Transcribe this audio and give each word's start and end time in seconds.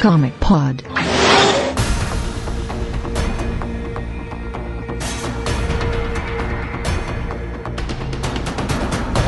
Comic 0.00 0.38
Pod. 0.38 0.97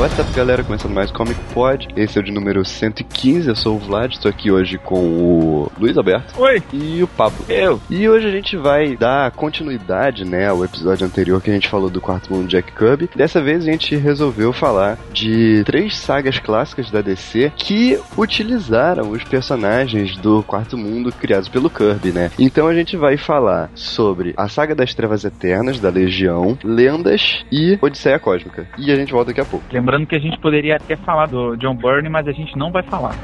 What's 0.01 0.19
up, 0.19 0.33
galera? 0.33 0.65
Começando 0.65 0.95
mais 0.95 1.11
Comic 1.11 1.39
Pod. 1.53 1.87
Esse 1.95 2.17
é 2.17 2.23
o 2.23 2.25
de 2.25 2.33
número 2.33 2.65
115. 2.65 3.47
Eu 3.47 3.55
sou 3.55 3.77
o 3.77 3.79
Vlad. 3.79 4.11
Estou 4.11 4.31
aqui 4.31 4.51
hoje 4.51 4.79
com 4.79 4.99
o 4.99 5.73
Luiz 5.79 5.95
Alberto. 5.95 6.41
Oi. 6.41 6.63
E 6.73 7.03
o 7.03 7.07
Pablo. 7.07 7.45
Eu. 7.51 7.79
E 7.91 8.09
hoje 8.09 8.27
a 8.27 8.31
gente 8.31 8.57
vai 8.57 8.97
dar 8.97 9.31
continuidade, 9.33 10.25
né, 10.25 10.49
ao 10.49 10.65
episódio 10.65 11.07
anterior 11.07 11.43
que 11.43 11.51
a 11.51 11.53
gente 11.53 11.69
falou 11.69 11.91
do 11.91 12.01
quarto 12.01 12.33
mundo 12.33 12.49
Jack 12.49 12.73
Kirby. 12.73 13.11
Dessa 13.15 13.43
vez 13.43 13.63
a 13.63 13.71
gente 13.71 13.95
resolveu 13.95 14.55
falar 14.55 14.97
de 15.13 15.63
três 15.67 15.99
sagas 15.99 16.39
clássicas 16.39 16.91
da 16.91 17.03
DC 17.03 17.53
que 17.55 18.01
utilizaram 18.17 19.11
os 19.11 19.23
personagens 19.23 20.17
do 20.17 20.43
quarto 20.45 20.79
mundo 20.79 21.13
criados 21.13 21.51
pelo 21.51 21.69
Kirby, 21.69 22.11
né? 22.11 22.31
Então 22.39 22.69
a 22.69 22.75
gente 22.75 22.97
vai 22.97 23.19
falar 23.19 23.71
sobre 23.75 24.33
a 24.35 24.49
saga 24.49 24.75
das 24.75 24.95
Trevas 24.95 25.27
Eternas, 25.27 25.79
da 25.79 25.91
Legião, 25.91 26.57
Lendas 26.65 27.45
e 27.53 27.79
Odisseia 27.83 28.19
Cósmica. 28.19 28.67
E 28.79 28.91
a 28.91 28.97
gente 28.97 29.13
volta 29.13 29.27
daqui 29.27 29.43
a 29.43 29.45
pouco. 29.45 29.67
Lembrando 29.91 30.07
que 30.07 30.15
a 30.15 30.21
gente 30.21 30.39
poderia 30.39 30.77
até 30.77 30.95
falar 30.95 31.27
do 31.27 31.57
John 31.57 31.75
Byrne, 31.75 32.09
mas 32.09 32.29
a 32.29 32.31
gente 32.31 32.57
não 32.57 32.71
vai 32.71 32.85
falar. 32.85 33.13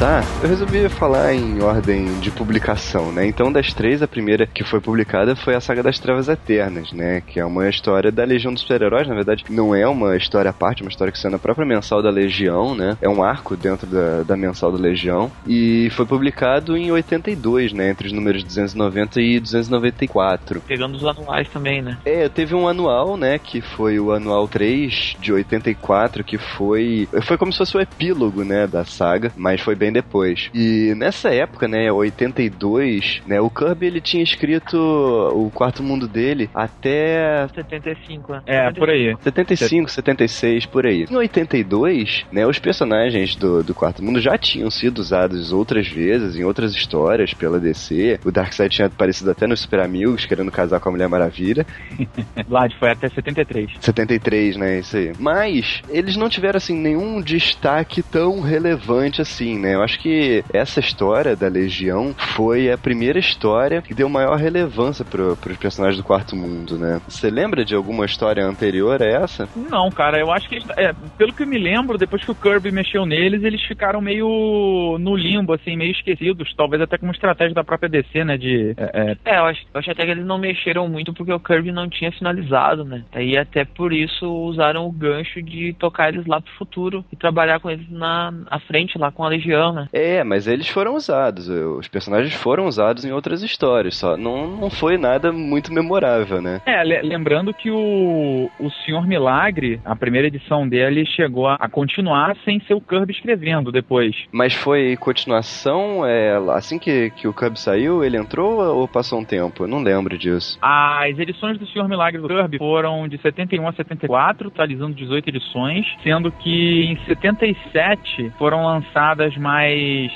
começar, 0.00 0.24
eu 0.42 0.48
resolvi 0.48 0.88
falar 0.88 1.34
em 1.34 1.62
ordem 1.62 2.20
de 2.20 2.30
publicação, 2.30 3.12
né? 3.12 3.26
Então 3.26 3.52
das 3.52 3.74
três, 3.74 4.02
a 4.02 4.08
primeira 4.08 4.46
que 4.46 4.64
foi 4.64 4.80
publicada 4.80 5.36
foi 5.36 5.54
a 5.54 5.60
Saga 5.60 5.82
das 5.82 5.98
Trevas 5.98 6.26
Eternas, 6.26 6.90
né? 6.90 7.20
Que 7.20 7.38
é 7.38 7.44
uma 7.44 7.68
história 7.68 8.10
da 8.10 8.24
Legião 8.24 8.50
dos 8.50 8.62
Super-Heróis, 8.62 9.06
na 9.06 9.14
verdade 9.14 9.44
não 9.50 9.74
é 9.74 9.86
uma 9.86 10.16
história 10.16 10.50
à 10.50 10.54
parte, 10.54 10.80
é 10.80 10.84
uma 10.86 10.90
história 10.90 11.12
que 11.12 11.18
sai 11.18 11.30
na 11.30 11.38
própria 11.38 11.66
mensal 11.66 12.02
da 12.02 12.08
Legião, 12.08 12.74
né? 12.74 12.96
É 13.02 13.10
um 13.10 13.22
arco 13.22 13.54
dentro 13.56 13.86
da, 13.86 14.22
da 14.22 14.36
mensal 14.38 14.72
da 14.72 14.78
Legião 14.78 15.30
e 15.46 15.90
foi 15.90 16.06
publicado 16.06 16.78
em 16.78 16.90
82, 16.90 17.74
né? 17.74 17.90
Entre 17.90 18.06
os 18.06 18.12
números 18.12 18.42
290 18.42 19.20
e 19.20 19.38
294. 19.38 20.62
Pegando 20.62 20.96
os 20.96 21.04
anuais 21.04 21.48
também, 21.50 21.82
né? 21.82 21.98
É, 22.06 22.26
teve 22.26 22.54
um 22.54 22.66
anual, 22.66 23.18
né, 23.18 23.38
que 23.38 23.60
foi 23.60 24.00
o 24.00 24.12
anual 24.12 24.48
3 24.48 25.16
de 25.20 25.30
84, 25.30 26.24
que 26.24 26.38
foi 26.38 27.06
foi 27.22 27.36
como 27.36 27.52
se 27.52 27.58
fosse 27.58 27.76
o 27.76 27.80
epílogo, 27.80 28.44
né, 28.44 28.66
da 28.66 28.82
saga, 28.82 29.30
mas 29.36 29.60
foi 29.60 29.74
bem 29.74 29.89
depois. 29.92 30.50
E 30.54 30.94
nessa 30.96 31.30
época, 31.30 31.68
né, 31.68 31.90
82, 31.90 33.22
né, 33.26 33.40
o 33.40 33.50
Kirby 33.50 33.86
ele 33.86 34.00
tinha 34.00 34.22
escrito 34.22 34.76
o 34.76 35.50
quarto 35.50 35.82
mundo 35.82 36.06
dele 36.06 36.48
até 36.54 37.46
75, 37.54 38.32
né? 38.32 38.42
É, 38.46 38.70
por 38.72 38.88
aí. 38.88 39.16
75, 39.20 39.90
76, 39.90 40.66
por 40.66 40.86
aí. 40.86 41.06
Em 41.10 41.16
82, 41.16 42.26
né, 42.32 42.46
os 42.46 42.58
personagens 42.58 43.34
do, 43.36 43.62
do 43.62 43.74
Quarto 43.74 44.02
Mundo 44.02 44.20
já 44.20 44.36
tinham 44.36 44.70
sido 44.70 44.98
usados 44.98 45.52
outras 45.52 45.88
vezes, 45.88 46.36
em 46.36 46.44
outras 46.44 46.74
histórias 46.74 47.34
pela 47.34 47.58
DC. 47.58 48.20
O 48.24 48.30
Darkseid 48.30 48.74
tinha 48.74 48.86
aparecido 48.86 49.30
até 49.30 49.46
nos 49.46 49.60
Super 49.60 49.80
Amigos, 49.80 50.26
querendo 50.26 50.50
casar 50.50 50.80
com 50.80 50.88
a 50.88 50.92
Mulher 50.92 51.08
Maravilha. 51.08 51.66
Vlad, 52.46 52.72
foi 52.78 52.90
até 52.90 53.08
73. 53.08 53.70
73, 53.80 54.56
né, 54.56 54.78
isso 54.80 54.96
aí. 54.96 55.12
Mas, 55.18 55.82
eles 55.88 56.16
não 56.16 56.28
tiveram, 56.28 56.56
assim, 56.56 56.76
nenhum 56.76 57.20
destaque 57.20 58.02
tão 58.02 58.40
relevante 58.40 59.20
assim, 59.20 59.58
né? 59.58 59.76
Eu 59.80 59.84
acho 59.84 59.98
que 59.98 60.44
essa 60.52 60.78
história 60.78 61.34
da 61.34 61.48
Legião 61.48 62.14
foi 62.36 62.70
a 62.70 62.76
primeira 62.76 63.18
história 63.18 63.80
que 63.80 63.94
deu 63.94 64.08
maior 64.10 64.36
relevância 64.36 65.04
pro, 65.06 65.36
pros 65.38 65.56
personagens 65.56 65.96
do 65.96 66.04
Quarto 66.06 66.36
Mundo, 66.36 66.78
né? 66.78 67.00
Você 67.08 67.30
lembra 67.30 67.64
de 67.64 67.74
alguma 67.74 68.04
história 68.04 68.44
anterior 68.44 69.02
a 69.02 69.06
essa? 69.06 69.48
Não, 69.56 69.90
cara, 69.90 70.18
eu 70.18 70.30
acho 70.30 70.48
que, 70.50 70.56
eles- 70.56 70.68
é, 70.76 70.92
pelo 71.16 71.32
que 71.32 71.42
eu 71.42 71.46
me 71.46 71.56
lembro, 71.58 71.96
depois 71.96 72.22
que 72.22 72.30
o 72.30 72.34
Kirby 72.34 72.70
mexeu 72.70 73.06
neles, 73.06 73.42
eles 73.42 73.62
ficaram 73.62 74.02
meio 74.02 74.98
no 75.00 75.16
limbo, 75.16 75.54
assim, 75.54 75.76
meio 75.76 75.92
esquecidos. 75.92 76.52
Talvez 76.54 76.82
até 76.82 76.98
como 76.98 77.12
estratégia 77.12 77.54
da 77.54 77.64
própria 77.64 77.88
DC, 77.88 78.22
né? 78.24 78.36
De. 78.36 78.74
é, 78.76 79.16
é, 79.24 79.34
É, 79.36 79.38
eu 79.38 79.44
acho, 79.46 79.62
eu 79.72 79.78
acho 79.80 79.90
até 79.90 80.04
que 80.04 80.10
eles 80.10 80.26
não 80.26 80.36
mexeram 80.38 80.88
muito 80.90 81.14
porque 81.14 81.32
o 81.32 81.40
Kirby 81.40 81.72
não 81.72 81.88
tinha 81.88 82.12
finalizado, 82.12 82.84
né? 82.84 83.02
Aí 83.12 83.36
até 83.38 83.64
por 83.64 83.94
isso 83.94 84.26
usaram 84.30 84.86
o 84.86 84.92
gancho 84.92 85.40
de 85.42 85.72
tocar 85.78 86.10
eles 86.12 86.26
lá 86.26 86.38
pro 86.40 86.52
futuro 86.58 87.02
e 87.10 87.16
trabalhar 87.16 87.60
com 87.60 87.70
eles 87.70 87.88
na 87.90 88.30
à 88.50 88.58
frente 88.60 88.98
lá 88.98 89.10
com 89.10 89.24
a 89.24 89.28
Legião, 89.28 89.69
né? 89.72 89.88
É, 89.92 90.22
mas 90.24 90.46
eles 90.46 90.68
foram 90.68 90.94
usados. 90.94 91.48
Os 91.48 91.88
personagens 91.88 92.34
foram 92.34 92.66
usados 92.66 93.04
em 93.04 93.12
outras 93.12 93.42
histórias, 93.42 93.96
só 93.96 94.16
não, 94.16 94.46
não 94.56 94.70
foi 94.70 94.96
nada 94.96 95.32
muito 95.32 95.72
memorável, 95.72 96.40
né? 96.40 96.60
É, 96.66 96.82
le- 96.84 97.02
lembrando 97.02 97.52
que 97.54 97.70
o, 97.70 98.50
o 98.58 98.70
Senhor 98.84 99.06
Milagre, 99.06 99.80
a 99.84 99.94
primeira 99.96 100.28
edição 100.28 100.68
dele, 100.68 101.04
chegou 101.06 101.46
a, 101.48 101.54
a 101.60 101.68
continuar 101.68 102.36
sem 102.44 102.60
ser 102.60 102.74
o 102.74 102.80
Kirby 102.80 103.12
escrevendo 103.12 103.70
depois. 103.72 104.14
Mas 104.32 104.54
foi 104.54 104.96
continuação, 104.96 106.04
é, 106.06 106.36
assim 106.54 106.78
que, 106.78 107.10
que 107.10 107.28
o 107.28 107.32
Cub 107.32 107.56
saiu, 107.56 108.04
ele 108.04 108.16
entrou 108.16 108.60
ou 108.60 108.88
passou 108.88 109.18
um 109.20 109.24
tempo? 109.24 109.64
Eu 109.64 109.68
não 109.68 109.82
lembro 109.82 110.16
disso. 110.18 110.58
As 110.62 111.18
edições 111.18 111.58
do 111.58 111.66
Senhor 111.66 111.88
Milagre 111.88 112.20
do 112.20 112.28
Kirby 112.28 112.58
foram 112.58 113.06
de 113.08 113.18
71 113.20 113.66
a 113.68 113.72
74, 113.72 114.50
totalizando 114.50 114.94
18 114.94 115.28
edições, 115.28 115.86
sendo 116.02 116.30
que 116.32 116.84
em 116.84 116.96
77 117.06 118.32
foram 118.38 118.64
lançadas 118.64 119.36
mais 119.36 119.59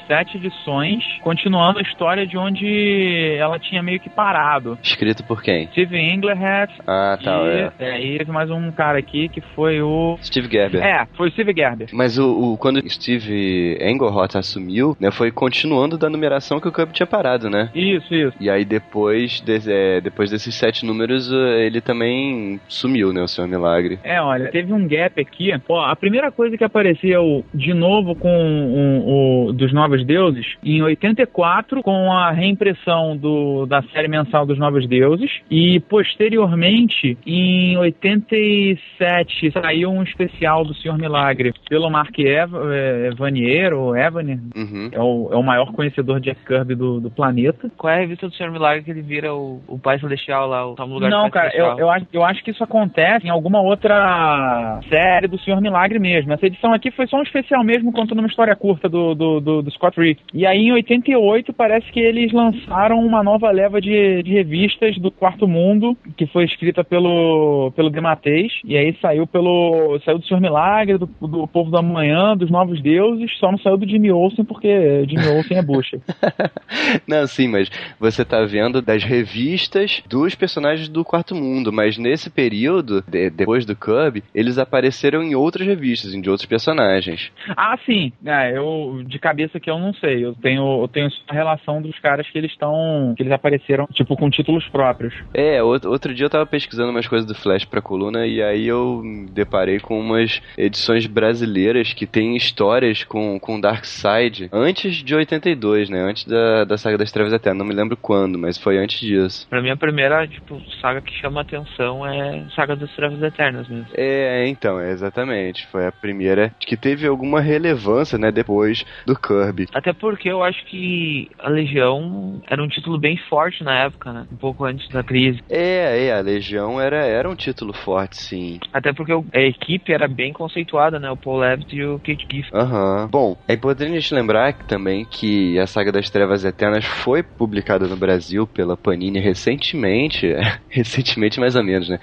7 0.06 0.36
edições, 0.36 1.02
continuando 1.22 1.78
a 1.78 1.82
história 1.82 2.26
de 2.26 2.36
onde 2.36 3.36
ela 3.38 3.58
tinha 3.58 3.82
meio 3.82 4.00
que 4.00 4.08
parado. 4.10 4.78
Escrito 4.82 5.24
por 5.24 5.42
quem? 5.42 5.66
Steve 5.68 5.98
Englerhat 5.98 6.72
Ah, 6.86 7.18
tá, 7.22 7.40
e, 7.44 7.48
é. 7.48 7.72
é, 7.78 8.00
e 8.04 8.18
teve 8.18 8.30
mais 8.32 8.50
um 8.50 8.70
cara 8.72 8.98
aqui 8.98 9.28
que 9.28 9.40
foi 9.54 9.80
o... 9.82 10.18
Steve 10.22 10.48
Gerber. 10.50 10.82
É, 10.82 11.06
foi 11.16 11.28
o 11.28 11.32
Steve 11.32 11.52
Gerber. 11.54 11.88
Mas 11.92 12.18
o, 12.18 12.52
o- 12.52 12.56
quando 12.58 12.82
Steve 12.90 13.78
Englehart 13.80 14.34
assumiu, 14.36 14.96
né, 15.00 15.10
foi 15.10 15.30
continuando 15.30 15.96
da 15.98 16.08
numeração 16.10 16.60
que 16.60 16.68
o 16.68 16.72
Cub 16.72 16.90
tinha 16.92 17.06
parado, 17.06 17.48
né? 17.50 17.70
Isso, 17.74 18.14
isso. 18.14 18.36
E 18.40 18.48
aí 18.50 18.64
depois, 18.64 19.40
de- 19.40 19.60
é, 19.70 20.00
depois 20.00 20.30
desses 20.30 20.54
sete 20.54 20.84
números, 20.84 21.30
ele 21.32 21.80
também 21.80 22.60
sumiu, 22.68 23.12
né, 23.12 23.22
o 23.22 23.28
Senhor 23.28 23.46
Milagre. 23.48 23.98
É, 24.04 24.20
olha, 24.20 24.50
teve 24.50 24.72
um 24.72 24.86
gap 24.86 25.20
aqui. 25.20 25.50
Ó, 25.68 25.80
a 25.84 25.96
primeira 25.96 26.30
coisa 26.30 26.56
que 26.56 26.64
apareceu 26.64 27.44
de 27.54 27.72
novo 27.74 28.14
com 28.14 28.28
o, 28.28 29.04
dos 29.52 29.72
Novos 29.72 30.04
Deuses, 30.04 30.46
em 30.62 30.82
84, 30.82 31.82
com 31.82 32.12
a 32.12 32.30
reimpressão 32.30 33.16
do, 33.16 33.66
da 33.66 33.82
série 33.82 34.08
mensal 34.08 34.46
dos 34.46 34.58
Novos 34.58 34.86
Deuses, 34.86 35.30
e 35.50 35.80
posteriormente, 35.80 37.16
em 37.26 37.76
87, 37.76 39.52
saiu 39.52 39.90
um 39.90 40.02
especial 40.02 40.64
do 40.64 40.74
Senhor 40.74 40.98
Milagre 40.98 41.52
pelo 41.68 41.90
Mark 41.90 42.18
Ev 42.18 42.52
eh, 42.54 43.10
Evanier, 43.12 43.72
ou 43.72 43.96
Evanier, 43.96 44.38
Uhum. 44.54 44.88
é 44.92 45.00
o, 45.00 45.28
é 45.32 45.36
o 45.36 45.42
maior 45.42 45.72
conhecedor 45.72 46.20
de 46.20 46.30
Jack 46.30 46.44
Kirby 46.44 46.74
do, 46.74 47.00
do 47.00 47.10
planeta. 47.10 47.70
Qual 47.76 47.92
é 47.92 47.96
a 47.96 48.00
revista 48.00 48.28
do 48.28 48.34
Senhor 48.34 48.50
Milagre 48.50 48.84
que 48.84 48.90
ele 48.90 49.02
vira 49.02 49.34
o, 49.34 49.60
o 49.66 49.78
Pai 49.78 49.98
Celestial 49.98 50.48
lá, 50.48 50.66
o 50.66 50.74
no 50.74 50.94
lugar 50.94 51.10
Não, 51.10 51.30
cara, 51.30 51.50
eu, 51.54 51.78
eu, 51.78 51.90
acho, 51.90 52.06
eu 52.12 52.24
acho 52.24 52.42
que 52.42 52.50
isso 52.50 52.62
acontece 52.62 53.26
em 53.26 53.30
alguma 53.30 53.60
outra 53.60 54.80
série 54.88 55.26
do 55.26 55.38
Senhor 55.38 55.60
Milagre 55.60 55.98
mesmo. 55.98 56.32
Essa 56.32 56.46
edição 56.46 56.72
aqui 56.72 56.90
foi 56.90 57.06
só 57.06 57.18
um 57.18 57.22
especial 57.22 57.62
mesmo, 57.64 57.92
contando 57.92 58.18
uma 58.18 58.28
história 58.28 58.54
curta 58.56 58.88
do, 58.88 59.14
do, 59.14 59.23
do, 59.40 59.62
do 59.62 59.70
Scott 59.70 59.98
Rick. 60.00 60.20
E 60.32 60.46
aí, 60.46 60.66
em 60.66 60.72
88, 60.72 61.52
parece 61.52 61.90
que 61.92 62.00
eles 62.00 62.32
lançaram 62.32 62.98
uma 63.04 63.22
nova 63.22 63.50
leva 63.50 63.80
de, 63.80 64.22
de 64.22 64.32
revistas 64.32 64.96
do 64.98 65.10
Quarto 65.10 65.46
Mundo, 65.46 65.96
que 66.16 66.26
foi 66.26 66.44
escrita 66.44 66.82
pelo, 66.84 67.72
pelo 67.76 67.90
Dematês. 67.90 68.52
E 68.64 68.76
aí 68.76 68.96
saiu 69.00 69.26
pelo. 69.26 69.98
saiu 70.04 70.18
do 70.18 70.26
Senhor 70.26 70.40
Milagre, 70.40 70.98
do, 70.98 71.06
do 71.06 71.46
Povo 71.46 71.70
da 71.70 71.82
Manhã, 71.82 72.36
dos 72.36 72.50
Novos 72.50 72.80
Deuses, 72.82 73.30
só 73.38 73.50
não 73.50 73.58
saiu 73.58 73.76
do 73.76 73.88
Jimmy 73.88 74.10
Olsen, 74.10 74.44
porque 74.44 75.04
Jimmy 75.08 75.26
Olsen 75.28 75.58
é 75.58 75.62
bucha. 75.62 75.98
Não, 77.06 77.26
sim, 77.26 77.48
mas 77.48 77.70
você 77.98 78.24
tá 78.24 78.44
vendo 78.44 78.80
das 78.80 79.02
revistas 79.04 80.02
dos 80.08 80.34
personagens 80.34 80.88
do 80.88 81.04
Quarto 81.04 81.34
Mundo, 81.34 81.72
mas 81.72 81.98
nesse 81.98 82.30
período, 82.30 83.02
de- 83.06 83.30
depois 83.30 83.64
do 83.66 83.76
Cub, 83.76 84.22
eles 84.34 84.58
apareceram 84.58 85.22
em 85.22 85.34
outras 85.34 85.66
revistas, 85.66 86.14
em 86.14 86.20
de 86.20 86.30
outros 86.30 86.48
personagens. 86.48 87.30
Ah, 87.56 87.76
sim. 87.84 88.12
É, 88.24 88.56
eu 88.56 89.03
de 89.04 89.18
cabeça 89.18 89.60
que 89.60 89.70
eu 89.70 89.78
não 89.78 89.92
sei. 89.94 90.24
Eu 90.24 90.34
tenho, 90.34 90.82
eu 90.82 90.88
tenho 90.88 91.08
a 91.28 91.34
relação 91.34 91.80
dos 91.80 91.98
caras 91.98 92.28
que 92.28 92.38
eles 92.38 92.50
estão. 92.50 93.14
que 93.16 93.22
eles 93.22 93.32
apareceram, 93.32 93.86
tipo, 93.92 94.16
com 94.16 94.30
títulos 94.30 94.66
próprios. 94.68 95.14
É, 95.32 95.62
outro, 95.62 95.90
outro 95.90 96.14
dia 96.14 96.26
eu 96.26 96.30
tava 96.30 96.46
pesquisando 96.46 96.90
umas 96.90 97.06
coisas 97.06 97.26
do 97.26 97.34
Flash 97.34 97.64
pra 97.64 97.82
coluna 97.82 98.26
e 98.26 98.42
aí 98.42 98.66
eu 98.66 99.02
deparei 99.30 99.78
com 99.78 99.98
umas 99.98 100.40
edições 100.56 101.06
brasileiras 101.06 101.92
que 101.92 102.06
tem 102.06 102.36
histórias 102.36 103.04
com, 103.04 103.38
com 103.38 103.60
Darkseid 103.60 104.48
antes 104.52 104.96
de 104.96 105.14
82, 105.14 105.90
né? 105.90 106.00
Antes 106.00 106.24
da, 106.24 106.64
da 106.64 106.78
saga 106.78 106.98
das 106.98 107.12
Trevas 107.12 107.32
Eternas. 107.32 107.58
Não 107.58 107.66
me 107.66 107.74
lembro 107.74 107.96
quando, 107.96 108.38
mas 108.38 108.58
foi 108.58 108.78
antes 108.78 109.00
disso. 109.00 109.46
Pra 109.48 109.62
mim, 109.62 109.70
a 109.70 109.76
primeira, 109.76 110.26
tipo, 110.26 110.60
saga 110.80 111.00
que 111.00 111.12
chama 111.14 111.40
atenção 111.40 112.06
é 112.06 112.44
Saga 112.54 112.76
das 112.76 112.90
Trevas 112.94 113.22
Eternas 113.22 113.68
mesmo. 113.68 113.86
É, 113.94 114.46
então, 114.48 114.80
é 114.80 114.90
exatamente. 114.90 115.66
Foi 115.68 115.86
a 115.86 115.92
primeira 115.92 116.54
que 116.60 116.76
teve 116.76 117.06
alguma 117.06 117.40
relevância, 117.40 118.18
né? 118.18 118.30
Depois 118.30 118.84
do 119.06 119.16
Kirby. 119.16 119.66
Até 119.74 119.92
porque 119.92 120.28
eu 120.28 120.42
acho 120.42 120.64
que 120.66 121.28
a 121.38 121.48
Legião 121.48 122.40
era 122.48 122.62
um 122.62 122.68
título 122.68 122.98
bem 122.98 123.16
forte 123.28 123.62
na 123.62 123.84
época, 123.84 124.12
né? 124.12 124.26
Um 124.32 124.36
pouco 124.36 124.64
antes 124.64 124.88
da 124.88 125.02
crise. 125.02 125.40
É, 125.48 126.06
é, 126.06 126.12
a 126.12 126.20
Legião 126.20 126.80
era, 126.80 127.04
era 127.04 127.28
um 127.28 127.34
título 127.34 127.72
forte, 127.72 128.16
sim. 128.16 128.58
Até 128.72 128.92
porque 128.92 129.12
a 129.12 129.40
equipe 129.40 129.92
era 129.92 130.08
bem 130.08 130.32
conceituada, 130.32 130.98
né? 130.98 131.10
O 131.10 131.16
Paul 131.16 131.38
Levitt 131.38 131.74
e 131.74 131.84
o 131.84 131.98
Kate 131.98 132.26
Giffen. 132.30 132.50
Aham. 132.52 133.02
Uhum. 133.02 133.08
Bom, 133.08 133.36
é 133.48 133.54
importante 133.54 133.90
a 133.90 134.00
gente 134.00 134.14
lembrar 134.14 134.52
também 134.66 135.04
que 135.04 135.58
a 135.58 135.66
Saga 135.66 135.92
das 135.92 136.10
Trevas 136.10 136.44
Eternas 136.44 136.84
foi 136.84 137.22
publicada 137.22 137.86
no 137.86 137.96
Brasil 137.96 138.46
pela 138.46 138.76
Panini 138.76 139.20
recentemente. 139.20 140.34
recentemente, 140.68 141.40
mais 141.40 141.54
ou 141.56 141.64
menos, 141.64 141.88
né? 141.88 141.98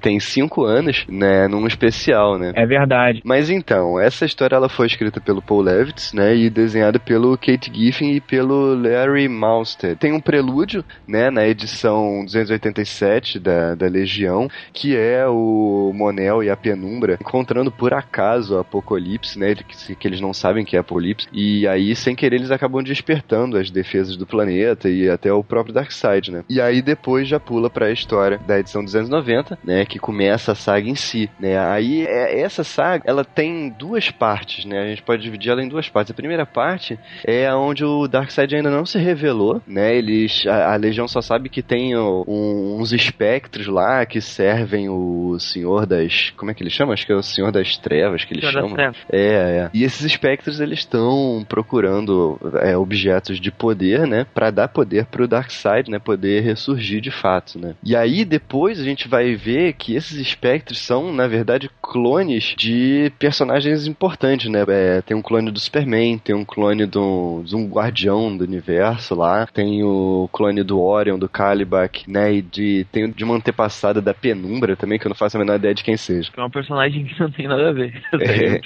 Tem 0.00 0.18
cinco 0.20 0.64
anos, 0.64 1.04
né? 1.08 1.46
Num 1.48 1.66
especial, 1.66 2.38
né? 2.38 2.52
É 2.54 2.66
verdade. 2.66 3.20
Mas 3.24 3.50
então, 3.50 3.98
essa 3.98 4.24
história 4.24 4.56
ela 4.56 4.68
foi 4.68 4.86
escrita 4.86 5.20
pelo 5.20 5.42
Paul 5.42 5.62
Levitt, 5.62 6.14
né? 6.14 6.27
E 6.34 6.50
desenhada 6.50 6.98
pelo 6.98 7.36
Kate 7.36 7.72
Giffen 7.72 8.14
e 8.14 8.20
pelo 8.20 8.74
Larry 8.74 9.28
Malstead. 9.28 9.96
Tem 9.96 10.12
um 10.12 10.20
prelúdio, 10.20 10.84
né? 11.06 11.30
Na 11.30 11.46
edição 11.46 12.24
287 12.24 13.38
da, 13.38 13.74
da 13.74 13.86
Legião, 13.86 14.48
que 14.72 14.96
é 14.96 15.26
o 15.26 15.92
Monel 15.94 16.42
e 16.42 16.50
a 16.50 16.56
Penumbra 16.56 17.18
encontrando 17.20 17.70
por 17.70 17.94
acaso 17.94 18.56
o 18.56 18.58
Apocalipse, 18.58 19.38
né? 19.38 19.54
Que, 19.54 19.94
que 19.94 20.08
eles 20.08 20.20
não 20.20 20.32
sabem 20.32 20.64
que 20.64 20.76
é 20.76 20.80
Apocalipse. 20.80 21.28
E 21.32 21.66
aí, 21.66 21.94
sem 21.94 22.14
querer, 22.14 22.36
eles 22.36 22.50
acabam 22.50 22.82
despertando 22.82 23.56
as 23.56 23.70
defesas 23.70 24.16
do 24.16 24.26
planeta 24.26 24.88
e 24.88 25.08
até 25.08 25.32
o 25.32 25.44
próprio 25.44 25.74
Darkseid, 25.74 26.30
né? 26.30 26.44
E 26.48 26.60
aí 26.60 26.82
depois 26.82 27.28
já 27.28 27.40
pula 27.40 27.70
para 27.70 27.86
a 27.86 27.92
história 27.92 28.38
da 28.38 28.58
edição 28.58 28.84
290, 28.84 29.58
né? 29.64 29.84
Que 29.84 29.98
começa 29.98 30.52
a 30.52 30.54
saga 30.54 30.88
em 30.88 30.94
si, 30.94 31.30
né? 31.38 31.58
Aí 31.58 32.06
é, 32.06 32.40
essa 32.40 32.64
saga, 32.64 33.04
ela 33.06 33.24
tem 33.24 33.68
duas 33.70 34.10
partes, 34.10 34.64
né? 34.64 34.82
A 34.82 34.86
gente 34.86 35.02
pode 35.02 35.22
dividir 35.22 35.50
ela 35.50 35.62
em 35.62 35.68
duas 35.68 35.88
partes. 35.88 36.12
Primeira 36.18 36.44
parte 36.44 36.98
é 37.24 37.54
onde 37.54 37.84
o 37.84 38.08
Darkseid 38.08 38.56
ainda 38.56 38.68
não 38.68 38.84
se 38.84 38.98
revelou, 38.98 39.62
né? 39.64 39.94
Eles, 39.96 40.44
a, 40.48 40.72
a 40.72 40.76
Legião 40.76 41.06
só 41.06 41.20
sabe 41.20 41.48
que 41.48 41.62
tem 41.62 41.96
um, 41.96 42.76
uns 42.80 42.92
espectros 42.92 43.68
lá 43.68 44.04
que 44.04 44.20
servem 44.20 44.88
o 44.88 45.38
Senhor 45.38 45.86
das, 45.86 46.30
como 46.36 46.50
é 46.50 46.54
que 46.54 46.60
ele 46.60 46.70
chama? 46.70 46.92
Acho 46.92 47.06
que 47.06 47.12
é 47.12 47.14
o 47.14 47.22
Senhor 47.22 47.52
das 47.52 47.76
Trevas 47.76 48.24
que 48.24 48.34
eles 48.34 48.50
Senhor 48.50 48.68
chamam. 48.68 48.76
É, 48.76 48.90
é. 49.12 49.70
E 49.72 49.84
esses 49.84 50.04
espectros 50.04 50.58
eles 50.58 50.80
estão 50.80 51.46
procurando 51.48 52.36
é, 52.62 52.76
objetos 52.76 53.40
de 53.40 53.52
poder, 53.52 54.04
né? 54.04 54.26
Para 54.34 54.50
dar 54.50 54.66
poder 54.66 55.06
pro 55.06 55.28
Darkseid, 55.28 55.88
né? 55.88 56.00
Poder 56.00 56.42
ressurgir 56.42 57.00
de 57.00 57.12
fato, 57.12 57.60
né? 57.60 57.76
E 57.84 57.94
aí 57.94 58.24
depois 58.24 58.80
a 58.80 58.84
gente 58.84 59.06
vai 59.06 59.36
ver 59.36 59.74
que 59.74 59.94
esses 59.94 60.18
espectros 60.18 60.80
são, 60.80 61.12
na 61.12 61.28
verdade, 61.28 61.70
clones 61.80 62.56
de 62.58 63.12
personagens 63.20 63.86
importantes, 63.86 64.50
né? 64.50 64.64
É, 64.66 65.00
tem 65.02 65.16
um 65.16 65.22
clone 65.22 65.50
do 65.50 65.60
Superman, 65.60 66.07
tem 66.16 66.34
um 66.34 66.44
clone 66.44 66.86
do, 66.86 67.42
de 67.44 67.56
um 67.56 67.68
guardião 67.68 68.36
do 68.36 68.44
universo 68.44 69.14
lá, 69.14 69.46
tem 69.46 69.82
o 69.82 70.28
clone 70.32 70.62
do 70.62 70.80
Orion, 70.80 71.18
do 71.18 71.28
Kalibak, 71.28 72.10
né? 72.10 72.32
E 72.34 72.42
de, 72.42 72.86
tem 72.92 73.10
de 73.10 73.24
uma 73.24 73.34
antepassada 73.34 74.00
da 74.00 74.14
Penumbra 74.14 74.76
também, 74.76 74.98
que 74.98 75.06
eu 75.06 75.10
não 75.10 75.16
faço 75.16 75.36
a 75.36 75.40
menor 75.40 75.56
ideia 75.56 75.74
de 75.74 75.82
quem 75.82 75.96
seja. 75.96 76.30
É 76.36 76.40
uma 76.40 76.50
personagem 76.50 77.04
que 77.04 77.20
não 77.20 77.30
tem 77.30 77.48
nada 77.48 77.70
a 77.70 77.72
ver. 77.72 77.98
É. 78.28 78.60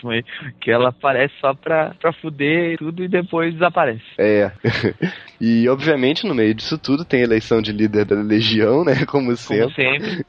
que 0.61 0.71
ela 0.71 0.89
aparece 0.89 1.33
só 1.41 1.55
pra, 1.55 1.95
pra 2.01 2.13
fuder 2.13 2.77
tudo 2.79 3.05
e 3.05 3.09
depois 3.09 3.53
desaparece. 3.55 4.03
É. 4.19 4.51
e 5.41 5.69
obviamente 5.69 6.27
no 6.27 6.35
meio 6.35 6.55
disso 6.55 6.77
tudo 6.79 7.05
tem 7.05 7.21
a 7.21 7.25
eleição 7.25 7.63
de 7.63 7.73
líder 7.73 8.05
da 8.05 8.17
Legião, 8.17 8.85
né? 8.85 9.07
Como 9.07 9.35
sempre. 9.37 9.63
Como 9.63 9.75
sempre. 9.75 10.27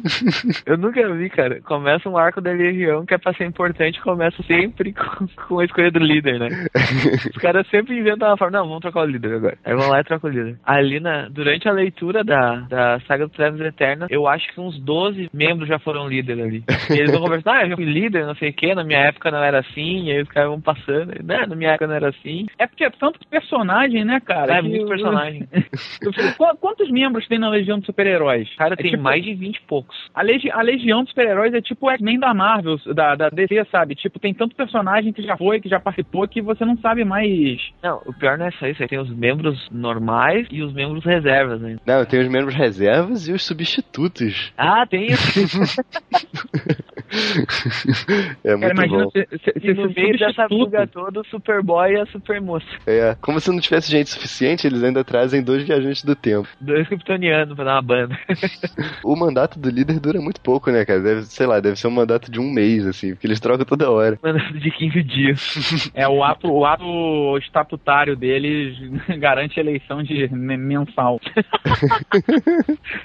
eu 0.64 0.78
nunca 0.78 1.14
vi, 1.14 1.28
cara. 1.28 1.60
Começa 1.62 2.08
um 2.08 2.16
arco 2.16 2.40
da 2.40 2.52
Legião 2.52 3.04
que 3.04 3.14
é 3.14 3.18
pra 3.18 3.34
ser 3.34 3.46
importante, 3.46 4.00
começa 4.00 4.42
sempre 4.44 4.92
com, 4.92 5.26
com 5.48 5.58
a 5.58 5.64
escolha 5.64 5.90
do 5.90 5.98
líder, 5.98 6.38
né? 6.38 6.47
Os 7.34 7.42
caras 7.42 7.66
sempre 7.68 7.98
inventam 7.98 8.28
uma 8.28 8.36
forma, 8.36 8.58
não, 8.58 8.66
vamos 8.66 8.80
trocar 8.80 9.02
o 9.02 9.06
líder 9.06 9.34
agora. 9.34 9.58
Aí 9.64 9.74
vão 9.74 9.88
lá 9.88 10.00
e 10.00 10.04
trocam 10.04 10.30
o 10.30 10.32
líder. 10.32 10.58
Ali, 10.64 11.00
na, 11.00 11.28
durante 11.28 11.68
a 11.68 11.72
leitura 11.72 12.24
da, 12.24 12.56
da 12.68 13.00
saga 13.00 13.26
do 13.26 13.32
Trevas 13.32 13.60
Eternas, 13.60 14.08
eu 14.10 14.26
acho 14.26 14.52
que 14.52 14.60
uns 14.60 14.78
12 14.80 15.30
membros 15.32 15.68
já 15.68 15.78
foram 15.78 16.08
líder 16.08 16.40
ali. 16.40 16.64
E 16.90 16.94
eles 16.94 17.10
vão 17.10 17.20
conversar, 17.20 17.58
ah, 17.58 17.62
eu 17.64 17.70
já 17.70 17.76
fui 17.76 17.84
líder, 17.84 18.26
não 18.26 18.34
sei 18.34 18.50
o 18.50 18.52
que, 18.52 18.74
na 18.74 18.84
minha 18.84 19.00
época 19.00 19.30
não 19.30 19.42
era 19.42 19.60
assim, 19.60 20.04
e 20.04 20.12
aí 20.12 20.22
os 20.22 20.28
caras 20.28 20.50
vão 20.50 20.60
passando, 20.60 21.12
né, 21.22 21.46
na 21.46 21.56
minha 21.56 21.70
época 21.70 21.86
não 21.86 21.94
era 21.94 22.08
assim. 22.08 22.46
É 22.58 22.66
porque 22.66 22.84
é 22.84 22.90
tanto 22.90 23.18
personagem, 23.28 24.04
né, 24.04 24.20
cara? 24.20 24.58
É, 24.58 24.62
muito 24.62 24.86
personagem. 24.86 25.48
Quantos 26.60 26.90
membros 26.90 27.26
tem 27.28 27.38
na 27.38 27.48
Legião 27.48 27.78
dos 27.78 27.86
Super-Heróis? 27.86 28.48
Cara, 28.56 28.74
é 28.74 28.76
tem 28.76 28.92
tipo... 28.92 29.02
mais 29.02 29.22
de 29.22 29.34
20 29.34 29.56
e 29.56 29.60
poucos. 29.62 29.96
A, 30.14 30.22
Legi 30.22 30.50
a 30.50 30.62
Legião 30.62 31.02
dos 31.02 31.10
Super-Heróis 31.10 31.54
é 31.54 31.60
tipo 31.60 31.86
o 31.86 31.90
X-Men 31.90 32.18
da 32.18 32.34
Marvel, 32.34 32.76
da, 32.94 33.14
da 33.14 33.28
DC, 33.28 33.64
sabe? 33.70 33.94
Tipo, 33.94 34.18
tem 34.18 34.34
tanto 34.34 34.56
personagem 34.56 35.12
que 35.12 35.22
já 35.22 35.36
foi, 35.36 35.60
que 35.60 35.68
já 35.68 35.80
participou, 35.80 36.26
que 36.28 36.37
você 36.40 36.64
não 36.64 36.76
sabe 36.78 37.04
mais. 37.04 37.60
Não, 37.82 38.02
o 38.06 38.12
pior 38.12 38.38
não 38.38 38.46
é 38.46 38.50
só 38.52 38.66
isso, 38.66 38.82
aí 38.82 38.88
tem 38.88 38.98
os 38.98 39.10
membros 39.10 39.68
normais 39.70 40.46
e 40.50 40.62
os 40.62 40.72
membros 40.72 41.04
reservas, 41.04 41.60
né? 41.60 41.76
Não, 41.86 42.04
tem 42.04 42.20
os 42.20 42.28
membros 42.28 42.54
reservas 42.54 43.28
e 43.28 43.32
os 43.32 43.44
substitutos. 43.44 44.52
Ah, 44.56 44.86
tem 44.86 45.06
isso. 45.06 45.28
é 48.44 48.56
muito 48.56 48.60
Cara, 48.60 48.72
imagina 48.72 49.04
bom. 49.04 49.10
Se, 49.10 49.26
se, 49.38 49.60
se 49.60 49.74
no 49.74 49.90
meio 49.90 50.18
dessa 50.18 50.48
fuga 50.48 50.86
toda, 50.86 51.20
o 51.20 51.26
Superboy 51.26 51.92
e 51.92 52.00
a 52.00 52.06
Supermoça. 52.06 52.66
É, 52.86 53.16
como 53.20 53.40
se 53.40 53.50
não 53.50 53.60
tivesse 53.60 53.90
gente 53.90 54.10
suficiente, 54.10 54.66
eles 54.66 54.82
ainda 54.82 55.02
trazem 55.02 55.42
dois 55.42 55.64
viajantes 55.64 56.04
do 56.04 56.14
tempo. 56.14 56.48
Dois 56.60 56.86
kryptonianos 56.86 57.54
pra 57.54 57.64
dar 57.64 57.74
uma 57.74 57.82
banda. 57.82 58.18
o 59.04 59.16
mandato 59.16 59.58
do 59.58 59.70
líder 59.70 60.00
dura 60.00 60.20
muito 60.20 60.40
pouco, 60.40 60.70
né, 60.70 60.84
cara? 60.84 61.00
Deve, 61.00 61.22
sei 61.22 61.46
lá, 61.46 61.60
deve 61.60 61.76
ser 61.76 61.88
um 61.88 61.92
mandato 61.92 62.30
de 62.30 62.40
um 62.40 62.50
mês, 62.50 62.86
assim, 62.86 63.10
porque 63.10 63.26
eles 63.26 63.40
trocam 63.40 63.64
toda 63.64 63.90
hora. 63.90 64.18
Mandato 64.22 64.58
de 64.58 64.70
15 64.70 65.02
dias. 65.02 65.90
é, 65.94 66.06
o 66.08 66.22
ato, 66.22 66.50
o 66.50 66.64
ato 66.64 67.38
estatutário 67.38 68.16
deles 68.16 68.76
garante 69.18 69.58
eleição 69.58 70.02
de 70.02 70.28
mensal. 70.28 71.20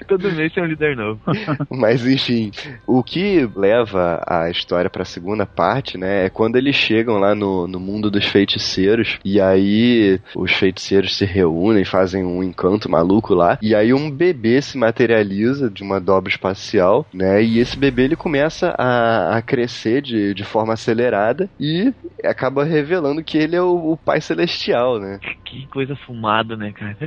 Todo 0.06 0.32
mês 0.32 0.52
tem 0.52 0.62
um 0.62 0.66
líder 0.66 0.96
novo. 0.96 1.20
Mas, 1.70 2.06
enfim, 2.06 2.50
o 2.86 3.02
que 3.02 3.48
leva 3.54 3.93
a 3.96 4.50
história 4.50 4.90
pra 4.90 5.04
segunda 5.04 5.46
parte, 5.46 5.98
né, 5.98 6.26
é 6.26 6.30
quando 6.30 6.56
eles 6.56 6.74
chegam 6.74 7.18
lá 7.18 7.34
no, 7.34 7.66
no 7.66 7.80
mundo 7.80 8.10
dos 8.10 8.26
feiticeiros, 8.26 9.18
e 9.24 9.40
aí 9.40 10.20
os 10.34 10.52
feiticeiros 10.52 11.16
se 11.16 11.24
reúnem, 11.24 11.84
fazem 11.84 12.24
um 12.24 12.42
encanto 12.42 12.90
maluco 12.90 13.34
lá, 13.34 13.58
e 13.60 13.74
aí 13.74 13.92
um 13.92 14.10
bebê 14.10 14.60
se 14.60 14.76
materializa 14.76 15.70
de 15.70 15.82
uma 15.82 16.00
dobra 16.00 16.30
espacial, 16.30 17.06
né? 17.12 17.42
E 17.42 17.58
esse 17.58 17.78
bebê 17.78 18.04
ele 18.04 18.16
começa 18.16 18.74
a, 18.78 19.36
a 19.36 19.42
crescer 19.42 20.02
de, 20.02 20.34
de 20.34 20.44
forma 20.44 20.72
acelerada 20.72 21.48
e 21.58 21.92
acaba 22.22 22.64
revelando 22.64 23.22
que 23.22 23.38
ele 23.38 23.56
é 23.56 23.62
o, 23.62 23.92
o 23.92 23.96
pai 23.96 24.20
celestial, 24.20 24.98
né? 24.98 25.18
Que 25.44 25.66
coisa 25.68 25.94
fumada, 25.96 26.56
né, 26.56 26.72
cara? 26.72 26.96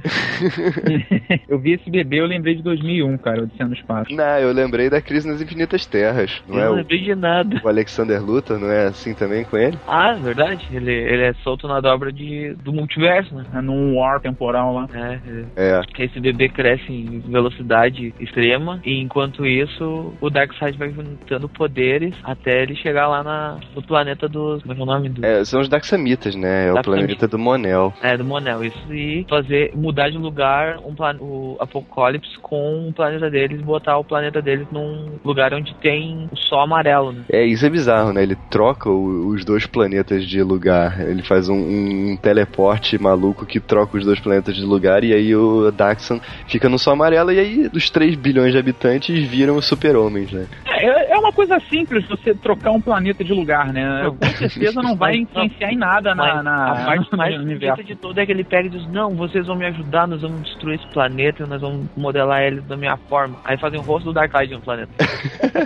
eu 1.48 1.60
vi 1.60 1.74
esse 1.74 1.90
bebê, 1.90 2.20
eu 2.20 2.26
lembrei 2.26 2.56
de 2.56 2.64
2001, 2.64 3.18
cara, 3.18 3.44
Odisseia 3.44 3.68
no 3.68 3.76
Espaço. 3.76 4.14
Não, 4.14 4.40
eu 4.40 4.52
lembrei 4.52 4.90
da 4.90 5.02
Crise 5.02 5.28
nas 5.28 5.42
Infinitas 5.42 5.86
Terras, 5.86 6.42
não 6.48 6.58
eu 6.58 6.74
é? 6.74 6.76
Não 6.77 6.77
lembrei 6.78 7.00
de 7.00 7.16
nada. 7.16 7.62
O 7.64 7.68
Alexander 7.68 8.24
Luthor, 8.24 8.60
não 8.60 8.72
é 8.72 8.88
assim 8.88 9.14
também 9.14 9.44
com 9.44 9.58
ele? 9.58 9.78
Ah, 9.88 10.14
verdade. 10.14 10.68
Ele, 10.72 10.92
ele 10.92 11.24
é 11.24 11.34
solto 11.44 11.68
na 11.68 11.80
dobra 11.80 12.12
de, 12.12 12.54
do 12.64 12.74
multiverso, 12.74 13.34
né? 13.36 13.46
É 13.54 13.62
num 13.62 13.98
war 13.98 14.20
temporal 14.20 14.74
lá. 14.74 14.90
É, 14.94 15.20
é. 15.56 15.80
é. 15.80 15.82
Que 15.94 16.04
esse 16.04 16.20
bebê 16.20 16.50
cresce 16.50 16.92
em 16.92 17.20
velocidade 17.20 18.14
extrema 18.20 18.80
e 18.86 19.02
enquanto 19.02 19.46
isso 19.46 20.14
o 20.20 20.30
Darkseid 20.30 20.78
vai 20.78 20.92
juntando 20.92 21.50
poderes 21.50 22.16
até 22.24 22.64
ele 22.64 22.76
chegar 22.76 23.08
lá 23.08 23.24
na, 23.24 23.60
no 23.76 23.82
planeta 23.82 24.28
dos. 24.28 24.62
Como 24.64 24.74
é, 24.74 24.80
é 24.80 24.82
o 24.82 24.86
nome? 24.86 25.10
Do... 25.10 25.26
É, 25.26 25.46
são 25.46 25.62
os 25.62 25.70
Daxamitas, 25.70 26.36
né? 26.36 26.68
É 26.68 26.74
o 26.74 26.82
planeta 26.82 27.28
do 27.28 27.40
Monel. 27.40 27.94
É, 28.02 28.18
do 28.18 28.26
Monel. 28.26 28.64
Isso 28.64 28.94
e 28.94 29.26
fazer 29.30 29.72
mudar 29.76 30.10
de 30.10 30.18
lugar 30.18 30.78
um 30.86 30.94
plan... 30.94 31.16
o 31.20 31.58
Apocalipse 31.60 32.38
com 32.42 32.90
o 32.90 32.94
planeta 32.94 33.30
deles, 33.30 33.62
botar 33.62 33.98
o 33.98 34.04
planeta 34.04 34.42
deles 34.42 34.68
num 34.72 35.20
lugar 35.24 35.54
onde 35.54 35.74
tem 35.76 36.28
o 36.32 36.38
sol 36.38 36.67
amarelo, 36.68 37.12
né? 37.12 37.24
É, 37.32 37.46
isso 37.46 37.66
é 37.66 37.70
bizarro, 37.70 38.14
né? 38.14 38.24
Ele 38.24 38.36
troca 38.50 38.90
o, 38.90 39.30
os 39.30 39.44
dois 39.44 39.66
planetas 39.66 40.26
de 40.26 40.42
lugar. 40.42 41.02
Ele 41.02 41.24
faz 41.24 41.50
um, 41.50 41.56
um, 41.56 42.18
teleporte 42.18 43.02
maluco 43.02 43.46
que 43.46 43.60
troca 43.60 43.98
os 43.98 44.06
dois 44.06 44.20
planetas 44.20 44.56
de 44.56 44.64
lugar 44.64 45.04
e 45.04 45.14
aí 45.14 45.36
o 45.36 45.72
Daxon 45.72 46.20
fica 46.48 46.70
no 46.70 46.78
sol 46.78 46.94
amarelo 46.94 47.32
e 47.32 47.40
aí 47.40 47.70
os 47.74 47.90
3 47.90 48.16
bilhões 48.16 48.52
de 48.52 48.60
habitantes 48.60 49.28
viram 49.28 49.56
os 49.56 49.68
super-homens, 49.68 50.32
né? 50.32 50.48
É, 50.66 50.88
É, 50.88 51.12
é 51.12 51.18
uma 51.18 51.34
coisa 51.34 51.60
simples 51.70 52.08
você 52.08 52.34
trocar 52.34 52.72
um 52.72 52.80
planeta 52.80 53.24
de 53.24 53.34
lugar, 53.34 53.74
né? 53.74 54.10
Com 54.10 54.28
certeza 54.28 54.82
não 54.82 54.96
vai 54.96 55.18
influenciar 55.18 55.72
em 55.72 55.78
nada 55.78 56.16
na, 56.16 56.42
na 56.42 56.72
a 56.72 56.86
parte 56.86 57.12
no 57.12 57.18
mais 57.18 57.36
universo. 57.36 57.76
bonita 57.76 57.96
de 57.96 58.00
tudo 58.00 58.20
é 58.20 58.26
que 58.26 58.32
ele 58.32 58.44
pega 58.44 58.68
e 58.68 58.70
diz, 58.70 58.88
não, 58.88 59.14
vocês 59.16 59.48
vão 59.48 59.56
me 59.56 59.66
ajudar, 59.66 60.08
nós 60.08 60.22
vamos 60.22 60.44
destruir 60.44 60.80
esse 60.80 60.88
planeta, 60.94 61.46
nós 61.46 61.60
vamos 61.60 61.88
modelar 61.96 62.42
ele 62.44 62.62
da 62.62 62.78
minha 62.78 62.96
forma. 62.96 63.36
Aí 63.44 63.58
fazem 63.58 63.80
o 63.80 63.84
rosto 63.84 64.06
do 64.06 64.14
Darkseid 64.14 64.54
no 64.54 64.62
planeta. 64.62 64.92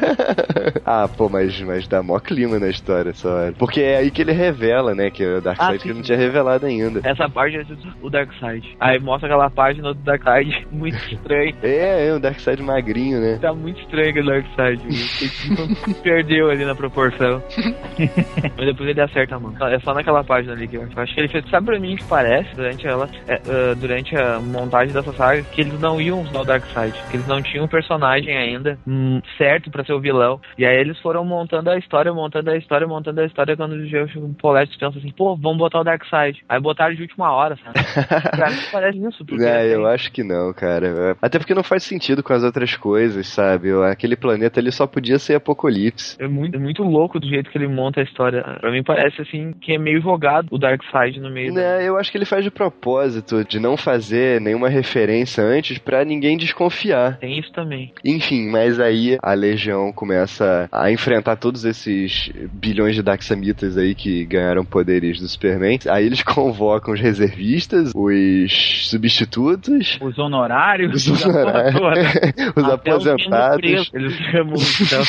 ah, 0.91 1.07
pô, 1.07 1.29
mas, 1.29 1.60
mas 1.62 1.88
dá 1.88 2.03
mó 2.03 2.19
clima 2.19 2.60
na 2.60 2.67
história, 2.67 3.13
só. 3.13 3.51
Porque 3.57 3.79
é 3.79 3.98
aí 3.98 4.12
que 4.12 4.21
ele 4.21 4.33
revela, 4.33 4.93
né? 4.93 5.10
Que 5.10 5.25
o 5.25 5.41
Darkseid 5.41 5.75
Ah, 5.75 5.77
que 5.77 5.88
ele 5.88 5.93
não 5.95 6.01
tinha 6.01 6.17
revelado 6.17 6.65
ainda. 6.65 7.00
Essa 7.03 7.29
parte 7.29 7.55
é 7.55 7.63
o 8.01 8.10
Darkseid. 8.10 8.75
Aí 8.77 9.00
mostra 9.00 9.29
aquela 9.29 9.50
página 9.50 9.93
do 9.93 10.01
Darkseid 10.01 10.67
muito 10.71 10.98
estranho. 10.98 11.55
É, 11.63 12.07
é, 12.07 12.13
o 12.13 12.19
Darkseid 12.19 12.62
magrinho, 12.62 13.21
né? 13.21 13.39
Tá 13.41 13.53
muito 13.53 13.79
estranho 13.79 14.10
aquele 14.10 14.29
Darkseid. 14.29 14.81
Ele 14.86 15.93
perdeu 16.03 16.50
ali 16.50 16.65
na 16.65 16.75
proporção. 16.75 17.41
Mas 18.57 18.65
depois 18.65 18.89
ele 18.89 19.01
acerta 19.01 19.36
a 19.36 19.39
mão. 19.39 19.55
É 19.67 19.79
só 19.79 19.93
naquela 19.93 20.25
página 20.25 20.53
ali 20.53 20.67
que 20.67 20.75
eu 20.75 20.83
acho. 20.98 21.13
Que 21.13 21.21
ele 21.21 21.29
fez. 21.29 21.50
Sabe 21.50 21.67
pra 21.67 21.79
mim 21.79 21.95
que 21.95 22.03
parece, 22.03 22.53
durante 22.53 22.86
ela, 22.86 23.10
é, 23.27 23.36
ah, 23.36 23.75
durante 23.75 24.15
a 24.17 24.39
montagem 24.39 24.93
dessa 24.93 25.13
saga, 25.13 25.41
que 25.43 25.62
eles 25.62 25.79
não 25.79 26.01
iam 26.01 26.21
usar 26.21 26.41
o 26.41 26.45
Darkseid. 26.45 26.93
Que 27.10 27.15
eles 27.15 27.27
não 27.27 27.41
tinham 27.41 27.63
um 27.63 27.69
personagem 27.69 28.36
ainda 28.36 28.77
hum, 28.86 29.21
certo 29.38 29.71
pra 29.71 29.86
ser 29.86 29.93
o 29.93 30.01
vilão. 30.01 30.39
E 30.57 30.65
aí 30.65 30.80
eles 30.81 31.00
foram 31.00 31.23
montando 31.25 31.69
a 31.69 31.77
história, 31.77 32.13
montando 32.13 32.50
a 32.51 32.57
história, 32.57 32.88
montando 32.88 33.21
a 33.21 33.25
história. 33.25 33.55
Quando 33.55 33.73
o 33.75 34.33
Paulette 34.41 34.77
pensa 34.77 34.97
assim, 34.97 35.11
pô, 35.11 35.35
vamos 35.35 35.57
botar 35.57 35.79
o 35.79 35.83
Darkseid. 35.83 36.43
Aí 36.50 36.59
botaram 36.59 36.93
de 36.95 37.01
última 37.01 37.31
hora, 37.31 37.57
sabe? 37.63 37.79
pra 38.31 38.50
mim 38.50 38.57
parece 38.71 38.97
isso. 38.97 39.25
Porque 39.25 39.43
É, 39.45 39.57
assim, 39.61 39.67
eu 39.69 39.88
acho 39.88 40.11
que 40.11 40.23
não, 40.23 40.53
cara. 40.53 41.15
Até 41.21 41.38
porque 41.39 41.53
não 41.53 41.63
faz 41.63 41.83
sentido 41.83 42.23
com 42.23 42.33
as 42.33 42.43
outras 42.43 42.75
coisas, 42.75 43.27
sabe? 43.27 43.69
Aquele 43.89 44.15
planeta 44.15 44.59
ali 44.59 44.71
só 44.71 44.85
podia 44.88 45.17
ser 45.19 45.35
Apocalipse. 45.35 46.17
É 46.19 46.27
muito, 46.27 46.55
é 46.55 46.59
muito 46.59 46.83
louco 46.83 47.19
do 47.19 47.27
jeito 47.27 47.50
que 47.50 47.57
ele 47.57 47.67
monta 47.67 48.00
a 48.01 48.03
história. 48.03 48.41
Pra 48.59 48.71
mim 48.71 48.83
parece 48.83 49.21
assim 49.21 49.53
que 49.61 49.73
é 49.73 49.77
meio 49.77 50.01
jogado 50.01 50.47
o 50.51 50.57
Darkseid 50.57 51.19
no 51.19 51.29
meio. 51.29 51.53
da- 51.53 51.61
Né, 51.61 51.88
eu 51.88 51.97
acho 51.97 52.11
que 52.11 52.17
ele 52.17 52.25
faz 52.25 52.43
de 52.43 52.51
propósito, 52.51 53.43
de 53.45 53.59
não 53.59 53.77
fazer 53.77 54.41
nenhuma 54.41 54.69
referência 54.69 55.43
antes 55.43 55.77
pra 55.77 56.03
ninguém 56.03 56.38
desconfiar. 56.38 57.17
Tem 57.19 57.38
isso 57.39 57.51
também. 57.51 57.93
Enfim, 58.03 58.50
mas 58.50 58.79
aí 58.79 59.17
a 59.21 59.33
Legião 59.33 59.91
começa 59.93 60.61
a 60.72 60.91
enfrentar 60.91 61.36
todos 61.36 61.65
esses 61.65 62.32
bilhões 62.51 62.96
de 62.96 63.01
Daxamitas 63.01 63.77
aí 63.77 63.96
que 63.96 64.25
ganharam 64.25 64.65
poderes 64.65 65.20
do 65.20 65.27
Superman. 65.27 65.80
Aí 65.89 66.06
eles 66.06 66.22
convocam 66.24 66.94
os 66.94 67.00
reservistas, 67.00 67.91
os 67.96 68.88
substitutos, 68.89 69.98
Os 70.01 70.18
honorários, 70.18 71.08
os 71.08 71.25
honorários, 71.25 71.75
os 72.56 72.63
aposentados. 72.63 73.91
Eles 73.94 74.13
chamam 74.32 74.56
então, 74.82 75.03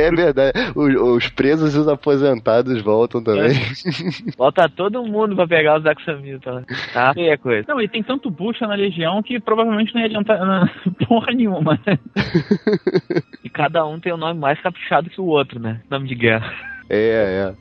É 0.00 0.10
verdade. 0.10 0.52
Os, 0.74 0.94
os 0.94 1.28
presos 1.28 1.74
e 1.74 1.78
os 1.78 1.88
aposentados 1.88 2.80
voltam 2.82 3.22
também. 3.22 3.54
Bota 4.36 4.68
todo 4.68 5.04
mundo 5.04 5.34
pra 5.34 5.46
pegar 5.46 5.78
os 5.78 5.84
Daxamitas. 5.84 6.54
né? 6.54 6.62
Tá 6.92 7.12
feia 7.14 7.38
coisa. 7.38 7.64
Não, 7.68 7.80
e 7.80 7.88
tem 7.88 8.02
tanto 8.02 8.30
bucha 8.30 8.66
na 8.66 8.74
Legião 8.74 9.22
que 9.22 9.40
provavelmente 9.40 9.94
não 9.94 10.00
ia 10.00 10.06
adiantar 10.06 10.38
porra 11.06 11.32
nenhuma. 11.32 11.78
E 13.42 13.48
cada 13.48 13.86
um 13.86 13.98
tem 14.00 14.12
um 14.12 14.16
nome 14.16 14.38
mais 14.38 14.60
caprichado 14.84 15.10
que 15.10 15.20
o 15.20 15.24
outro, 15.24 15.58
né? 15.58 15.80
Nome 15.90 16.08
de 16.08 16.14
guerra. 16.14 16.73
É, 16.88 17.52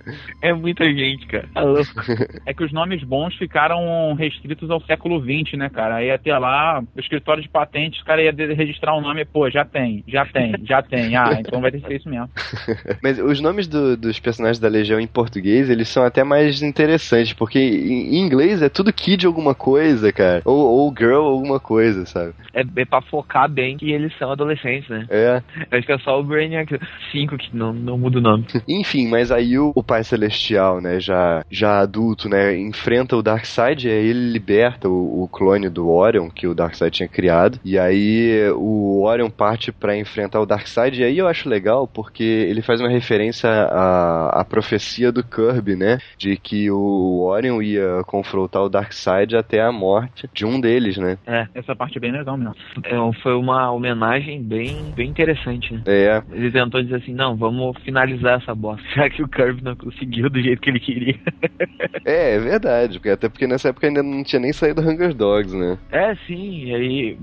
é. 0.42 0.50
É 0.50 0.54
muita 0.54 0.86
gente, 0.86 1.26
cara. 1.28 1.48
Tá 1.54 1.62
louco. 1.62 1.84
É 2.46 2.54
que 2.54 2.64
os 2.64 2.74
nomes 2.74 3.04
bons 3.04 3.34
ficaram 3.36 4.14
restritos 4.16 4.70
ao 4.70 4.82
século 4.82 5.20
XX, 5.22 5.54
né, 5.58 5.70
cara? 5.70 5.96
Aí 5.96 6.12
até 6.12 6.38
lá, 6.38 6.84
o 6.96 7.00
escritório 7.00 7.42
de 7.42 7.48
patentes, 7.50 8.02
o 8.02 8.06
cara 8.06 8.22
ia 8.22 8.32
registrar 8.54 8.96
um 8.98 9.02
nome, 9.02 9.24
pô, 9.24 9.50
já 9.50 9.64
tem, 9.64 10.04
já 10.08 10.26
tem, 10.26 10.54
já 10.66 10.82
tem. 10.82 11.16
Ah, 11.16 11.38
então 11.40 11.62
vai 11.62 11.72
ter 11.72 11.80
que 11.82 11.88
ser 11.88 11.96
isso 11.98 12.10
mesmo. 12.10 12.30
Mas 13.02 13.20
os 13.20 13.40
nomes 13.40 13.68
do- 13.68 13.96
dos 13.96 14.20
personagens 14.20 14.60
da 14.60 14.68
Legião 14.68 15.00
em 15.00 15.08
português, 15.08 15.70
eles 15.70 15.88
são 15.88 16.04
até 16.04 16.24
mais 16.24 16.62
interessantes, 16.62 17.34
porque 17.34 17.60
em, 17.60 18.16
em 18.16 18.20
inglês 18.20 18.62
é 18.62 18.70
tudo 18.70 18.92
kid 18.92 19.26
alguma 19.26 19.56
coisa, 19.56 20.12
cara. 20.12 20.42
Ou, 20.46 20.58
ou 20.58 20.94
girl 20.96 21.22
alguma 21.24 21.60
coisa, 21.60 22.06
sabe? 22.06 22.34
É, 22.54 22.62
é 22.62 22.86
pra 22.86 23.02
focar 23.02 23.50
bem 23.50 23.78
que 23.78 23.92
eles 23.92 24.16
são 24.18 24.32
adolescentes, 24.32 24.90
né? 24.90 25.06
É. 25.10 25.42
Acho 25.72 25.86
que 25.86 25.94
é 25.94 25.98
só 26.00 26.20
o 26.20 26.24
Brainiac 26.24 26.78
5 27.12 27.38
que 27.38 27.56
não, 27.56 27.72
não 27.74 27.98
muda 27.98 28.18
o 28.20 28.22
nome. 28.22 28.46
Enfim, 28.68 29.08
mas 29.14 29.32
aí 29.32 29.60
o, 29.60 29.72
o 29.76 29.84
Pai 29.84 30.04
Celestial, 30.04 30.82
né, 30.82 31.00
já, 31.00 31.46
já 31.50 31.80
adulto, 31.80 32.28
né, 32.28 32.58
enfrenta 32.58 33.16
o 33.16 33.22
Darkseid 33.22 33.88
e 33.88 33.92
aí 33.92 34.08
ele 34.08 34.32
liberta 34.32 34.90
o, 34.90 35.24
o 35.24 35.28
clone 35.28 35.70
do 35.70 35.88
Orion, 35.90 36.30
que 36.30 36.48
o 36.48 36.56
Darkseid 36.56 36.92
tinha 36.92 37.08
criado. 37.08 37.60
E 37.64 37.78
aí 37.78 38.50
o 38.56 39.04
Orion 39.04 39.30
parte 39.30 39.72
pra 39.72 39.96
enfrentar 39.96 40.42
o 40.42 40.46
Darkseid. 40.48 41.00
E 41.00 41.04
aí 41.04 41.18
eu 41.18 41.28
acho 41.28 41.48
legal 41.48 41.88
porque 41.88 42.24
ele 42.24 42.64
faz 42.64 42.80
uma 42.82 42.90
referência 42.90 43.50
à, 43.50 44.42
à 44.42 44.44
profecia 44.44 45.12
do 45.12 45.24
Kirby, 45.24 45.76
né, 45.76 46.00
de 46.18 46.36
que 46.36 46.72
o 46.72 47.22
Orion 47.24 47.62
ia 47.62 48.02
confrontar 48.08 48.64
o 48.64 48.70
Darkseid 48.70 49.36
até 49.36 49.62
a 49.62 49.72
morte 49.72 50.28
de 50.34 50.44
um 50.46 50.60
deles, 50.60 50.98
né. 50.98 51.18
É, 51.28 51.48
Essa 51.54 51.76
parte 51.76 51.98
é 51.98 52.02
bem 52.02 52.12
legal 52.12 52.36
mesmo. 52.36 52.56
é, 52.84 53.22
foi 53.22 53.36
uma 53.36 53.72
homenagem 53.72 54.42
bem, 54.42 54.92
bem 54.96 55.08
interessante, 55.10 55.72
né? 55.74 55.82
É, 55.86 56.24
Ele 56.32 56.52
tentou 56.52 56.82
dizer 56.82 56.96
assim, 56.96 57.14
não, 57.14 57.36
vamos 57.36 57.78
finalizar 57.84 58.40
essa 58.42 58.56
bosta, 58.56 58.84
que 59.10 59.24
o 59.24 59.28
Kirby 59.28 59.64
não 59.64 59.76
conseguiu 59.76 60.30
do 60.30 60.42
jeito 60.42 60.62
que 60.62 60.70
ele 60.70 60.80
queria. 60.80 61.16
é, 62.06 62.36
é 62.36 62.40
verdade, 62.40 63.00
porque, 63.00 63.10
até 63.10 63.30
porque 63.30 63.48
nessa 63.48 63.70
época 63.70 63.88
ainda 63.88 64.04
não 64.04 64.24
tinha 64.24 64.40
nem 64.40 64.54
saído 64.54 64.82
Hunger 64.82 65.14
Dogs, 65.14 65.56
né. 65.56 65.78
É, 65.92 66.16
sim, 66.28 66.74
aí, 66.74 67.18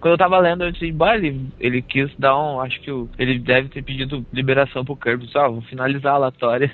quando 0.00 0.12
eu 0.12 0.18
tava 0.18 0.38
lendo, 0.38 0.64
eu 0.64 0.72
disse, 0.72 0.90
bah, 0.92 1.16
ele, 1.16 1.48
ele 1.60 1.82
quis 1.82 2.10
dar 2.18 2.38
um, 2.38 2.60
acho 2.60 2.80
que 2.80 2.90
o, 2.90 3.08
ele 3.18 3.38
deve 3.38 3.68
ter 3.68 3.82
pedido 3.82 4.24
liberação 4.32 4.84
pro 4.84 4.96
Kirby, 4.96 5.26
só, 5.28 5.50
vou 5.50 5.62
finalizar 5.62 6.12
a 6.12 6.16
relatória, 6.16 6.70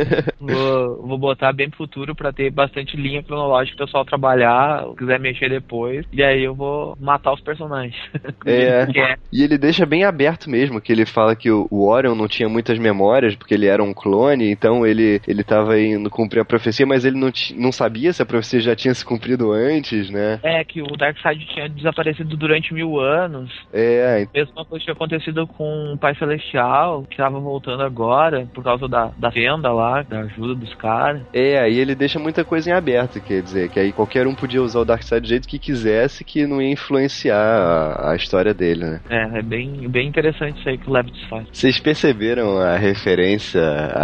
vou, 0.38 1.06
vou 1.06 1.18
botar 1.18 1.52
bem 1.52 1.68
pro 1.68 1.78
futuro 1.78 2.14
pra 2.14 2.32
ter 2.32 2.50
bastante 2.50 2.96
linha 2.96 3.22
cronológica 3.22 3.76
pro 3.76 3.86
pessoal 3.86 4.04
trabalhar, 4.04 4.84
se 4.90 4.96
quiser 4.96 5.20
mexer 5.20 5.48
depois, 5.48 6.06
e 6.12 6.22
aí 6.22 6.42
eu 6.42 6.54
vou 6.54 6.96
matar 7.00 7.32
os 7.32 7.40
personagens. 7.40 7.94
É. 8.46 8.86
É. 8.94 9.16
E 9.32 9.42
ele 9.42 9.56
deixa 9.56 9.86
bem 9.86 10.04
aberto 10.04 10.50
mesmo, 10.50 10.80
que 10.80 10.92
ele 10.92 11.06
fala 11.06 11.34
que 11.34 11.50
o 11.50 11.88
Orion 11.88 12.14
não 12.14 12.28
tinha 12.28 12.48
muitas 12.48 12.78
memórias, 12.78 13.34
porque 13.34 13.54
ele 13.54 13.66
era 13.66 13.82
um 13.82 13.93
clone, 13.94 14.50
então 14.50 14.86
ele, 14.86 15.20
ele 15.26 15.42
tava 15.42 15.80
indo 15.80 16.10
cumprir 16.10 16.40
a 16.40 16.44
profecia, 16.44 16.86
mas 16.86 17.04
ele 17.04 17.18
não, 17.18 17.30
não 17.56 17.72
sabia 17.72 18.12
se 18.12 18.22
a 18.22 18.26
profecia 18.26 18.60
já 18.60 18.76
tinha 18.76 18.94
se 18.94 19.04
cumprido 19.04 19.52
antes, 19.52 20.10
né? 20.10 20.40
É, 20.42 20.62
que 20.64 20.82
o 20.82 20.96
Darkseid 20.96 21.46
tinha 21.46 21.68
desaparecido 21.68 22.36
durante 22.36 22.74
mil 22.74 22.98
anos. 23.00 23.50
É, 23.72 24.26
Mesma 24.34 24.64
coisa 24.64 24.84
tinha 24.84 24.94
acontecido 24.94 25.46
com 25.46 25.92
o 25.94 25.98
Pai 25.98 26.14
Celestial, 26.16 27.04
que 27.08 27.16
tava 27.16 27.38
voltando 27.38 27.82
agora, 27.82 28.46
por 28.54 28.62
causa 28.62 28.88
da, 28.88 29.10
da 29.16 29.30
venda 29.30 29.72
lá, 29.72 30.02
da 30.02 30.20
ajuda 30.20 30.54
dos 30.54 30.74
caras. 30.74 31.22
é, 31.32 31.58
aí 31.58 31.78
ele 31.78 31.94
deixa 31.94 32.18
muita 32.18 32.44
coisa 32.44 32.70
em 32.70 32.72
aberto, 32.72 33.20
quer 33.20 33.42
dizer, 33.42 33.68
que 33.70 33.78
aí 33.78 33.92
qualquer 33.92 34.26
um 34.26 34.34
podia 34.34 34.62
usar 34.62 34.80
o 34.80 34.84
Darkseid 34.84 35.22
do 35.22 35.28
jeito 35.28 35.48
que 35.48 35.58
quisesse, 35.58 36.24
que 36.24 36.46
não 36.46 36.60
ia 36.60 36.72
influenciar 36.72 37.34
a, 37.36 38.12
a 38.12 38.16
história 38.16 38.52
dele, 38.52 38.84
né? 38.84 39.00
É, 39.08 39.38
é 39.38 39.42
bem, 39.42 39.88
bem 39.88 40.08
interessante 40.08 40.58
isso 40.58 40.68
aí 40.68 40.78
que 40.78 40.88
o 40.88 40.92
Levitt 40.92 41.28
faz. 41.28 41.46
Vocês 41.52 41.78
perceberam 41.80 42.58
a 42.58 42.76
referência 42.76 43.60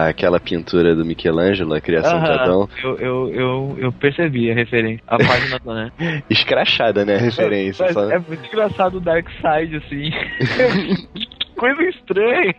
àquela 0.09 0.39
pintura 0.41 0.95
do 0.95 1.05
Michelangelo, 1.05 1.75
a 1.75 1.81
criação 1.81 2.21
de 2.23 2.31
Aham, 2.31 2.41
Adão? 2.41 2.69
eu, 2.83 2.97
eu, 2.99 3.35
eu, 3.35 3.77
eu 3.79 3.93
percebi 3.93 4.51
a 4.51 4.55
referência. 4.55 5.03
A 5.07 5.17
página 5.19 5.61
né? 5.65 5.93
Escrachada, 6.31 7.05
né, 7.05 7.17
a 7.17 7.19
referência. 7.19 7.85
Mas 7.85 7.95
só- 7.95 8.11
É 8.11 8.19
muito 8.19 8.45
engraçado 8.47 8.97
o 8.97 9.01
Darkseid, 9.01 9.77
assim. 9.77 10.11
Coisa 11.61 11.83
estranha. 11.83 12.55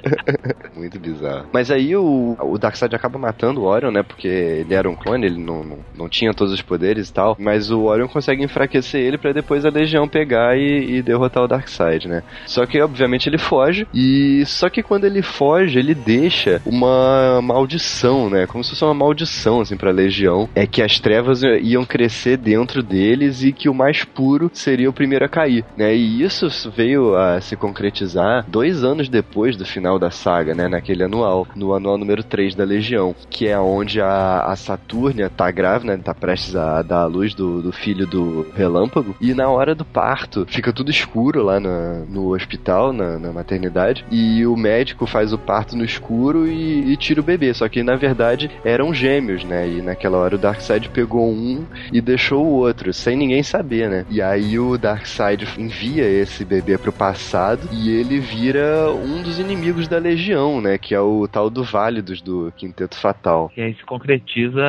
Muito 0.74 0.98
bizarro. 0.98 1.46
Mas 1.52 1.70
aí 1.70 1.94
o, 1.94 2.34
o 2.40 2.56
Darkseid 2.56 2.96
acaba 2.96 3.18
matando 3.18 3.60
o 3.60 3.64
Orion, 3.64 3.90
né? 3.90 4.02
Porque 4.02 4.26
ele 4.26 4.72
era 4.72 4.88
um 4.88 4.96
clone, 4.96 5.26
ele 5.26 5.38
não, 5.38 5.62
não, 5.62 5.78
não 5.94 6.08
tinha 6.08 6.32
todos 6.32 6.50
os 6.50 6.62
poderes 6.62 7.10
e 7.10 7.12
tal. 7.12 7.36
Mas 7.38 7.70
o 7.70 7.82
Orion 7.82 8.08
consegue 8.08 8.42
enfraquecer 8.42 9.02
ele 9.02 9.18
pra 9.18 9.32
depois 9.32 9.66
a 9.66 9.68
Legião 9.68 10.08
pegar 10.08 10.56
e, 10.56 10.96
e 10.96 11.02
derrotar 11.02 11.42
o 11.42 11.46
Darkseid, 11.46 12.08
né? 12.08 12.22
Só 12.46 12.64
que, 12.64 12.80
obviamente, 12.80 13.28
ele 13.28 13.36
foge. 13.36 13.86
E 13.92 14.42
só 14.46 14.70
que 14.70 14.82
quando 14.82 15.04
ele 15.04 15.20
foge, 15.20 15.78
ele 15.78 15.94
deixa 15.94 16.62
uma 16.64 17.42
maldição, 17.42 18.30
né? 18.30 18.46
Como 18.46 18.64
se 18.64 18.70
fosse 18.70 18.84
uma 18.84 18.94
maldição, 18.94 19.60
assim, 19.60 19.76
pra 19.76 19.90
Legião. 19.90 20.48
É 20.54 20.66
que 20.66 20.80
as 20.80 20.98
trevas 20.98 21.42
iam 21.42 21.84
crescer 21.84 22.38
dentro 22.38 22.82
deles 22.82 23.42
e 23.42 23.52
que 23.52 23.68
o 23.68 23.74
mais 23.74 24.02
puro 24.02 24.50
seria 24.54 24.88
o 24.88 24.94
primeiro 24.94 25.26
a 25.26 25.28
cair, 25.28 25.62
né? 25.76 25.94
E 25.94 26.22
isso 26.22 26.48
veio 26.74 27.14
a 27.14 27.38
se 27.42 27.54
concretizar 27.54 28.13
dois 28.48 28.84
anos 28.84 29.08
depois 29.08 29.56
do 29.56 29.64
final 29.64 29.98
da 29.98 30.10
saga, 30.10 30.54
né? 30.54 30.68
naquele 30.74 31.04
anual, 31.04 31.46
no 31.54 31.72
anual 31.72 31.96
número 31.96 32.22
3 32.22 32.54
da 32.54 32.64
Legião, 32.64 33.14
que 33.30 33.46
é 33.46 33.58
onde 33.58 34.00
a, 34.00 34.44
a 34.44 34.56
Saturnia 34.56 35.30
tá 35.30 35.50
grávida, 35.50 35.96
né, 35.96 36.02
tá 36.02 36.14
prestes 36.14 36.56
a 36.56 36.82
dar 36.82 37.02
a 37.02 37.06
luz 37.06 37.34
do, 37.34 37.62
do 37.62 37.72
filho 37.72 38.06
do 38.06 38.46
Relâmpago, 38.54 39.16
e 39.20 39.32
na 39.32 39.48
hora 39.48 39.74
do 39.74 39.84
parto 39.84 40.44
fica 40.48 40.72
tudo 40.72 40.90
escuro 40.90 41.42
lá 41.42 41.60
na, 41.60 42.00
no 42.08 42.34
hospital, 42.34 42.92
na, 42.92 43.18
na, 43.18 43.32
maternidade, 43.32 44.04
e 44.10 44.44
o 44.46 44.56
médico 44.56 45.06
faz 45.06 45.32
o 45.32 45.38
parto 45.38 45.76
no 45.76 45.84
escuro 45.84 46.46
e, 46.46 46.92
e, 46.92 46.96
tira 46.96 47.20
o 47.20 47.24
bebê, 47.24 47.54
só 47.54 47.68
que 47.68 47.82
na 47.82 47.96
verdade 47.96 48.50
eram 48.64 48.92
gêmeos, 48.92 49.44
né, 49.44 49.68
e 49.68 49.80
naquela 49.80 50.18
hora 50.18 50.36
o 50.36 50.38
Darkseid 50.38 50.88
pegou 50.88 51.30
um 51.30 51.64
e 51.92 52.00
deixou 52.00 52.44
o 52.44 52.52
outro, 52.52 52.92
sem 52.92 53.16
ninguém 53.16 53.42
saber, 53.42 53.88
né, 53.88 54.04
e 54.10 54.20
aí 54.20 54.58
o 54.58 54.76
Darkseid 54.76 55.46
envia 55.58 56.04
esse 56.04 56.44
bebê 56.44 56.76
pro 56.76 56.92
passado 56.92 57.68
e 57.72 57.90
ele 57.90 58.03
vira 58.18 58.90
um 58.92 59.22
dos 59.22 59.38
inimigos 59.38 59.88
da 59.88 59.98
Legião, 59.98 60.60
né, 60.60 60.78
que 60.78 60.94
é 60.94 61.00
o 61.00 61.26
tal 61.28 61.50
do 61.50 61.64
Válidos 61.64 62.20
do 62.20 62.52
Quinteto 62.56 62.96
Fatal. 62.96 63.50
E 63.56 63.60
aí 63.60 63.74
se 63.74 63.84
concretiza 63.84 64.62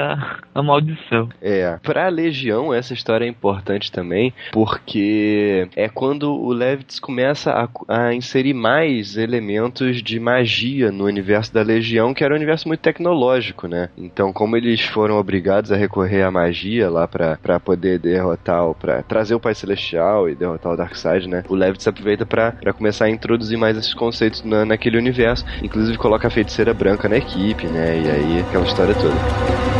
a 0.53 0.63
maldição. 0.63 1.29
É, 1.41 1.77
pra 1.83 2.07
Legião 2.07 2.73
essa 2.73 2.93
história 2.93 3.25
é 3.25 3.27
importante 3.27 3.91
também, 3.91 4.33
porque 4.51 5.67
é 5.75 5.87
quando 5.89 6.33
o 6.33 6.51
Levitz 6.51 6.99
começa 6.99 7.51
a, 7.51 7.69
a 7.87 8.13
inserir 8.13 8.53
mais 8.53 9.17
elementos 9.17 10.01
de 10.01 10.19
magia 10.19 10.91
no 10.91 11.05
universo 11.05 11.53
da 11.53 11.61
Legião, 11.61 12.13
que 12.13 12.23
era 12.23 12.33
um 12.33 12.37
universo 12.37 12.67
muito 12.67 12.81
tecnológico, 12.81 13.67
né? 13.67 13.89
Então, 13.97 14.31
como 14.31 14.57
eles 14.57 14.81
foram 14.81 15.17
obrigados 15.17 15.71
a 15.71 15.75
recorrer 15.75 16.23
à 16.23 16.31
magia 16.31 16.89
lá 16.89 17.07
para 17.07 17.59
poder 17.59 17.99
derrotar, 17.99 18.73
para 18.75 19.03
trazer 19.03 19.35
o 19.35 19.39
Pai 19.39 19.55
Celestial 19.55 20.29
e 20.29 20.35
derrotar 20.35 20.73
o 20.73 20.77
Darkseid, 20.77 21.27
né? 21.27 21.43
O 21.49 21.55
Levitz 21.55 21.87
aproveita 21.87 22.25
para 22.25 22.73
começar 22.73 23.05
a 23.05 23.09
introduzir 23.25 23.57
mais 23.57 23.75
esses 23.75 23.93
conceitos 23.93 24.43
na, 24.43 24.65
naquele 24.65 24.97
universo. 24.97 25.43
Inclusive 25.63 25.97
coloca 25.97 26.27
a 26.27 26.31
feiticeira 26.31 26.73
branca 26.73 27.09
na 27.09 27.17
equipe, 27.17 27.65
né? 27.67 27.99
E 27.99 28.09
aí 28.09 28.39
aquela 28.39 28.65
história 28.65 28.93
toda. 28.93 29.74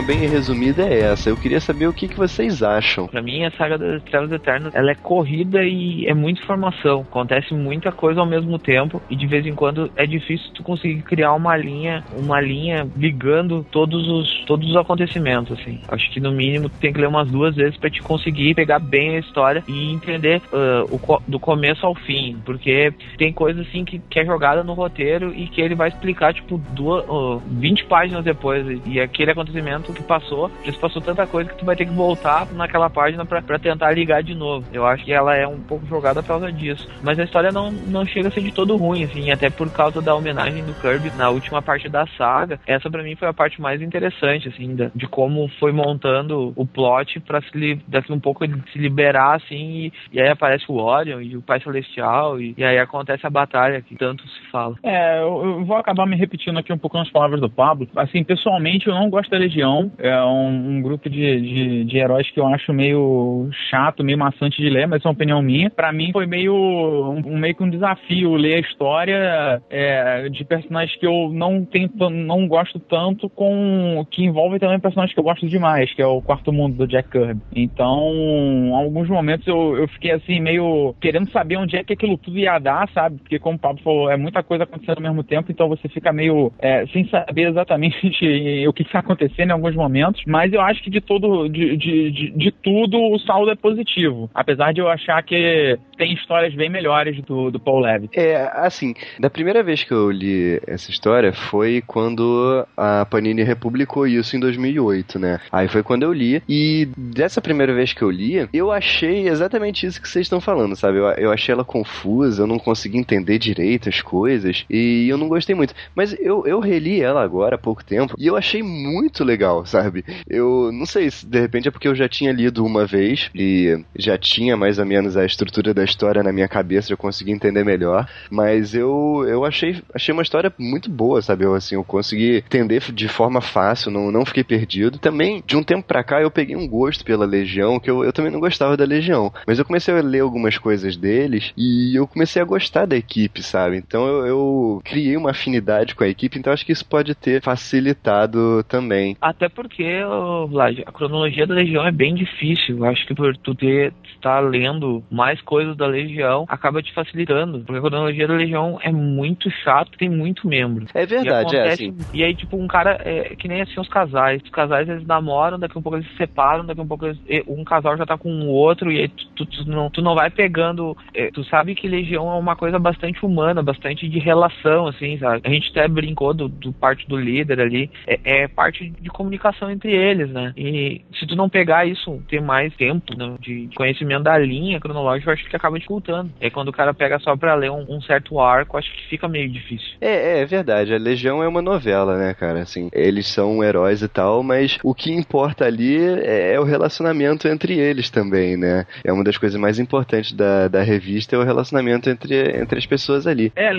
Forma 0.00 0.02
bem 0.02 0.28
resumida 0.28 0.82
é 0.82 1.00
essa. 1.00 1.28
Eu 1.28 1.36
queria 1.36 1.60
saber 1.60 1.86
o 1.86 1.92
que, 1.92 2.08
que 2.08 2.16
vocês 2.16 2.62
acham. 2.62 3.06
Pra 3.06 3.22
mim, 3.22 3.44
a 3.44 3.50
saga 3.52 3.76
das 3.78 4.02
Trevas 4.04 4.32
Eternas, 4.32 4.74
ela 4.74 4.90
é 4.90 4.94
corrida 4.94 5.62
e 5.62 6.06
é 6.06 6.14
muita 6.14 6.40
informação. 6.40 7.00
Acontece 7.00 7.54
muita 7.54 7.92
coisa 7.92 8.20
ao 8.20 8.26
mesmo 8.26 8.58
tempo 8.58 9.00
e 9.10 9.16
de 9.16 9.26
vez 9.26 9.46
em 9.46 9.54
quando 9.54 9.90
é 9.96 10.06
difícil 10.06 10.50
tu 10.54 10.62
conseguir 10.62 11.02
criar 11.02 11.34
uma 11.34 11.56
linha, 11.56 12.04
uma 12.16 12.40
linha 12.40 12.88
ligando 12.96 13.64
todos 13.70 14.08
os, 14.08 14.44
todos 14.46 14.68
os 14.70 14.76
acontecimentos, 14.76 15.58
assim. 15.58 15.80
Acho 15.88 16.10
que 16.10 16.20
no 16.20 16.32
mínimo 16.32 16.68
tu 16.68 16.78
tem 16.78 16.92
que 16.92 17.00
ler 17.00 17.08
umas 17.08 17.30
duas 17.30 17.54
vezes 17.54 17.76
para 17.76 17.90
te 17.90 18.02
conseguir 18.02 18.54
pegar 18.54 18.78
bem 18.78 19.16
a 19.16 19.18
história 19.20 19.62
e 19.68 19.92
entender 19.92 20.40
uh, 20.52 20.94
o, 20.94 21.22
do 21.26 21.38
começo 21.38 21.84
ao 21.84 21.94
fim, 21.94 22.38
porque 22.44 22.92
tem 23.18 23.32
coisa 23.32 23.62
assim 23.62 23.84
que, 23.84 23.98
que 23.98 24.20
é 24.20 24.24
jogada 24.24 24.64
no 24.64 24.72
roteiro 24.72 25.32
e 25.34 25.46
que 25.46 25.60
ele 25.60 25.74
vai 25.74 25.88
explicar, 25.88 26.32
tipo, 26.32 26.58
duas, 26.72 27.04
uh, 27.08 27.42
20 27.46 27.84
páginas 27.84 28.24
depois 28.24 28.66
e 28.86 29.00
aquele 29.00 29.32
acontecimento 29.32 29.90
passou, 30.02 30.50
já 30.64 30.72
se 30.72 30.78
passou 30.78 31.00
tanta 31.02 31.26
coisa 31.26 31.50
que 31.50 31.58
tu 31.58 31.64
vai 31.64 31.76
ter 31.76 31.86
que 31.86 31.92
voltar 31.92 32.46
naquela 32.52 32.90
página 32.90 33.24
para 33.24 33.58
tentar 33.58 33.92
ligar 33.92 34.22
de 34.22 34.34
novo. 34.34 34.66
Eu 34.72 34.86
acho 34.86 35.04
que 35.04 35.12
ela 35.12 35.36
é 35.36 35.46
um 35.46 35.60
pouco 35.60 35.86
jogada 35.86 36.22
por 36.22 36.28
causa 36.28 36.52
disso. 36.52 36.88
Mas 37.02 37.18
a 37.18 37.24
história 37.24 37.50
não, 37.50 37.70
não 37.70 38.04
chega 38.06 38.28
a 38.28 38.30
ser 38.30 38.42
de 38.42 38.52
todo 38.52 38.76
ruim, 38.76 39.04
assim, 39.04 39.30
até 39.30 39.50
por 39.50 39.70
causa 39.72 40.00
da 40.00 40.14
homenagem 40.14 40.64
do 40.64 40.74
Kirby 40.74 41.10
na 41.16 41.30
última 41.30 41.62
parte 41.62 41.88
da 41.88 42.06
saga. 42.18 42.60
Essa 42.66 42.90
para 42.90 43.02
mim 43.02 43.16
foi 43.16 43.28
a 43.28 43.32
parte 43.32 43.60
mais 43.60 43.80
interessante, 43.82 44.48
assim, 44.48 44.74
de, 44.74 44.90
de 44.94 45.06
como 45.06 45.48
foi 45.58 45.72
montando 45.72 46.52
o 46.56 46.66
plot 46.66 47.20
para 47.20 47.40
se 47.42 47.80
daqui 47.86 48.12
um 48.12 48.20
pouco 48.20 48.44
ele 48.44 48.60
se 48.72 48.78
liberar, 48.78 49.36
assim, 49.36 49.56
e, 49.56 49.92
e, 50.12 50.20
aí 50.20 50.28
aparece 50.28 50.64
o 50.68 50.76
Orion 50.76 51.20
e 51.20 51.36
o 51.36 51.42
Pai 51.42 51.60
Celestial, 51.60 52.40
e, 52.40 52.54
e, 52.56 52.64
aí 52.64 52.78
acontece 52.78 53.26
a 53.26 53.30
batalha 53.30 53.80
que 53.80 53.96
tanto 53.96 54.26
se 54.28 54.50
fala. 54.50 54.76
É, 54.82 55.20
eu, 55.20 55.42
eu 55.44 55.64
vou 55.64 55.76
acabar 55.76 56.06
me 56.06 56.16
repetindo 56.16 56.58
aqui 56.58 56.72
um 56.72 56.78
pouco 56.78 56.96
nas 56.96 57.10
palavras 57.10 57.40
do 57.40 57.50
Pablo. 57.50 57.88
Assim, 57.96 58.24
pessoalmente 58.24 58.86
eu 58.86 58.94
não 58.94 59.10
gosto 59.10 59.30
da 59.30 59.38
Legião 59.38 59.79
é 59.98 60.22
um, 60.22 60.76
um 60.76 60.82
grupo 60.82 61.08
de, 61.08 61.40
de, 61.40 61.84
de, 61.84 61.98
heróis 61.98 62.28
que 62.30 62.40
eu 62.40 62.46
acho 62.46 62.72
meio 62.72 63.48
chato, 63.70 64.02
meio 64.02 64.18
maçante 64.18 64.60
de 64.60 64.68
ler, 64.68 64.86
mas 64.88 65.04
é 65.04 65.08
uma 65.08 65.14
opinião 65.14 65.40
minha. 65.42 65.70
Para 65.70 65.92
mim 65.92 66.10
foi 66.12 66.26
meio 66.26 66.54
um, 66.54 67.38
meio 67.38 67.54
que 67.54 67.62
um 67.62 67.70
desafio 67.70 68.34
ler 68.34 68.56
a 68.56 68.60
história 68.60 69.62
é, 69.70 70.28
de 70.28 70.44
personagens 70.44 70.98
que 70.98 71.06
eu 71.06 71.30
não 71.32 71.64
tenho, 71.64 71.90
não 72.10 72.46
gosto 72.48 72.78
tanto 72.78 73.28
com 73.28 74.04
que 74.10 74.24
envolve 74.24 74.58
também 74.58 74.80
personagens 74.80 75.14
que 75.14 75.20
eu 75.20 75.24
gosto 75.24 75.46
demais, 75.46 75.92
que 75.94 76.02
é 76.02 76.06
o 76.06 76.22
Quarto 76.22 76.52
Mundo 76.52 76.76
do 76.76 76.86
Jack 76.86 77.10
Kirby. 77.10 77.40
Então, 77.54 78.10
em 78.12 78.74
alguns 78.74 79.08
momentos 79.08 79.46
eu, 79.46 79.76
eu 79.76 79.88
fiquei 79.88 80.12
assim 80.12 80.40
meio 80.40 80.94
querendo 81.00 81.30
saber 81.30 81.56
onde 81.56 81.76
é 81.76 81.84
que 81.84 81.92
aquilo 81.92 82.18
tudo 82.18 82.38
ia 82.38 82.58
dar, 82.58 82.88
sabe? 82.90 83.18
Porque 83.18 83.38
como 83.38 83.56
o 83.56 83.60
Pablo 83.60 83.82
falou, 83.82 84.10
é 84.10 84.16
muita 84.16 84.42
coisa 84.42 84.64
acontecendo 84.64 84.98
ao 84.98 85.02
mesmo 85.02 85.22
tempo, 85.22 85.50
então 85.50 85.68
você 85.68 85.88
fica 85.88 86.12
meio 86.12 86.52
é, 86.58 86.86
sem 86.86 87.06
saber 87.08 87.48
exatamente 87.48 87.96
o 88.66 88.72
que 88.72 88.82
está 88.82 89.00
acontecendo 89.00 89.50
alguns 89.50 89.69
momentos, 89.74 90.22
mas 90.26 90.52
eu 90.52 90.60
acho 90.60 90.82
que 90.82 90.90
de 90.90 91.00
todo, 91.00 91.48
de, 91.48 91.76
de, 91.76 92.10
de, 92.10 92.30
de, 92.30 92.50
tudo, 92.50 92.98
o 92.98 93.18
saldo 93.18 93.50
é 93.50 93.56
positivo. 93.56 94.30
Apesar 94.34 94.72
de 94.72 94.80
eu 94.80 94.88
achar 94.88 95.22
que 95.22 95.78
tem 95.96 96.12
histórias 96.12 96.54
bem 96.54 96.68
melhores 96.68 97.20
do, 97.24 97.50
do 97.50 97.60
Paul 97.60 97.80
Levitt. 97.80 98.18
É, 98.18 98.50
assim, 98.54 98.94
da 99.18 99.28
primeira 99.28 99.62
vez 99.62 99.84
que 99.84 99.92
eu 99.92 100.10
li 100.10 100.60
essa 100.66 100.90
história 100.90 101.32
foi 101.32 101.82
quando 101.86 102.66
a 102.76 103.04
Panini 103.04 103.42
republicou 103.42 104.06
isso 104.06 104.36
em 104.36 104.40
2008, 104.40 105.18
né? 105.18 105.40
Aí 105.52 105.68
foi 105.68 105.82
quando 105.82 106.02
eu 106.02 106.12
li, 106.12 106.42
e 106.48 106.88
dessa 106.96 107.40
primeira 107.40 107.74
vez 107.74 107.92
que 107.92 108.02
eu 108.02 108.10
li, 108.10 108.48
eu 108.52 108.70
achei 108.70 109.28
exatamente 109.28 109.86
isso 109.86 110.00
que 110.00 110.08
vocês 110.08 110.26
estão 110.26 110.40
falando, 110.40 110.76
sabe? 110.76 110.98
Eu, 110.98 111.06
eu 111.10 111.32
achei 111.32 111.52
ela 111.52 111.64
confusa, 111.64 112.42
eu 112.42 112.46
não 112.46 112.58
consegui 112.58 112.98
entender 112.98 113.38
direito 113.38 113.88
as 113.88 114.00
coisas, 114.00 114.64
e 114.70 115.06
eu 115.08 115.18
não 115.18 115.28
gostei 115.28 115.54
muito. 115.54 115.74
Mas 115.94 116.16
eu, 116.20 116.46
eu 116.46 116.60
reli 116.60 117.00
ela 117.02 117.22
agora 117.22 117.56
há 117.56 117.58
pouco 117.58 117.84
tempo, 117.84 118.14
e 118.18 118.26
eu 118.26 118.36
achei 118.36 118.62
muito 118.62 119.24
legal 119.24 119.59
sabe? 119.66 120.04
Eu 120.28 120.70
não 120.72 120.86
sei 120.86 121.10
se 121.10 121.26
de 121.26 121.40
repente 121.40 121.68
é 121.68 121.70
porque 121.70 121.88
eu 121.88 121.94
já 121.94 122.08
tinha 122.08 122.32
lido 122.32 122.64
uma 122.64 122.86
vez 122.86 123.30
e 123.34 123.78
já 123.96 124.16
tinha 124.18 124.56
mais 124.56 124.78
ou 124.78 124.86
menos 124.86 125.16
a 125.16 125.24
estrutura 125.24 125.74
da 125.74 125.84
história 125.84 126.22
na 126.22 126.32
minha 126.32 126.48
cabeça, 126.48 126.88
já 126.88 126.96
consegui 126.96 127.32
entender 127.32 127.64
melhor, 127.64 128.08
mas 128.30 128.74
eu, 128.74 129.24
eu 129.28 129.44
achei, 129.44 129.82
achei 129.94 130.12
uma 130.12 130.22
história 130.22 130.52
muito 130.58 130.90
boa, 130.90 131.22
sabe? 131.22 131.44
Eu, 131.44 131.54
assim, 131.54 131.74
eu 131.74 131.84
consegui 131.84 132.36
entender 132.38 132.80
de 132.92 133.08
forma 133.08 133.40
fácil, 133.40 133.90
não, 133.90 134.10
não 134.10 134.24
fiquei 134.24 134.44
perdido. 134.44 134.98
Também, 134.98 135.42
de 135.46 135.56
um 135.56 135.62
tempo 135.62 135.86
pra 135.86 136.04
cá, 136.04 136.20
eu 136.20 136.30
peguei 136.30 136.56
um 136.56 136.68
gosto 136.68 137.04
pela 137.04 137.26
Legião, 137.26 137.78
que 137.78 137.90
eu, 137.90 138.04
eu 138.04 138.12
também 138.12 138.30
não 138.30 138.40
gostava 138.40 138.76
da 138.76 138.84
Legião, 138.84 139.32
mas 139.46 139.58
eu 139.58 139.64
comecei 139.64 139.94
a 139.94 140.00
ler 140.00 140.20
algumas 140.20 140.58
coisas 140.58 140.96
deles 140.96 141.52
e 141.56 141.98
eu 141.98 142.06
comecei 142.06 142.40
a 142.40 142.44
gostar 142.44 142.86
da 142.86 142.96
equipe, 142.96 143.42
sabe? 143.42 143.76
Então 143.76 144.06
eu, 144.06 144.26
eu 144.26 144.82
criei 144.84 145.16
uma 145.16 145.30
afinidade 145.30 145.94
com 145.94 146.04
a 146.04 146.08
equipe, 146.08 146.38
então 146.38 146.52
acho 146.52 146.64
que 146.64 146.72
isso 146.72 146.84
pode 146.84 147.14
ter 147.14 147.42
facilitado 147.42 148.64
também. 148.68 149.16
Até 149.20 149.48
porque, 149.50 150.00
Vlad, 150.48 150.80
a 150.86 150.92
cronologia 150.92 151.46
da 151.46 151.54
Legião 151.54 151.86
é 151.86 151.92
bem 151.92 152.14
difícil. 152.14 152.78
Eu 152.78 152.84
acho 152.84 153.06
que 153.06 153.14
por 153.14 153.36
tu 153.36 153.54
ter 153.54 153.92
estar 154.14 154.40
lendo 154.40 155.02
mais 155.10 155.40
coisas 155.40 155.76
da 155.76 155.86
Legião 155.86 156.44
acaba 156.48 156.82
te 156.82 156.92
facilitando. 156.92 157.60
Porque 157.60 157.78
a 157.78 157.80
cronologia 157.80 158.28
da 158.28 158.34
Legião 158.34 158.78
é 158.82 158.92
muito 158.92 159.50
chato, 159.50 159.96
tem 159.98 160.08
muito 160.08 160.46
membro. 160.46 160.86
É 160.94 161.06
verdade, 161.06 161.28
e 161.28 161.32
acontece, 161.32 161.84
é 161.84 161.88
assim. 161.88 161.96
E 162.12 162.24
aí, 162.24 162.34
tipo, 162.34 162.56
um 162.56 162.68
cara, 162.68 163.00
é, 163.04 163.34
que 163.36 163.48
nem 163.48 163.62
assim 163.62 163.80
os 163.80 163.88
casais. 163.88 164.42
Os 164.42 164.50
casais 164.50 164.88
eles 164.88 165.06
namoram, 165.06 165.58
daqui 165.58 165.78
a 165.78 165.82
pouco 165.82 165.96
eles 165.96 166.08
se 166.10 166.16
separam, 166.16 166.64
daqui 166.64 166.80
a 166.80 166.84
pouco 166.84 167.06
eles, 167.06 167.18
um 167.46 167.64
casal 167.64 167.96
já 167.96 168.04
tá 168.04 168.16
com 168.16 168.30
o 168.30 168.48
outro, 168.48 168.92
e 168.92 168.98
aí 168.98 169.08
tu, 169.08 169.26
tu, 169.36 169.46
tu, 169.46 169.68
não, 169.68 169.90
tu 169.90 170.02
não 170.02 170.14
vai 170.14 170.30
pegando. 170.30 170.96
É, 171.14 171.30
tu 171.30 171.42
sabe 171.44 171.74
que 171.74 171.88
Legião 171.88 172.30
é 172.30 172.38
uma 172.38 172.56
coisa 172.56 172.78
bastante 172.78 173.24
humana, 173.24 173.62
bastante 173.62 174.08
de 174.08 174.18
relação, 174.18 174.86
assim, 174.86 175.18
sabe? 175.18 175.40
A 175.44 175.50
gente 175.50 175.70
até 175.70 175.88
brincou 175.88 176.34
do, 176.34 176.48
do 176.48 176.72
parte 176.72 177.08
do 177.08 177.16
líder 177.16 177.60
ali. 177.60 177.90
É, 178.06 178.42
é 178.42 178.48
parte 178.48 178.90
de 178.90 179.08
comunicação 179.08 179.39
entre 179.70 179.92
eles, 179.92 180.30
né? 180.30 180.52
E 180.56 181.02
se 181.18 181.26
tu 181.26 181.36
não 181.36 181.48
pegar 181.48 181.86
isso, 181.86 182.22
ter 182.28 182.40
mais 182.40 182.74
tempo 182.76 183.16
né, 183.16 183.34
de 183.40 183.68
conhecimento 183.74 184.24
da 184.24 184.38
linha 184.38 184.80
cronológica, 184.80 185.30
eu 185.30 185.34
acho 185.34 185.48
que 185.48 185.56
acaba 185.56 185.78
dificultando. 185.78 186.30
É 186.40 186.50
quando 186.50 186.68
o 186.68 186.72
cara 186.72 186.94
pega 186.94 187.18
só 187.18 187.36
pra 187.36 187.54
ler 187.54 187.70
um, 187.70 187.84
um 187.88 188.00
certo 188.02 188.38
arco, 188.40 188.76
acho 188.76 188.92
que 188.92 189.08
fica 189.08 189.28
meio 189.28 189.48
difícil. 189.48 189.96
É, 190.00 190.38
é, 190.38 190.38
é 190.40 190.44
verdade. 190.46 190.94
A 190.94 190.98
Legião 190.98 191.42
é 191.42 191.48
uma 191.48 191.62
novela, 191.62 192.18
né, 192.18 192.34
cara? 192.34 192.60
Assim, 192.60 192.88
eles 192.92 193.26
são 193.26 193.62
heróis 193.62 194.02
e 194.02 194.08
tal, 194.08 194.42
mas 194.42 194.78
o 194.82 194.94
que 194.94 195.12
importa 195.12 195.64
ali 195.64 195.96
é, 195.96 196.54
é 196.54 196.60
o 196.60 196.64
relacionamento 196.64 197.48
entre 197.48 197.78
eles 197.78 198.10
também, 198.10 198.56
né? 198.56 198.86
É 199.04 199.12
uma 199.12 199.24
das 199.24 199.38
coisas 199.38 199.58
mais 199.60 199.78
importantes 199.78 200.32
da, 200.32 200.68
da 200.68 200.82
revista, 200.82 201.36
é 201.36 201.38
o 201.38 201.44
relacionamento 201.44 202.08
entre, 202.08 202.60
entre 202.60 202.78
as 202.78 202.86
pessoas 202.86 203.26
ali. 203.26 203.52
É, 203.56 203.70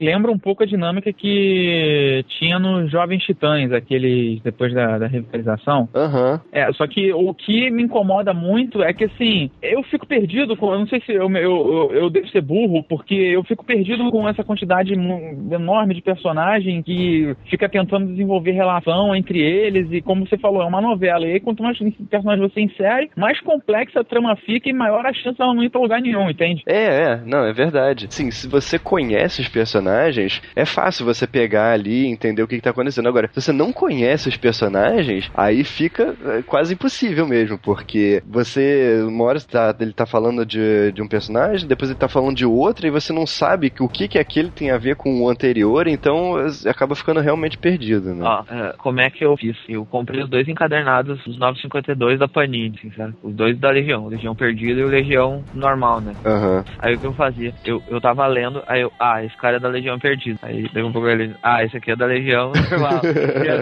lembra 0.00 0.30
um 0.30 0.38
pouco 0.38 0.62
a 0.62 0.66
dinâmica 0.66 1.12
que 1.12 2.24
tinha 2.38 2.58
nos 2.58 2.90
Jovens 2.90 3.24
Titãs, 3.24 3.72
aqueles 3.72 4.40
depois 4.42 4.72
da, 4.72 4.98
da 4.98 5.06
revitalização. 5.10 5.88
Uhum. 5.94 6.40
É, 6.52 6.72
só 6.72 6.86
que 6.86 7.12
o 7.12 7.34
que 7.34 7.70
me 7.70 7.82
incomoda 7.82 8.32
muito 8.32 8.82
é 8.82 8.92
que, 8.92 9.04
assim, 9.04 9.50
eu 9.62 9.82
fico 9.84 10.06
perdido, 10.06 10.56
com, 10.56 10.72
eu 10.72 10.80
não 10.80 10.86
sei 10.86 11.00
se 11.00 11.12
eu, 11.12 11.30
eu, 11.30 11.90
eu, 11.90 11.92
eu 11.92 12.10
devo 12.10 12.28
ser 12.28 12.40
burro, 12.40 12.82
porque 12.82 13.14
eu 13.14 13.42
fico 13.44 13.64
perdido 13.64 14.10
com 14.10 14.28
essa 14.28 14.44
quantidade 14.44 14.92
enorme 14.92 15.94
de 15.94 16.02
personagem 16.02 16.82
que 16.82 17.34
fica 17.48 17.68
tentando 17.68 18.06
desenvolver 18.06 18.52
relação 18.52 19.14
entre 19.14 19.40
eles 19.40 19.88
e, 19.90 20.00
como 20.00 20.26
você 20.26 20.38
falou, 20.38 20.62
é 20.62 20.66
uma 20.66 20.80
novela. 20.80 21.26
E 21.26 21.32
aí, 21.32 21.40
quanto 21.40 21.62
mais 21.62 21.78
personagens 22.08 22.52
você 22.52 22.60
insere, 22.60 23.10
mais 23.16 23.40
complexa 23.40 24.00
a 24.00 24.04
trama 24.04 24.36
fica 24.36 24.68
e 24.68 24.72
maior 24.72 25.04
a 25.04 25.12
chance 25.12 25.38
dela 25.38 25.54
não 25.54 25.62
ir 25.62 25.70
pra 25.70 25.80
lugar 25.80 26.00
nenhum, 26.00 26.30
entende? 26.30 26.62
É, 26.66 27.02
é, 27.02 27.20
não, 27.24 27.44
é 27.44 27.52
verdade. 27.52 28.06
Sim, 28.10 28.30
se 28.30 28.48
você 28.48 28.78
conhece 28.78 29.40
os 29.40 29.48
personagens, 29.48 30.40
é 30.54 30.64
fácil 30.64 31.04
você 31.04 31.26
pegar 31.26 31.72
ali 31.72 32.04
e 32.04 32.10
entender 32.10 32.42
o 32.42 32.48
que, 32.48 32.56
que 32.56 32.62
tá 32.62 32.70
acontecendo. 32.70 33.08
Agora, 33.08 33.28
se 33.28 33.40
você 33.40 33.52
não 33.52 33.72
conhece 33.72 34.28
os 34.28 34.36
personagens, 34.36 34.99
aí 35.34 35.64
fica 35.64 36.14
é, 36.24 36.42
quase 36.42 36.74
impossível 36.74 37.26
mesmo, 37.26 37.58
porque 37.58 38.22
você, 38.26 39.02
uma 39.06 39.24
hora 39.24 39.40
tá, 39.40 39.74
ele 39.80 39.92
tá 39.92 40.06
falando 40.06 40.44
de, 40.44 40.92
de 40.92 41.02
um 41.02 41.08
personagem, 41.08 41.68
depois 41.68 41.90
ele 41.90 41.98
tá 41.98 42.08
falando 42.08 42.36
de 42.36 42.46
outro, 42.46 42.86
e 42.86 42.90
você 42.90 43.12
não 43.12 43.26
sabe 43.26 43.72
o 43.80 43.88
que, 43.88 44.08
que 44.08 44.18
aquele 44.18 44.50
tem 44.50 44.70
a 44.70 44.78
ver 44.78 44.96
com 44.96 45.22
o 45.22 45.28
anterior, 45.28 45.86
então 45.86 46.34
acaba 46.66 46.94
ficando 46.94 47.20
realmente 47.20 47.58
perdido, 47.58 48.14
né? 48.14 48.24
Ó, 48.24 48.44
é, 48.48 48.74
como 48.78 49.00
é 49.00 49.10
que 49.10 49.24
eu 49.24 49.36
fiz? 49.36 49.56
Eu 49.68 49.84
comprei 49.84 50.22
os 50.22 50.28
dois 50.28 50.48
encadernados, 50.48 51.24
os 51.26 51.38
952 51.38 52.18
da 52.18 52.28
Panini, 52.28 52.74
assim, 52.78 52.90
sabe? 52.92 53.14
Os 53.22 53.34
dois 53.34 53.58
da 53.58 53.70
Legião, 53.70 54.08
Legião 54.08 54.34
Perdida 54.34 54.80
e 54.80 54.84
o 54.84 54.88
Legião 54.88 55.44
normal, 55.54 56.00
né? 56.00 56.14
Uhum. 56.24 56.64
Aí 56.78 56.94
o 56.94 56.98
que 56.98 57.06
eu 57.06 57.12
fazia? 57.14 57.52
Eu, 57.64 57.82
eu 57.88 58.00
tava 58.00 58.26
lendo, 58.26 58.62
aí 58.66 58.80
eu, 58.82 58.92
ah, 58.98 59.24
esse 59.24 59.36
cara 59.36 59.56
é 59.56 59.60
da 59.60 59.68
Legião 59.68 59.98
Perdida. 59.98 60.38
Aí 60.42 60.68
deu 60.72 60.86
um 60.86 60.92
pouco 60.92 61.08
ele, 61.08 61.34
ah, 61.42 61.64
esse 61.64 61.76
aqui 61.76 61.90
é 61.90 61.96
da 61.96 62.06
Legião 62.06 62.52
normal. 62.70 63.00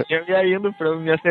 e 0.08 0.12
eu 0.12 0.24
ia 0.28 0.56
indo 0.56 0.72
pra 0.72 0.94
me 0.96 1.10
acertar, 1.10 1.27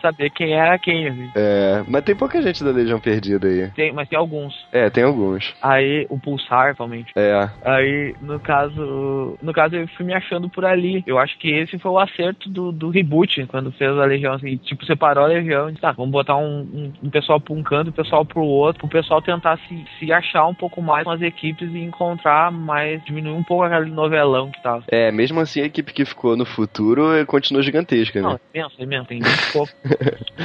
saber 0.00 0.30
quem 0.30 0.52
era 0.52 0.78
quem, 0.78 1.08
assim. 1.08 1.30
É, 1.34 1.84
mas 1.86 2.04
tem 2.04 2.16
pouca 2.16 2.40
gente 2.42 2.62
da 2.64 2.70
Legião 2.70 3.00
Perdida 3.00 3.46
aí. 3.46 3.70
Tem, 3.70 3.92
mas 3.92 4.08
tem 4.08 4.18
alguns. 4.18 4.54
É, 4.72 4.90
tem 4.90 5.04
alguns. 5.04 5.54
Aí, 5.62 6.06
o 6.08 6.18
Pulsar, 6.18 6.66
principalmente. 6.66 7.12
É. 7.16 7.48
Aí, 7.64 8.14
no 8.20 8.40
caso, 8.40 9.38
no 9.42 9.52
caso 9.52 9.76
eu 9.76 9.88
fui 9.88 10.06
me 10.06 10.14
achando 10.14 10.48
por 10.48 10.64
ali. 10.64 11.02
Eu 11.06 11.18
acho 11.18 11.38
que 11.38 11.50
esse 11.50 11.78
foi 11.78 11.90
o 11.90 11.98
acerto 11.98 12.48
do, 12.48 12.72
do 12.72 12.90
reboot, 12.90 13.46
quando 13.46 13.72
fez 13.72 13.90
a 13.90 14.04
Legião, 14.04 14.34
assim, 14.34 14.56
tipo, 14.56 14.84
separou 14.84 15.24
a 15.24 15.28
Legião. 15.28 15.72
Tá, 15.74 15.92
vamos 15.92 16.10
botar 16.10 16.36
um, 16.36 16.60
um, 16.60 16.92
um 17.02 17.10
pessoal 17.10 17.40
pra 17.40 17.54
um 17.54 17.62
canto, 17.62 17.90
um 17.90 17.92
pessoal 17.92 18.24
pro 18.24 18.42
outro, 18.42 18.80
pro 18.80 18.88
pessoal 18.88 19.20
tentar 19.20 19.58
se, 19.68 19.84
se 19.98 20.12
achar 20.12 20.46
um 20.46 20.54
pouco 20.54 20.80
mais 20.80 21.04
com 21.04 21.10
as 21.10 21.22
equipes 21.22 21.68
e 21.72 21.78
encontrar 21.78 22.50
mais, 22.50 23.02
diminuir 23.04 23.34
um 23.34 23.42
pouco 23.42 23.64
aquele 23.64 23.90
novelão 23.90 24.50
que 24.50 24.62
tava. 24.62 24.84
É, 24.88 25.10
mesmo 25.10 25.40
assim 25.40 25.60
a 25.60 25.66
equipe 25.66 25.92
que 25.92 26.04
ficou 26.04 26.36
no 26.36 26.44
futuro 26.44 27.12
eh, 27.14 27.24
continua 27.24 27.62
gigantesca, 27.62 28.20
né? 28.20 28.28
Não, 28.28 28.40
pensa, 28.52 28.74
é 28.78 28.86
mesmo, 28.86 29.06
tem 29.06 29.17
pouco. 29.52 29.72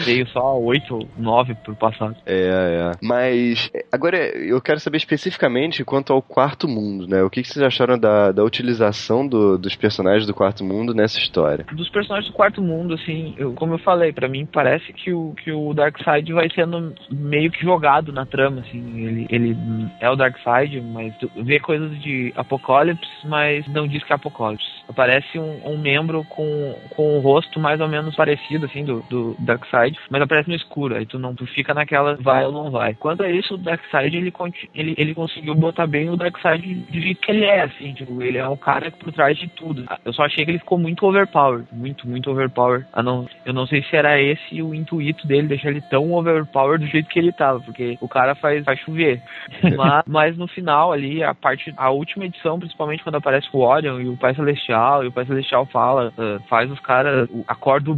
Veio 0.05 0.27
só 0.27 0.57
oito 0.59 0.95
ou 0.95 1.07
nove 1.17 1.55
pro 1.55 1.75
passado. 1.75 2.15
É, 2.25 2.91
é. 2.91 2.91
Mas, 3.01 3.71
agora 3.91 4.17
eu 4.17 4.61
quero 4.61 4.79
saber 4.79 4.97
especificamente 4.97 5.83
quanto 5.83 6.13
ao 6.13 6.21
quarto 6.21 6.67
mundo, 6.67 7.07
né? 7.07 7.23
O 7.23 7.29
que, 7.29 7.41
que 7.41 7.47
vocês 7.47 7.63
acharam 7.63 7.97
da, 7.97 8.31
da 8.31 8.43
utilização 8.43 9.27
do, 9.27 9.57
dos 9.57 9.75
personagens 9.75 10.25
do 10.25 10.33
quarto 10.33 10.63
mundo 10.63 10.93
nessa 10.93 11.17
história? 11.17 11.65
Dos 11.71 11.89
personagens 11.89 12.31
do 12.31 12.35
quarto 12.35 12.61
mundo, 12.61 12.93
assim, 12.93 13.33
eu, 13.37 13.53
como 13.53 13.73
eu 13.73 13.79
falei, 13.79 14.11
para 14.11 14.27
mim 14.27 14.45
parece 14.45 14.91
que 14.93 15.13
o, 15.13 15.33
que 15.43 15.51
o 15.51 15.73
Darkseid 15.73 16.31
vai 16.33 16.49
sendo 16.53 16.93
meio 17.11 17.51
que 17.51 17.61
jogado 17.61 18.11
na 18.11 18.25
trama, 18.25 18.61
assim. 18.61 19.05
Ele, 19.05 19.27
ele 19.29 19.57
é 19.99 20.09
o 20.09 20.15
Darkseid, 20.15 20.81
mas 20.81 21.13
vê 21.35 21.59
coisas 21.59 21.91
de 22.01 22.33
Apocalipse, 22.35 23.09
mas 23.25 23.67
não 23.67 23.87
diz 23.87 24.03
que 24.03 24.11
é 24.11 24.15
Apocalipse. 24.15 24.65
Aparece 24.87 25.39
um, 25.39 25.61
um 25.65 25.77
membro 25.77 26.23
com, 26.25 26.75
com 26.89 27.17
um 27.17 27.19
rosto 27.19 27.59
mais 27.59 27.79
ou 27.79 27.87
menos 27.87 28.15
parecido, 28.15 28.62
assim, 28.65 28.83
do, 28.83 29.01
do 29.09 29.35
Darkseid, 29.39 29.97
mas 30.09 30.21
aparece 30.21 30.49
no 30.49 30.55
escuro. 30.55 30.95
Aí 30.95 31.05
tu 31.05 31.19
não 31.19 31.35
tu 31.35 31.45
fica 31.47 31.73
naquela 31.73 32.15
vai 32.15 32.45
ou 32.45 32.51
não 32.51 32.71
vai. 32.71 32.93
Quanto 32.95 33.23
a 33.23 33.29
isso, 33.29 33.55
o 33.55 33.57
Darkseid 33.57 34.15
ele, 34.15 34.33
ele, 34.73 34.95
ele 34.97 35.15
conseguiu 35.15 35.55
botar 35.55 35.87
bem 35.87 36.09
o 36.09 36.17
Darkseid 36.17 36.75
do 36.75 36.99
jeito 36.99 37.21
que 37.21 37.31
ele 37.31 37.45
é, 37.45 37.63
assim, 37.63 37.93
tipo, 37.93 38.21
ele 38.21 38.37
é 38.37 38.47
um 38.47 38.57
cara 38.57 38.91
por 38.91 39.11
trás 39.11 39.37
de 39.37 39.47
tudo. 39.49 39.85
Eu 40.03 40.13
só 40.13 40.23
achei 40.23 40.45
que 40.45 40.51
ele 40.51 40.59
ficou 40.59 40.77
muito 40.77 41.05
overpowered, 41.05 41.67
muito, 41.71 42.07
muito 42.07 42.29
overpowered. 42.29 42.85
Ah, 42.93 43.03
não, 43.03 43.27
eu 43.45 43.53
não 43.53 43.65
sei 43.67 43.83
se 43.83 43.95
era 43.95 44.21
esse 44.21 44.61
o 44.61 44.73
intuito 44.73 45.27
dele, 45.27 45.47
deixar 45.47 45.69
ele 45.69 45.81
tão 45.81 46.13
overpowered 46.13 46.83
do 46.83 46.91
jeito 46.91 47.09
que 47.09 47.19
ele 47.19 47.31
tava, 47.31 47.59
porque 47.59 47.97
o 48.01 48.07
cara 48.07 48.35
faz, 48.35 48.63
faz 48.63 48.79
chover. 48.79 49.21
mas, 49.75 50.03
mas 50.07 50.37
no 50.37 50.47
final 50.47 50.91
ali, 50.91 51.23
a 51.23 51.33
parte, 51.33 51.73
a 51.77 51.89
última 51.89 52.25
edição, 52.25 52.59
principalmente 52.59 53.03
quando 53.03 53.15
aparece 53.15 53.47
o 53.51 53.59
Orion 53.59 53.99
e 53.99 54.09
o 54.09 54.17
Pai 54.17 54.35
Celestial, 54.35 55.03
e 55.03 55.07
o 55.07 55.11
Pai 55.11 55.25
Celestial 55.25 55.65
fala, 55.65 56.13
uh, 56.17 56.41
faz 56.47 56.69
os 56.71 56.79
caras, 56.79 57.29
acorda 57.47 57.91
o 57.91 57.95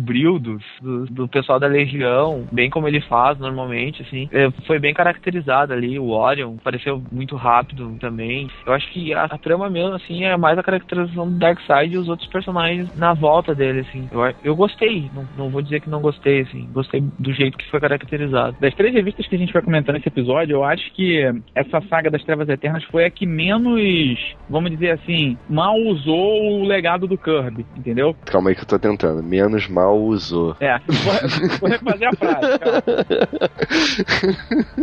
do, 0.82 1.06
do 1.06 1.28
pessoal 1.28 1.60
da 1.60 1.68
Legião, 1.68 2.48
bem 2.52 2.70
como 2.70 2.88
ele 2.88 3.02
faz 3.02 3.38
normalmente, 3.40 4.02
assim. 4.02 4.30
É, 4.32 4.50
foi 4.66 4.80
bem 4.80 4.94
caracterizado 4.94 5.74
ali, 5.74 5.98
o 6.00 6.10
Orion, 6.10 6.58
pareceu 6.58 7.02
muito 7.12 7.36
rápido 7.36 7.96
também. 8.00 8.50
Eu 8.66 8.74
acho 8.74 8.90
que 8.92 9.14
a, 9.14 9.24
a 9.26 9.38
trama 9.38 9.70
mesmo, 9.70 9.94
assim, 9.94 10.24
é 10.24 10.36
mais 10.38 10.58
a 10.58 10.64
caracterização 10.64 11.30
do 11.30 11.38
Darkseid 11.38 11.94
e 11.94 11.98
os 11.98 12.08
outros 12.08 12.30
personagens 12.30 12.96
na 12.98 13.14
volta 13.14 13.54
dele, 13.54 13.82
assim. 13.82 14.10
Eu, 14.12 14.34
eu 14.44 14.56
gostei, 14.56 15.10
não, 15.14 15.28
não 15.38 15.50
vou 15.50 15.62
dizer 15.62 15.82
que 15.82 15.90
não 15.90 16.02
gostei, 16.02 16.42
assim. 16.42 16.68
Gostei 16.72 17.02
do 17.20 17.34
jeito 17.34 17.58
que 17.58 17.70
foi 17.70 17.80
caracterizado. 17.80 18.58
Das 18.60 18.74
três 18.74 18.94
revistas 18.94 19.28
que 19.28 19.36
a 19.36 19.40
gente 19.40 19.54
vai 19.54 19.62
comentar 19.62 19.94
nesse 19.94 20.08
episódio, 20.08 20.56
eu 20.56 20.64
acho 20.64 20.92
que 20.94 21.22
essa 21.54 21.82
saga 21.90 22.10
das 22.10 22.24
Trevas 22.24 22.50
Eternas 22.50 22.84
foi 22.86 23.06
a 23.06 23.10
que 23.10 23.26
menos, 23.26 24.36
vamos 24.50 24.72
dizer 24.72 24.92
assim, 24.92 25.38
mal 25.50 25.76
usou 25.78 26.62
o 26.62 26.66
legado 26.66 27.08
do 27.08 27.18
Kirby, 27.18 27.66
entendeu? 27.76 28.16
Calma 28.26 28.50
aí 28.50 28.56
que 28.56 28.62
eu 28.62 28.68
tô 28.68 28.80
tentando. 28.80 29.24
Menos 29.24 29.68
mal 29.68 29.98
usou. 29.98 30.45
É, 30.60 30.78
vou, 30.80 31.60
vou 31.60 31.70
refazer 31.70 32.10
a 32.10 32.16
frase. 32.16 32.60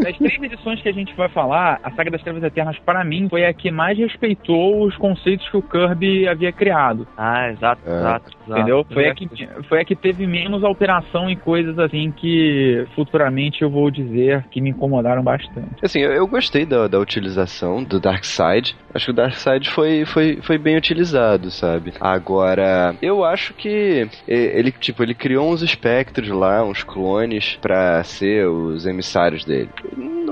Das 0.02 0.18
três 0.18 0.42
edições 0.42 0.80
que 0.80 0.88
a 0.88 0.92
gente 0.92 1.14
vai 1.14 1.28
falar, 1.28 1.80
a 1.82 1.90
saga 1.92 2.10
das 2.10 2.22
Trevas 2.22 2.42
Eternas, 2.42 2.78
para 2.84 3.04
mim, 3.04 3.28
foi 3.28 3.44
a 3.44 3.52
que 3.52 3.70
mais 3.70 3.98
respeitou 3.98 4.84
os 4.84 4.96
conceitos 4.96 5.48
que 5.48 5.56
o 5.56 5.62
Kirby 5.62 6.28
havia 6.28 6.52
criado. 6.52 7.06
Ah, 7.16 7.50
exato, 7.50 7.82
é. 7.86 7.94
exato, 7.94 8.30
exato. 8.44 8.60
Entendeu? 8.60 8.86
Foi 8.92 9.08
a, 9.08 9.14
que, 9.14 9.28
foi 9.68 9.80
a 9.80 9.84
que 9.84 9.94
teve 9.94 10.26
menos 10.26 10.64
alteração 10.64 11.30
em 11.30 11.36
coisas 11.36 11.78
assim 11.78 12.10
que 12.10 12.86
futuramente 12.94 13.62
eu 13.62 13.70
vou 13.70 13.90
dizer 13.90 14.44
que 14.50 14.60
me 14.60 14.70
incomodaram 14.70 15.22
bastante. 15.22 15.68
Assim, 15.82 16.00
eu, 16.00 16.12
eu 16.12 16.26
gostei 16.26 16.64
da, 16.66 16.88
da 16.88 16.98
utilização 16.98 17.82
do 17.82 18.00
Darkseid. 18.00 18.76
Acho 18.94 19.06
que 19.06 19.10
o 19.10 19.14
Darkseid 19.14 19.70
foi, 19.70 20.04
foi, 20.04 20.38
foi 20.42 20.58
bem 20.58 20.76
utilizado, 20.76 21.50
sabe? 21.50 21.92
Agora, 22.00 22.94
eu 23.00 23.24
acho 23.24 23.54
que 23.54 24.08
ele, 24.26 24.70
tipo, 24.72 25.02
ele 25.02 25.14
criou 25.14 25.50
uns 25.52 25.62
espectros 25.62 26.28
lá, 26.28 26.64
uns 26.64 26.82
clones, 26.82 27.58
pra 27.60 28.02
ser 28.04 28.48
os 28.48 28.86
emissários 28.86 29.44
dele 29.44 29.70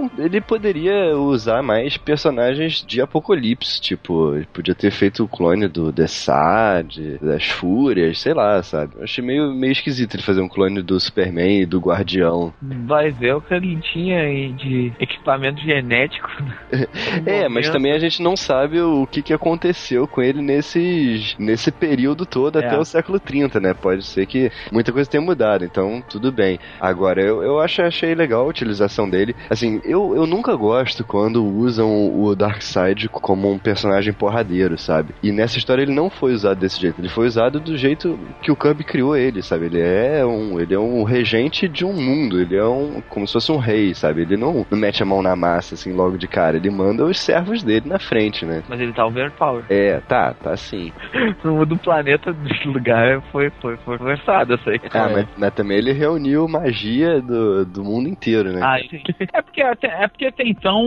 não, 0.01 0.11
ele 0.19 0.41
poderia 0.41 1.17
usar 1.17 1.63
mais 1.63 1.97
personagens 1.97 2.85
de 2.87 3.01
Apocalipse, 3.01 3.81
tipo, 3.81 4.35
podia 4.53 4.75
ter 4.75 4.91
feito 4.91 5.25
o 5.25 5.29
clone 5.29 5.69
do 5.69 5.93
Dessad, 5.93 7.19
das 7.21 7.47
Fúrias, 7.47 8.21
sei 8.21 8.33
lá, 8.33 8.63
sabe? 8.63 8.95
Eu 8.97 9.05
achei 9.05 9.23
meio, 9.23 9.53
meio 9.53 9.73
esquisito 9.73 10.15
ele 10.15 10.23
fazer 10.23 10.41
um 10.41 10.49
clone 10.49 10.81
do 10.81 10.99
Superman 10.99 11.61
e 11.61 11.67
do 11.67 11.81
Guardião. 11.81 12.53
Vai 12.63 13.11
ver 13.11 13.35
o 13.35 13.41
que 13.41 13.53
ele 13.53 13.79
tinha 13.93 14.53
de 14.55 14.93
equipamento 14.99 15.61
genético. 15.61 16.31
é, 17.27 17.49
mas 17.49 17.69
também 17.69 17.93
a 17.93 17.99
gente 17.99 18.23
não 18.23 18.37
sabe 18.37 18.81
o 18.81 19.07
que, 19.07 19.23
que 19.23 19.33
aconteceu 19.33 20.07
com 20.07 20.23
ele 20.23 20.41
nesses, 20.41 21.37
nesse 21.39 21.71
período 21.71 22.25
todo 22.25 22.59
é. 22.59 22.67
até 22.67 22.79
o 22.79 22.85
século 22.85 23.19
30, 23.19 23.61
né? 23.61 23.75
Pode 23.75 24.05
ser 24.05 24.27
que 24.27 24.51
muita 24.73 24.93
coisa 24.93 25.10
tenha 25.11 25.23
mudado, 25.23 25.65
então 25.65 26.03
tudo 26.09 26.31
bem. 26.33 26.59
Agora, 26.81 27.23
eu, 27.23 27.43
eu 27.43 27.61
achei, 27.61 27.85
achei 27.85 28.15
legal 28.15 28.43
a 28.43 28.49
utilização 28.49 29.09
dele. 29.09 29.35
Assim, 29.49 29.81
eu 29.85 30.11
eu, 30.15 30.27
nunca 30.27 30.55
gosto 30.55 31.05
quando 31.05 31.45
usam 31.45 32.21
o 32.21 32.35
Darkseid 32.35 33.09
como 33.09 33.51
um 33.51 33.59
personagem 33.59 34.13
porradeiro, 34.13 34.79
sabe? 34.79 35.15
E 35.23 35.33
nessa 35.33 35.59
história 35.59 35.83
ele 35.83 35.95
não 35.95 36.11
foi 36.11 36.33
usado 36.33 36.59
desse 36.59 36.81
jeito. 36.81 37.01
Ele 37.01 37.09
foi 37.09 37.27
usado 37.27 37.61
do 37.61 37.77
jeito 37.77 38.19
que 38.43 38.51
o 38.51 38.57
Kirby 38.57 38.85
criou 38.85 39.17
ele, 39.17 39.43
sabe? 39.43 39.67
Ele 39.67 39.81
é 39.81 40.25
um, 40.25 40.61
ele 40.61 40.75
é 40.75 40.79
um 40.79 41.03
regente 41.03 41.69
de 41.69 41.85
um 41.85 41.93
mundo. 41.93 42.41
Ele 42.41 42.57
é 42.57 42.65
um, 42.65 43.03
como 43.09 43.27
se 43.27 43.33
fosse 43.33 43.53
um 43.53 43.59
rei, 43.59 43.95
sabe? 43.95 44.23
Ele 44.23 44.37
não, 44.37 44.67
não 44.71 44.79
mete 44.79 45.03
a 45.03 45.07
mão 45.07 45.23
na 45.23 45.35
massa, 45.37 45.75
assim, 45.75 45.93
logo 45.93 46.17
de 46.17 46.29
cara. 46.29 46.57
Ele 46.57 46.71
manda 46.71 47.05
os 47.05 47.19
servos 47.19 47.63
dele 47.63 47.89
na 47.89 47.99
frente, 47.99 48.45
né? 48.45 48.63
Mas 48.69 48.81
ele 48.81 48.93
tá 48.93 49.07
overpower. 49.07 49.65
É, 49.69 50.01
tá, 50.01 50.35
tá 50.35 50.57
sim. 50.57 50.93
no 51.45 51.65
do 51.67 51.77
planeta, 51.77 52.33
do 52.33 52.73
lugar, 52.73 53.23
foi, 53.31 53.51
foi, 53.61 53.77
foi 53.79 53.99
forçado 53.99 54.55
isso 54.55 54.71
aí. 54.71 54.79
Ah, 55.05 55.09
mas, 55.13 55.29
mas, 55.37 55.55
também 55.55 55.79
ele 55.79 55.93
reuniu 55.93 56.49
magia 56.49 57.21
do, 57.21 57.65
do 57.65 57.85
mundo 57.85 58.09
inteiro, 58.09 58.53
né? 58.53 58.61
Ah, 58.63 58.79
sim. 58.79 59.01
é, 59.33 59.43
porque, 59.43 59.63
é 59.63 60.09
porque 60.09 60.27
até 60.27 60.45
então 60.47 60.81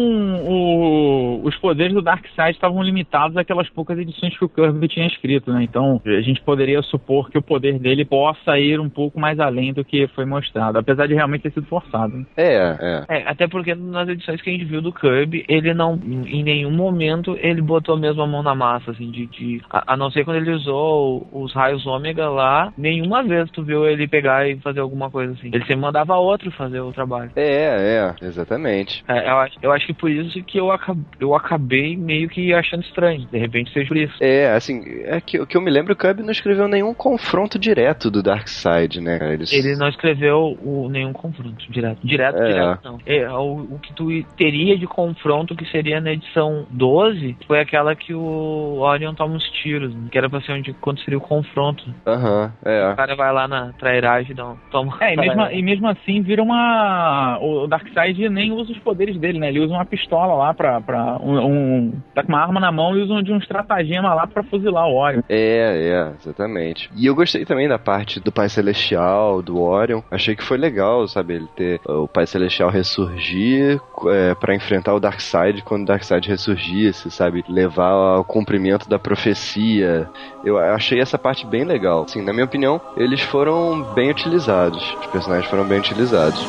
o, 0.45 1.41
os 1.43 1.55
poderes 1.57 1.93
do 1.93 2.01
Darkseid 2.01 2.51
estavam 2.51 2.81
limitados 2.81 3.37
àquelas 3.37 3.69
poucas 3.69 3.97
edições 3.97 4.37
que 4.37 4.45
o 4.45 4.49
Kirby 4.49 4.87
tinha 4.87 5.07
escrito, 5.07 5.51
né? 5.51 5.63
Então 5.63 6.01
a 6.05 6.21
gente 6.21 6.41
poderia 6.41 6.81
supor 6.83 7.29
que 7.29 7.37
o 7.37 7.41
poder 7.41 7.79
dele 7.79 8.05
possa 8.05 8.57
ir 8.57 8.79
um 8.79 8.89
pouco 8.89 9.19
mais 9.19 9.39
além 9.39 9.73
do 9.73 9.83
que 9.83 10.07
foi 10.09 10.25
mostrado, 10.25 10.77
apesar 10.77 11.07
de 11.07 11.13
realmente 11.13 11.43
ter 11.43 11.51
sido 11.51 11.67
forçado. 11.67 12.17
Né? 12.17 12.25
É, 12.37 12.53
é, 12.53 13.05
é. 13.09 13.23
Até 13.27 13.47
porque 13.47 13.75
nas 13.75 14.07
edições 14.07 14.41
que 14.41 14.49
a 14.49 14.53
gente 14.53 14.65
viu 14.65 14.81
do 14.81 14.91
Kirby, 14.91 15.45
ele 15.47 15.73
não, 15.73 15.99
em 16.03 16.43
nenhum 16.43 16.71
momento, 16.71 17.37
ele 17.39 17.61
botou 17.61 17.97
mesmo 17.97 18.21
a 18.21 18.27
mão 18.27 18.43
na 18.43 18.55
massa, 18.55 18.91
assim, 18.91 19.09
de. 19.09 19.25
de 19.27 19.61
a, 19.69 19.93
a, 19.93 19.97
não 19.97 20.09
ser 20.11 20.23
quando 20.23 20.37
ele 20.37 20.51
usou 20.51 21.27
os 21.31 21.53
raios 21.53 21.85
ômega 21.85 22.29
lá, 22.29 22.73
nenhuma 22.77 23.23
vez 23.23 23.49
tu 23.51 23.63
viu 23.63 23.85
ele 23.87 24.02
pegar 24.07 24.47
e 24.47 24.57
fazer 24.57 24.79
alguma 24.79 25.09
coisa 25.09 25.33
assim. 25.33 25.47
Ele 25.47 25.59
sempre 25.59 25.75
mandava 25.75 26.15
outro 26.15 26.51
fazer 26.51 26.79
o 26.79 26.91
trabalho. 26.91 27.31
É, 27.35 28.13
é, 28.21 28.25
exatamente. 28.25 29.03
É, 29.07 29.29
eu, 29.29 29.37
acho, 29.37 29.57
eu 29.61 29.71
acho 29.71 29.85
que 29.85 29.93
por 29.93 30.09
isso 30.09 30.41
que 30.43 30.59
eu, 30.59 30.71
acab, 30.71 30.99
eu 31.19 31.35
acabei 31.35 31.95
meio 31.95 32.29
que 32.29 32.53
achando 32.53 32.83
estranho. 32.83 33.27
De 33.31 33.37
repente 33.37 33.71
seja 33.71 33.87
por 33.87 33.97
isso. 33.97 34.13
É, 34.21 34.51
assim, 34.53 34.83
é 35.05 35.19
que, 35.21 35.39
o 35.39 35.47
que 35.47 35.57
eu 35.57 35.61
me 35.61 35.71
lembro, 35.71 35.93
o 35.93 35.95
Kirby 35.95 36.23
não 36.23 36.31
escreveu 36.31 36.67
nenhum 36.67 36.93
confronto 36.93 37.57
direto 37.59 38.09
do 38.09 38.21
Darkseid, 38.21 39.01
né? 39.01 39.33
Eles... 39.33 39.51
Ele 39.51 39.75
não 39.75 39.87
escreveu 39.87 40.57
o, 40.63 40.89
nenhum 40.89 41.13
confronto 41.13 41.71
direto. 41.71 41.99
Direto, 42.05 42.41
é. 42.41 42.47
direto 42.47 42.79
não. 42.83 42.99
É, 43.05 43.29
o, 43.29 43.75
o 43.75 43.79
que 43.79 43.93
tu 43.93 44.07
teria 44.37 44.77
de 44.77 44.87
confronto 44.87 45.55
que 45.55 45.65
seria 45.65 45.99
na 45.99 46.13
edição 46.13 46.65
12 46.69 47.37
foi 47.47 47.59
aquela 47.59 47.95
que 47.95 48.13
o 48.13 48.79
Orion 48.79 49.13
toma 49.13 49.35
uns 49.35 49.49
tiros, 49.49 49.93
né? 49.93 50.07
que 50.11 50.17
era 50.17 50.29
pra 50.29 50.41
ser 50.41 50.53
onde 50.53 50.73
quando 50.73 50.99
seria 51.01 51.17
o 51.17 51.21
confronto. 51.21 51.83
Aham, 52.05 52.45
uhum, 52.45 52.71
é. 52.71 52.91
O 52.91 52.95
cara 52.95 53.15
vai 53.15 53.33
lá 53.33 53.47
na 53.47 53.73
e 53.91 54.33
dá 54.33 54.53
toma. 54.71 54.97
É, 54.99 55.13
e 55.13 55.17
mesmo, 55.17 55.41
e 55.51 55.61
mesmo 55.61 55.87
assim 55.87 56.21
vira 56.21 56.41
uma. 56.41 57.37
O 57.41 57.67
Darkseid 57.67 58.29
nem 58.29 58.51
usa 58.51 58.71
os 58.71 58.79
poderes 58.79 59.17
dele, 59.17 59.39
né? 59.39 59.49
Ele 59.49 59.59
usa 59.59 59.73
uma 59.73 59.85
pistola 59.85 60.33
lá 60.33 60.53
pra. 60.53 60.81
pra 60.81 61.17
um, 61.21 61.45
um... 61.45 61.93
Tá 62.13 62.23
com 62.23 62.29
uma 62.29 62.41
arma 62.41 62.59
na 62.59 62.71
mão 62.71 62.95
e 62.95 63.01
usa 63.01 63.21
de 63.23 63.31
um 63.31 63.37
estratagema 63.37 64.13
lá 64.13 64.27
pra 64.27 64.43
fuzilar 64.43 64.87
o 64.87 64.95
Orion. 64.95 65.21
É, 65.29 65.89
é, 65.89 66.13
exatamente. 66.19 66.89
E 66.95 67.05
eu 67.05 67.15
gostei 67.15 67.45
também 67.45 67.67
da 67.67 67.79
parte 67.79 68.19
do 68.19 68.31
Pai 68.31 68.49
Celestial, 68.49 69.41
do 69.41 69.61
Orion. 69.61 70.01
Achei 70.11 70.35
que 70.35 70.43
foi 70.43 70.57
legal, 70.57 71.07
sabe? 71.07 71.35
Ele 71.35 71.47
ter 71.55 71.81
o 71.85 72.07
Pai 72.07 72.25
Celestial 72.25 72.69
ressurgir 72.69 73.79
é, 74.07 74.35
para 74.35 74.55
enfrentar 74.55 74.93
o 74.93 74.99
Darkseid 74.99 75.63
quando 75.63 75.83
o 75.83 75.87
Darkseid 75.87 76.27
ressurgisse, 76.27 77.09
sabe? 77.11 77.43
Levar 77.47 77.91
ao 77.91 78.23
cumprimento 78.23 78.89
da 78.89 78.99
profecia. 78.99 80.09
Eu 80.43 80.57
achei 80.57 80.99
essa 80.99 81.17
parte 81.17 81.45
bem 81.45 81.63
legal. 81.63 82.03
Assim, 82.03 82.23
na 82.23 82.33
minha 82.33 82.45
opinião, 82.45 82.79
eles 82.97 83.21
foram 83.21 83.72
bem 83.81 84.11
utilizados. 84.11 84.83
Os 84.99 85.05
personagens 85.07 85.49
foram 85.49 85.65
bem 85.65 85.79
utilizados. 85.79 86.39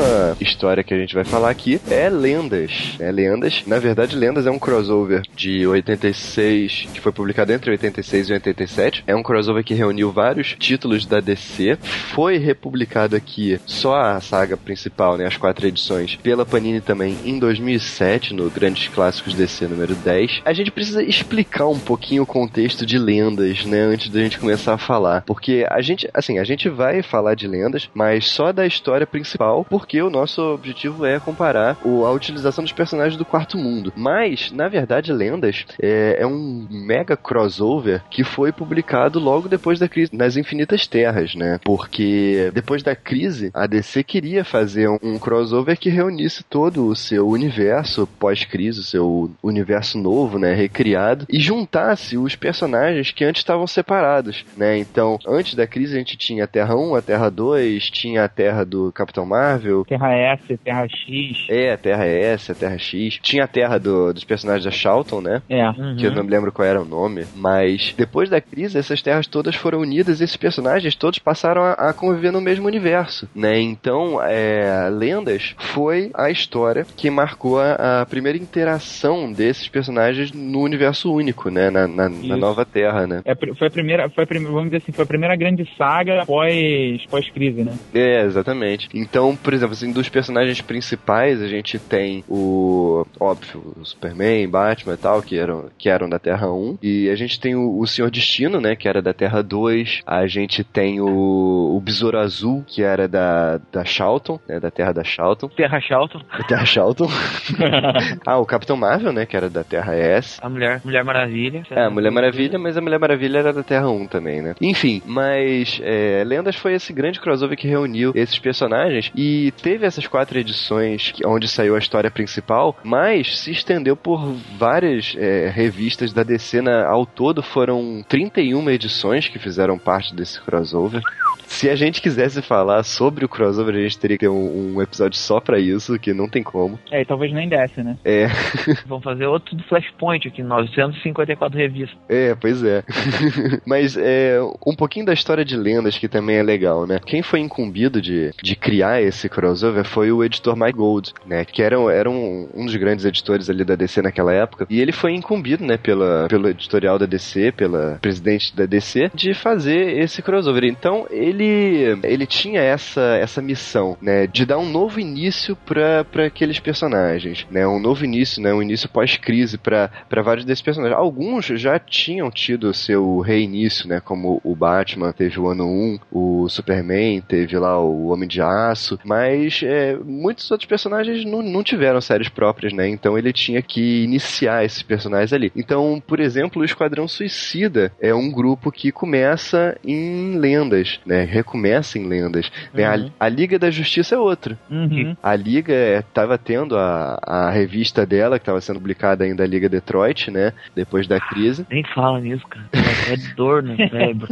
Próxima 0.00 0.36
história 0.40 0.82
que 0.82 0.94
a 0.94 0.98
gente 0.98 1.14
vai 1.14 1.24
falar 1.24 1.50
aqui 1.50 1.80
é 1.90 2.08
Lendas. 2.08 2.96
É 2.98 3.10
Lendas. 3.10 3.62
Na 3.66 3.78
verdade, 3.78 4.16
Lendas 4.16 4.46
é 4.46 4.50
um 4.50 4.58
crossover 4.58 5.22
de 5.34 5.66
86, 5.66 6.88
que 6.92 7.00
foi 7.00 7.12
publicado 7.12 7.52
entre 7.52 7.70
86 7.70 8.30
e 8.30 8.32
87. 8.32 9.04
É 9.06 9.14
um 9.14 9.22
crossover 9.22 9.62
que 9.62 9.74
reuniu 9.74 10.10
vários 10.10 10.56
títulos 10.58 11.04
da 11.04 11.20
DC. 11.20 11.76
Foi 12.14 12.38
republicado 12.38 13.14
aqui 13.14 13.60
só 13.66 13.96
a 13.96 14.20
saga 14.20 14.56
principal, 14.56 15.16
né, 15.16 15.26
as 15.26 15.36
quatro 15.36 15.66
edições, 15.66 16.16
pela 16.16 16.46
Panini 16.46 16.80
também 16.80 17.16
em 17.24 17.38
2007, 17.38 18.34
no 18.34 18.48
Grandes 18.50 18.88
Clássicos 18.88 19.34
DC 19.34 19.66
número 19.66 19.94
10. 19.94 20.42
A 20.44 20.52
gente 20.52 20.70
precisa 20.70 21.02
explicar 21.02 21.66
um 21.66 21.78
pouquinho 21.78 22.22
o 22.22 22.26
contexto 22.26 22.86
de 22.86 22.98
Lendas, 22.98 23.64
né, 23.64 23.80
antes 23.80 24.08
da 24.08 24.20
gente 24.20 24.38
começar 24.38 24.74
a 24.74 24.78
falar. 24.78 25.22
Porque 25.22 25.66
a 25.68 25.80
gente, 25.80 26.08
assim, 26.14 26.38
a 26.38 26.44
gente 26.44 26.68
vai 26.68 27.02
falar 27.02 27.34
de 27.34 27.46
Lendas, 27.46 27.88
mas 27.94 28.26
só 28.26 28.52
da 28.52 28.66
história 28.66 29.06
principal 29.06 29.64
porque 29.68 29.89
o 29.98 30.10
nosso 30.10 30.42
objetivo 30.42 31.06
é 31.06 31.18
comparar 31.18 31.78
o, 31.84 32.04
a 32.04 32.12
utilização 32.12 32.62
dos 32.62 32.72
personagens 32.72 33.16
do 33.16 33.24
Quarto 33.24 33.56
Mundo. 33.56 33.92
Mas, 33.96 34.52
na 34.52 34.68
verdade, 34.68 35.12
Lendas 35.12 35.64
é, 35.80 36.18
é 36.20 36.26
um 36.26 36.66
mega 36.70 37.16
crossover 37.16 38.02
que 38.10 38.22
foi 38.22 38.52
publicado 38.52 39.18
logo 39.18 39.48
depois 39.48 39.78
da 39.78 39.88
crise 39.88 40.14
nas 40.14 40.36
Infinitas 40.36 40.86
Terras, 40.86 41.34
né? 41.34 41.58
Porque 41.64 42.50
depois 42.52 42.82
da 42.82 42.94
crise, 42.94 43.50
a 43.54 43.66
DC 43.66 44.04
queria 44.04 44.44
fazer 44.44 44.88
um, 44.88 44.98
um 45.02 45.18
crossover 45.18 45.78
que 45.78 45.88
reunisse 45.88 46.44
todo 46.44 46.86
o 46.86 46.94
seu 46.94 47.28
universo 47.28 48.06
pós-crise, 48.18 48.80
o 48.80 48.84
seu 48.84 49.30
universo 49.42 49.98
novo, 49.98 50.38
né? 50.38 50.54
Recriado, 50.54 51.26
e 51.28 51.40
juntasse 51.40 52.16
os 52.16 52.36
personagens 52.36 53.10
que 53.10 53.24
antes 53.24 53.40
estavam 53.40 53.66
separados, 53.66 54.44
né? 54.56 54.78
Então, 54.78 55.18
antes 55.26 55.54
da 55.54 55.66
crise, 55.66 55.94
a 55.94 55.98
gente 55.98 56.16
tinha 56.16 56.44
a 56.44 56.48
Terra 56.48 56.76
1, 56.76 56.94
a 56.94 57.02
Terra 57.02 57.30
2, 57.30 57.90
tinha 57.90 58.24
a 58.24 58.28
Terra 58.28 58.64
do 58.64 58.92
Capitão 58.92 59.24
Marvel 59.24 59.79
Terra 59.84 60.12
S, 60.14 60.56
Terra 60.58 60.86
X. 60.88 61.46
É, 61.48 61.72
a 61.72 61.76
Terra 61.76 62.06
S, 62.06 62.52
a 62.52 62.54
Terra 62.54 62.78
X. 62.78 63.18
Tinha 63.22 63.44
a 63.44 63.48
Terra 63.48 63.78
do, 63.78 64.12
dos 64.12 64.24
personagens 64.24 64.64
da 64.64 64.70
Charlton, 64.70 65.20
né? 65.20 65.42
É. 65.48 65.68
Uhum. 65.68 65.96
Que 65.96 66.06
eu 66.06 66.12
não 66.12 66.24
me 66.24 66.30
lembro 66.30 66.52
qual 66.52 66.66
era 66.66 66.80
o 66.80 66.84
nome. 66.84 67.24
Mas 67.36 67.94
depois 67.96 68.28
da 68.28 68.40
crise, 68.40 68.78
essas 68.78 69.02
terras 69.02 69.26
todas 69.26 69.54
foram 69.54 69.80
unidas 69.80 70.20
e 70.20 70.24
esses 70.24 70.36
personagens 70.36 70.94
todos 70.94 71.18
passaram 71.18 71.62
a, 71.62 71.72
a 71.72 71.92
conviver 71.92 72.32
no 72.32 72.40
mesmo 72.40 72.66
universo, 72.66 73.28
né? 73.34 73.60
Então, 73.60 74.20
é, 74.22 74.88
Lendas 74.90 75.54
foi 75.58 76.10
a 76.14 76.30
história 76.30 76.86
que 76.96 77.10
marcou 77.10 77.60
a, 77.60 78.02
a, 78.02 78.06
primeira 78.06 78.38
interação 78.38 79.32
desses 79.32 79.68
personagens 79.68 80.32
no 80.32 80.60
universo 80.60 81.12
único, 81.12 81.50
né? 81.50 81.70
Na, 81.70 81.86
na, 81.86 82.08
na 82.08 82.36
nova 82.36 82.64
Terra, 82.64 83.06
né? 83.06 83.22
É, 83.24 83.34
foi 83.34 83.68
a 83.68 83.70
primeira, 83.70 84.10
foi 84.10 84.24
a 84.24 84.26
primeira, 84.26 84.52
vamos 84.52 84.70
dizer 84.70 84.78
assim, 84.78 84.92
foi 84.92 85.04
a 85.04 85.08
primeira 85.08 85.36
grande 85.36 85.68
saga 85.76 86.24
pós, 86.26 87.04
pós-crise, 87.10 87.62
né? 87.62 87.72
É, 87.94 88.22
exatamente. 88.22 88.88
Então, 88.94 89.36
por 89.36 89.52
exemplo, 89.60 89.72
assim, 89.72 89.92
dos 89.92 90.08
personagens 90.08 90.60
principais, 90.60 91.42
a 91.42 91.48
gente 91.48 91.78
tem 91.78 92.24
o, 92.28 93.04
óbvio, 93.18 93.74
o 93.80 93.84
Superman, 93.84 94.48
Batman 94.48 94.94
e 94.94 94.96
tal, 94.96 95.22
que 95.22 95.38
eram, 95.38 95.70
que 95.78 95.88
eram 95.88 96.08
da 96.08 96.18
Terra 96.18 96.50
1. 96.50 96.78
E 96.82 97.08
a 97.08 97.14
gente 97.14 97.38
tem 97.38 97.54
o, 97.54 97.78
o 97.78 97.86
Senhor 97.86 98.10
Destino, 98.10 98.60
né, 98.60 98.74
que 98.74 98.88
era 98.88 99.02
da 99.02 99.12
Terra 99.12 99.42
2. 99.42 100.02
A 100.06 100.26
gente 100.26 100.64
tem 100.64 101.00
o, 101.00 101.76
o 101.76 101.80
Besouro 101.80 102.18
Azul, 102.18 102.64
que 102.66 102.82
era 102.82 103.06
da, 103.06 103.60
da 103.72 103.84
Charlton, 103.84 104.40
né, 104.48 104.58
da 104.58 104.70
Terra 104.70 104.92
da 104.92 105.04
Charlton. 105.04 105.48
Terra 105.48 105.80
Charlton. 105.80 106.20
Terra 106.48 106.64
Charlton. 106.64 107.08
ah, 108.26 108.38
o 108.38 108.46
Capitão 108.46 108.76
Marvel, 108.76 109.12
né, 109.12 109.26
que 109.26 109.36
era 109.36 109.48
da 109.48 109.64
Terra 109.64 109.94
S. 109.94 110.38
A 110.42 110.48
Mulher, 110.48 110.80
Mulher 110.84 111.04
Maravilha. 111.04 111.62
É, 111.70 111.84
a 111.84 111.90
Mulher 111.90 112.10
Maravilha, 112.10 112.58
mas 112.58 112.76
a 112.76 112.80
Mulher 112.80 112.98
Maravilha 112.98 113.38
era 113.38 113.52
da 113.52 113.62
Terra 113.62 113.88
1 113.90 114.06
também, 114.06 114.42
né. 114.42 114.54
Enfim, 114.60 115.02
mas 115.06 115.80
é, 115.82 116.22
Lendas 116.24 116.56
foi 116.56 116.74
esse 116.74 116.92
grande 116.92 117.20
crossover 117.20 117.56
que 117.56 117.68
reuniu 117.68 118.12
esses 118.14 118.38
personagens 118.38 119.10
e 119.14 119.49
teve 119.50 119.86
essas 119.86 120.06
quatro 120.06 120.38
edições 120.38 121.12
onde 121.24 121.48
saiu 121.48 121.74
a 121.74 121.78
história 121.78 122.10
principal, 122.10 122.76
mas 122.84 123.38
se 123.38 123.50
estendeu 123.50 123.96
por 123.96 124.32
várias 124.58 125.14
é, 125.16 125.48
revistas 125.48 126.12
da 126.12 126.22
DC. 126.22 126.60
Na, 126.60 126.86
ao 126.86 127.06
todo 127.06 127.42
foram 127.42 128.04
31 128.08 128.70
edições 128.70 129.28
que 129.28 129.38
fizeram 129.38 129.78
parte 129.78 130.14
desse 130.14 130.40
crossover. 130.40 131.02
Se 131.50 131.68
a 131.68 131.74
gente 131.74 132.00
quisesse 132.00 132.40
falar 132.40 132.82
sobre 132.84 133.24
o 133.24 133.28
crossover, 133.28 133.74
a 133.74 133.80
gente 133.80 133.98
teria 133.98 134.16
que 134.16 134.24
ter 134.24 134.28
um, 134.28 134.76
um 134.76 134.80
episódio 134.80 135.18
só 135.18 135.40
pra 135.40 135.58
isso, 135.58 135.98
que 135.98 136.14
não 136.14 136.28
tem 136.28 136.42
como. 136.42 136.78
É, 136.90 137.02
e 137.02 137.04
talvez 137.04 137.32
nem 137.32 137.48
desse, 137.48 137.82
né? 137.82 137.98
É. 138.04 138.28
Vamos 138.86 139.04
fazer 139.04 139.26
outro 139.26 139.54
do 139.56 139.62
Flashpoint 139.64 140.26
aqui, 140.26 140.42
954 140.42 141.58
revistas. 141.58 141.98
É, 142.08 142.34
pois 142.34 142.62
é. 142.62 142.82
Mas 143.66 143.96
é 143.96 144.38
um 144.64 144.74
pouquinho 144.74 145.04
da 145.04 145.12
história 145.12 145.44
de 145.44 145.56
lendas 145.56 145.98
que 145.98 146.08
também 146.08 146.36
é 146.36 146.42
legal, 146.42 146.86
né? 146.86 146.98
Quem 147.04 147.20
foi 147.20 147.40
incumbido 147.40 148.00
de, 148.00 148.30
de 148.42 148.56
criar 148.56 149.02
esse 149.02 149.28
crossover 149.28 149.84
foi 149.84 150.12
o 150.12 150.24
editor 150.24 150.56
Mike 150.56 150.78
Gold, 150.78 151.12
né? 151.26 151.44
Que 151.44 151.62
era, 151.62 151.76
era 151.92 152.08
um, 152.08 152.48
um 152.54 152.64
dos 152.64 152.76
grandes 152.76 153.04
editores 153.04 153.50
ali 153.50 153.64
da 153.64 153.74
DC 153.74 154.00
naquela 154.00 154.32
época. 154.32 154.66
E 154.70 154.80
ele 154.80 154.92
foi 154.92 155.12
incumbido, 155.12 155.64
né, 155.64 155.76
pela, 155.76 156.26
pelo 156.28 156.48
editorial 156.48 156.98
da 156.98 157.06
DC, 157.06 157.52
pela 157.52 157.98
presidente 158.00 158.54
da 158.54 158.66
DC, 158.66 159.10
de 159.14 159.34
fazer 159.34 159.98
esse 159.98 160.22
crossover. 160.22 160.64
Então, 160.64 161.06
ele, 161.10 161.39
ele 161.44 162.26
tinha 162.26 162.60
essa, 162.60 163.16
essa 163.16 163.42
missão, 163.42 163.96
né, 164.00 164.26
de 164.26 164.44
dar 164.44 164.58
um 164.58 164.68
novo 164.68 165.00
início 165.00 165.56
para 165.56 166.26
aqueles 166.26 166.58
personagens, 166.58 167.46
né? 167.50 167.66
Um 167.66 167.78
novo 167.78 168.04
início, 168.04 168.42
né? 168.42 168.52
Um 168.52 168.62
início 168.62 168.88
pós-crise 168.88 169.58
para 169.58 169.90
vários 170.22 170.44
desses 170.44 170.62
personagens. 170.62 170.98
Alguns 170.98 171.46
já 171.46 171.78
tinham 171.78 172.30
tido 172.30 172.74
seu 172.74 173.20
reinício, 173.20 173.88
né? 173.88 174.00
Como 174.00 174.40
o 174.44 174.54
Batman 174.54 175.12
teve 175.12 175.38
o 175.38 175.48
ano 175.48 175.66
1, 175.66 175.98
o 176.10 176.48
Superman 176.48 177.20
teve 177.20 177.58
lá 177.58 177.78
o 177.80 178.08
Homem 178.08 178.28
de 178.28 178.40
Aço, 178.40 178.98
mas 179.04 179.60
é, 179.62 179.96
muitos 179.96 180.50
outros 180.50 180.68
personagens 180.68 181.24
não, 181.24 181.42
não 181.42 181.62
tiveram 181.62 182.00
séries 182.00 182.28
próprias, 182.28 182.72
né? 182.72 182.88
Então 182.88 183.16
ele 183.16 183.32
tinha 183.32 183.62
que 183.62 184.02
iniciar 184.04 184.64
esses 184.64 184.82
personagens 184.82 185.32
ali. 185.32 185.52
Então, 185.54 186.02
por 186.06 186.20
exemplo, 186.20 186.62
o 186.62 186.64
Esquadrão 186.64 187.06
Suicida 187.08 187.92
é 188.00 188.14
um 188.14 188.30
grupo 188.30 188.70
que 188.72 188.92
começa 188.92 189.76
em 189.84 190.38
lendas, 190.38 191.00
né? 191.06 191.24
Recomeça 191.30 191.98
em 191.98 192.06
lendas. 192.06 192.50
Né? 192.72 192.88
Uhum. 192.88 193.10
A, 193.18 193.26
a, 193.26 193.28
Liga 193.28 193.58
da 193.58 193.70
Justiça 193.70 194.14
é 194.14 194.18
outra. 194.18 194.58
Uhum. 194.70 195.16
A 195.22 195.34
Liga 195.34 195.98
estava 195.98 196.36
tendo 196.38 196.76
a, 196.76 197.18
a 197.22 197.50
revista 197.50 198.06
dela, 198.06 198.38
que 198.38 198.42
estava 198.42 198.60
sendo 198.60 198.78
publicada 198.78 199.24
ainda, 199.24 199.42
a 199.42 199.46
Liga 199.46 199.68
Detroit, 199.68 200.30
né? 200.30 200.52
Depois 200.74 201.06
da 201.06 201.20
crise. 201.20 201.66
Nem 201.70 201.84
fala 201.94 202.20
nisso, 202.20 202.46
cara. 202.46 202.66
É 202.72 203.34
dor 203.34 203.62
no 203.62 203.76
cérebro. 203.88 204.28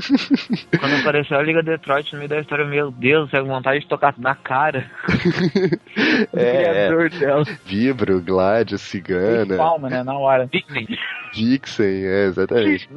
Quando 0.79 0.97
apareceu 1.01 1.39
a 1.39 1.43
Liga 1.43 1.63
Detroit 1.63 2.13
no 2.13 2.19
meio 2.19 2.29
da 2.29 2.41
história, 2.41 2.65
meu 2.65 2.91
Deus, 2.91 3.33
eu 3.33 3.47
vontade 3.47 3.81
de 3.81 3.87
tocar 3.87 4.15
na 4.19 4.35
cara. 4.35 4.91
é, 6.35 6.87
é. 6.87 7.09
dela. 7.09 7.45
Vibro, 7.65 8.21
Gládio, 8.21 8.79
Cigana. 8.79 9.57
Palma, 9.57 9.89
né? 9.89 10.03
Na 10.03 10.15
hora. 10.15 10.47
Vixen. 10.47 10.87
Vixen, 11.35 12.07
é, 12.07 12.25
exatamente. 12.27 12.89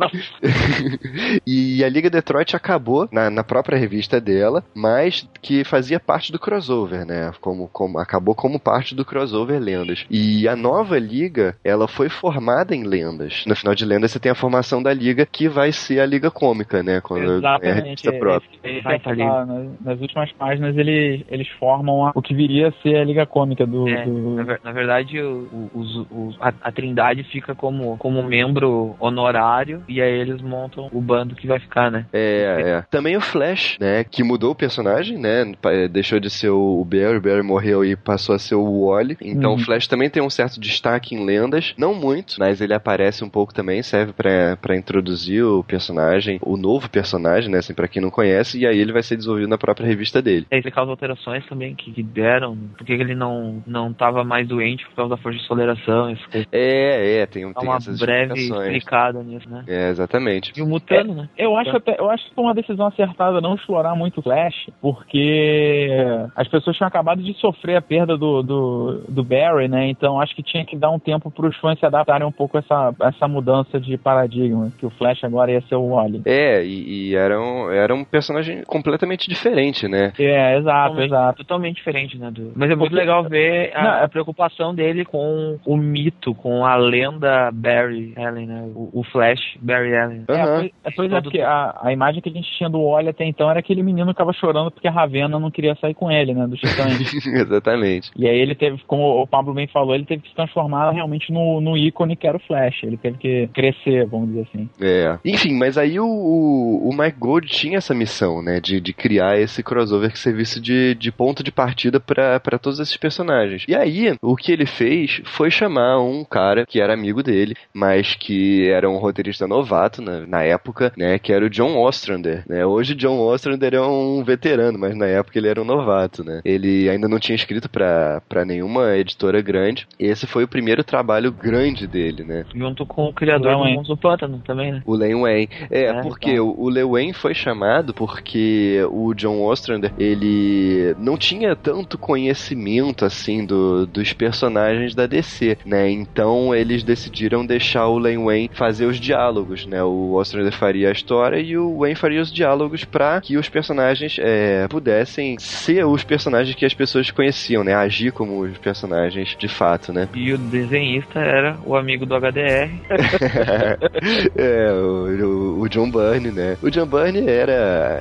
e 1.46 1.84
a 1.84 1.90
Liga 1.90 2.10
Detroit 2.10 2.56
acabou 2.56 3.08
na, 3.12 3.30
na, 3.30 3.44
própria 3.44 3.78
revista 3.78 3.91
dela, 4.22 4.64
mas 4.74 5.28
que 5.42 5.64
fazia 5.64 6.00
parte 6.00 6.32
do 6.32 6.40
crossover, 6.40 7.06
né? 7.06 7.32
Como, 7.42 7.68
como, 7.68 8.00
acabou 8.00 8.36
como 8.36 8.60
parte 8.60 8.96
do 8.96 9.06
crossover 9.06 9.60
Lendas. 9.60 10.06
E 10.10 10.48
a 10.48 10.56
nova 10.56 10.98
Liga, 10.98 11.56
ela 11.64 11.88
foi 11.88 12.10
formada 12.10 12.76
em 12.76 12.84
Lendas. 12.84 13.44
No 13.46 13.56
final 13.56 13.76
de 13.76 13.86
Lendas, 13.86 14.12
você 14.12 14.20
tem 14.20 14.32
a 14.32 14.36
formação 14.36 14.82
da 14.82 14.94
Liga, 14.94 15.26
que 15.26 15.48
vai 15.48 15.72
ser 15.72 16.00
a 16.00 16.06
Liga 16.06 16.32
Cômica, 16.32 16.82
né? 16.82 17.02
Quando 17.02 17.38
Exatamente. 17.38 17.66
É 17.66 17.72
a 17.72 17.84
revista 17.84 18.14
própria. 18.14 18.50
vai 18.84 18.98
estar 18.98 19.16
tá 19.16 19.46
nas, 19.46 19.68
nas 19.82 20.02
últimas 20.02 20.32
páginas, 20.34 20.78
eles, 20.78 21.24
eles 21.30 21.48
formam 21.60 22.06
a, 22.06 22.12
o 22.16 22.22
que 22.22 22.34
viria 22.34 22.70
a 22.70 22.72
ser 22.82 22.98
a 22.98 23.04
Liga 23.04 23.26
Cômica 23.26 23.66
do. 23.66 23.88
É, 23.88 24.06
do... 24.06 24.36
Na, 24.36 24.60
na, 24.64 24.72
verdade, 24.72 25.20
o, 25.22 25.70
o, 25.74 26.08
o, 26.12 26.36
a, 26.40 26.54
a, 26.62 26.72
Trindade 26.72 27.24
fica 27.24 27.54
como, 27.54 27.98
como 27.98 28.24
membro 28.24 28.96
honorário 29.00 29.84
e 29.88 30.02
aí 30.02 30.20
eles 30.20 30.42
montam 30.42 30.90
o 30.92 31.02
bando 31.02 31.36
que 31.36 31.48
vai 31.48 31.60
ficar, 31.60 31.92
né? 31.92 32.06
É, 32.14 32.62
é. 32.62 32.82
Também 32.90 33.16
o 33.18 33.22
Flash, 33.22 33.78
né? 33.82 34.04
Que 34.04 34.24
mudou 34.24 34.52
o 34.52 34.56
personagem, 34.56 35.18
né? 35.18 35.52
Deixou 35.90 36.20
de 36.20 36.30
ser 36.30 36.50
o 36.50 36.86
Barry, 36.86 37.18
o 37.18 37.22
Barry 37.22 37.42
morreu 37.42 37.84
e 37.84 37.96
passou 37.96 38.36
a 38.36 38.40
ser 38.40 38.54
o 38.54 38.86
Wally. 38.86 39.18
Então 39.20 39.52
uhum. 39.52 39.58
o 39.58 39.60
Flash 39.60 39.88
também 39.88 40.10
tem 40.10 40.22
um 40.22 40.30
certo 40.30 40.60
destaque 40.60 41.16
em 41.16 41.26
lendas. 41.26 41.74
Não 41.78 41.96
muito, 41.96 42.36
mas 42.38 42.62
ele 42.62 42.76
aparece 42.76 43.24
um 43.24 43.30
pouco 43.30 43.54
também, 43.54 43.82
serve 43.82 44.14
para 44.14 44.78
introduzir 44.78 45.44
o 45.44 45.64
personagem, 45.64 46.40
o 46.44 46.56
novo 46.56 46.90
personagem, 46.90 47.50
né? 47.50 47.58
Assim, 47.58 47.74
pra 47.74 47.88
quem 47.88 48.02
não 48.02 48.12
conhece, 48.12 48.60
e 48.60 48.68
aí 48.68 48.78
ele 48.78 48.94
vai 48.94 49.02
ser 49.02 49.18
desenvolvido 49.18 49.50
na 49.50 49.58
própria 49.58 49.88
revista 49.88 50.22
dele. 50.22 50.46
É 50.52 50.58
explicar 50.58 50.84
as 50.84 50.90
alterações 50.90 51.44
também 51.48 51.74
que, 51.74 51.92
que 51.92 52.04
deram, 52.04 52.56
porque 52.78 52.94
ele 52.94 53.16
não, 53.16 53.64
não 53.66 53.92
tava 53.92 54.24
mais 54.24 54.48
doente 54.48 54.86
por 54.90 54.96
causa 54.96 55.16
da 55.16 55.22
força 55.22 55.40
de 55.40 55.48
toleração. 55.48 56.12
Isso 56.12 56.24
é, 56.52 57.22
é, 57.22 57.26
tem, 57.26 57.52
tem 57.52 57.68
uma 57.68 57.80
breve 58.00 58.34
explicada 58.34 59.24
nisso, 59.24 59.50
né? 59.50 59.64
É, 59.68 59.90
exatamente. 59.90 60.54
E 60.56 60.62
o 60.62 60.68
Mutano, 60.68 61.14
é, 61.14 61.16
né? 61.16 61.30
Eu 61.36 61.58
acho, 61.58 61.76
até, 61.76 62.00
eu 62.00 62.10
acho 62.12 62.28
que 62.28 62.36
foi 62.36 62.44
uma 62.44 62.54
decisão 62.54 62.86
acertada 62.86 63.42
não 63.42 63.58
explorar 63.62 63.96
muito 63.96 64.20
o 64.20 64.24
Flash, 64.24 64.70
porque 64.82 65.90
as 66.36 66.48
pessoas 66.48 66.76
tinham 66.76 66.88
acabado 66.88 67.22
de 67.22 67.34
sofrer 67.36 67.78
a 67.78 67.82
perda 67.82 68.18
do, 68.18 68.42
do, 68.42 69.04
do 69.08 69.24
Barry, 69.24 69.68
né? 69.68 69.88
Então 69.90 70.20
acho 70.20 70.36
que 70.36 70.44
tinha 70.44 70.66
que 70.66 70.76
dar 70.76 70.92
um 70.92 71.00
tempo 71.00 71.32
para 71.32 71.48
os 71.48 71.56
fãs 71.58 71.80
se 71.80 71.86
adaptarem 71.86 72.28
um 72.28 72.32
pouco 72.32 72.58
a 72.58 72.60
essa, 72.60 72.96
essa 73.02 73.28
mudança 73.28 73.80
de 73.80 73.98
paradigma, 73.98 74.72
que 74.78 74.86
o 74.86 74.90
Flash 74.90 75.24
agora 75.24 75.52
ia 75.52 75.62
ser 75.62 75.76
o 75.76 75.90
Wally. 75.90 76.22
É, 76.26 76.64
e, 76.64 77.10
e 77.10 77.16
era, 77.16 77.40
um, 77.40 77.72
era 77.72 77.94
um 77.94 78.04
personagem 78.04 78.64
completamente 78.66 79.30
diferente, 79.30 79.88
né? 79.88 80.12
É, 80.20 80.58
exato, 80.58 80.90
totalmente, 80.90 81.06
exato. 81.06 81.38
Totalmente 81.38 81.76
diferente, 81.76 82.18
né? 82.18 82.32
Do... 82.32 82.52
Mas 82.56 82.70
é 82.70 82.76
muito 82.76 82.92
porque... 82.92 82.96
legal 82.96 83.24
ver 83.24 83.72
a, 83.76 83.84
não, 83.84 84.04
a, 84.04 84.08
preocupação 84.08 84.74
dele 84.74 85.06
com 85.06 85.58
o 85.66 85.78
mito, 85.78 86.34
com 86.36 86.66
a 86.66 86.76
lenda 86.76 87.52
Barry 87.52 88.14
Allen, 88.18 88.48
né? 88.48 88.70
O, 88.76 89.02
o 89.02 89.04
Flash 89.04 89.58
Barry 89.62 89.96
Allen. 89.96 90.26
Uhum. 90.30 90.36
É, 90.36 90.72
pois, 90.84 90.96
pois 90.96 91.14
é, 91.14 91.22
porque 91.22 91.42
a, 91.42 91.78
a 91.82 91.94
imagem 91.94 92.22
que 92.22 92.30
a 92.30 92.34
gente 92.34 92.52
tinha 92.58 92.70
do 92.70 92.90
Wally 92.90 93.10
até 93.10 93.26
então 93.26 93.50
era 93.52 93.60
aquele 93.60 93.84
menino 93.84 94.12
que 94.12 94.18
tava 94.18 94.34
chorando 94.34 94.72
porque 94.72 94.88
a 94.88 94.92
Ravena 94.92 95.40
não 95.40 95.52
queria 95.52 95.76
sair 95.76 95.94
com 95.94 96.12
ele, 96.12 96.34
né? 96.34 96.48
Do 96.48 96.58
Titãs. 96.58 97.14
Exatamente. 97.26 98.12
E 98.16 98.28
aí 98.28 98.40
ele 98.40 98.56
teve, 98.56 98.82
como 98.88 99.22
o 99.22 99.28
Pablo 99.28 99.54
bem 99.54 99.68
falou, 99.68 99.94
ele 99.94 100.06
teve 100.06 100.24
que 100.24 100.30
se 100.30 100.36
transformar 100.36 100.92
realmente 100.92 101.32
no, 101.32 101.62
no 101.62 101.78
ícone 101.78 102.16
que 102.16 102.28
era 102.28 102.38
o 102.38 102.42
Flash. 102.42 102.84
Ele 102.84 102.98
teve 102.98 103.18
que 103.18 103.50
crescer, 103.54 104.06
vamos 104.08 104.30
dizer 104.30 104.48
assim. 104.50 104.70
É. 104.80 105.18
Enfim, 105.26 105.54
mas 105.54 105.78
aí 105.78 106.00
o, 106.00 106.06
o, 106.06 106.90
o 106.90 106.98
Mike 106.98 107.20
Gold 107.20 107.48
tinha 107.48 107.78
essa 107.78 107.94
missão, 107.94 108.42
né? 108.42 108.60
De, 108.60 108.80
de 108.80 108.94
criar 108.94 109.40
esse 109.40 109.62
crossover 109.62 110.12
que 110.12 110.20
servisse 110.20 110.60
de, 110.60 110.96
de 110.96 111.12
ponto 111.12 111.44
de 111.44 111.52
partida 111.52 112.00
para 112.00 112.60
todos 112.60 112.80
esses 112.80 112.98
personagens. 112.98 113.66
E 113.68 113.76
aí, 113.76 114.16
o 114.22 114.36
que 114.36 114.52
ele 114.52 114.66
fez 114.66 115.22
foi 115.26 115.52
chamar 115.52 116.00
um 116.00 116.24
cara 116.24 116.66
que 116.66 116.80
era 116.80 116.94
amigo 116.94 117.22
dele, 117.22 117.56
mas 117.74 118.16
que 118.16 118.70
era 118.70 118.90
um 118.90 118.98
roteirista 118.98 119.48
novato 119.48 120.02
na, 120.02 120.26
na 120.26 120.44
época, 120.44 120.92
né? 120.98 121.20
Que 121.20 121.34
era 121.34 121.46
o 121.46 121.50
John 121.50 121.78
Ostrander, 121.78 122.44
né? 122.48 122.66
Hoje 122.66 122.96
John 122.96 123.20
Ostrander 123.20 123.41
é 123.50 123.82
um 123.82 124.24
veterano, 124.24 124.78
mas 124.78 124.96
na 124.96 125.06
época 125.08 125.38
ele 125.38 125.48
era 125.48 125.62
um 125.62 125.66
novato, 125.66 126.24
né? 126.24 126.42
Ele 126.44 126.90
ainda 126.90 127.08
não 127.08 127.20
tinha 127.20 127.36
escrito 127.36 127.70
para 127.70 128.46
nenhuma 128.46 128.96
editora 128.98 129.42
grande. 129.42 129.88
Esse 130.00 130.28
foi 130.28 130.44
o 130.44 130.48
primeiro 130.48 130.84
trabalho 130.84 131.32
grande 131.32 131.88
dele, 131.88 132.24
né? 132.24 132.46
Junto 132.54 132.86
com 132.86 133.06
o 133.06 133.14
criador 133.14 133.54
do 133.54 133.60
Monstro 133.60 133.96
do 133.96 133.98
Pântano 133.98 134.42
também, 134.46 134.72
né? 134.72 134.84
O 134.86 134.96
Len 134.96 135.22
Wayne. 135.22 135.50
É, 135.70 135.86
é 135.86 136.02
porque 136.02 136.32
então. 136.32 136.56
o, 136.58 136.70
Len 136.70 136.86
Wayne 136.86 137.14
foi 137.14 137.34
chamado 137.34 137.94
porque 137.94 138.80
o 138.92 139.14
John 139.14 139.42
Ostrander, 139.42 139.92
ele 139.98 140.96
não 141.00 141.18
tinha 141.18 141.56
tanto 141.56 141.98
conhecimento, 141.98 143.06
assim, 143.06 143.46
do, 143.46 143.86
dos 143.86 144.14
personagens 144.14 144.96
da 144.96 145.08
DC, 145.08 145.58
né? 145.66 145.90
Então 145.90 146.54
eles 146.54 146.84
decidiram 146.84 147.46
deixar 147.46 147.88
o 147.88 147.98
Len 147.98 148.24
Wayne 148.24 148.50
fazer 148.54 148.86
os 148.86 149.00
diálogos, 149.00 149.66
né? 149.66 149.84
O 149.84 150.14
Ostrander 150.14 150.54
faria 150.54 150.90
a 150.90 150.92
história 150.92 151.38
e 151.38 151.58
o 151.58 151.80
Wayne 151.80 151.96
faria 151.96 152.22
os 152.22 152.32
diálogos 152.32 152.84
para 152.84 153.22
que 153.22 153.31
os 153.38 153.50
personagens 153.50 154.18
é, 154.20 154.68
pudessem 154.68 155.38
ser 155.40 155.86
os 155.86 156.04
personagens 156.04 156.56
que 156.56 156.66
as 156.66 156.74
pessoas 156.74 157.12
conheciam, 157.12 157.64
né? 157.64 157.74
Agir 157.74 158.12
como 158.12 158.42
os 158.42 158.58
personagens 158.58 159.36
de 159.38 159.48
fato, 159.48 159.92
né? 159.94 160.08
E 160.14 160.34
o 160.34 160.38
desenhista 160.38 161.20
era 161.20 161.58
o 161.66 161.76
amigo 161.76 162.06
do 162.06 162.16
HDR. 162.16 162.72
é, 164.36 164.72
o, 164.72 165.62
o, 165.62 165.70
John 165.70 165.90
Byrne, 165.90 166.32
né? 166.32 166.58
O 166.62 166.70
John 166.70 166.86
Byrne 166.86 167.28
era, 167.28 167.54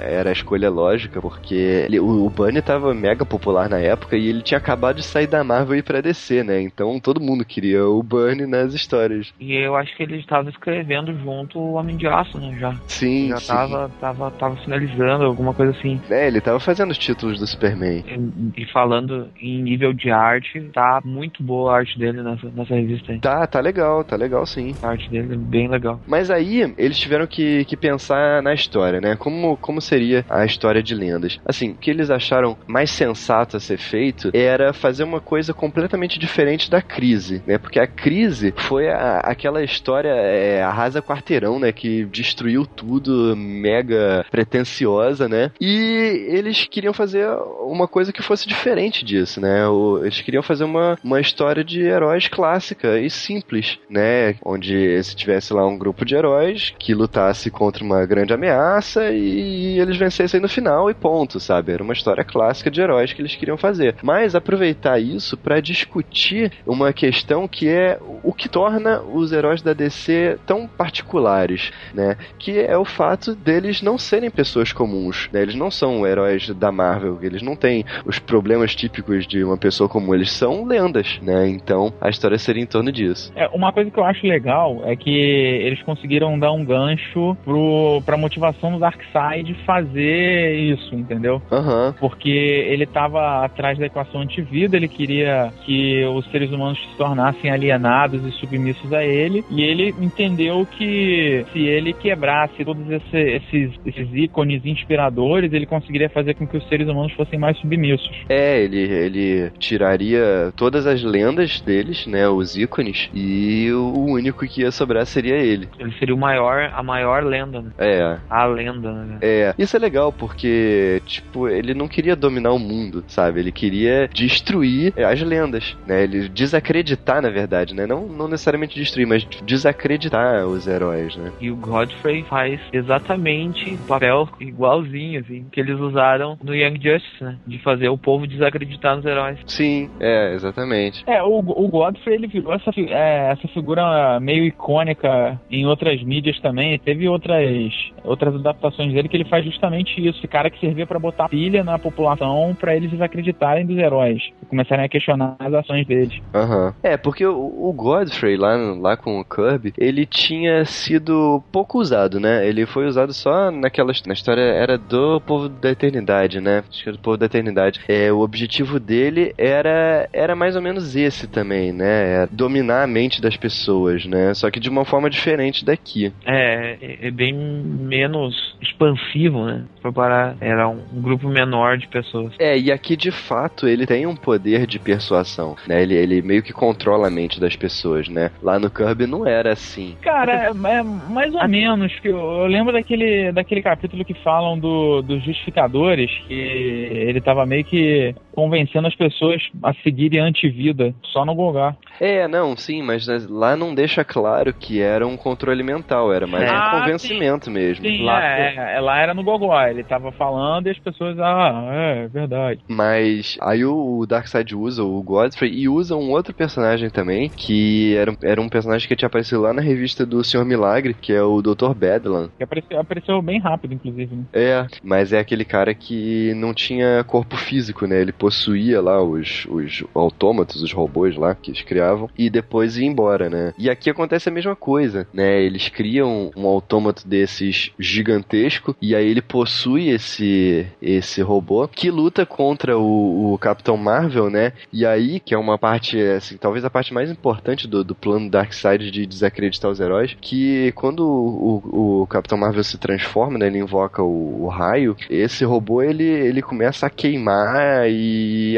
era 0.03 0.31
a 0.31 0.33
escolha 0.33 0.71
lógica, 0.71 1.21
porque 1.21 1.55
ele, 1.55 2.01
o, 2.01 2.27
o 2.27 2.31
Byrne 2.31 2.62
tava 2.62 2.95
mega 2.95 3.25
popular 3.25 3.69
na 3.69 3.79
época 3.79 4.16
e 4.16 4.29
ele 4.29 4.43
tinha 4.43 4.59
acabado 4.59 4.97
de 4.97 5.05
sair 5.05 5.27
da 5.27 5.45
Marvel 5.45 5.77
e 5.77 5.79
ir 5.79 5.83
pra 5.83 6.01
DC, 6.01 6.43
né? 6.43 6.61
Então 6.61 6.99
todo 7.01 7.21
mundo 7.21 7.45
queria 7.45 7.85
o 7.87 8.03
Byrne 8.03 8.47
nas 8.47 8.75
histórias. 8.75 9.33
E 9.38 9.55
eu 9.55 9.77
acho 9.77 9.95
que 9.97 10.03
ele 10.03 10.19
estava 10.19 10.49
escrevendo 10.49 11.14
junto 11.19 11.59
o 11.59 11.75
Homem 11.75 11.97
de 11.97 12.07
Aço, 12.07 12.38
né? 12.38 12.57
Já. 12.59 12.75
Sim, 12.87 13.29
Já 13.29 13.37
sim. 13.37 13.47
Tava, 13.49 13.90
tava, 14.01 14.31
tava 14.33 14.57
finalizando, 14.57 15.19
alguma 15.24 15.54
coisa 15.54 15.72
assim. 15.72 16.00
É, 16.11 16.26
ele 16.26 16.40
tava 16.40 16.59
fazendo 16.59 16.90
os 16.90 16.98
títulos 16.98 17.38
do 17.38 17.46
Superman. 17.46 18.04
E, 18.06 18.62
e 18.62 18.66
falando 18.72 19.28
em 19.40 19.62
nível 19.62 19.92
de 19.92 20.11
arte, 20.11 20.61
tá 20.72 21.00
muito 21.04 21.42
boa 21.42 21.72
a 21.72 21.76
arte 21.78 21.98
dele 21.98 22.22
nessa, 22.22 22.48
nessa 22.50 22.74
revista 22.74 23.12
aí. 23.12 23.20
Tá, 23.20 23.46
tá 23.46 23.61
legal, 23.61 24.02
tá 24.02 24.16
legal 24.16 24.44
sim. 24.46 24.74
A 24.83 24.88
arte 24.88 25.09
dele 25.11 25.35
é 25.35 25.37
bem 25.37 25.68
legal. 25.68 26.00
Mas 26.06 26.30
aí, 26.30 26.74
eles 26.76 26.98
tiveram 26.98 27.26
que, 27.26 27.64
que 27.66 27.76
pensar 27.76 28.42
na 28.42 28.54
história, 28.54 29.00
né? 29.00 29.16
Como, 29.16 29.56
como 29.56 29.80
seria 29.80 30.24
a 30.28 30.44
história 30.44 30.83
de 30.83 30.94
lendas? 30.94 31.38
Assim, 31.44 31.70
o 31.70 31.74
que 31.74 31.90
eles 31.90 32.11
acharam 32.11 32.56
mais 32.66 32.90
sensato 32.90 33.56
a 33.56 33.61
ser 33.61 33.78
feito 33.78 34.30
era 34.35 34.72
fazer 34.72 35.04
uma 35.04 35.20
coisa 35.20 35.52
completamente 35.52 36.18
diferente 36.18 36.70
da 36.70 36.83
crise, 36.83 37.42
né? 37.46 37.59
Porque 37.59 37.78
a 37.78 37.87
crise 37.87 38.52
foi 38.56 38.88
a, 38.88 39.18
aquela 39.18 39.61
aquela 39.61 39.64
história 39.64 40.09
é, 40.09 40.62
arrasa 40.62 41.02
quarteirão, 41.02 41.59
né? 41.59 41.72
Que 41.72 42.04
destruiu 42.06 42.64
tudo, 42.64 43.37
mega 43.37 44.24
pretensiosa, 44.30 45.10
né? 45.18 45.51
E 45.61 46.27
eles 46.29 46.66
queriam 46.66 46.92
fazer 46.92 47.27
uma 47.61 47.88
coisa 47.88 48.12
que 48.12 48.23
fosse 48.23 48.46
diferente 48.46 49.05
disso, 49.05 49.40
né? 49.40 49.64
Eles 50.03 50.20
queriam 50.20 50.42
fazer 50.42 50.64
uma, 50.64 50.99
uma 51.03 51.20
história 51.20 51.64
de 51.64 51.81
heróis 51.83 52.29
clássica 52.29 52.99
e 52.99 53.11
simples, 53.11 53.79
né? 53.88 54.37
Onde 54.44 55.03
se 55.03 55.16
tivesse 55.16 55.53
lá 55.53 55.66
um 55.66 55.79
grupo 55.79 56.05
de 56.05 56.14
heróis 56.14 56.73
que 56.79 56.94
lutasse 56.94 57.51
contra 57.51 57.85
uma 57.85 58.05
grande 58.07 58.33
ameaça 58.33 59.11
e 59.11 59.79
eles 59.79 59.96
vencessem 59.96 60.40
no 60.40 60.49
final 60.49 60.90
e 60.90 60.94
ponto, 60.94 61.40
sabe? 61.40 61.73
Era 61.73 61.83
uma 61.83 61.92
história 61.92 62.25
clássica 62.25 62.70
de 62.70 62.81
heróis 62.81 63.12
que 63.12 63.20
eles 63.20 63.35
queriam 63.35 63.57
fazer. 63.57 63.96
Mas 64.03 64.35
aproveitar 64.35 64.99
isso 64.99 65.37
para 65.37 65.61
discutir 65.61 66.53
uma 66.66 66.92
questão 66.92 67.49
que 67.49 67.68
é 67.68 67.99
o 68.23 68.33
que 68.33 68.49
torna 68.49 69.01
os 69.01 69.33
heróis 69.33 69.62
da 69.62 69.73
DC 69.73 70.38
tão 70.46 70.66
particulares, 70.66 71.70
né? 71.94 72.16
Que 72.38 72.59
é 72.59 72.77
o 72.77 72.85
fato 72.85 73.35
deles 73.35 73.83
não 73.83 73.99
serem 73.99 74.31
pessoas 74.31 74.73
comuns, 74.73 75.00
né? 75.33 75.42
Eles 75.42 75.55
não 75.55 75.71
são 75.71 76.07
heróis 76.07 76.48
da 76.51 76.71
Marvel, 76.71 77.19
eles 77.23 77.42
não 77.42 77.57
têm 77.57 77.85
os 78.05 78.19
problemas 78.19 78.75
típicos 78.75 79.27
de 79.27 79.42
uma 79.42 79.57
pessoa 79.57 79.88
comum, 79.88 80.15
eles 80.15 80.33
são 80.33 80.65
lendas, 80.65 81.19
né? 81.23 81.48
Então 81.48 81.92
a 82.01 82.09
história 82.09 82.38
seria 82.38 82.63
em 82.63 82.67
torno 82.67 82.92
disso. 82.92 83.33
É, 83.35 83.48
uma 83.48 83.73
coisa 83.73 83.90
que 83.90 83.98
eu 83.98 84.05
acho 84.05 84.27
legal 84.27 84.83
é 84.85 84.94
que 84.96 85.11
eles 85.11 85.83
conseguiram 85.83 86.38
dar 86.38 86.53
um 86.53 86.65
gancho 86.65 87.37
pro, 87.44 88.03
pra 88.05 88.17
motivação 88.17 88.73
do 88.73 88.79
Darkseid 88.79 89.55
fazer 89.65 90.55
isso, 90.57 90.94
entendeu? 90.94 91.40
Uhum. 91.51 91.92
Porque 91.98 92.29
ele 92.29 92.87
tava 92.87 93.44
atrás 93.44 93.79
da 93.79 93.87
equação 93.87 94.21
antivida, 94.21 94.77
ele 94.77 94.88
queria 94.88 95.53
que 95.65 96.05
os 96.05 96.25
seres 96.31 96.51
humanos 96.51 96.79
se 96.79 96.96
tornassem 96.96 97.51
alienados 97.51 98.25
e 98.25 98.33
submissos 98.33 98.92
a 98.92 99.05
ele, 99.05 99.44
e 99.51 99.63
ele 99.63 99.94
entendeu 100.01 100.67
que 100.67 101.44
se 101.53 101.61
ele 101.61 101.92
quebrasse 101.92 102.65
todos 102.65 102.88
esse, 102.90 103.17
esses, 103.17 103.73
esses 103.87 104.15
ícones 104.15 104.65
inspiradores, 104.91 105.53
ele 105.53 105.67
conseguiria 105.67 106.09
fazer 106.09 106.35
com 106.35 106.47
que 106.47 106.57
os 106.57 106.69
seres 106.69 106.88
humanos 106.88 107.13
fossem 107.13 107.38
mais 107.38 107.57
submissos. 107.59 108.11
É, 108.29 108.61
ele, 108.61 108.81
ele 108.81 109.51
tiraria 109.59 110.53
todas 110.57 110.87
as 110.87 111.03
lendas 111.03 111.61
deles, 111.61 112.07
né, 112.07 112.29
os 112.29 112.57
ícones, 112.57 113.09
e 113.15 113.71
o 113.73 114.05
único 114.07 114.47
que 114.47 114.63
ia 114.63 114.71
sobrar 114.71 115.07
seria 115.07 115.37
ele. 115.37 115.69
Ele 115.79 115.93
seria 115.99 116.15
o 116.15 116.19
maior, 116.19 116.73
a 116.75 116.83
maior 116.83 117.23
lenda, 117.23 117.63
né? 117.63 117.71
É. 117.79 118.19
A 118.29 118.45
lenda, 118.47 118.93
né? 118.93 119.19
É. 119.23 119.55
Isso 119.57 119.77
é 119.77 119.79
legal 119.79 120.13
porque, 120.13 121.01
tipo, 121.07 121.49
ele 121.49 121.75
não 121.75 121.87
queria 121.87 122.17
dominar 122.17 122.53
o 122.53 122.59
mundo, 122.59 123.05
sabe? 123.07 123.41
Ele 123.41 123.53
queria 123.53 124.09
destruir 124.13 124.93
as 124.99 125.21
lendas, 125.23 125.77
né? 125.87 126.03
Ele 126.03 126.29
desacreditar, 126.29 127.23
na 127.23 127.31
verdade, 127.31 127.75
né? 127.75 127.87
Não, 127.87 128.07
não 128.07 128.27
necessariamente 128.27 128.79
destruir, 128.79 129.07
mas 129.07 129.25
desacreditar 129.45 130.47
os 130.47 130.67
heróis, 130.67 131.17
né? 131.17 131.31
E 131.41 131.51
o 131.51 131.57
Godfrey 131.57 132.25
faz 132.25 132.61
exatamente 132.73 133.75
o 133.75 133.79
papel 133.87 134.29
igualzinho, 134.71 135.21
assim, 135.21 135.46
que 135.50 135.60
eles 135.60 135.79
usaram 135.79 136.38
no 136.42 136.54
Young 136.54 136.81
Justice, 136.81 137.23
né? 137.23 137.37
De 137.46 137.58
fazer 137.58 137.88
o 137.88 137.98
povo 137.98 138.27
desacreditar 138.27 138.96
nos 138.96 139.04
heróis. 139.04 139.38
Sim, 139.46 139.90
é, 139.98 140.35
exatamente. 140.35 141.02
É, 141.06 141.23
o, 141.23 141.38
o 141.38 141.68
Godfrey, 141.68 142.14
ele 142.14 142.27
virou 142.27 142.52
essa, 142.54 142.71
é, 142.77 143.33
essa 143.33 143.48
figura 143.48 144.18
meio 144.21 144.44
icônica 144.44 145.40
em 145.50 145.66
outras 145.66 146.02
mídias 146.02 146.38
também. 146.40 146.79
Teve 146.79 147.08
outras, 147.08 147.73
outras 148.04 148.35
adaptações 148.35 148.92
dele 148.92 149.08
que 149.08 149.16
ele 149.16 149.29
faz 149.29 149.44
justamente 149.44 150.00
isso. 150.00 150.18
Esse 150.21 150.29
cara 150.29 150.50
que 150.50 150.60
servia 150.60 150.87
para 150.87 150.98
botar 150.98 151.29
pilha 151.29 151.64
na 151.64 151.79
população 151.79 152.54
para 152.58 152.77
eles 152.77 152.90
desacreditarem 152.90 153.66
dos 153.66 153.79
heróis. 153.79 154.23
E 154.42 154.46
começarem 154.46 154.85
a 154.85 154.88
questionar 154.88 155.37
as 155.38 155.54
ações 155.54 155.87
deles. 155.87 156.21
Aham. 156.35 156.66
Uhum. 156.66 156.73
É, 156.83 156.96
porque 156.96 157.25
o, 157.25 157.37
o 157.37 157.73
Godfrey 157.73 158.37
lá, 158.37 158.56
lá 158.79 158.96
com 158.96 159.21
o 159.21 159.25
Kirby, 159.25 159.73
ele 159.79 160.04
tinha 160.04 160.64
sido 160.64 161.42
pouco 161.52 161.79
usado, 161.79 162.21
né? 162.21 162.46
Ele 162.46 162.66
foi 162.66 162.87
usado 162.87 163.12
só 163.12 163.50
naquela 163.50 163.92
na 164.06 164.12
história 164.12 164.42
era 164.61 164.77
do 164.77 165.21
povo 165.21 165.48
da 165.48 165.71
eternidade, 165.71 166.40
né? 166.40 166.63
Acho 166.69 166.83
que 166.83 166.88
era 166.88 166.96
do 166.96 167.02
povo 167.02 167.17
da 167.17 167.27
eternidade. 167.27 167.81
É, 167.88 168.13
o 168.13 168.21
objetivo 168.21 168.79
dele 168.79 169.35
era 169.38 170.08
era 170.13 170.37
mais 170.37 170.54
ou 170.54 170.63
menos 170.63 170.94
esse 170.94 171.27
também, 171.27 171.73
né? 171.73 172.25
É 172.25 172.29
dominar 172.31 172.83
a 172.83 172.87
mente 172.87 173.23
das 173.23 173.37
pessoas, 173.37 174.04
né? 174.04 174.35
Só 174.35 174.50
que 174.50 174.61
de 174.61 174.69
uma 174.69 174.85
forma 174.85 175.08
diferente 175.08 175.65
daqui. 175.65 176.13
É, 176.27 176.77
é, 176.81 177.08
é 177.08 177.11
bem 177.11 177.33
menos 177.33 178.56
expansivo, 178.61 179.44
né? 179.46 179.65
Para 179.94 180.37
era 180.40 180.69
um, 180.69 180.83
um 180.92 181.00
grupo 181.00 181.29
menor 181.29 181.79
de 181.79 181.88
pessoas. 181.88 182.35
É, 182.38 182.58
e 182.58 182.71
aqui 182.71 182.96
de 182.96 183.11
fato 183.11 183.67
ele 183.67 183.87
tem 183.87 184.06
um 184.06 184.15
poder 184.15 184.67
de 184.67 184.79
persuasão, 184.79 185.56
né? 185.67 185.83
Ele, 185.83 185.94
ele 185.94 186.23
meio 186.23 186.42
que 186.42 186.52
controla 186.52 187.06
a 187.06 187.11
mente 187.11 187.40
das 187.40 187.56
pessoas, 187.56 188.08
né? 188.08 188.31
Lá 188.42 188.58
no 188.58 188.71
Kirby 188.71 189.06
não 189.06 189.27
era 189.27 189.52
assim. 189.52 189.96
Cara, 190.02 190.33
é, 190.33 190.48
é 190.48 190.83
mais 190.83 191.35
ou 191.35 191.48
menos 191.48 191.98
que 192.00 192.08
eu, 192.08 192.19
eu, 192.19 192.46
lembro 192.46 192.73
daquele, 192.73 193.33
daquele 193.33 193.63
capítulo 193.63 194.04
que 194.04 194.15
falam 194.15 194.50
do, 194.59 195.03
dos 195.03 195.23
justificadores, 195.25 196.11
que 196.27 196.35
ele 196.35 197.21
tava 197.21 197.44
meio 197.46 197.65
que 197.65 198.15
convencendo 198.35 198.88
as 198.88 198.94
pessoas 198.94 199.42
a 199.62 199.72
seguirem 199.74 200.20
a 200.20 200.24
antivida, 200.24 200.94
só 201.12 201.24
no 201.24 201.35
Golgar. 201.35 201.76
É, 202.00 202.26
não, 202.26 202.56
sim, 202.56 202.83
mas 202.83 203.06
lá 203.28 203.56
não 203.56 203.74
deixa 203.74 204.04
claro 204.04 204.54
que 204.54 204.81
era 204.81 205.06
um 205.06 205.16
controle 205.16 205.62
mental, 205.62 206.12
era 206.12 206.26
mais 206.26 206.50
ah, 206.50 206.68
um 206.68 206.81
convencimento 206.81 207.46
sim. 207.46 207.50
mesmo. 207.50 207.85
Sim, 207.85 208.02
lá, 208.04 208.24
é, 208.24 208.76
é, 208.76 208.81
lá 208.81 208.98
era 208.98 209.12
no 209.12 209.22
Gogó, 209.22 209.60
ele 209.62 209.85
tava 209.85 210.10
falando 210.12 210.66
e 210.66 210.70
as 210.70 210.78
pessoas, 210.78 211.18
ah, 211.18 211.68
é, 211.72 212.08
verdade. 212.08 212.60
Mas 212.68 213.37
aí 213.40 213.64
o 213.64 214.06
Darkseid 214.06 214.54
usa 214.54 214.83
o 214.83 215.02
Godfrey 215.02 215.52
e 215.52 215.68
usa 215.68 215.96
um 215.96 216.10
outro 216.10 216.33
personagem 216.35 216.88
também, 216.88 217.28
que 217.28 217.94
era, 217.96 218.16
era 218.22 218.40
um 218.40 218.48
personagem 218.48 218.88
que 218.88 218.96
tinha 218.96 219.06
aparecido 219.06 219.42
lá 219.42 219.52
na 219.52 219.62
revista 219.62 220.06
do 220.06 220.24
Senhor 220.24 220.44
Milagre, 220.44 220.94
que 220.94 221.12
é 221.12 221.22
o 221.22 221.42
Dr. 221.42 221.74
Bedlam. 221.74 222.31
Que 222.37 222.44
apareceu, 222.44 222.81
apareceu 222.81 223.22
bem 223.22 223.38
rápido, 223.38 223.74
inclusive. 223.74 224.14
Né? 224.14 224.24
É, 224.33 224.66
mas 224.83 225.12
é 225.12 225.18
aquele 225.18 225.44
cara 225.44 225.74
que 225.74 226.33
não 226.35 226.54
tinha 226.54 227.04
corpo 227.04 227.37
físico, 227.37 227.87
né? 227.87 228.00
Ele 228.00 228.12
possuía 228.21 228.83
lá 228.83 229.02
os, 229.02 229.46
os 229.48 229.83
autômatos, 229.94 230.62
os 230.62 230.73
robôs 230.75 231.16
lá 231.16 231.35
que 231.35 231.50
eles 231.50 231.62
criavam, 231.62 232.10
e 232.18 232.29
depois 232.29 232.77
ia 232.77 232.87
embora, 232.87 233.31
né? 233.31 233.54
E 233.56 233.71
aqui 233.71 233.88
acontece 233.88 234.29
a 234.29 234.33
mesma 234.33 234.54
coisa, 234.54 235.08
né? 235.12 235.42
Eles 235.42 235.71
criam 235.71 236.31
um 236.37 236.46
autômato 236.46 237.08
desses 237.08 237.73
gigantesco, 237.79 238.77
e 238.81 238.94
aí 238.94 239.08
ele 239.08 239.23
possui 239.23 239.88
esse, 239.88 240.66
esse 240.83 241.23
robô 241.23 241.66
que 241.66 241.90
luta 241.90 242.27
contra 242.27 242.79
o, 242.79 243.33
o 243.33 243.38
Capitão 243.38 243.79
Marvel, 243.79 244.29
né? 244.29 244.52
E 244.71 244.85
aí, 244.85 245.18
que 245.18 245.35
é 245.35 245.38
uma 245.38 245.56
parte, 245.56 245.98
assim, 245.98 246.37
talvez 246.37 246.62
a 246.62 246.71
parte 246.71 246.92
mais 246.92 247.10
importante 247.10 247.66
do, 247.66 247.83
do 247.83 247.94
plano 247.94 248.29
Darkseid 248.29 248.90
de 248.90 249.06
desacreditar 249.06 249.71
os 249.71 249.81
heróis, 249.81 250.14
que 250.21 250.73
quando 250.73 251.00
o, 251.00 251.62
o, 251.73 252.02
o 252.02 252.06
Capitão 252.06 252.37
Marvel 252.37 252.64
se 252.64 252.77
transforma, 252.77 253.38
né? 253.38 253.46
Ele 253.46 253.58
invoca 253.58 254.02
o, 254.02 254.44
o 254.44 254.48
raio, 254.48 254.94
esse 255.08 255.42
robô 255.42 255.81
ele, 255.81 256.04
ele 256.04 256.42
começa 256.42 256.87
a 256.87 256.90
queimar 256.90 257.88
e 257.88 258.10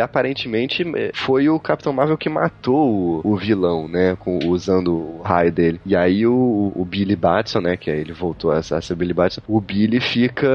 aparentemente 0.03 0.85
foi 1.15 1.49
o 1.49 1.59
Capitão 1.59 1.93
Marvel 1.93 2.17
que 2.17 2.29
matou 2.29 3.21
o, 3.25 3.33
o 3.33 3.37
vilão, 3.37 3.89
né? 3.89 4.17
Com, 4.17 4.39
usando 4.47 4.93
o 4.93 5.23
raio 5.23 5.53
dele. 5.53 5.81
E 5.85 5.97
aí 5.97 6.27
o, 6.27 6.73
o 6.75 6.85
Billy 6.85 7.17
Batson, 7.17 7.61
né? 7.61 7.77
Que 7.77 7.91
aí 7.91 8.01
ele 8.01 8.13
voltou 8.13 8.51
a, 8.51 8.59
a 8.59 8.63
ser 8.63 8.95
Billy 8.95 9.15
Batson, 9.15 9.41
o 9.47 9.61
Billy 9.61 10.01
fica, 10.01 10.49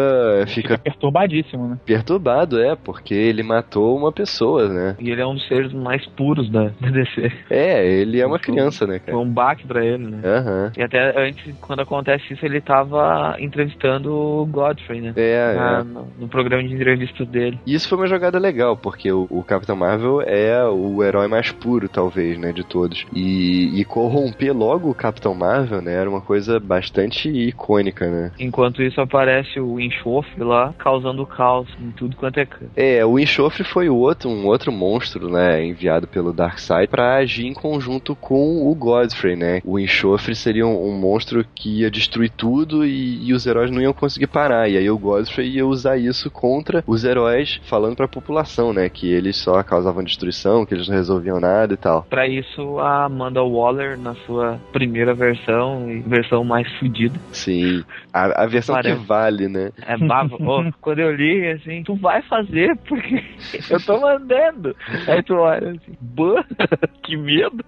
fica. 0.48 0.68
Fica 0.68 0.78
perturbadíssimo, 0.78 1.68
né? 1.68 1.80
Perturbado, 1.86 2.60
é, 2.60 2.76
porque 2.76 3.14
ele 3.14 3.44
matou 3.44 3.98
uma 3.98 4.12
pessoa, 4.12 4.68
né? 4.68 4.96
E 5.00 5.10
ele 5.10 5.22
é 5.22 5.28
um 5.28 5.34
dos 5.34 5.48
seres 5.48 5.72
mais 5.74 6.06
puros 6.08 6.50
da, 6.50 6.70
da 6.80 6.90
DC. 6.90 7.32
É, 7.50 7.86
ele 7.86 8.20
é 8.20 8.26
uma 8.26 8.40
criança, 8.40 8.86
né, 8.86 9.00
cara? 9.00 9.12
Foi 9.12 9.26
um 9.26 9.30
baque 9.30 9.66
pra 9.66 9.86
ele, 9.86 10.06
né? 10.06 10.18
Uhum. 10.18 10.72
E 10.78 10.84
até 10.84 11.20
antes, 11.20 11.56
quando 11.62 11.82
acontece 11.82 12.34
isso, 12.34 12.46
ele 12.46 12.62
tava 12.62 13.36
entrevistando 13.40 14.14
o 14.14 14.46
Godfrey, 14.46 15.02
né? 15.02 15.14
É, 15.16 15.54
Na, 15.56 15.80
é. 15.80 15.84
No, 15.84 16.08
no, 16.20 16.28
programa 16.28 16.64
de 16.64 16.74
entrevista 16.74 17.26
dele. 17.26 17.60
E 17.66 17.74
isso 17.74 17.88
foi 17.88 17.98
uma 17.98 18.08
jogada 18.08 18.38
legal, 18.38 18.78
porque 18.88 19.12
o, 19.12 19.28
o, 19.30 19.44
Capitão 19.44 19.76
Marvel 19.76 20.22
é 20.22 20.64
o 20.66 21.04
herói 21.04 21.28
mais 21.28 21.52
puro, 21.52 21.90
talvez, 21.90 22.38
né, 22.38 22.54
de 22.54 22.64
todos. 22.64 23.06
E, 23.14 23.78
e 23.78 23.84
corromper 23.84 24.56
logo 24.56 24.90
o 24.90 24.96
Capitão 24.96 25.36
Marvel, 25.36 25.82
né, 25.82 25.94
era 25.94 26.10
uma 26.10 26.22
coisa 26.22 26.58
bastante 26.58 27.28
icônica, 27.28 28.10
né? 28.10 28.32
Enquanto 28.40 28.82
isso 28.82 29.02
aparece 29.02 29.60
o 29.60 29.78
enxofre 29.78 30.42
lá, 30.42 30.74
causando 30.78 31.26
caos 31.26 31.68
em 31.82 31.92
tudo 31.92 32.16
quanto 32.16 32.40
é 32.40 32.46
canto. 32.46 32.72
É, 32.78 33.06
o 33.06 33.20
enxofre 33.20 33.66
foi 33.66 33.90
o 33.90 33.96
outro, 33.98 34.30
um 34.30 34.46
outro 34.46 34.72
monstro, 34.72 35.30
né, 35.30 35.66
enviado 35.66 36.08
pelo 36.08 36.32
Darkseid 36.32 36.88
para 36.88 37.18
agir 37.18 37.46
em 37.46 37.54
conjunto 37.54 38.16
com 38.16 38.72
o 38.72 38.74
Godfrey, 38.74 39.36
né? 39.36 39.62
O 39.66 39.78
enxofre 39.78 40.34
seria 40.34 40.66
um, 40.66 40.88
um 40.88 40.98
monstro 40.98 41.46
que 41.54 41.82
ia 41.82 41.92
destruir 41.92 42.30
tudo 42.30 42.86
e, 42.86 43.28
e, 43.28 43.34
os 43.34 43.46
heróis 43.46 43.70
não 43.70 43.82
iam 43.82 43.92
conseguir 43.92 44.28
parar. 44.28 44.70
E 44.70 44.78
aí 44.78 44.90
o 44.90 44.98
Godfrey 44.98 45.50
ia 45.50 45.68
usar 45.68 45.98
isso 45.98 46.32
contra 46.32 46.82
os 46.88 47.04
heróis, 47.04 47.60
falando 47.66 47.98
para 47.98 48.06
a 48.06 48.10
população, 48.10 48.72
né? 48.77 48.77
Que 48.90 49.12
eles 49.12 49.36
só 49.38 49.62
causavam 49.64 50.04
destruição, 50.04 50.66
que 50.66 50.74
eles 50.74 50.88
não 50.88 50.96
resolviam 50.96 51.40
nada 51.40 51.74
e 51.74 51.78
tal. 51.78 52.04
Pra 52.04 52.28
isso, 52.28 52.80
a 52.80 53.06
Amanda 53.06 53.44
Waller, 53.44 53.98
na 53.98 54.14
sua 54.26 54.60
primeira 54.72 55.14
versão, 55.14 55.90
e 55.90 56.00
versão 56.02 56.44
mais 56.44 56.72
fodida. 56.78 57.20
Sim. 57.32 57.84
A, 58.14 58.44
a 58.44 58.46
versão 58.48 58.76
Parece. 58.76 59.00
que 59.00 59.06
vale, 59.06 59.48
né? 59.48 59.72
É 59.86 59.98
bava. 59.98 60.36
Ô, 60.44 60.72
quando 60.82 61.00
eu 61.00 61.16
li, 61.16 61.48
assim, 61.52 61.84
tu 61.84 61.96
vai 61.96 62.22
fazer, 62.24 62.76
porque 62.88 63.24
eu 63.70 63.80
tô 63.86 64.00
mandando. 64.00 64.76
Aí 65.08 65.22
tu 65.24 65.36
olha 65.36 65.72
assim, 65.72 65.98
"Bah, 66.02 66.44
que 67.04 67.16
medo. 67.18 67.64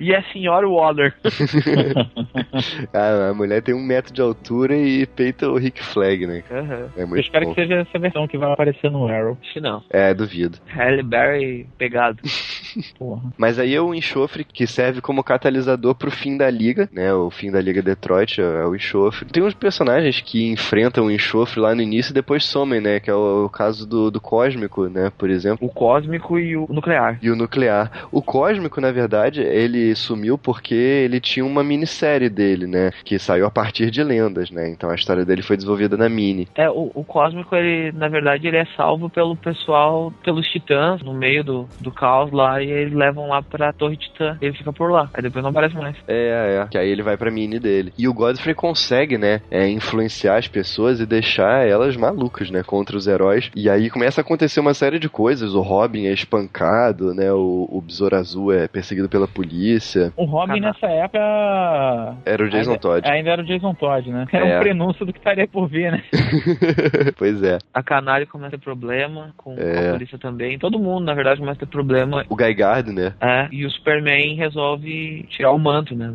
E 0.00 0.12
é 0.12 0.18
a 0.18 0.22
senhora 0.32 0.68
Waller. 0.68 1.14
A, 2.92 3.30
a 3.30 3.34
mulher 3.34 3.62
tem 3.62 3.74
um 3.74 3.82
metro 3.84 4.12
de 4.12 4.20
altura 4.20 4.76
e 4.76 5.06
peita 5.06 5.48
o 5.48 5.56
Rick 5.56 5.82
Flag, 5.84 6.26
né? 6.26 6.42
Aham. 6.50 6.88
É 6.96 7.02
Eu 7.02 7.08
muito 7.08 7.24
espero 7.24 7.46
bom. 7.46 7.54
que 7.54 7.60
seja 7.60 7.74
essa 7.76 7.98
versão 7.98 8.26
que 8.26 8.38
vai 8.38 8.52
aparecer 8.52 8.90
no 8.90 9.06
Arrow. 9.08 9.36
Acho 9.42 9.52
que 9.54 9.60
não. 9.60 9.82
É, 9.90 10.14
duvido. 10.14 10.47
Halle 10.66 11.02
Berry 11.02 11.66
pegado. 11.76 12.18
Porra. 12.98 13.32
Mas 13.36 13.58
aí 13.58 13.74
é 13.74 13.80
o 13.80 13.94
enxofre 13.94 14.44
que 14.44 14.66
serve 14.66 15.00
como 15.00 15.24
catalisador 15.24 15.94
pro 15.94 16.10
fim 16.10 16.36
da 16.36 16.50
liga, 16.50 16.88
né? 16.92 17.12
O 17.12 17.30
fim 17.30 17.50
da 17.50 17.60
liga 17.60 17.82
Detroit 17.82 18.40
é 18.40 18.64
o 18.64 18.74
enxofre. 18.74 19.26
Tem 19.26 19.42
uns 19.42 19.54
personagens 19.54 20.20
que 20.20 20.50
enfrentam 20.50 21.06
o 21.06 21.10
enxofre 21.10 21.60
lá 21.60 21.74
no 21.74 21.82
início 21.82 22.10
e 22.10 22.14
depois 22.14 22.44
somem, 22.44 22.80
né? 22.80 23.00
Que 23.00 23.10
é 23.10 23.14
o, 23.14 23.46
o 23.46 23.48
caso 23.48 23.86
do, 23.86 24.10
do 24.10 24.20
Cósmico, 24.20 24.88
né? 24.88 25.10
Por 25.16 25.30
exemplo. 25.30 25.66
O 25.66 25.70
cósmico 25.70 26.38
e 26.38 26.56
o 26.56 26.66
nuclear. 26.68 27.18
E 27.22 27.30
o 27.30 27.36
nuclear. 27.36 28.08
O 28.12 28.22
Cósmico, 28.22 28.80
na 28.80 28.90
verdade, 28.90 29.40
ele 29.40 29.94
sumiu 29.94 30.38
porque 30.38 30.74
ele 30.74 31.20
tinha 31.20 31.44
uma 31.44 31.64
minissérie 31.64 32.28
dele, 32.28 32.66
né? 32.66 32.90
Que 33.04 33.18
saiu 33.18 33.46
a 33.46 33.50
partir 33.50 33.90
de 33.90 34.02
lendas, 34.02 34.50
né? 34.50 34.68
Então 34.70 34.90
a 34.90 34.94
história 34.94 35.24
dele 35.24 35.42
foi 35.42 35.56
desenvolvida 35.56 35.96
na 35.96 36.08
mini. 36.08 36.48
É, 36.54 36.68
o, 36.70 36.90
o 36.94 37.04
cósmico, 37.04 37.54
ele, 37.54 37.92
na 37.92 38.08
verdade, 38.08 38.46
ele 38.46 38.56
é 38.56 38.66
salvo 38.76 39.08
pelo 39.10 39.36
pessoal, 39.36 40.12
pelos 40.38 40.46
titãs, 40.48 41.02
no 41.02 41.12
meio 41.12 41.42
do, 41.42 41.68
do 41.80 41.90
caos 41.90 42.30
lá, 42.32 42.62
e 42.62 42.70
eles 42.70 42.94
levam 42.94 43.28
lá 43.28 43.42
pra 43.42 43.72
Torre 43.72 43.96
Titã. 43.96 44.36
Ele 44.40 44.52
fica 44.56 44.72
por 44.72 44.90
lá. 44.90 45.08
Aí 45.12 45.22
depois 45.22 45.42
não 45.42 45.50
aparece 45.50 45.74
mais. 45.76 45.96
É, 46.06 46.60
é. 46.62 46.66
Que 46.70 46.78
aí 46.78 46.88
ele 46.88 47.02
vai 47.02 47.16
pra 47.16 47.30
mini 47.30 47.58
dele. 47.58 47.92
E 47.98 48.06
o 48.06 48.14
Godfrey 48.14 48.54
consegue, 48.54 49.18
né? 49.18 49.40
É, 49.50 49.68
influenciar 49.68 50.36
as 50.36 50.46
pessoas 50.48 51.00
e 51.00 51.06
deixar 51.06 51.66
elas 51.66 51.96
malucas, 51.96 52.50
né? 52.50 52.62
Contra 52.62 52.96
os 52.96 53.06
heróis. 53.06 53.50
E 53.54 53.68
aí 53.68 53.90
começa 53.90 54.20
a 54.20 54.22
acontecer 54.22 54.60
uma 54.60 54.74
série 54.74 54.98
de 54.98 55.08
coisas. 55.08 55.54
O 55.54 55.60
Robin 55.60 56.06
é 56.06 56.12
espancado, 56.12 57.14
né? 57.14 57.32
O, 57.32 57.68
o 57.70 57.80
Besouro 57.80 58.16
Azul 58.16 58.52
é 58.52 58.68
perseguido 58.68 59.08
pela 59.08 59.26
polícia. 59.26 60.12
O 60.16 60.24
Robin 60.24 60.60
Caraca. 60.60 60.78
nessa 60.80 60.86
época. 60.86 62.16
Era 62.24 62.44
o 62.44 62.48
Jason 62.48 62.70
ainda, 62.70 62.80
Todd. 62.80 63.08
Ainda 63.10 63.30
era 63.30 63.42
o 63.42 63.44
Jason 63.44 63.74
Todd, 63.74 64.10
né? 64.10 64.26
Era 64.32 64.46
É. 64.48 64.56
um 64.56 64.60
prenúncio 64.60 65.04
do 65.06 65.12
que 65.12 65.18
estaria 65.18 65.48
por 65.48 65.68
vir, 65.68 65.90
né? 65.92 66.02
pois 67.16 67.42
é. 67.42 67.58
A 67.74 67.82
Canário 67.82 68.26
começa 68.26 68.56
a 68.56 68.58
ter 68.58 68.64
problema, 68.64 69.32
com 69.36 69.54
É. 69.58 69.88
a 69.88 69.92
polícia 69.92 70.18
também. 70.18 70.27
Todo 70.58 70.78
mundo, 70.78 71.04
na 71.04 71.14
verdade, 71.14 71.40
começa 71.40 71.58
a 71.62 71.66
ter 71.66 71.70
problema. 71.70 72.24
O 72.28 72.36
Guy 72.36 72.54
Gardner. 72.54 73.14
É, 73.20 73.48
e 73.50 73.64
o 73.64 73.70
Superman 73.70 74.34
resolve 74.34 75.24
tirar 75.30 75.52
o 75.52 75.58
manto, 75.58 75.94
né? 75.94 76.12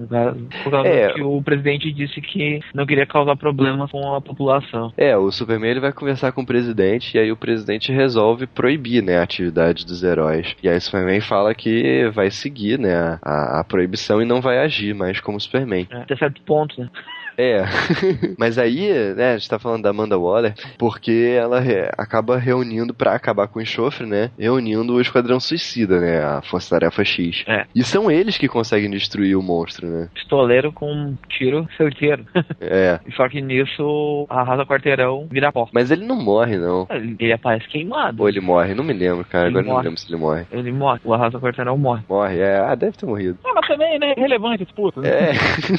Por 0.63 0.71
causa 0.71 0.87
É. 0.87 1.13
que 1.13 1.21
o 1.21 1.41
presidente 1.41 1.91
disse 1.91 2.19
que 2.21 2.59
não 2.73 2.85
queria 2.85 3.05
causar 3.05 3.35
problemas 3.35 3.89
com 3.91 4.13
a 4.15 4.21
população. 4.21 4.91
É, 4.97 5.15
o 5.17 5.31
Superman 5.31 5.71
ele 5.71 5.79
vai 5.79 5.91
conversar 5.93 6.31
com 6.31 6.41
o 6.41 6.45
presidente 6.45 7.15
e 7.15 7.19
aí 7.19 7.31
o 7.31 7.37
presidente 7.37 7.91
resolve 7.91 8.47
proibir, 8.47 9.03
né, 9.03 9.17
a 9.17 9.23
atividade 9.23 9.85
dos 9.85 10.03
heróis. 10.03 10.55
E 10.61 10.69
aí 10.69 10.77
o 10.77 10.81
Superman 10.81 11.21
fala 11.21 11.53
que 11.53 12.09
vai 12.13 12.29
seguir, 12.31 12.77
né, 12.79 13.19
a, 13.21 13.59
a 13.59 13.63
proibição 13.63 14.21
e 14.21 14.25
não 14.25 14.41
vai 14.41 14.57
agir 14.59 14.93
mais 14.93 15.19
como 15.19 15.39
Superman. 15.39 15.87
né? 15.89 16.01
Até 16.03 16.15
certo 16.15 16.41
ponto, 16.43 16.79
né? 16.79 16.89
É, 17.37 17.63
mas 18.37 18.57
aí, 18.57 18.91
né, 19.15 19.33
a 19.33 19.37
gente 19.37 19.49
tá 19.49 19.57
falando 19.59 19.83
da 19.83 19.89
Amanda 19.89 20.17
Waller 20.17 20.53
porque 20.77 21.35
ela 21.37 21.59
re- 21.59 21.89
acaba 21.97 22.37
reunindo 22.37 22.93
pra 22.93 23.13
acabar 23.15 23.47
com 23.47 23.59
o 23.59 23.61
enxofre, 23.61 24.05
né, 24.05 24.29
reunindo 24.37 24.93
o 24.93 25.01
Esquadrão 25.01 25.39
Suicida, 25.39 25.99
né, 25.99 26.23
a 26.23 26.41
Força 26.41 26.69
Tarefa 26.71 27.03
X. 27.03 27.43
É. 27.47 27.65
E 27.75 27.83
são 27.83 28.09
eles 28.11 28.37
que 28.37 28.47
conseguem 28.47 28.89
destruir 28.89 29.35
o 29.35 29.41
monstro, 29.41 29.87
né. 29.87 30.09
Pistoleiro 30.13 30.71
com 30.71 30.91
um 30.91 31.17
tiro 31.29 31.67
certeiro. 31.77 32.25
É. 32.61 32.99
Só 33.15 33.27
que 33.27 33.41
nisso, 33.41 34.25
arrasa 34.29 34.65
quarteirão, 34.65 35.27
vira 35.29 35.51
pó. 35.51 35.67
Mas 35.73 35.91
ele 35.91 36.05
não 36.05 36.15
morre, 36.15 36.57
não. 36.57 36.87
Ele 36.89 37.33
aparece 37.33 37.67
queimado. 37.67 38.21
Ou 38.21 38.29
ele 38.29 38.39
morre, 38.39 38.73
não 38.73 38.83
me 38.83 38.93
lembro, 38.93 39.25
cara. 39.25 39.47
Ele 39.47 39.57
Agora 39.59 39.63
eu 39.63 39.67
não 39.67 39.73
morre. 39.75 39.83
lembro 39.87 39.99
se 39.99 40.07
ele 40.09 40.17
morre. 40.21 40.45
Ele 40.51 40.71
morre. 40.71 40.99
O 41.03 41.13
arrasa 41.13 41.39
quarteirão 41.39 41.77
morre. 41.77 42.03
Morre, 42.07 42.39
é. 42.39 42.57
Ah, 42.59 42.75
deve 42.75 42.95
ter 42.97 43.05
morrido. 43.05 43.37
Ah, 43.45 43.51
mas 43.55 43.67
também, 43.67 43.99
né? 43.99 44.13
Relevante 44.17 44.63
esse 44.63 44.73
puto. 44.73 45.01
Né? 45.01 45.09
É. 45.09 45.33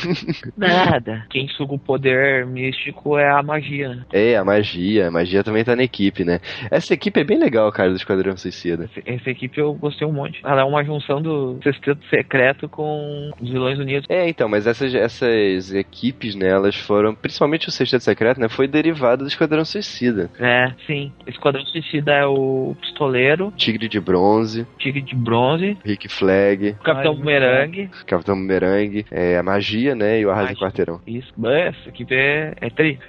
Nada. 0.57 1.25
Quem 1.31 1.44
suga 1.49 1.75
o 1.75 1.79
poder 1.79 2.47
místico 2.47 3.19
é 3.19 3.29
a 3.31 3.43
magia, 3.43 3.89
né? 3.91 4.05
É, 4.13 4.37
a 4.37 4.45
magia. 4.45 5.09
A 5.09 5.11
magia 5.11 5.43
também 5.45 5.65
tá 5.65 5.75
na 5.77 5.83
equipe, 5.83 6.25
né? 6.25 6.41
Essa 6.71 6.95
equipe 6.95 7.21
é 7.21 7.25
bem 7.25 7.39
legal, 7.39 7.71
cara, 7.73 7.91
do 7.91 7.97
Esquadrão 7.97 8.37
Suicida. 8.37 8.85
Essa- 8.85 9.03
Essa 9.15 9.31
equipe 9.31 9.59
eu 9.61 9.75
gostei 9.75 10.07
um 10.07 10.13
monte. 10.13 10.41
Ela 10.45 10.63
é 10.63 10.65
uma 10.65 10.83
junção 10.85 11.21
do 11.21 11.59
Sexteto 11.63 12.01
Secreto 12.11 12.69
com 12.69 13.31
os 13.41 13.49
Vilões 13.51 13.79
Unidos. 13.79 14.07
É, 14.09 14.29
então, 14.29 14.49
mas 14.49 14.67
essas, 14.67 14.95
essas 14.95 15.73
equipes, 15.73 16.35
né, 16.35 16.49
elas 16.49 16.75
foram, 16.77 17.15
principalmente 17.15 17.69
o 17.69 17.71
Sexteto 17.71 18.03
Secreto, 18.03 18.41
né, 18.41 18.49
foi 18.49 18.67
derivado 18.69 19.25
do 19.25 19.29
Esquadrão 19.29 19.65
Suicida. 19.65 20.31
É, 20.39 20.73
sim. 20.87 21.13
Esquadrão 21.27 21.65
Suicida 21.67 22.13
é 22.13 22.27
o 22.27 22.75
Pistoleiro, 22.81 23.53
Tigre 23.57 23.89
de 23.89 24.01
Bronze, 24.01 24.67
Tigre 24.79 25.01
de 25.03 25.15
Bronze, 25.15 25.77
Rick 25.85 26.09
Flag, 26.09 26.71
o 26.81 26.83
Capitão 26.85 27.13
Ai, 27.13 27.19
Bumerangue. 27.19 27.91
Capitão 28.07 28.35
Bumerangue, 28.37 29.07
é, 29.11 29.37
a 29.39 29.43
magia, 29.43 29.95
né, 29.95 30.21
e 30.21 30.27
o 30.27 30.31
Arrasa. 30.31 30.55
Quarteirão. 30.55 31.01
Isso. 31.07 31.33
Essa 31.43 31.89
equipe 31.89 32.15
é, 32.15 32.55
é 32.61 32.71
tri. 32.71 32.99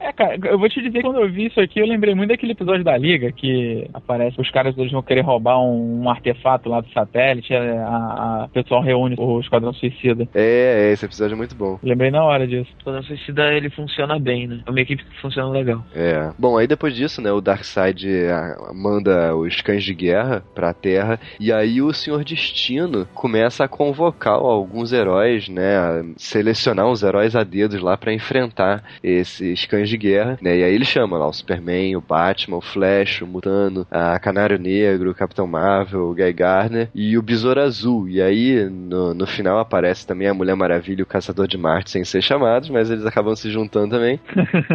É, 0.00 0.12
cara, 0.12 0.36
eu 0.44 0.58
vou 0.58 0.68
te 0.68 0.80
dizer 0.80 0.98
que 0.98 1.02
quando 1.02 1.20
eu 1.20 1.30
vi 1.30 1.46
isso 1.46 1.60
aqui, 1.60 1.78
eu 1.80 1.86
lembrei 1.86 2.14
muito 2.14 2.30
daquele 2.30 2.52
episódio 2.52 2.84
da 2.84 2.96
Liga 2.96 3.30
que 3.32 3.88
aparece 3.92 4.40
os 4.40 4.50
caras 4.50 4.76
eles 4.76 4.92
vão 4.92 5.02
querer 5.02 5.20
roubar 5.22 5.58
um, 5.60 6.02
um 6.02 6.10
artefato 6.10 6.68
lá 6.68 6.80
do 6.80 6.88
satélite, 6.92 7.54
a, 7.54 7.60
a- 7.60 8.42
a- 8.42 8.44
o 8.46 8.48
pessoal 8.48 8.82
reúne 8.82 9.14
o 9.18 9.40
Esquadrão 9.40 9.72
Suicida. 9.72 10.28
é, 10.34 10.88
é, 10.88 10.92
esse 10.92 11.04
episódio 11.04 11.34
é 11.34 11.36
muito 11.36 11.54
bom. 11.54 11.78
Lembrei 11.82 12.10
na 12.10 12.24
hora 12.24 12.46
disso. 12.46 12.70
O 12.74 12.78
Esquadrão 12.78 13.02
Suicida 13.02 13.52
ele 13.52 13.70
funciona 13.70 14.18
bem, 14.18 14.46
né? 14.46 14.60
É 14.66 14.70
uma 14.70 14.80
equipe 14.80 15.04
que 15.04 15.20
funciona 15.20 15.50
legal. 15.50 15.84
É. 15.94 16.30
Bom, 16.38 16.56
aí 16.56 16.66
depois 16.66 16.94
disso, 16.94 17.20
né, 17.20 17.30
o 17.32 17.40
Darkseid 17.40 18.06
ah, 18.30 18.70
manda 18.74 19.34
os 19.36 19.60
cães 19.60 19.84
de 19.84 19.94
guerra 19.94 20.42
pra 20.54 20.72
Terra 20.72 21.18
e 21.38 21.52
aí 21.52 21.80
o 21.82 21.92
Senhor 21.92 22.24
Destino 22.24 23.06
começa 23.14 23.64
a 23.64 23.68
convocar 23.68 24.34
alguns 24.34 24.92
heróis, 24.92 25.48
né, 25.48 25.76
a 25.78 26.02
selecionar 26.16 26.86
uns 26.86 27.02
heróis 27.02 27.09
a 27.18 27.44
dedos 27.44 27.80
lá 27.80 27.96
pra 27.96 28.12
enfrentar 28.12 28.82
esses 29.02 29.64
cães 29.66 29.88
de 29.88 29.96
guerra, 29.96 30.38
né? 30.40 30.58
E 30.58 30.64
aí 30.64 30.74
ele 30.74 30.84
chama 30.84 31.18
lá 31.18 31.26
o 31.26 31.32
Superman, 31.32 31.96
o 31.96 32.00
Batman, 32.00 32.56
o 32.56 32.60
Flash, 32.60 33.22
o 33.22 33.26
Mutano, 33.26 33.86
a 33.90 34.18
Canário 34.18 34.58
Negro, 34.58 35.10
o 35.10 35.14
Capitão 35.14 35.46
Marvel, 35.46 36.10
o 36.10 36.14
Guy 36.14 36.32
Gardner 36.32 36.88
e 36.94 37.16
o 37.16 37.22
Besouro 37.22 37.60
Azul. 37.60 38.08
E 38.08 38.20
aí 38.22 38.68
no, 38.70 39.14
no 39.14 39.26
final 39.26 39.58
aparece 39.58 40.06
também 40.06 40.28
a 40.28 40.34
Mulher 40.34 40.54
Maravilha 40.54 41.00
e 41.00 41.02
o 41.02 41.06
Caçador 41.06 41.46
de 41.46 41.58
Marte 41.58 41.90
sem 41.90 42.04
ser 42.04 42.22
chamados, 42.22 42.68
mas 42.70 42.90
eles 42.90 43.06
acabam 43.06 43.34
se 43.34 43.50
juntando 43.50 43.90
também. 43.90 44.20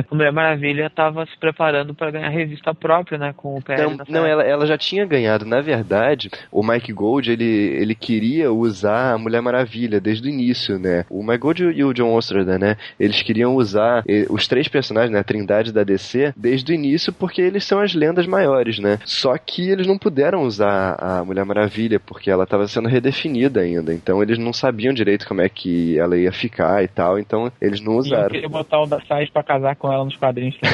A 0.09 0.13
Mulher 0.15 0.31
Maravilha 0.31 0.89
tava 0.89 1.25
se 1.25 1.37
preparando 1.39 1.93
pra 1.93 2.11
ganhar 2.11 2.29
revista 2.29 2.73
própria, 2.73 3.17
né? 3.17 3.33
Com 3.35 3.57
o 3.57 3.61
PR 3.61 3.77
Não, 3.77 3.97
não 4.07 4.25
ela, 4.25 4.43
ela 4.43 4.65
já 4.65 4.77
tinha 4.77 5.05
ganhado. 5.05 5.45
Na 5.45 5.61
verdade, 5.61 6.29
o 6.51 6.65
Mike 6.65 6.93
Gold, 6.93 7.31
ele, 7.31 7.45
ele 7.45 7.95
queria 7.95 8.51
usar 8.51 9.13
a 9.13 9.17
Mulher 9.17 9.41
Maravilha 9.41 9.99
desde 9.99 10.27
o 10.27 10.31
início, 10.31 10.77
né? 10.77 11.05
O 11.09 11.23
Mike 11.23 11.39
Gold 11.39 11.63
e 11.63 11.83
o 11.83 11.93
John 11.93 12.13
Ostrander, 12.25 12.59
né? 12.59 12.77
Eles 12.99 13.21
queriam 13.21 13.55
usar 13.55 14.03
eh, 14.07 14.25
os 14.29 14.47
três 14.47 14.67
personagens, 14.67 15.11
né? 15.11 15.19
A 15.19 15.23
trindade 15.23 15.71
da 15.71 15.83
DC, 15.83 16.33
desde 16.35 16.71
o 16.71 16.75
início, 16.75 17.13
porque 17.13 17.41
eles 17.41 17.63
são 17.63 17.79
as 17.79 17.93
lendas 17.93 18.25
maiores, 18.27 18.79
né? 18.79 18.99
Só 19.05 19.37
que 19.37 19.69
eles 19.69 19.87
não 19.87 19.97
puderam 19.97 20.43
usar 20.43 20.95
a 20.99 21.23
Mulher 21.23 21.45
Maravilha, 21.45 21.99
porque 21.99 22.29
ela 22.29 22.43
estava 22.43 22.67
sendo 22.67 22.87
redefinida 22.89 23.61
ainda. 23.61 23.93
Então 23.93 24.21
eles 24.21 24.37
não 24.37 24.53
sabiam 24.53 24.93
direito 24.93 25.27
como 25.27 25.41
é 25.41 25.49
que 25.49 25.97
ela 25.97 26.17
ia 26.17 26.31
ficar 26.31 26.83
e 26.83 26.87
tal. 26.87 27.19
Então 27.19 27.51
eles 27.61 27.79
não 27.81 27.93
eu 27.93 27.99
usaram. 27.99 28.29
queria 28.29 28.49
botar 28.49 28.81
o 28.81 28.85
Darkseid 28.85 29.31
pra 29.31 29.43
casar 29.43 29.75
com 29.75 29.91
ela 29.91 30.03
nos 30.03 30.17
quadrinhos. 30.17 30.55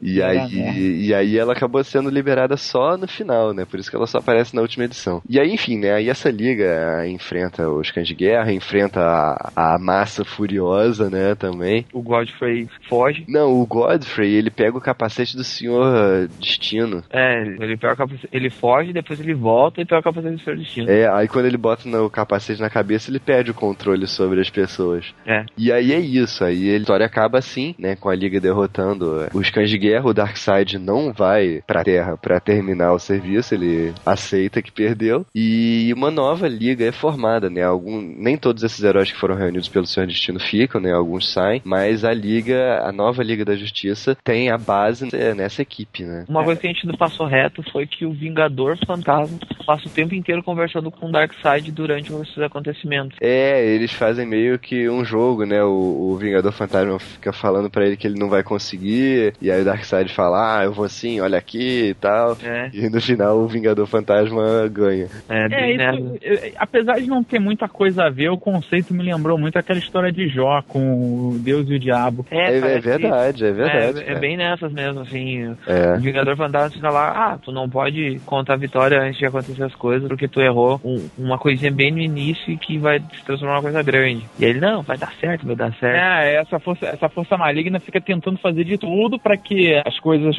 E 0.00 0.22
aí, 0.22 0.36
merda. 0.36 0.78
e 0.78 1.14
aí 1.14 1.38
ela 1.38 1.52
acabou 1.52 1.82
sendo 1.84 2.10
liberada 2.10 2.56
só 2.56 2.96
no 2.96 3.06
final, 3.06 3.52
né? 3.52 3.64
Por 3.64 3.78
isso 3.78 3.88
que 3.90 3.96
ela 3.96 4.06
só 4.06 4.18
aparece 4.18 4.54
na 4.54 4.62
última 4.62 4.84
edição. 4.84 5.22
E 5.28 5.38
aí, 5.38 5.52
enfim, 5.52 5.78
né? 5.78 5.92
Aí 5.92 6.08
essa 6.08 6.30
liga 6.30 7.06
enfrenta 7.06 7.68
os 7.68 7.90
cães 7.90 8.08
de 8.08 8.14
guerra, 8.14 8.52
enfrenta 8.52 9.00
a, 9.00 9.74
a 9.74 9.78
massa 10.02 10.24
furiosa, 10.24 11.08
né? 11.08 11.34
Também. 11.36 11.86
O 11.92 12.02
Godfrey 12.02 12.68
foge. 12.88 13.24
Não, 13.28 13.60
o 13.60 13.64
Godfrey, 13.64 14.34
ele 14.34 14.50
pega 14.50 14.76
o 14.76 14.80
capacete 14.80 15.36
do 15.36 15.44
Senhor 15.44 16.28
Destino. 16.40 17.04
É, 17.10 17.42
ele 17.42 17.76
pega 17.76 17.94
o 17.94 17.96
capacete, 17.96 18.28
ele 18.32 18.50
foge, 18.50 18.92
depois 18.92 19.20
ele 19.20 19.34
volta 19.34 19.80
e 19.80 19.84
pega 19.84 20.00
o 20.00 20.02
capacete 20.02 20.34
do 20.34 20.40
seu 20.40 20.56
destino. 20.56 20.90
É, 20.90 21.08
aí 21.08 21.28
quando 21.28 21.46
ele 21.46 21.56
bota 21.56 21.88
no 21.88 22.10
capacete 22.10 22.60
na 22.60 22.68
cabeça, 22.68 23.10
ele 23.10 23.20
perde 23.20 23.52
o 23.52 23.54
controle 23.54 24.06
sobre 24.06 24.40
as 24.40 24.50
pessoas. 24.50 25.14
É. 25.24 25.44
E 25.56 25.70
aí 25.70 25.92
é 25.92 26.00
isso, 26.00 26.44
aí 26.44 26.74
a 26.74 26.76
história 26.76 27.06
acaba 27.06 27.38
assim, 27.38 27.74
né, 27.78 27.94
com 27.94 28.08
a 28.08 28.14
Liga 28.14 28.40
derrotando 28.40 29.28
os 29.32 29.50
cães 29.50 29.70
de 29.70 29.78
guerra, 29.78 30.06
o 30.06 30.14
Darkseid 30.14 30.78
não 30.78 31.12
vai 31.12 31.62
pra 31.66 31.84
Terra 31.84 32.16
pra 32.16 32.40
terminar 32.40 32.92
o 32.92 32.98
serviço, 32.98 33.54
ele 33.54 33.92
aceita 34.04 34.62
que 34.62 34.72
perdeu, 34.72 35.24
e 35.34 35.92
uma 35.94 36.10
nova 36.10 36.48
Liga 36.48 36.84
é 36.84 36.92
formada, 36.92 37.48
né, 37.48 37.62
algum, 37.62 38.00
nem 38.00 38.36
todos 38.36 38.62
esses 38.62 38.82
heróis 38.82 39.12
que 39.12 39.18
foram 39.18 39.36
reunidos 39.36 39.68
pelo 39.68 39.86
Senhor 39.92 40.06
Destino 40.06 40.40
ficam, 40.40 40.80
né, 40.80 40.92
alguns 40.92 41.32
saem, 41.32 41.60
mas 41.64 42.04
a 42.04 42.12
Liga, 42.12 42.80
a 42.82 42.92
nova 42.92 43.22
Liga 43.22 43.44
da 43.44 43.54
Justiça 43.54 44.16
tem 44.24 44.50
a 44.50 44.58
base 44.58 45.08
nessa 45.34 45.62
equipe, 45.62 46.04
né. 46.04 46.24
Uma 46.28 46.44
coisa 46.44 46.60
que 46.60 46.66
a 46.66 46.72
gente 46.72 46.96
passou 46.96 47.26
reto 47.26 47.62
foi 47.70 47.86
que 47.86 48.04
o 48.04 48.12
Vingador 48.12 48.76
Fantasma 48.86 49.38
passa 49.66 49.88
o 49.88 49.90
tempo 49.90 50.14
inteiro 50.14 50.42
conversando 50.42 50.90
com 50.90 51.08
o 51.08 51.12
Darkseid 51.12 51.70
durante 51.70 52.12
esses 52.12 52.38
acontecimentos. 52.38 53.16
É, 53.20 53.64
eles 53.64 53.92
fazem 53.92 54.26
meio 54.26 54.58
que 54.58 54.88
um 54.88 55.04
jogo, 55.04 55.44
né? 55.44 55.62
O, 55.62 56.12
o 56.12 56.16
Vingador 56.16 56.52
Fantasma 56.52 56.98
fica 56.98 57.32
falando 57.32 57.70
para 57.70 57.86
ele 57.86 57.96
que 57.96 58.06
ele 58.06 58.18
não 58.18 58.28
vai 58.28 58.42
conseguir, 58.42 59.34
e 59.40 59.50
aí 59.50 59.62
o 59.62 59.64
Darkseid 59.64 60.12
fala, 60.12 60.58
ah, 60.58 60.64
eu 60.64 60.72
vou 60.72 60.88
sim, 60.88 61.20
olha 61.20 61.38
aqui 61.38 61.88
e 61.90 61.94
tal. 61.94 62.36
É. 62.42 62.70
E 62.72 62.88
no 62.88 63.00
final 63.00 63.38
o 63.38 63.48
Vingador 63.48 63.86
Fantasma 63.86 64.68
ganha. 64.68 65.08
É, 65.28 65.46
é 65.52 65.74
isso, 65.74 66.52
apesar 66.56 67.00
de 67.00 67.06
não 67.06 67.22
ter 67.22 67.38
muita 67.38 67.68
coisa 67.68 68.04
a 68.04 68.10
ver, 68.10 68.30
o 68.30 68.38
conceito 68.38 68.94
me 68.94 69.02
lembrou 69.02 69.38
muito 69.38 69.58
aquela 69.58 69.78
história 69.82 70.12
de 70.12 70.28
Jó 70.28 70.62
com 70.66 71.30
o 71.30 71.38
Deus 71.38 71.68
e 71.68 71.74
o 71.74 71.78
Diabo. 71.78 72.26
É, 72.30 72.52
é, 72.52 72.56
é 72.56 72.80
verdade, 72.80 73.44
é 73.44 73.52
verdade. 73.52 74.04
É, 74.04 74.12
é, 74.12 74.18
bem 74.18 74.36
nessas 74.36 74.72
mesmo, 74.72 75.00
assim. 75.00 75.56
É. 75.66 75.94
O 75.96 76.00
Vingador 76.00 76.36
Fantasma 76.36 76.70
fica 76.70 76.90
lá, 76.90 77.32
ah, 77.32 77.38
tu 77.38 77.52
não 77.52 77.68
pode 77.68 78.20
contar 78.24 78.54
a 78.54 78.56
vitória 78.56 79.00
antes 79.00 79.18
de 79.18 79.26
acontecer 79.26 79.62
as 79.62 79.74
coisas, 79.74 80.08
porque 80.08 80.28
tu 80.28 80.40
errou 80.40 80.80
um, 80.84 81.08
uma 81.18 81.38
coisinha 81.38 81.70
bem 81.70 81.90
no 81.90 81.98
início 81.98 82.56
que 82.58 82.78
vai 82.78 83.00
se 83.00 83.24
transformar 83.24 83.54
numa 83.54 83.62
coisa 83.62 83.82
grande. 83.82 84.24
E 84.38 84.44
ele, 84.44 84.60
não, 84.60 84.82
vai 84.82 84.96
dar 84.96 85.12
certo, 85.20 85.46
vai 85.46 85.56
dar 85.56 85.72
certo. 85.74 85.96
É, 85.96 86.36
essa 86.36 86.58
força, 86.58 86.86
essa 86.86 87.08
força 87.08 87.36
maligna 87.36 87.80
fica 87.80 88.00
tentando 88.00 88.38
fazer 88.38 88.64
de 88.64 88.78
tudo 88.78 89.18
para 89.18 89.36
que 89.36 89.74
as 89.84 89.98
coisas 90.00 90.36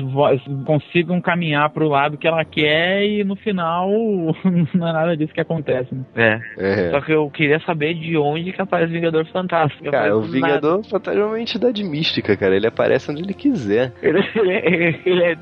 consigam 0.65 1.21
caminhar 1.21 1.69
pro 1.69 1.87
lado 1.87 2.17
que 2.17 2.27
ela 2.27 2.43
quer 2.45 3.05
e 3.05 3.23
no 3.23 3.35
final 3.35 3.89
não 4.73 4.87
é 4.87 4.93
nada 4.93 5.17
disso 5.17 5.33
que 5.33 5.41
acontece. 5.41 5.93
Né? 5.93 6.03
É. 6.15 6.41
é. 6.57 6.91
Só 6.91 7.01
que 7.01 7.11
eu 7.11 7.29
queria 7.29 7.59
saber 7.61 7.93
de 7.93 8.17
onde 8.17 8.51
que 8.51 8.61
aparece 8.61 8.91
o 8.91 8.95
Vingador 8.95 9.22
Fantástico. 9.31 9.89
Cara, 9.89 10.15
o 10.17 10.21
Vingador 10.21 10.83
Fantástico 10.83 11.23
é 11.23 11.25
uma 11.25 11.39
entidade 11.39 11.83
mística, 11.83 12.35
cara. 12.35 12.55
Ele 12.55 12.67
aparece 12.67 13.11
onde 13.11 13.21
ele 13.21 13.33
quiser. 13.33 13.93
Ele, 14.03 14.19
ele, 14.35 15.01
ele 15.05 15.23
é... 15.23 15.37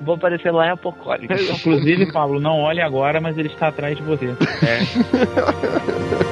Vou 0.00 0.14
aparecer 0.14 0.50
lá 0.50 0.66
em 0.66 0.70
Apocalipse. 0.70 1.52
Inclusive, 1.52 2.12
Pablo, 2.12 2.40
não 2.40 2.60
olhe 2.60 2.80
agora, 2.80 3.20
mas 3.20 3.36
ele 3.36 3.48
está 3.48 3.68
atrás 3.68 3.96
de 3.96 4.02
você. 4.02 4.26
É. 4.26 6.14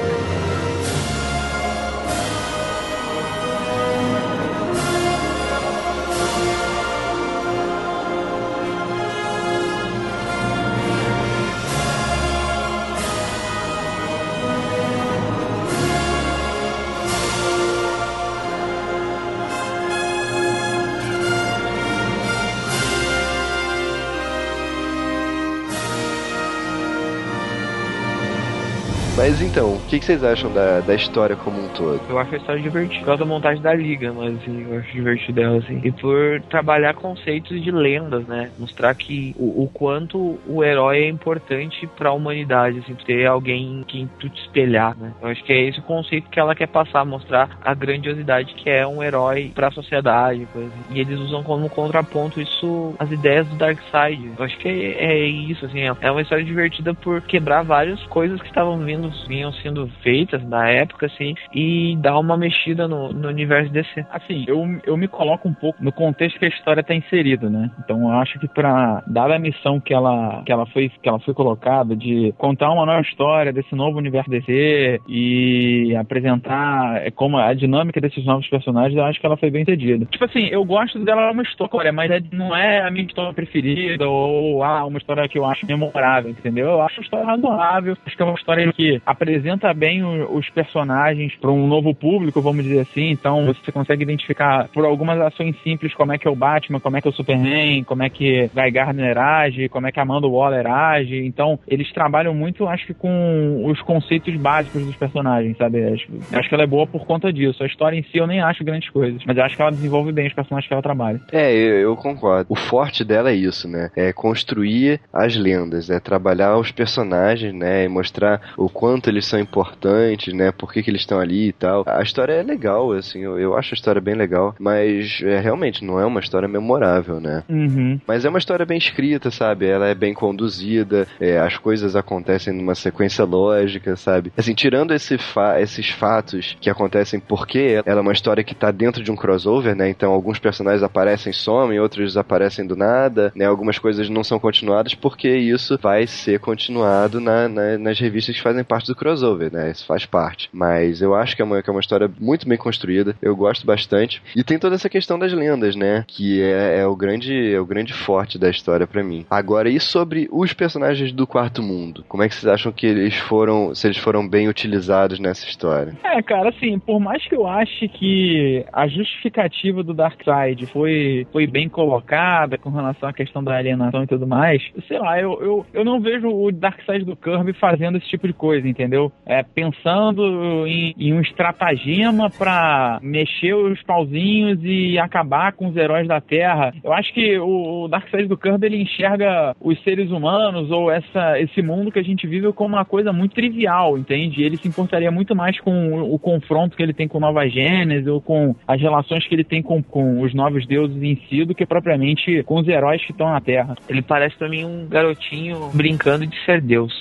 Mas 29.23 29.41
então, 29.41 29.75
o 29.75 29.79
que, 29.79 29.99
que, 29.99 30.05
vocês 30.05 30.21
acham 30.21 30.51
da, 30.51 30.81
da 30.81 30.93
história 30.93 31.33
como 31.33 31.57
um 31.57 31.69
todo? 31.69 32.01
Eu 32.09 32.19
acho 32.19 32.35
a 32.35 32.37
história 32.37 32.61
divertida. 32.61 32.99
Por 32.99 33.05
causa 33.05 33.23
da 33.23 33.25
montagem 33.25 33.63
da 33.63 33.73
liga, 33.73 34.11
mas 34.11 34.35
assim, 34.35 34.67
eu 34.69 34.77
acho 34.77 34.91
divertido 34.91 35.31
dela, 35.31 35.57
assim. 35.59 35.79
E 35.81 35.93
por 35.93 36.41
trabalhar 36.49 36.93
conceitos 36.95 37.63
de 37.63 37.71
lendas, 37.71 38.27
né? 38.27 38.51
Mostrar 38.59 38.93
que 38.95 39.33
o, 39.39 39.63
o 39.63 39.69
quanto 39.69 40.37
o 40.45 40.61
herói 40.61 41.03
é 41.03 41.07
importante 41.07 41.87
para 41.87 42.09
a 42.09 42.11
humanidade, 42.13 42.79
assim, 42.79 42.95
ter 42.95 43.25
alguém 43.25 43.79
em 43.79 43.83
quem 43.83 44.09
tu 44.19 44.27
te 44.27 44.41
espelhar, 44.41 44.93
né? 44.97 45.13
Eu 45.21 45.29
acho 45.29 45.41
que 45.45 45.53
é 45.53 45.69
esse 45.69 45.79
o 45.79 45.83
conceito 45.83 46.29
que 46.29 46.37
ela 46.37 46.53
quer 46.53 46.67
passar, 46.67 47.05
mostrar 47.05 47.57
a 47.63 47.73
grandiosidade 47.73 48.53
que 48.55 48.69
é 48.69 48.85
um 48.85 49.01
herói 49.01 49.53
para 49.55 49.69
a 49.69 49.71
sociedade, 49.71 50.45
coisa. 50.51 50.73
E 50.89 50.99
eles 50.99 51.17
usam 51.17 51.41
como 51.43 51.69
contraponto 51.69 52.41
isso, 52.41 52.93
as 52.99 53.09
ideias 53.09 53.47
do 53.47 53.55
Darkseid. 53.55 54.33
Eu 54.37 54.43
acho 54.43 54.57
que 54.57 54.67
é, 54.67 55.13
é 55.13 55.25
isso, 55.25 55.65
assim, 55.65 55.79
é 55.79 56.11
uma 56.11 56.21
história 56.21 56.43
divertida 56.43 56.93
por 56.93 57.21
quebrar 57.21 57.63
várias 57.63 58.03
coisas 58.07 58.41
que 58.41 58.49
estavam 58.49 58.77
vindo 58.79 59.12
vinham 59.27 59.51
sendo 59.53 59.87
feitas 60.01 60.43
na 60.43 60.69
época, 60.69 61.05
assim, 61.05 61.35
e 61.53 61.95
dar 61.97 62.19
uma 62.19 62.37
mexida 62.37 62.87
no, 62.87 63.11
no 63.13 63.27
universo 63.27 63.71
DC. 63.71 64.05
Assim, 64.11 64.45
eu, 64.47 64.63
eu 64.85 64.97
me 64.97 65.07
coloco 65.07 65.47
um 65.47 65.53
pouco 65.53 65.83
no 65.83 65.91
contexto 65.91 66.39
que 66.39 66.45
a 66.45 66.49
história 66.49 66.81
está 66.81 66.93
inserida, 66.93 67.49
né? 67.49 67.69
Então 67.83 68.01
eu 68.01 68.17
acho 68.19 68.39
que 68.39 68.47
para 68.47 69.03
dar 69.07 69.31
a 69.31 69.39
missão 69.39 69.79
que 69.79 69.93
ela, 69.93 70.43
que 70.45 70.51
ela 70.51 70.65
foi 70.67 70.89
que 70.89 71.09
ela 71.09 71.19
foi 71.19 71.33
colocada 71.33 71.95
de 71.95 72.33
contar 72.37 72.71
uma 72.71 72.85
nova 72.85 73.01
história 73.01 73.53
desse 73.53 73.73
novo 73.75 73.97
universo 73.97 74.29
DC 74.29 74.99
e 75.07 75.95
apresentar 75.95 77.05
é, 77.05 77.11
como 77.11 77.37
a 77.37 77.53
dinâmica 77.53 77.99
desses 77.99 78.25
novos 78.25 78.47
personagens, 78.47 78.95
eu 78.97 79.03
acho 79.03 79.19
que 79.19 79.25
ela 79.25 79.37
foi 79.37 79.49
bem 79.49 79.61
entendida. 79.63 80.05
Tipo 80.05 80.25
assim, 80.25 80.47
eu 80.47 80.63
gosto 80.63 80.99
dela 80.99 81.31
uma 81.31 81.43
história, 81.43 81.91
mas 81.91 82.11
é, 82.11 82.21
não 82.31 82.55
é 82.55 82.81
a 82.81 82.91
minha 82.91 83.05
história 83.05 83.33
preferida 83.33 84.07
ou 84.07 84.63
ah, 84.63 84.85
uma 84.85 84.97
história 84.97 85.27
que 85.27 85.37
eu 85.37 85.45
acho 85.45 85.65
memorável, 85.65 86.31
entendeu? 86.31 86.67
Eu 86.67 86.81
acho 86.81 86.99
uma 86.99 87.03
história 87.03 87.25
razoável, 87.25 87.97
acho 88.05 88.15
que 88.15 88.21
é 88.21 88.25
uma 88.25 88.35
história 88.35 88.73
que 88.73 89.01
apresenta 89.05 89.73
bem 89.73 90.03
os 90.03 90.49
personagens 90.49 91.35
para 91.35 91.51
um 91.51 91.67
novo 91.67 91.93
público, 91.93 92.41
vamos 92.41 92.63
dizer 92.63 92.81
assim. 92.81 93.09
Então 93.09 93.45
você 93.45 93.71
consegue 93.71 94.03
identificar 94.03 94.67
por 94.69 94.85
algumas 94.85 95.19
ações 95.19 95.55
simples 95.63 95.93
como 95.93 96.13
é 96.13 96.17
que 96.17 96.27
é 96.27 96.31
o 96.31 96.35
Batman, 96.35 96.79
como 96.79 96.97
é 96.97 97.01
que 97.01 97.07
é 97.07 97.11
o 97.11 97.13
Superman, 97.13 97.83
como 97.83 98.03
é 98.03 98.09
que 98.09 98.49
Guy 98.53 98.71
Gardner 98.71 99.17
age, 99.17 99.69
como 99.69 99.87
é 99.87 99.91
que 99.91 99.99
Amanda 99.99 100.27
Waller 100.27 100.67
age. 100.67 101.25
Então 101.25 101.59
eles 101.67 101.91
trabalham 101.91 102.33
muito, 102.33 102.67
acho 102.67 102.87
que 102.87 102.93
com 102.93 103.63
os 103.65 103.81
conceitos 103.81 104.35
básicos 104.35 104.85
dos 104.85 104.95
personagens, 104.95 105.57
sabe? 105.57 105.83
Acho, 105.85 106.07
acho 106.33 106.49
que 106.49 106.55
ela 106.55 106.63
é 106.63 106.67
boa 106.67 106.87
por 106.87 107.05
conta 107.05 107.31
disso. 107.31 107.63
A 107.63 107.67
história 107.67 107.97
em 107.97 108.03
si 108.03 108.17
eu 108.17 108.27
nem 108.27 108.41
acho 108.41 108.63
grandes 108.63 108.89
coisas, 108.89 109.21
mas 109.25 109.37
acho 109.37 109.55
que 109.55 109.61
ela 109.61 109.71
desenvolve 109.71 110.11
bem 110.11 110.27
os 110.27 110.33
personagens 110.33 110.67
que 110.67 110.73
ela 110.73 110.81
trabalha. 110.81 111.21
É, 111.31 111.53
eu, 111.53 111.79
eu 111.79 111.95
concordo. 111.95 112.45
O 112.49 112.55
forte 112.55 113.03
dela 113.03 113.31
é 113.31 113.35
isso, 113.35 113.67
né? 113.67 113.89
É 113.95 114.13
construir 114.13 114.99
as 115.11 115.35
lendas, 115.35 115.89
é 115.89 115.99
trabalhar 115.99 116.57
os 116.57 116.71
personagens, 116.71 117.53
né? 117.53 117.85
E 117.85 117.87
mostrar 117.87 118.41
o 118.57 118.69
quanto 118.69 118.92
eles 119.09 119.25
são 119.25 119.39
importantes, 119.39 120.33
né? 120.33 120.51
Por 120.51 120.71
que, 120.71 120.83
que 120.83 120.89
eles 120.89 121.01
estão 121.01 121.19
ali 121.19 121.49
e 121.49 121.53
tal. 121.53 121.83
A 121.87 122.01
história 122.01 122.33
é 122.33 122.43
legal, 122.43 122.91
assim, 122.91 123.19
eu, 123.19 123.39
eu 123.39 123.57
acho 123.57 123.73
a 123.73 123.77
história 123.77 124.01
bem 124.01 124.15
legal, 124.15 124.55
mas 124.59 125.21
é, 125.23 125.39
realmente 125.39 125.83
não 125.83 125.99
é 125.99 126.05
uma 126.05 126.19
história 126.19 126.47
memorável, 126.47 127.19
né? 127.19 127.43
Uhum. 127.49 127.99
Mas 128.07 128.25
é 128.25 128.29
uma 128.29 128.39
história 128.39 128.65
bem 128.65 128.77
escrita, 128.77 129.31
sabe? 129.31 129.67
Ela 129.67 129.87
é 129.87 129.95
bem 129.95 130.13
conduzida, 130.13 131.07
é, 131.19 131.39
as 131.39 131.57
coisas 131.57 131.95
acontecem 131.95 132.53
numa 132.53 132.75
sequência 132.75 133.23
lógica, 133.25 133.95
sabe? 133.95 134.31
Assim, 134.37 134.53
tirando 134.53 134.93
esse 134.93 135.17
fa 135.17 135.59
esses 135.59 135.89
fatos 135.89 136.57
que 136.59 136.69
acontecem 136.69 137.19
porque 137.19 137.81
ela 137.85 137.99
é 137.99 138.01
uma 138.01 138.13
história 138.13 138.43
que 138.43 138.55
tá 138.55 138.71
dentro 138.71 139.03
de 139.03 139.11
um 139.11 139.15
crossover, 139.15 139.75
né? 139.75 139.89
Então 139.89 140.11
alguns 140.11 140.39
personagens 140.39 140.83
aparecem 140.83 141.31
e 141.31 141.35
somem, 141.35 141.79
outros 141.79 142.17
aparecem 142.17 142.65
do 142.65 142.75
nada, 142.75 143.31
né? 143.35 143.45
Algumas 143.45 143.77
coisas 143.77 144.09
não 144.09 144.23
são 144.23 144.39
continuadas 144.39 144.93
porque 144.93 145.29
isso 145.29 145.77
vai 145.81 146.07
ser 146.07 146.39
continuado 146.39 147.19
na, 147.19 147.47
na, 147.47 147.77
nas 147.77 147.99
revistas 147.99 148.35
que 148.35 148.41
fazem 148.41 148.63
parte 148.63 148.82
do 148.87 148.95
crossover, 148.95 149.51
né? 149.51 149.71
Isso 149.71 149.85
faz 149.85 150.05
parte. 150.05 150.49
Mas 150.51 151.01
eu 151.01 151.15
acho 151.15 151.35
que 151.35 151.41
é 151.41 151.45
uma, 151.45 151.61
que 151.61 151.69
é 151.69 151.73
uma 151.73 151.79
história 151.79 152.09
muito 152.19 152.47
bem 152.47 152.57
construída. 152.57 153.15
Eu 153.21 153.35
gosto 153.35 153.65
bastante. 153.65 154.21
E 154.35 154.43
tem 154.43 154.59
toda 154.59 154.75
essa 154.75 154.89
questão 154.89 155.17
das 155.17 155.33
lendas, 155.33 155.75
né? 155.75 156.03
Que 156.07 156.41
é, 156.41 156.79
é 156.79 156.87
o 156.87 156.95
grande 156.95 157.53
é 157.53 157.59
o 157.59 157.65
grande 157.65 157.93
forte 157.93 158.37
da 158.37 158.49
história 158.49 158.87
para 158.87 159.03
mim. 159.03 159.25
Agora, 159.29 159.69
e 159.69 159.79
sobre 159.79 160.27
os 160.31 160.53
personagens 160.53 161.11
do 161.11 161.27
Quarto 161.27 161.61
Mundo? 161.61 162.03
Como 162.07 162.23
é 162.23 162.29
que 162.29 162.35
vocês 162.35 162.51
acham 162.51 162.71
que 162.71 162.85
eles 162.85 163.15
foram, 163.17 163.73
se 163.75 163.87
eles 163.87 163.97
foram 163.97 164.27
bem 164.27 164.47
utilizados 164.47 165.19
nessa 165.19 165.47
história? 165.47 165.97
É, 166.03 166.21
cara, 166.21 166.49
assim, 166.49 166.79
por 166.79 166.99
mais 166.99 167.25
que 167.27 167.35
eu 167.35 167.47
ache 167.47 167.87
que 167.87 168.65
a 168.71 168.87
justificativa 168.87 169.83
do 169.83 169.93
Darkseid 169.93 170.65
foi, 170.67 171.27
foi 171.31 171.47
bem 171.47 171.69
colocada 171.69 172.57
com 172.57 172.69
relação 172.69 173.09
à 173.09 173.13
questão 173.13 173.43
da 173.43 173.55
alienação 173.55 174.03
e 174.03 174.07
tudo 174.07 174.27
mais, 174.27 174.61
sei 174.87 174.99
lá, 174.99 175.19
eu, 175.19 175.41
eu, 175.41 175.65
eu 175.73 175.85
não 175.85 175.99
vejo 175.99 176.27
o 176.27 176.51
Darkseid 176.51 177.05
do 177.05 177.15
Kirby 177.15 177.53
fazendo 177.53 177.97
esse 177.97 178.07
tipo 178.07 178.27
de 178.27 178.33
coisa, 178.33 178.67
entendeu? 178.73 179.11
É, 179.25 179.43
pensando 179.43 180.67
em, 180.67 180.95
em 180.97 181.13
um 181.13 181.21
estratagema 181.21 182.29
para 182.29 182.99
mexer 183.01 183.53
os 183.53 183.81
pauzinhos 183.83 184.59
e 184.63 184.97
acabar 184.97 185.53
com 185.53 185.67
os 185.67 185.77
heróis 185.77 186.07
da 186.07 186.19
Terra. 186.19 186.73
Eu 186.83 186.91
acho 186.91 187.13
que 187.13 187.37
o, 187.37 187.83
o 187.83 187.87
Darkseid 187.87 188.27
do 188.27 188.37
Kirby 188.37 188.65
ele 188.65 188.81
enxerga 188.81 189.55
os 189.61 189.81
seres 189.83 190.09
humanos 190.09 190.71
ou 190.71 190.91
essa, 190.91 191.39
esse 191.39 191.61
mundo 191.61 191.91
que 191.91 191.99
a 191.99 192.03
gente 192.03 192.27
vive 192.27 192.51
como 192.53 192.75
uma 192.75 192.85
coisa 192.85 193.13
muito 193.13 193.35
trivial, 193.35 193.97
entende? 193.97 194.43
Ele 194.43 194.57
se 194.57 194.67
importaria 194.67 195.11
muito 195.11 195.35
mais 195.35 195.59
com 195.59 195.93
o, 195.93 196.15
o 196.15 196.19
confronto 196.19 196.75
que 196.75 196.83
ele 196.83 196.93
tem 196.93 197.07
com 197.07 197.19
Nova 197.19 197.47
Gênesis 197.47 198.07
ou 198.07 198.19
com 198.19 198.55
as 198.67 198.81
relações 198.81 199.27
que 199.27 199.35
ele 199.35 199.43
tem 199.43 199.61
com, 199.61 199.81
com 199.83 200.21
os 200.21 200.33
novos 200.33 200.65
deuses 200.65 201.01
em 201.01 201.15
si 201.29 201.45
do 201.45 201.53
que 201.53 201.65
propriamente 201.65 202.41
com 202.43 202.59
os 202.59 202.67
heróis 202.67 203.03
que 203.05 203.11
estão 203.11 203.29
na 203.29 203.39
Terra. 203.39 203.75
Ele 203.87 204.01
parece 204.01 204.35
para 204.35 204.49
mim 204.49 204.65
um 204.65 204.87
garotinho 204.87 205.69
brincando 205.73 206.25
de 206.25 206.35
ser 206.45 206.61
Deus. 206.61 206.93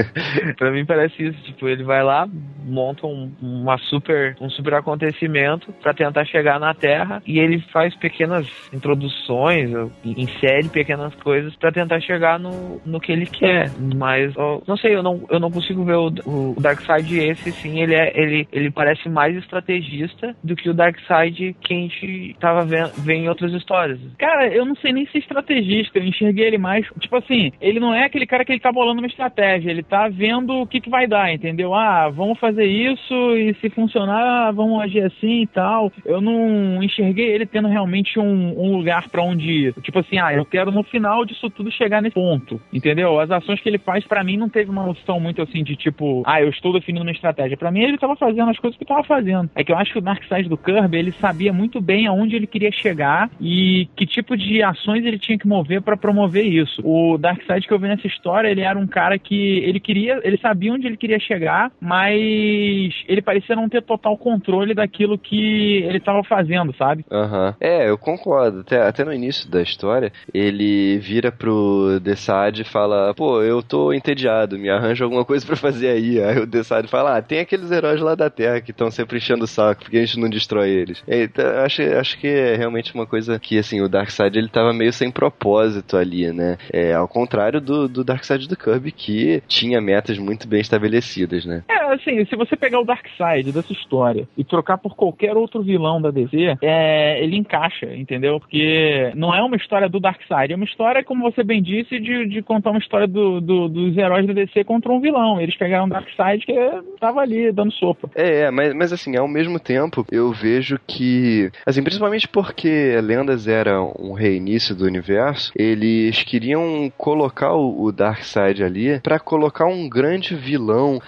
para 0.56 0.70
mim 0.70 0.84
parece 0.84 1.09
Tipo, 1.16 1.68
ele 1.68 1.82
vai 1.82 2.02
lá, 2.02 2.28
monta 2.64 3.06
um, 3.06 3.32
uma 3.40 3.78
super, 3.78 4.36
um 4.40 4.50
super 4.50 4.74
acontecimento 4.74 5.72
para 5.80 5.94
tentar 5.94 6.24
chegar 6.24 6.58
na 6.58 6.74
Terra 6.74 7.22
e 7.26 7.38
ele 7.38 7.60
faz 7.72 7.94
pequenas 7.96 8.46
introduções, 8.72 9.70
insere 10.04 10.68
pequenas 10.68 11.14
coisas 11.16 11.54
para 11.56 11.72
tentar 11.72 12.00
chegar 12.00 12.38
no, 12.38 12.80
no 12.84 13.00
que 13.00 13.12
ele 13.12 13.26
quer. 13.26 13.70
Mas, 13.96 14.36
ó, 14.36 14.60
não 14.66 14.76
sei, 14.76 14.94
eu 14.94 15.02
não, 15.02 15.24
eu 15.30 15.40
não 15.40 15.50
consigo 15.50 15.84
ver 15.84 15.96
o, 15.96 16.06
o 16.26 16.56
Darkseid 16.60 17.18
esse, 17.18 17.52
sim, 17.52 17.80
ele, 17.80 17.94
é, 17.94 18.12
ele, 18.14 18.48
ele 18.52 18.70
parece 18.70 19.08
mais 19.08 19.36
estrategista 19.36 20.34
do 20.42 20.54
que 20.54 20.68
o 20.68 20.74
Darkseid 20.74 21.56
que 21.60 21.74
a 21.74 21.76
gente 21.76 22.36
tava 22.38 22.64
vendo, 22.64 22.92
vendo 22.98 23.24
em 23.24 23.28
outras 23.28 23.52
histórias. 23.52 23.98
Cara, 24.18 24.48
eu 24.48 24.64
não 24.64 24.74
sei 24.76 24.92
nem 24.92 25.06
se 25.06 25.18
é 25.18 25.20
estrategista, 25.20 25.98
eu 25.98 26.04
enxerguei 26.04 26.46
ele 26.46 26.58
mais, 26.58 26.86
tipo 27.00 27.16
assim, 27.16 27.52
ele 27.60 27.80
não 27.80 27.94
é 27.94 28.04
aquele 28.04 28.26
cara 28.26 28.44
que 28.44 28.52
ele 28.52 28.60
tá 28.60 28.72
bolando 28.72 29.00
uma 29.00 29.06
estratégia, 29.06 29.70
ele 29.70 29.82
tá 29.82 30.08
vendo 30.08 30.60
o 30.60 30.66
que 30.66 30.80
que 30.80 30.90
vai 30.90 30.99
dar, 31.06 31.32
entendeu? 31.32 31.74
Ah, 31.74 32.08
vamos 32.08 32.38
fazer 32.38 32.64
isso 32.64 33.14
e 33.36 33.54
se 33.60 33.70
funcionar, 33.70 34.52
vamos 34.52 34.80
agir 34.82 35.02
assim 35.02 35.42
e 35.42 35.46
tal. 35.46 35.92
Eu 36.04 36.20
não 36.20 36.82
enxerguei 36.82 37.26
ele 37.26 37.46
tendo 37.46 37.68
realmente 37.68 38.18
um, 38.18 38.58
um 38.58 38.76
lugar 38.76 39.08
para 39.08 39.22
onde 39.22 39.50
ir. 39.50 39.74
Tipo 39.82 40.00
assim, 40.00 40.18
ah, 40.18 40.32
eu 40.32 40.44
quero 40.44 40.70
no 40.70 40.82
final 40.82 41.24
disso 41.24 41.50
tudo 41.50 41.70
chegar 41.70 42.02
nesse 42.02 42.14
ponto, 42.14 42.60
entendeu? 42.72 43.18
As 43.18 43.30
ações 43.30 43.60
que 43.60 43.68
ele 43.68 43.78
faz, 43.78 44.04
para 44.06 44.24
mim, 44.24 44.36
não 44.36 44.48
teve 44.48 44.70
uma 44.70 44.84
noção 44.84 45.20
muito 45.20 45.42
assim 45.42 45.62
de 45.62 45.76
tipo, 45.76 46.22
ah, 46.26 46.40
eu 46.40 46.48
estou 46.50 46.72
definindo 46.72 47.04
uma 47.04 47.12
estratégia. 47.12 47.56
Para 47.56 47.70
mim, 47.70 47.80
ele 47.80 47.98
tava 47.98 48.16
fazendo 48.16 48.50
as 48.50 48.58
coisas 48.58 48.78
que 48.78 48.84
tava 48.84 49.04
fazendo. 49.04 49.50
É 49.54 49.64
que 49.64 49.72
eu 49.72 49.76
acho 49.76 49.92
que 49.92 49.98
o 49.98 50.02
Dark 50.02 50.22
Side 50.24 50.48
do 50.48 50.56
Kirby, 50.56 50.96
ele 50.96 51.12
sabia 51.12 51.52
muito 51.52 51.80
bem 51.80 52.06
aonde 52.06 52.36
ele 52.36 52.46
queria 52.46 52.70
chegar 52.70 53.30
e 53.40 53.88
que 53.96 54.06
tipo 54.06 54.36
de 54.36 54.62
ações 54.62 55.04
ele 55.04 55.18
tinha 55.18 55.38
que 55.38 55.46
mover 55.46 55.82
para 55.82 55.96
promover 55.96 56.44
isso. 56.44 56.82
O 56.84 57.18
Dark 57.18 57.42
Side 57.42 57.66
que 57.66 57.72
eu 57.72 57.78
vi 57.78 57.88
nessa 57.88 58.06
história, 58.06 58.48
ele 58.48 58.62
era 58.62 58.78
um 58.78 58.86
cara 58.86 59.18
que 59.18 59.58
ele 59.58 59.80
queria, 59.80 60.20
ele 60.24 60.38
sabia 60.38 60.72
onde 60.72 60.86
ele 60.90 60.96
queria 60.96 61.18
chegar, 61.18 61.70
mas 61.80 62.92
ele 63.08 63.22
parecia 63.22 63.56
não 63.56 63.68
ter 63.68 63.82
total 63.82 64.16
controle 64.16 64.74
daquilo 64.74 65.18
que 65.18 65.82
ele 65.84 65.98
estava 65.98 66.22
fazendo, 66.24 66.74
sabe? 66.76 67.04
Aham. 67.10 67.48
Uhum. 67.48 67.54
É, 67.60 67.88
eu 67.88 67.98
concordo. 67.98 68.60
Até, 68.60 68.82
até 68.82 69.04
no 69.04 69.12
início 69.12 69.50
da 69.50 69.62
história, 69.62 70.12
ele 70.32 70.98
vira 70.98 71.30
pro 71.32 71.98
Desad 72.00 72.60
e 72.60 72.64
fala: 72.64 73.14
pô, 73.14 73.42
eu 73.42 73.62
tô 73.62 73.92
entediado, 73.92 74.58
me 74.58 74.70
arranja 74.70 75.04
alguma 75.04 75.24
coisa 75.24 75.46
para 75.46 75.56
fazer 75.56 75.88
aí. 75.88 76.20
Aí 76.20 76.38
o 76.38 76.46
Desad 76.46 76.86
fala: 76.88 77.16
ah, 77.16 77.22
tem 77.22 77.40
aqueles 77.40 77.70
heróis 77.70 78.00
lá 78.00 78.14
da 78.14 78.28
Terra 78.28 78.60
que 78.60 78.70
estão 78.70 78.90
sempre 78.90 79.18
enchendo 79.18 79.44
o 79.44 79.48
saco, 79.48 79.82
porque 79.82 79.98
a 79.98 80.04
gente 80.04 80.18
não 80.18 80.28
destrói 80.28 80.70
eles. 80.70 81.02
Então, 81.06 81.46
acho, 81.64 81.82
acho 81.82 82.18
que 82.18 82.26
é 82.26 82.56
realmente 82.56 82.94
uma 82.94 83.06
coisa 83.06 83.38
que, 83.38 83.58
assim, 83.58 83.80
o 83.80 83.88
Darkseid 83.88 84.36
ele 84.36 84.48
tava 84.48 84.72
meio 84.72 84.92
sem 84.92 85.10
propósito 85.10 85.96
ali, 85.96 86.32
né? 86.32 86.56
É, 86.72 86.92
ao 86.92 87.08
contrário 87.08 87.60
do, 87.60 87.88
do 87.88 88.04
Darkseid 88.04 88.48
do 88.48 88.56
Kirby, 88.56 88.92
que 88.92 89.42
tinha 89.48 89.80
metas 89.80 90.18
muito 90.18 90.46
bem 90.46 90.60
estabelecidas, 90.70 91.44
né? 91.44 91.62
É, 91.68 91.94
assim, 91.94 92.24
se 92.24 92.36
você 92.36 92.56
pegar 92.56 92.80
o 92.80 92.84
Darkseid 92.84 93.52
dessa 93.52 93.72
história 93.72 94.28
e 94.38 94.44
trocar 94.44 94.78
por 94.78 94.94
qualquer 94.94 95.36
outro 95.36 95.62
vilão 95.62 96.00
da 96.00 96.10
DC, 96.10 96.56
é, 96.62 97.22
ele 97.22 97.36
encaixa, 97.36 97.86
entendeu? 97.94 98.38
Porque 98.38 99.12
não 99.14 99.34
é 99.34 99.42
uma 99.42 99.56
história 99.56 99.88
do 99.88 100.00
Darkseid, 100.00 100.52
é 100.52 100.56
uma 100.56 100.64
história, 100.64 101.04
como 101.04 101.30
você 101.30 101.42
bem 101.42 101.62
disse, 101.62 101.98
de, 101.98 102.26
de 102.26 102.42
contar 102.42 102.70
uma 102.70 102.78
história 102.78 103.06
do, 103.06 103.40
do, 103.40 103.68
dos 103.68 103.96
heróis 103.96 104.26
da 104.26 104.32
DC 104.32 104.64
contra 104.64 104.92
um 104.92 105.00
vilão. 105.00 105.40
Eles 105.40 105.56
pegaram 105.56 105.86
o 105.86 105.88
Darkseid 105.88 106.46
que 106.46 106.54
tava 107.00 107.20
ali 107.20 107.52
dando 107.52 107.72
sopa. 107.72 108.08
É, 108.14 108.42
é, 108.42 108.50
mas, 108.50 108.74
mas 108.74 108.92
assim, 108.92 109.16
ao 109.16 109.28
mesmo 109.28 109.58
tempo, 109.58 110.06
eu 110.10 110.32
vejo 110.32 110.78
que, 110.86 111.50
assim, 111.66 111.82
principalmente 111.82 112.28
porque 112.28 112.98
Lendas 113.02 113.48
era 113.48 113.82
um 113.82 114.12
reinício 114.12 114.74
do 114.74 114.84
universo, 114.84 115.52
eles 115.56 116.22
queriam 116.22 116.90
colocar 116.96 117.52
o, 117.54 117.82
o 117.82 117.92
Darkseid 117.92 118.62
ali 118.62 119.00
para 119.00 119.18
colocar 119.18 119.66
um 119.66 119.88
grande 119.88 120.34
vilão 120.34 120.59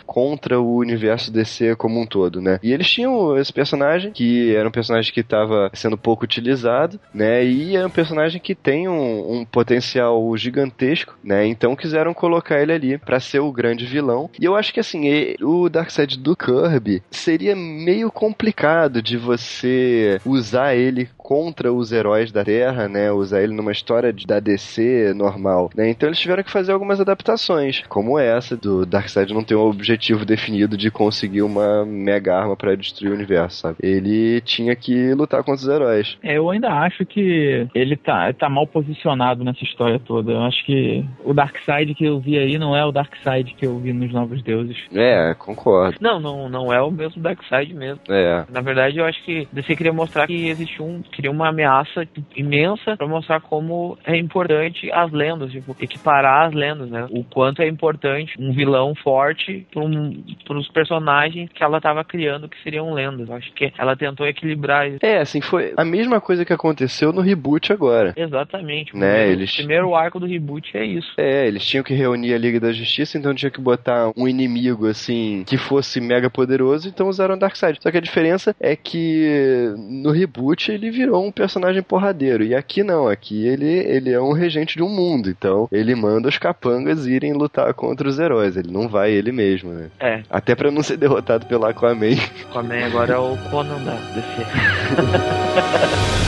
contra 0.06 0.60
o 0.60 0.76
universo 0.76 1.30
DC 1.30 1.76
como 1.76 2.00
um 2.00 2.06
todo, 2.06 2.40
né? 2.40 2.58
E 2.62 2.72
eles 2.72 2.90
tinham 2.90 3.36
esse 3.38 3.52
personagem 3.52 4.12
que 4.12 4.54
era 4.54 4.68
um 4.68 4.72
personagem 4.72 5.12
que 5.12 5.20
estava 5.20 5.70
sendo 5.74 5.96
pouco 5.96 6.24
utilizado, 6.24 6.98
né? 7.12 7.44
E 7.44 7.76
é 7.76 7.86
um 7.86 7.90
personagem 7.90 8.40
que 8.40 8.54
tem 8.54 8.88
um, 8.88 9.40
um 9.40 9.44
potencial 9.44 10.36
gigantesco, 10.36 11.16
né? 11.22 11.46
Então 11.46 11.76
quiseram 11.76 12.14
colocar 12.14 12.60
ele 12.60 12.72
ali 12.72 12.98
para 12.98 13.20
ser 13.20 13.40
o 13.40 13.52
grande 13.52 13.84
vilão. 13.84 14.30
E 14.40 14.44
eu 14.44 14.56
acho 14.56 14.72
que 14.72 14.80
assim, 14.80 15.34
o 15.40 15.68
Darkseid 15.68 16.18
do 16.18 16.36
Kirby 16.36 17.02
seria 17.10 17.54
meio 17.54 18.10
complicado 18.10 19.02
de 19.02 19.16
você 19.16 20.20
usar 20.24 20.74
ele 20.74 21.08
contra 21.22 21.72
os 21.72 21.92
heróis 21.92 22.32
da 22.32 22.44
Terra, 22.44 22.88
né? 22.88 23.10
Usar 23.12 23.42
ele 23.42 23.54
numa 23.54 23.72
história 23.72 24.12
da 24.26 24.40
DC 24.40 25.14
normal, 25.14 25.70
né? 25.74 25.88
Então 25.88 26.08
eles 26.08 26.18
tiveram 26.18 26.42
que 26.42 26.50
fazer 26.50 26.72
algumas 26.72 27.00
adaptações, 27.00 27.82
como 27.88 28.18
essa 28.18 28.56
do 28.56 28.84
Darkseid 28.84 29.32
não 29.32 29.44
ter 29.44 29.54
um 29.54 29.60
objetivo 29.60 30.24
definido 30.24 30.76
de 30.76 30.90
conseguir 30.90 31.42
uma 31.42 31.84
mega 31.84 32.36
arma 32.36 32.56
para 32.56 32.74
destruir 32.76 33.10
o 33.10 33.14
universo, 33.14 33.58
sabe? 33.58 33.76
Ele 33.80 34.40
tinha 34.40 34.74
que 34.74 35.14
lutar 35.14 35.42
contra 35.44 35.62
os 35.62 35.68
heróis. 35.68 36.18
É, 36.22 36.36
eu 36.36 36.50
ainda 36.50 36.68
acho 36.68 37.06
que 37.06 37.68
ele 37.74 37.96
tá, 37.96 38.32
tá 38.32 38.48
mal 38.48 38.66
posicionado 38.66 39.44
nessa 39.44 39.62
história 39.62 40.00
toda. 40.00 40.32
Eu 40.32 40.42
acho 40.42 40.64
que 40.64 41.04
o 41.24 41.32
Darkseid 41.32 41.94
que 41.94 42.04
eu 42.04 42.18
vi 42.18 42.38
aí 42.38 42.58
não 42.58 42.76
é 42.76 42.84
o 42.84 42.92
Darkseid 42.92 43.54
que 43.54 43.66
eu 43.66 43.78
vi 43.78 43.92
nos 43.92 44.12
Novos 44.12 44.42
Deuses. 44.42 44.76
É, 44.92 45.34
concordo. 45.38 45.98
Não, 46.00 46.18
não, 46.18 46.48
não 46.48 46.72
é 46.72 46.80
o 46.82 46.90
mesmo 46.90 47.22
Darkseid 47.22 47.72
mesmo. 47.74 48.00
É. 48.08 48.44
Na 48.50 48.60
verdade, 48.60 48.98
eu 48.98 49.04
acho 49.04 49.22
que 49.24 49.46
DC 49.52 49.76
queria 49.76 49.92
mostrar 49.92 50.26
que 50.26 50.48
existe 50.48 50.82
um, 50.82 51.00
queria 51.12 51.30
uma 51.30 51.48
ameaça 51.48 52.06
imensa 52.34 52.96
para 52.96 53.06
mostrar 53.06 53.40
como 53.40 53.98
é 54.04 54.16
importante 54.16 54.90
as 54.92 55.12
lendas, 55.12 55.52
tipo, 55.52 55.76
equiparar 55.80 56.48
as 56.48 56.54
lendas, 56.54 56.88
né? 56.90 57.06
O 57.10 57.22
quanto 57.22 57.62
é 57.62 57.68
importante 57.68 58.34
um 58.38 58.52
vilão 58.52 58.94
forte 58.94 59.66
para 59.72 59.82
um, 59.82 60.24
os 60.50 60.68
personagens 60.68 61.50
que 61.52 61.62
ela 61.62 61.76
estava 61.76 62.02
criando 62.04 62.48
que 62.48 62.60
seriam 62.62 62.92
lendas. 62.92 63.28
Eu 63.28 63.34
acho 63.34 63.52
que 63.52 63.72
ela 63.78 63.96
tentou 63.96 64.26
equilibrar 64.26 64.88
isso. 64.88 64.98
É, 65.02 65.18
assim, 65.18 65.40
foi 65.40 65.72
a 65.76 65.84
mesma 65.84 66.20
coisa 66.20 66.44
que 66.44 66.52
aconteceu 66.52 67.12
no 67.12 67.20
reboot 67.20 67.72
agora. 67.72 68.14
Exatamente. 68.16 68.96
Né? 68.96 69.12
Primeiro, 69.12 69.40
eles... 69.40 69.52
O 69.52 69.56
primeiro 69.56 69.94
arco 69.94 70.18
do 70.18 70.26
reboot 70.26 70.76
é 70.76 70.84
isso. 70.84 71.12
É, 71.16 71.46
eles 71.46 71.64
tinham 71.66 71.84
que 71.84 71.94
reunir 71.94 72.34
a 72.34 72.38
Liga 72.38 72.58
da 72.58 72.72
Justiça, 72.72 73.18
então 73.18 73.34
tinha 73.34 73.50
que 73.50 73.60
botar 73.60 74.10
um 74.16 74.26
inimigo, 74.26 74.86
assim, 74.86 75.44
que 75.46 75.56
fosse 75.56 76.00
mega 76.00 76.30
poderoso, 76.30 76.88
então 76.88 77.08
usaram 77.08 77.38
Darkseid. 77.38 77.78
Só 77.80 77.90
que 77.90 77.98
a 77.98 78.00
diferença 78.00 78.54
é 78.60 78.74
que 78.74 79.72
no 79.76 80.10
reboot 80.10 80.70
ele 80.70 80.90
virou 81.02 81.24
um 81.24 81.32
personagem 81.32 81.82
porradeiro, 81.82 82.44
e 82.44 82.54
aqui 82.54 82.84
não, 82.84 83.08
aqui 83.08 83.46
ele, 83.46 83.66
ele 83.66 84.10
é 84.10 84.20
um 84.20 84.32
regente 84.32 84.76
de 84.76 84.82
um 84.82 84.88
mundo, 84.88 85.28
então 85.28 85.68
ele 85.72 85.94
manda 85.94 86.28
os 86.28 86.38
capangas 86.38 87.06
irem 87.06 87.32
lutar 87.32 87.74
contra 87.74 88.08
os 88.08 88.18
heróis, 88.18 88.56
ele 88.56 88.70
não 88.70 88.88
vai 88.88 89.10
ele 89.10 89.32
mesmo, 89.32 89.72
né? 89.72 89.90
É. 89.98 90.22
Até 90.30 90.54
para 90.54 90.70
não 90.70 90.82
ser 90.82 90.96
derrotado 90.96 91.46
pelo 91.46 91.66
Aquaman. 91.66 92.14
Aquaman 92.48 92.86
agora 92.86 93.14
é 93.14 93.18
o 93.18 93.36
Conan 93.50 93.82
da 93.82 93.94
DC. 93.94 94.42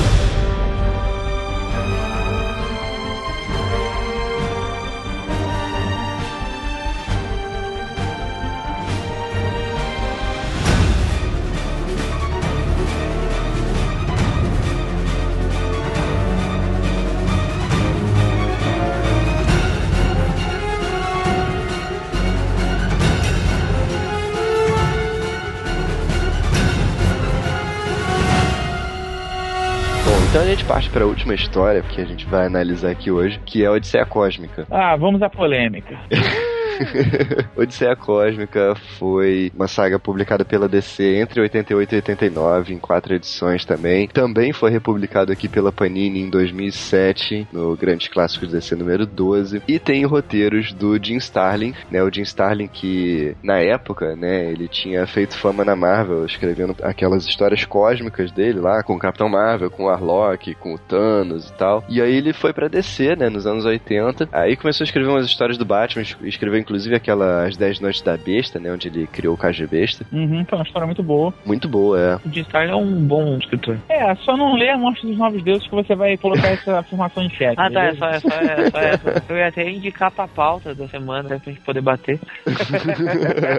Então 30.37 30.45
a 30.45 30.49
gente 30.51 30.65
parte 30.65 30.87
para 30.91 31.03
a 31.03 31.07
última 31.07 31.33
história 31.33 31.81
que 31.81 31.99
a 31.99 32.05
gente 32.05 32.23
vai 32.27 32.45
analisar 32.45 32.91
aqui 32.91 33.09
hoje, 33.09 33.39
que 33.43 33.63
é 33.63 33.65
a 33.65 33.71
Odisseia 33.71 34.05
Cósmica. 34.05 34.67
Ah, 34.69 34.95
vamos 34.95 35.19
à 35.23 35.31
polêmica. 35.31 35.97
Odisseia 37.55 37.95
Cósmica 37.95 38.75
foi 38.97 39.51
uma 39.55 39.67
saga 39.67 39.99
publicada 39.99 40.45
pela 40.45 40.67
DC 40.67 41.03
entre 41.17 41.41
88 41.41 41.91
e 41.91 41.95
89, 41.95 42.73
em 42.73 42.79
quatro 42.79 43.13
edições 43.13 43.65
também. 43.65 44.07
Também 44.07 44.53
foi 44.53 44.71
republicado 44.71 45.31
aqui 45.31 45.47
pela 45.47 45.71
Panini 45.71 46.21
em 46.21 46.29
2007, 46.29 47.47
no 47.51 47.75
Grandes 47.75 48.07
Clássicos 48.07 48.51
DC 48.51 48.75
número 48.75 49.05
12. 49.05 49.61
E 49.67 49.79
tem 49.79 50.05
roteiros 50.05 50.73
do 50.73 50.97
Jim 51.03 51.17
Starlin, 51.17 51.73
né? 51.89 52.03
O 52.03 52.13
Jim 52.13 52.23
Starlin 52.23 52.67
que, 52.67 53.35
na 53.43 53.59
época, 53.59 54.15
né, 54.15 54.51
ele 54.51 54.67
tinha 54.67 55.05
feito 55.07 55.37
fama 55.37 55.63
na 55.63 55.75
Marvel, 55.75 56.25
escrevendo 56.25 56.75
aquelas 56.83 57.25
histórias 57.25 57.65
cósmicas 57.65 58.31
dele 58.31 58.59
lá, 58.59 58.83
com 58.83 58.95
o 58.95 58.99
Capitão 58.99 59.29
Marvel, 59.29 59.71
com 59.71 59.85
o 59.85 59.89
Arlok, 59.89 60.55
com 60.55 60.73
o 60.73 60.77
Thanos 60.77 61.49
e 61.49 61.53
tal. 61.53 61.83
E 61.89 62.01
aí 62.01 62.15
ele 62.15 62.33
foi 62.33 62.53
pra 62.53 62.67
DC, 62.67 63.15
né, 63.15 63.29
nos 63.29 63.45
anos 63.45 63.65
80. 63.65 64.29
Aí 64.31 64.55
começou 64.55 64.83
a 64.83 64.85
escrever 64.85 65.09
umas 65.09 65.25
histórias 65.25 65.57
do 65.57 65.65
Batman, 65.65 66.03
escreveu 66.23 66.59
inclusive 66.67 66.95
aquela 66.95 67.45
As 67.45 67.55
Dez 67.55 67.79
Noites 67.79 68.01
da 68.01 68.17
Besta, 68.17 68.59
né? 68.59 68.71
Onde 68.71 68.89
ele 68.89 69.07
criou 69.07 69.35
o 69.35 69.37
KG 69.37 69.65
Besta. 69.67 70.05
Uhum, 70.11 70.45
foi 70.45 70.57
uma 70.57 70.65
história 70.65 70.85
muito 70.85 71.01
boa. 71.01 71.33
Muito 71.45 71.69
boa, 71.69 71.99
é. 71.99 72.15
O 72.27 72.31
Jim 72.31 72.41
Starlin 72.41 72.71
é 72.71 72.75
um 72.75 73.07
bom 73.07 73.37
escritor. 73.37 73.77
É, 73.87 74.13
só 74.15 74.35
não 74.35 74.55
lê 74.55 74.69
a 74.69 74.77
Morte 74.77 75.07
dos 75.07 75.17
Novos 75.17 75.41
Deuses 75.43 75.65
que 75.65 75.73
você 75.73 75.95
vai 75.95 76.17
colocar 76.17 76.49
essa 76.49 76.79
afirmação 76.79 77.23
em 77.23 77.29
xeque. 77.29 77.55
Ah, 77.57 77.71
tá, 77.71 77.85
é 77.85 77.93
beleza? 77.93 77.99
só, 77.99 78.09
é 78.09 78.19
só, 78.19 78.29
é 78.29 78.69
só 78.69 78.79
essa. 78.79 79.23
Eu 79.29 79.37
ia 79.37 79.47
até 79.47 79.69
indicar 79.69 80.11
pra 80.11 80.27
pauta 80.27 80.75
da 80.75 80.87
semana, 80.89 81.29
né, 81.29 81.39
pra 81.41 81.53
gente 81.53 81.63
poder 81.63 81.81
bater. 81.81 82.19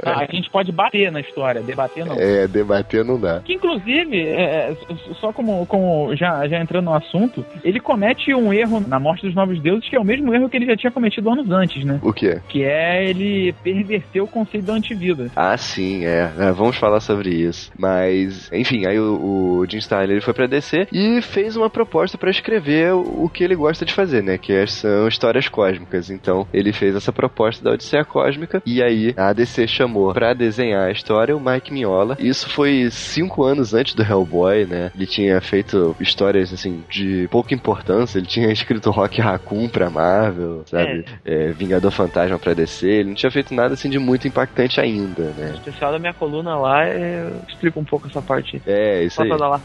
Ah, 0.04 0.20
a 0.28 0.34
gente 0.34 0.50
pode 0.50 0.70
bater 0.70 1.10
na 1.10 1.20
história, 1.20 1.62
debater 1.62 2.04
não. 2.04 2.16
É, 2.16 2.46
debater 2.46 3.04
não 3.04 3.18
dá. 3.18 3.40
Que 3.40 3.54
inclusive, 3.54 4.20
é, 4.20 4.70
é, 4.70 4.76
só 5.18 5.32
como, 5.32 5.64
como 5.66 6.14
já, 6.14 6.46
já 6.46 6.60
entrando 6.60 6.84
no 6.84 6.94
assunto, 6.94 7.44
ele 7.64 7.80
comete 7.80 8.34
um 8.34 8.52
erro 8.52 8.80
na 8.86 9.00
morte 9.00 9.26
dos 9.26 9.34
novos 9.34 9.60
deuses, 9.60 9.88
que 9.88 9.96
é 9.96 10.00
o 10.00 10.04
mesmo 10.04 10.34
erro 10.34 10.48
que 10.48 10.56
ele 10.56 10.66
já 10.66 10.76
tinha 10.76 10.90
cometido 10.90 11.30
anos 11.30 11.50
antes, 11.50 11.84
né? 11.84 11.98
O 12.02 12.12
quê? 12.12 12.40
Que 12.48 12.64
é 12.64 12.97
ele 13.02 13.52
perverter 13.62 14.22
o 14.22 14.26
conceito 14.26 14.64
da 14.66 14.74
antivida. 14.74 15.30
Ah, 15.36 15.56
sim, 15.56 16.04
é. 16.04 16.30
É, 16.38 16.52
Vamos 16.52 16.76
falar 16.76 17.00
sobre 17.00 17.30
isso. 17.30 17.70
Mas, 17.78 18.50
enfim, 18.52 18.86
aí 18.86 18.98
o, 18.98 19.60
o 19.60 19.66
Jim 19.68 19.78
Starlin 19.78 20.12
ele 20.12 20.20
foi 20.20 20.34
pra 20.34 20.46
DC 20.46 20.88
e 20.92 21.20
fez 21.22 21.56
uma 21.56 21.70
proposta 21.70 22.16
pra 22.18 22.30
escrever 22.30 22.92
o, 22.94 23.24
o 23.24 23.28
que 23.28 23.42
ele 23.44 23.54
gosta 23.54 23.84
de 23.84 23.92
fazer, 23.92 24.22
né? 24.22 24.38
Que 24.38 24.52
é- 24.52 24.66
são 24.66 25.06
histórias 25.08 25.48
cósmicas. 25.48 26.10
Então, 26.10 26.46
ele 26.52 26.72
fez 26.72 26.94
essa 26.94 27.12
proposta 27.12 27.62
da 27.64 27.72
Odisseia 27.72 28.04
Cósmica 28.04 28.62
e 28.66 28.82
aí 28.82 29.14
a 29.16 29.32
DC 29.32 29.66
chamou 29.68 30.12
pra 30.12 30.34
desenhar 30.34 30.88
a 30.88 30.92
história 30.92 31.36
o 31.36 31.40
Mike 31.40 31.72
Mignola. 31.72 32.16
Isso 32.20 32.48
foi 32.50 32.88
cinco 32.90 33.44
anos 33.44 33.74
antes 33.74 33.94
do 33.94 34.02
Hellboy, 34.02 34.66
né? 34.66 34.90
Ele 34.94 35.06
tinha 35.06 35.40
feito 35.40 35.94
histórias, 36.00 36.52
assim, 36.52 36.82
de 36.90 37.28
pouca 37.30 37.54
importância. 37.54 38.18
Ele 38.18 38.26
tinha 38.26 38.50
escrito 38.52 38.90
Rock 38.90 39.20
Raccoon 39.20 39.68
pra 39.68 39.90
Marvel, 39.90 40.62
sabe? 40.66 41.04
É, 41.24 41.48
Vingador 41.52 41.90
Fantasma 41.90 42.38
pra 42.38 42.54
DC. 42.54 42.87
Ele 42.88 43.08
não 43.08 43.14
tinha 43.14 43.30
feito 43.30 43.54
nada, 43.54 43.74
assim, 43.74 43.90
de 43.90 43.98
muito 43.98 44.26
impactante 44.26 44.80
ainda, 44.80 45.32
né? 45.32 45.50
O 45.50 45.54
especial 45.54 45.92
da 45.92 45.98
minha 45.98 46.14
coluna 46.14 46.56
lá, 46.56 46.86
é, 46.86 47.22
eu 47.22 47.40
explico 47.48 47.80
um 47.80 47.84
pouco 47.84 48.06
essa 48.06 48.22
parte. 48.22 48.60
É, 48.66 49.04
isso 49.04 49.22
aí. 49.22 49.28
Passa 49.30 49.46
lá. 49.46 49.60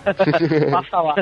Passa 0.72 1.02
lá. 1.02 1.16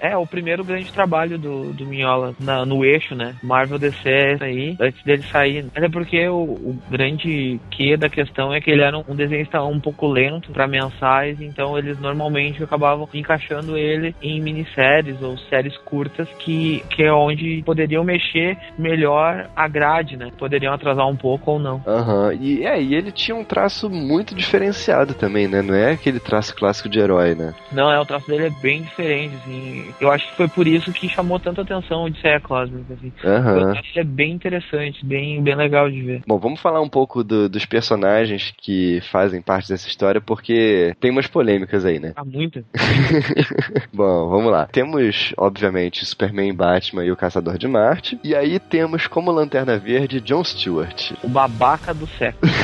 É 0.00 0.16
o 0.16 0.26
primeiro 0.26 0.64
grande 0.64 0.92
trabalho 0.92 1.38
do, 1.38 1.72
do 1.72 1.86
Minhola 1.86 2.34
na- 2.38 2.64
no 2.64 2.84
eixo, 2.84 3.14
né? 3.14 3.34
Marvel 3.42 3.78
DC 3.78 4.08
é 4.08 4.36
aí, 4.40 4.76
antes 4.80 5.02
dele 5.04 5.24
sair. 5.30 5.66
Até 5.74 5.88
porque 5.88 6.28
o, 6.28 6.42
o 6.42 6.78
grande 6.90 7.60
que 7.70 7.96
da 7.96 8.08
questão 8.08 8.52
é 8.52 8.60
que 8.60 8.70
ele 8.70 8.82
era 8.82 8.96
um, 8.96 9.04
um 9.08 9.14
desenhista 9.16 9.62
um 9.62 9.80
pouco 9.80 10.06
lento 10.06 10.52
pra 10.52 10.66
mensais, 10.66 11.40
então 11.40 11.78
eles 11.78 11.98
normalmente 11.98 12.62
acabavam 12.62 13.08
encaixando 13.14 13.76
ele 13.76 14.14
em 14.22 14.40
minisséries 14.40 15.20
ou 15.22 15.36
séries 15.38 15.76
curtas 15.78 16.28
que, 16.38 16.82
que 16.90 17.02
é 17.02 17.12
onde 17.12 17.62
poderiam 17.64 18.04
mexer 18.04 18.56
melhor 18.78 19.48
a 19.54 19.68
grade, 19.68 20.16
né? 20.16 20.30
Poderiam 20.38 20.72
atrasar 20.72 21.05
um 21.06 21.16
pouco 21.16 21.52
ou 21.52 21.58
não. 21.58 21.82
Aham, 21.86 22.32
e 22.34 22.64
é, 22.64 22.80
e 22.80 22.94
ele 22.94 23.12
tinha 23.12 23.36
um 23.36 23.44
traço 23.44 23.88
muito 23.90 24.34
diferenciado 24.34 25.14
também, 25.14 25.46
né? 25.48 25.62
Não 25.62 25.74
é 25.74 25.92
aquele 25.92 26.20
traço 26.20 26.54
clássico 26.54 26.88
de 26.88 26.98
herói, 26.98 27.34
né? 27.34 27.54
Não, 27.72 27.90
é, 27.90 27.98
o 28.00 28.04
traço 28.06 28.26
dele 28.26 28.46
é 28.46 28.50
bem 28.62 28.82
diferente, 28.82 29.34
assim. 29.36 29.94
Eu 30.00 30.10
acho 30.10 30.28
que 30.30 30.36
foi 30.36 30.48
por 30.48 30.66
isso 30.66 30.92
que 30.92 31.08
chamou 31.08 31.38
tanta 31.38 31.62
atenção 31.62 32.02
o 32.02 32.04
Odisseia 32.06 32.40
Cósmica, 32.40 32.94
assim. 32.94 33.12
O 33.22 33.28
Aham. 33.28 33.72
traço 33.72 33.88
é 33.98 34.04
bem 34.04 34.32
interessante, 34.32 35.04
bem, 35.04 35.42
bem 35.42 35.54
legal 35.54 35.90
de 35.90 36.02
ver. 36.02 36.22
Bom, 36.26 36.38
vamos 36.38 36.60
falar 36.60 36.80
um 36.80 36.88
pouco 36.88 37.22
do- 37.24 37.48
dos 37.48 37.64
personagens 37.66 38.52
que 38.58 39.00
fazem 39.10 39.40
parte 39.42 39.68
dessa 39.68 39.88
história, 39.88 40.20
porque 40.20 40.94
tem 41.00 41.10
umas 41.10 41.26
polêmicas 41.26 41.84
aí, 41.84 41.98
né? 41.98 42.12
Há 42.16 42.24
muito. 42.24 42.64
Bom, 43.92 44.28
vamos 44.28 44.50
lá. 44.50 44.66
Temos, 44.66 45.32
obviamente, 45.36 46.04
Superman, 46.04 46.52
Batman 46.54 47.04
e 47.04 47.10
o 47.10 47.16
Caçador 47.16 47.58
de 47.58 47.66
Marte. 47.68 48.18
E 48.22 48.34
aí 48.34 48.58
temos 48.58 49.06
como 49.06 49.30
Lanterna 49.30 49.78
Verde 49.78 50.20
John 50.20 50.44
Stewart. 50.44 50.95
O 51.22 51.28
babaca 51.28 51.92
do 51.92 52.06
século. 52.06 52.52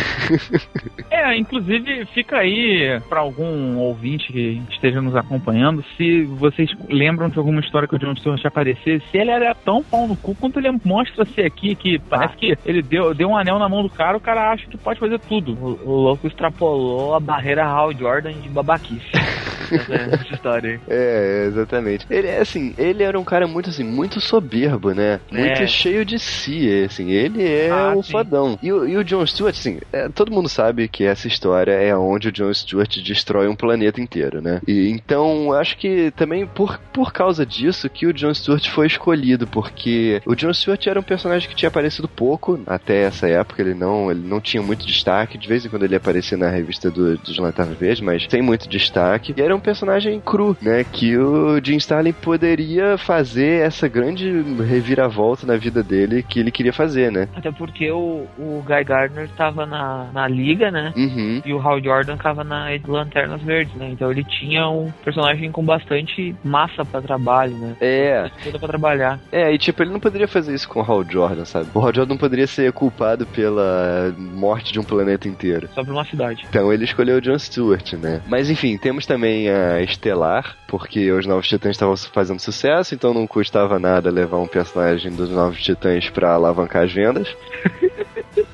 É, 1.10 1.36
inclusive 1.36 2.06
fica 2.06 2.38
aí 2.38 2.98
pra 3.08 3.20
algum 3.20 3.76
ouvinte 3.76 4.32
que 4.32 4.62
esteja 4.70 5.00
nos 5.00 5.14
acompanhando, 5.14 5.84
se 5.96 6.22
vocês 6.22 6.70
lembram 6.88 7.28
de 7.28 7.38
alguma 7.38 7.60
história 7.60 7.86
que 7.86 7.94
o 7.94 7.98
John 7.98 8.16
Stewart 8.16 8.44
aparecer, 8.46 9.02
se 9.10 9.18
ele 9.18 9.30
era 9.30 9.54
tão 9.54 9.82
pau 9.82 10.08
no 10.08 10.16
cu 10.16 10.34
quanto 10.34 10.58
ele 10.58 10.70
mostra 10.84 11.24
ser 11.26 11.44
aqui, 11.44 11.74
que 11.74 11.98
parece 11.98 12.36
que 12.36 12.58
ele 12.64 12.82
deu, 12.82 13.14
deu 13.14 13.28
um 13.28 13.36
anel 13.36 13.58
na 13.58 13.68
mão 13.68 13.82
do 13.82 13.90
cara, 13.90 14.16
o 14.16 14.20
cara 14.20 14.50
acha 14.50 14.66
que 14.66 14.78
pode 14.78 14.98
fazer 14.98 15.18
tudo. 15.20 15.52
O, 15.52 15.90
o 15.90 16.00
louco 16.02 16.26
extrapolou 16.26 17.14
a 17.14 17.20
barreira 17.20 17.64
Hal 17.64 17.92
Jordan 17.92 18.32
de 18.32 18.48
babaquice. 18.48 19.06
essa 19.76 20.34
história 20.34 20.70
aí. 20.72 20.80
É, 20.88 21.44
exatamente. 21.48 22.06
Ele 22.10 22.28
é 22.28 22.40
assim, 22.40 22.74
ele 22.78 23.02
era 23.02 23.18
um 23.18 23.24
cara 23.24 23.46
muito 23.46 23.70
assim, 23.70 23.84
muito 23.84 24.20
soberbo, 24.20 24.92
né? 24.92 25.20
Muito 25.30 25.62
É. 25.62 25.66
cheio 25.66 26.04
de 26.04 26.18
si, 26.18 26.84
assim. 26.84 27.10
Ele 27.10 27.42
é 27.46 27.70
Ah, 27.70 27.92
um 27.96 28.02
sim. 28.02 28.12
fodão. 28.12 28.58
E, 28.62 28.72
o- 28.72 28.86
e 28.86 28.96
o 28.96 29.04
John 29.04 29.26
Stewart, 29.26 29.54
assim, 29.54 29.78
é, 29.92 30.08
todo 30.08 30.32
mundo 30.32 30.48
sabe 30.48 30.88
que 30.88 31.04
essa 31.04 31.26
história 31.28 31.72
é 31.72 31.94
onde 31.96 32.28
o 32.28 32.32
John 32.32 32.52
Stewart 32.52 32.96
destrói 33.02 33.48
um 33.48 33.56
planeta 33.56 34.00
inteiro, 34.00 34.40
né? 34.40 34.60
E 34.66 34.88
então, 34.90 35.52
acho 35.52 35.76
que 35.76 36.10
também 36.12 36.46
por, 36.46 36.78
por 36.92 37.12
causa 37.12 37.44
disso 37.46 37.88
que 37.88 38.06
o 38.06 38.12
John 38.12 38.34
Stewart 38.34 38.68
foi 38.70 38.86
escolhido, 38.86 39.46
porque 39.46 40.20
o 40.26 40.34
John 40.34 40.52
Stewart 40.52 40.86
era 40.86 40.98
um 41.00 41.02
personagem 41.02 41.48
que 41.48 41.54
tinha 41.54 41.68
aparecido 41.68 42.08
pouco 42.08 42.60
até 42.66 43.02
essa 43.02 43.28
época, 43.28 43.62
ele 43.62 43.74
não, 43.74 44.10
ele 44.10 44.20
não 44.26 44.40
tinha 44.40 44.62
muito 44.62 44.86
destaque, 44.86 45.38
de 45.38 45.48
vez 45.48 45.64
em 45.64 45.68
quando 45.68 45.84
ele 45.84 45.96
aparecia 45.96 46.36
na 46.36 46.48
revista 46.50 46.90
do, 46.90 47.16
dos 47.18 47.38
Lanternas 47.38 47.78
Verdes, 47.78 48.00
mas 48.02 48.26
sem 48.28 48.42
muito 48.42 48.68
destaque. 48.68 49.34
E 49.36 49.40
era 49.40 49.54
um 49.54 49.60
personagem 49.62 50.20
cru, 50.20 50.56
né? 50.60 50.84
Que 50.84 51.16
o 51.16 51.60
Jim 51.62 51.76
Starlin 51.76 52.12
poderia 52.12 52.98
fazer 52.98 53.62
essa 53.62 53.88
grande 53.88 54.30
reviravolta 54.66 55.46
na 55.46 55.56
vida 55.56 55.82
dele 55.82 56.22
que 56.22 56.40
ele 56.40 56.50
queria 56.50 56.72
fazer, 56.72 57.10
né? 57.10 57.28
Até 57.34 57.50
porque 57.50 57.90
o, 57.90 58.26
o 58.38 58.62
Guy 58.66 58.84
Gardner 58.84 59.28
tava 59.36 59.64
na, 59.66 60.10
na 60.12 60.28
liga, 60.28 60.70
né? 60.70 60.92
Uhum. 60.96 61.42
E 61.44 61.52
o 61.52 61.60
Hal 61.60 61.82
Jordan 61.82 62.16
tava 62.16 62.44
na 62.44 62.66
Lanternas 62.86 63.42
Verdes, 63.42 63.74
né? 63.76 63.88
Então 63.90 64.10
ele 64.10 64.24
tinha 64.24 64.68
um 64.68 64.90
personagem 65.04 65.50
com 65.50 65.64
bastante 65.64 66.34
massa 66.44 66.84
pra 66.84 67.00
trabalho, 67.00 67.56
né? 67.56 67.76
É, 67.80 68.30
Tudo 68.42 68.58
pra 68.58 68.68
trabalhar. 68.68 69.18
é, 69.30 69.52
e 69.52 69.58
tipo, 69.58 69.82
ele 69.82 69.92
não 69.92 70.00
poderia 70.00 70.28
fazer 70.28 70.54
isso 70.54 70.68
com 70.68 70.80
o 70.80 70.82
Hal 70.82 71.04
Jordan, 71.08 71.44
sabe? 71.44 71.68
O 71.74 71.78
Hal 71.80 71.94
Jordan 71.94 72.14
não 72.14 72.18
poderia 72.18 72.46
ser 72.46 72.72
culpado 72.72 73.26
pela 73.26 74.14
morte 74.18 74.72
de 74.72 74.78
um 74.80 74.84
planeta 74.84 75.28
inteiro. 75.28 75.68
Só 75.74 75.82
pra 75.84 75.92
uma 75.92 76.04
cidade. 76.04 76.44
Então 76.48 76.72
ele 76.72 76.84
escolheu 76.84 77.18
o 77.18 77.20
John 77.20 77.38
Stewart, 77.38 77.92
né? 77.94 78.20
Mas 78.26 78.50
enfim, 78.50 78.76
temos 78.76 79.06
também 79.06 79.48
a 79.52 79.82
Estelar, 79.82 80.56
porque 80.66 81.10
os 81.12 81.26
Novos 81.26 81.48
Titãs 81.48 81.72
estavam 81.72 81.96
fazendo 81.96 82.40
sucesso, 82.40 82.94
então 82.94 83.14
não 83.14 83.26
custava 83.26 83.78
nada 83.78 84.10
levar 84.10 84.38
um 84.38 84.46
personagem 84.46 85.12
dos 85.12 85.30
Novos 85.30 85.62
Titãs 85.62 86.08
pra 86.10 86.34
alavancar 86.34 86.84
as 86.84 86.92
vendas. 86.92 87.28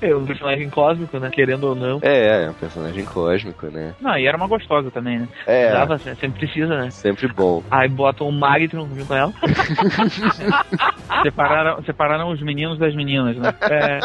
É 0.00 0.14
um 0.14 0.24
personagem 0.24 0.70
cósmico, 0.70 1.18
né? 1.18 1.30
Querendo 1.30 1.64
ou 1.64 1.74
não. 1.74 1.98
É, 2.02 2.44
é 2.44 2.50
um 2.50 2.54
personagem 2.54 3.04
cósmico, 3.04 3.66
né? 3.66 3.94
Não, 4.00 4.16
e 4.16 4.26
era 4.26 4.36
uma 4.36 4.46
gostosa 4.46 4.90
também, 4.90 5.18
né? 5.18 5.28
É, 5.46 5.72
Dava, 5.72 5.98
sempre 5.98 6.30
precisa, 6.30 6.76
né? 6.76 6.90
sempre 6.90 7.28
bom. 7.28 7.62
Aí 7.70 7.88
botam 7.88 8.28
o 8.28 8.32
Magitron 8.32 8.88
junto 8.88 9.06
com 9.06 9.14
ela. 9.14 9.32
Separaram, 11.22 11.82
separaram 11.82 12.30
os 12.30 12.40
meninos 12.42 12.78
das 12.78 12.94
meninas, 12.94 13.36
né? 13.36 13.52
É. 13.62 13.98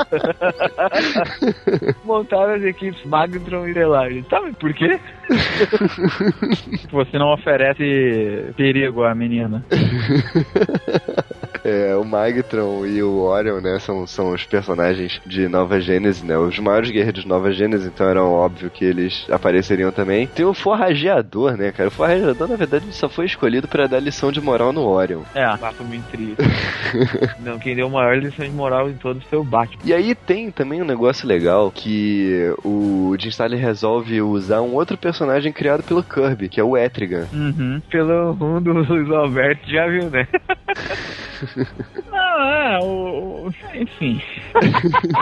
Montaram 2.04 2.56
as 2.56 2.64
equipes 2.64 3.04
Magitron 3.06 3.68
e 3.68 3.74
Delage. 3.74 4.26
Sabe 4.30 4.54
por 4.54 4.74
quê? 4.74 5.00
Você 6.92 7.18
não 7.18 7.34
oferece 7.34 8.54
perigo 8.56 9.04
à 9.04 9.14
menina. 9.14 9.64
É, 11.64 11.96
o 11.96 12.04
Magtron 12.04 12.86
e 12.86 13.02
o 13.02 13.20
Orion, 13.22 13.62
né, 13.62 13.80
são, 13.80 14.06
são 14.06 14.32
os 14.32 14.44
personagens 14.46 15.22
de 15.26 15.48
Nova 15.48 15.80
Gênese, 15.80 16.26
né? 16.26 16.38
Os 16.38 16.60
maiores 16.60 16.92
guerreiros 16.92 17.24
de 17.24 17.28
Nova 17.28 17.52
Gênese, 17.52 17.88
então 17.88 18.08
era 18.08 18.24
óbvio 18.24 18.70
que 18.70 18.84
eles 18.84 19.26
apareceriam 19.30 19.92
também. 19.92 20.28
Tem 20.28 20.46
o 20.46 20.54
Forrageador, 20.54 21.56
né, 21.58 21.72
cara? 21.72 21.90
O 21.90 21.92
Forrageador, 21.92 22.48
na 22.48 22.56
verdade, 22.56 22.86
só 22.92 23.08
foi 23.08 23.26
escolhido 23.26 23.68
pra 23.68 23.88
dar 23.88 24.00
lição 24.00 24.32
de 24.32 24.42
moral 24.42 24.74
no 24.74 24.86
Orion. 24.86 25.22
É. 25.34 25.46
Batman 25.58 25.88
muito 25.88 26.06
triste. 26.06 26.36
Não, 27.40 27.58
quem 27.60 27.76
deu 27.76 27.88
a 27.88 27.90
maior 27.90 28.18
lição 28.18 28.46
de 28.46 28.52
moral 28.52 28.90
em 28.90 28.94
todos 28.96 29.24
foi 29.26 29.40
o 29.40 29.44
Batman. 29.44 29.82
E 29.86 29.94
aí 29.94 30.14
tem 30.16 30.52
também 30.52 30.82
um 30.82 30.86
negócio 30.86 31.28
legal 31.28 31.72
que 31.72 32.54
o 32.64 33.16
Jim 33.20 33.30
Starlin 33.30 33.58
resolve 33.58 34.22
usar 34.22 34.62
um 34.62 34.74
outro 34.74 34.98
personagem 34.98 35.52
criado 35.52 35.84
pelo 35.84 36.04
Kirby, 36.04 36.50
que 36.50 36.60
é 36.60 36.64
o 36.64 36.78
Etrigan. 36.78 37.28
Uhum. 37.34 37.82
Pelo 37.90 38.36
mundo, 38.36 38.72
o 38.72 38.84
Luiz 38.84 39.10
Alberto 39.10 39.70
já 39.70 39.88
viu, 39.88 40.10
né? 40.10 40.28
Não, 41.56 41.66
Não, 42.34 42.42
é, 42.42 42.80
o. 42.82 43.52
Enfim. 43.76 44.22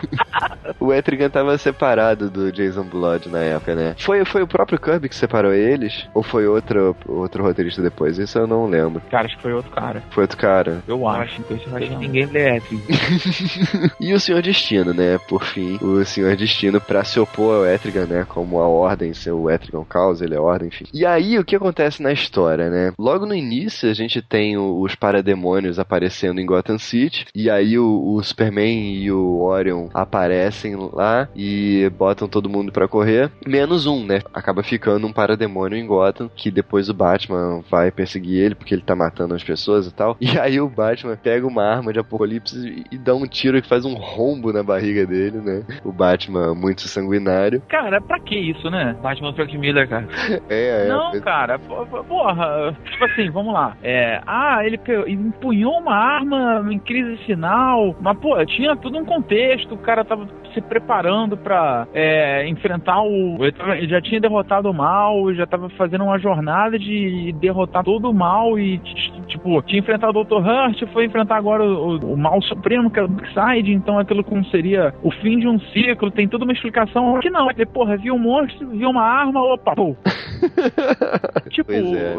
O 0.79 0.91
Etrigan 0.93 1.29
tava 1.29 1.57
separado 1.57 2.29
do 2.29 2.51
Jason 2.51 2.83
Blood 2.83 3.29
na 3.29 3.39
época, 3.39 3.75
né? 3.75 3.95
Foi, 3.99 4.25
foi 4.25 4.41
o 4.41 4.47
próprio 4.47 4.79
Kirby 4.79 5.09
que 5.09 5.15
separou 5.15 5.53
eles? 5.53 6.07
Ou 6.13 6.23
foi 6.23 6.47
outro, 6.47 6.95
outro 7.07 7.43
roteirista 7.43 7.81
depois? 7.83 8.17
Isso 8.17 8.37
eu 8.39 8.47
não 8.47 8.65
lembro. 8.67 9.01
Cara, 9.11 9.25
acho 9.27 9.35
que 9.35 9.41
foi 9.43 9.53
outro 9.53 9.69
cara. 9.71 10.01
Foi 10.09 10.23
outro 10.23 10.37
cara. 10.37 10.81
Eu 10.87 11.01
Eu 11.01 11.07
acho. 11.07 11.41
acho 11.75 11.87
que 11.87 11.95
ninguém 11.95 12.25
lê 12.25 12.57
Etrigan. 12.57 12.81
E 13.99 14.13
o 14.13 14.19
Senhor 14.19 14.41
Destino, 14.41 14.93
né? 14.93 15.19
Por 15.27 15.43
fim, 15.43 15.77
o 15.81 16.03
Senhor 16.03 16.35
Destino 16.35 16.81
pra 16.81 17.03
se 17.03 17.19
opor 17.19 17.57
ao 17.57 17.65
Etrigan, 17.65 18.05
né? 18.07 18.25
Como 18.27 18.59
a 18.59 18.67
ordem, 18.67 19.13
seu 19.13 19.49
Etrigan 19.49 19.83
causa, 19.83 20.25
ele 20.25 20.35
é 20.35 20.39
ordem, 20.39 20.69
enfim. 20.69 20.85
E 20.93 21.05
aí, 21.05 21.37
o 21.37 21.43
que 21.45 21.55
acontece 21.55 22.01
na 22.01 22.11
história, 22.11 22.69
né? 22.69 22.93
Logo 22.97 23.25
no 23.25 23.35
início, 23.35 23.89
a 23.89 23.93
gente 23.93 24.21
tem 24.21 24.57
os 24.57 24.95
parademônios 24.95 25.77
aparecendo 25.77 26.39
em 26.41 26.45
Gotham 26.45 26.77
City 26.79 27.00
City, 27.01 27.25
e 27.33 27.49
aí 27.49 27.79
o, 27.79 28.15
o 28.15 28.23
Superman 28.23 28.93
e 28.95 29.11
o 29.11 29.41
Orion 29.41 29.87
aparecem 29.93 30.75
lá 30.93 31.27
e 31.35 31.89
botam 31.97 32.27
todo 32.27 32.49
mundo 32.49 32.71
para 32.71 32.87
correr, 32.87 33.31
menos 33.45 33.87
um, 33.87 34.05
né? 34.05 34.19
Acaba 34.33 34.61
ficando 34.61 35.07
um 35.07 35.13
parademônio 35.13 35.77
em 35.77 35.85
Gotham, 35.85 36.29
que 36.35 36.51
depois 36.51 36.89
o 36.89 36.93
Batman 36.93 37.63
vai 37.69 37.91
perseguir 37.91 38.39
ele 38.39 38.55
porque 38.55 38.75
ele 38.75 38.83
tá 38.83 38.95
matando 38.95 39.33
as 39.33 39.43
pessoas 39.43 39.87
e 39.87 39.93
tal. 39.93 40.17
E 40.31 40.39
aí 40.39 40.61
o 40.61 40.69
Batman 40.69 41.17
pega 41.17 41.45
uma 41.45 41.63
arma 41.63 41.91
de 41.91 41.99
apocalipse 41.99 42.85
e, 42.89 42.97
dá 42.97 43.13
um 43.13 43.27
tiro 43.27 43.61
que 43.61 43.67
faz 43.67 43.83
um 43.83 43.95
rombo 43.95 44.53
na 44.53 44.63
barriga 44.63 45.05
dele, 45.05 45.39
né? 45.39 45.65
O 45.83 45.91
Batman 45.91 46.55
muito 46.55 46.81
sanguinário. 46.81 47.61
Cara, 47.67 47.99
pra 47.99 48.17
que 48.17 48.35
isso, 48.35 48.69
né? 48.69 48.95
Batman 49.01 49.33
Frank 49.33 49.57
Miller, 49.57 49.89
cara. 49.89 50.07
É, 50.49 50.85
é. 50.85 50.87
Não, 50.87 51.19
cara, 51.21 51.59
porra, 51.59 52.75
tipo 52.83 53.05
assim, 53.05 53.29
vamos 53.29 53.53
lá. 53.53 53.75
É, 53.83 54.21
ah, 54.25 54.59
ele 54.63 54.79
empunhou 55.07 55.77
uma 55.77 55.95
arma 55.95 56.65
em 56.71 56.79
crise 56.91 57.17
final, 57.25 57.95
mas, 58.01 58.17
pô, 58.19 58.45
tinha 58.45 58.75
tudo 58.75 58.97
um 58.97 59.05
contexto, 59.05 59.75
o 59.75 59.77
cara 59.77 60.03
tava 60.03 60.27
se 60.53 60.61
preparando 60.61 61.37
para 61.37 61.87
é, 61.93 62.47
enfrentar 62.47 63.01
o. 63.01 63.37
Ele 63.43 63.87
já 63.87 64.01
tinha 64.01 64.19
derrotado 64.19 64.69
o 64.69 64.73
mal, 64.73 65.33
já 65.33 65.45
tava 65.45 65.69
fazendo 65.69 66.03
uma 66.03 66.19
jornada 66.19 66.77
de 66.77 67.33
derrotar 67.39 67.83
todo 67.83 68.09
o 68.09 68.13
mal 68.13 68.59
e, 68.59 68.77
tipo, 69.27 69.61
tinha 69.63 69.79
enfrentado 69.79 70.19
o 70.19 70.23
Dr. 70.23 70.35
Hurt, 70.35 70.83
foi 70.91 71.05
enfrentar 71.05 71.37
agora 71.37 71.63
o, 71.63 72.13
o, 72.13 72.17
mal 72.17 72.41
supremo, 72.41 72.89
que 72.89 72.99
é 72.99 73.03
o 73.03 73.07
Darkseid, 73.07 73.71
então 73.71 73.99
aquilo 73.99 74.23
como 74.23 74.43
seria 74.45 74.93
o 75.01 75.11
fim 75.11 75.39
de 75.39 75.47
um 75.47 75.59
ciclo, 75.59 76.11
tem 76.11 76.27
toda 76.27 76.43
uma 76.43 76.53
explicação. 76.53 77.19
Que 77.19 77.29
não, 77.29 77.49
ele, 77.49 77.65
porra, 77.65 77.97
viu 77.97 78.15
um 78.15 78.19
monstro, 78.19 78.69
viu 78.69 78.89
uma 78.89 79.03
arma, 79.03 79.41
opa, 79.41 79.75
pô. 79.75 79.95
tipo. 81.49 81.71
É. 81.71 82.15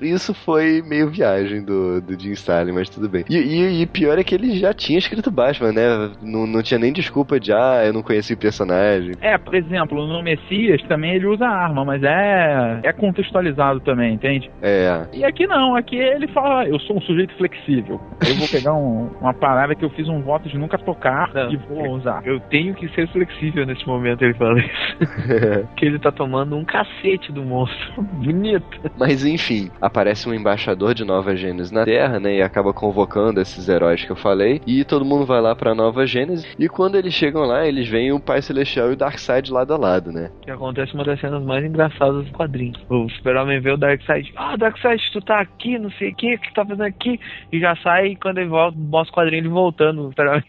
Isso 0.00 0.34
foi 0.34 0.82
meio 0.82 1.10
viagem 1.10 1.64
do, 1.64 2.00
do 2.00 2.18
Jim 2.18 2.32
Starlin, 2.32 2.72
mas 2.72 2.88
tudo 2.88 3.08
bem. 3.08 3.24
E, 3.28 3.36
e, 3.36 3.82
e, 3.82 3.86
pior 3.86 4.18
é 4.18 4.24
que 4.24 4.34
ele 4.34 4.58
já 4.58 4.72
tinha 4.72 4.98
escrito 4.98 5.30
Batman, 5.30 5.72
né? 5.72 6.10
Não, 6.22 6.46
não 6.46 6.62
tinha 6.62 6.78
nem 6.78 6.92
desculpa 6.92 7.38
de, 7.38 7.52
ah, 7.62 7.84
eu 7.84 7.92
não 7.92 8.02
conheci 8.02 8.34
o 8.34 8.38
personagem. 8.38 9.12
É, 9.20 9.38
por 9.38 9.54
exemplo, 9.54 10.06
no 10.06 10.22
Messias 10.22 10.82
também 10.88 11.14
ele 11.14 11.26
usa 11.26 11.46
arma, 11.46 11.84
mas 11.84 12.02
é, 12.02 12.80
é 12.82 12.92
contextualizado 12.92 13.80
também, 13.80 14.14
entende? 14.14 14.50
É. 14.60 15.06
E 15.12 15.24
aqui 15.24 15.46
não, 15.46 15.76
aqui 15.76 15.96
ele 15.96 16.28
fala, 16.28 16.66
eu 16.66 16.78
sou 16.80 16.96
um 16.96 17.00
sujeito 17.00 17.34
flexível. 17.36 18.00
Eu 18.26 18.34
vou 18.36 18.48
pegar 18.48 18.74
um, 18.74 19.10
uma 19.20 19.34
parada 19.34 19.74
que 19.74 19.84
eu 19.84 19.90
fiz 19.90 20.08
um 20.08 20.20
voto 20.22 20.48
de 20.48 20.58
nunca 20.58 20.78
tocar 20.78 21.32
não, 21.34 21.52
e 21.52 21.56
vou 21.56 21.90
usar. 21.90 22.22
Eu 22.24 22.40
tenho 22.40 22.74
que 22.74 22.88
ser 22.94 23.08
flexível 23.08 23.66
nesse 23.66 23.86
momento, 23.86 24.22
ele 24.22 24.34
fala 24.34 24.58
isso. 24.58 24.96
que 25.76 25.84
ele 25.84 25.98
tá 25.98 26.10
tomando 26.10 26.56
um 26.56 26.64
cacete 26.64 27.32
do 27.32 27.42
monstro. 27.42 28.02
Bonito. 28.22 28.90
Mas 28.98 29.24
enfim, 29.24 29.70
aparece 29.80 30.28
um 30.28 30.34
embaixador 30.34 30.94
de 30.94 31.04
Nova 31.04 31.34
Gênesis 31.36 31.72
na 31.72 31.84
Terra, 31.84 32.18
né? 32.18 32.36
E 32.36 32.42
acaba 32.42 32.72
convocando 32.72 33.40
esses 33.40 33.68
heróis 33.68 34.04
que 34.04 34.10
eu 34.10 34.16
falei. 34.16 34.60
E 34.66 34.84
todo 34.84 35.04
mundo 35.04 35.26
vai 35.26 35.40
lá 35.40 35.54
pra 35.54 35.74
Nova 35.74 36.06
Gênesis. 36.06 36.46
E 36.58 36.68
quando 36.68 36.96
eles 36.96 37.14
chegam 37.14 37.42
lá, 37.42 37.51
eles 37.60 37.88
veem 37.88 38.12
o 38.12 38.20
Pai 38.20 38.42
Celestial 38.42 38.90
e 38.90 38.92
o 38.94 38.96
Darkseid 38.96 39.52
lado 39.52 39.74
a 39.74 39.76
lado, 39.76 40.12
né? 40.12 40.30
Que 40.42 40.50
acontece 40.50 40.94
uma 40.94 41.04
das 41.04 41.20
cenas 41.20 41.42
mais 41.42 41.64
engraçadas 41.64 42.24
do 42.24 42.32
quadrinho. 42.32 42.74
O 42.88 43.08
Super-Homem 43.10 43.60
vê 43.60 43.70
o 43.70 43.76
Darkseid. 43.76 44.32
Ah, 44.36 44.56
Darkseid, 44.56 45.02
tu 45.12 45.20
tá 45.20 45.40
aqui, 45.40 45.78
não 45.78 45.90
sei 45.92 46.10
o 46.10 46.14
que, 46.14 46.34
o 46.34 46.38
que 46.38 46.54
tá 46.54 46.64
fazendo 46.64 46.84
aqui? 46.84 47.18
E 47.52 47.60
já 47.60 47.76
sai 47.76 48.08
e 48.08 48.16
quando 48.16 48.38
ele 48.38 48.48
volta, 48.48 48.76
mostra 48.78 49.12
o 49.12 49.16
quadrinho 49.16 49.40
ele 49.40 49.48
voltando. 49.48 50.06
O 50.06 50.08
Super-Homem. 50.10 50.44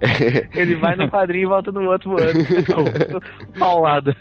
ele 0.54 0.74
vai 0.76 0.96
no 0.96 1.10
quadrinho 1.10 1.44
e 1.44 1.46
volta 1.46 1.72
no 1.72 1.90
outro 1.90 2.12
ano. 2.12 2.40
Paulada. 3.58 4.16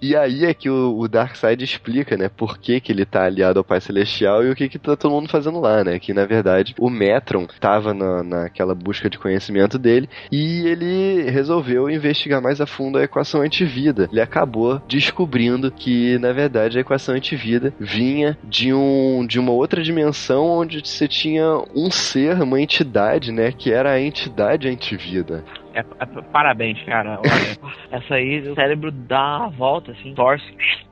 e 0.00 0.16
aí 0.16 0.44
é 0.44 0.54
que 0.54 0.68
o, 0.68 0.98
o 0.98 1.08
Darkseid 1.08 1.62
explica, 1.62 2.16
né, 2.16 2.28
por 2.28 2.58
que, 2.58 2.80
que 2.80 2.92
ele 2.92 3.04
tá 3.04 3.24
aliado 3.24 3.58
ao 3.58 3.64
Pai 3.64 3.80
Celestial 3.80 4.44
e 4.44 4.50
o 4.50 4.54
que 4.54 4.68
que 4.68 4.78
tá 4.78 4.96
todo 4.96 5.12
mundo 5.12 5.28
fazendo 5.28 5.60
lá, 5.60 5.84
né? 5.84 5.98
Que 5.98 6.12
na 6.12 6.24
verdade 6.24 6.74
o 6.78 6.90
Metron 6.90 7.46
tava 7.60 7.94
na, 7.94 8.22
naquela 8.22 8.74
busca 8.74 9.08
de 9.08 9.18
conhecimento 9.18 9.78
dele 9.78 10.08
e 10.30 10.63
ele 10.66 11.30
resolveu 11.30 11.90
investigar 11.90 12.40
mais 12.40 12.60
a 12.60 12.66
fundo 12.66 12.98
a 12.98 13.02
equação 13.02 13.42
antivida. 13.42 14.08
Ele 14.10 14.20
acabou 14.20 14.80
descobrindo 14.88 15.70
que 15.70 16.18
na 16.18 16.32
verdade 16.32 16.78
a 16.78 16.80
equação 16.80 17.14
antivida 17.14 17.74
vinha 17.78 18.38
de 18.44 18.72
um 18.72 19.26
de 19.26 19.38
uma 19.38 19.52
outra 19.52 19.82
dimensão 19.82 20.46
onde 20.46 20.80
você 20.84 21.08
tinha 21.08 21.62
um 21.74 21.90
ser, 21.90 22.40
uma 22.42 22.60
entidade, 22.60 23.32
né, 23.32 23.52
que 23.52 23.72
era 23.72 23.92
a 23.92 24.00
entidade 24.00 24.68
antivida. 24.68 25.44
É, 25.74 25.80
é, 25.80 26.22
parabéns, 26.32 26.80
cara. 26.84 27.18
Olha, 27.18 27.74
essa 27.90 28.14
aí, 28.14 28.40
o 28.48 28.54
cérebro 28.54 28.92
dá 28.92 29.44
a 29.44 29.48
volta, 29.48 29.90
assim, 29.90 30.14
torce. 30.14 30.44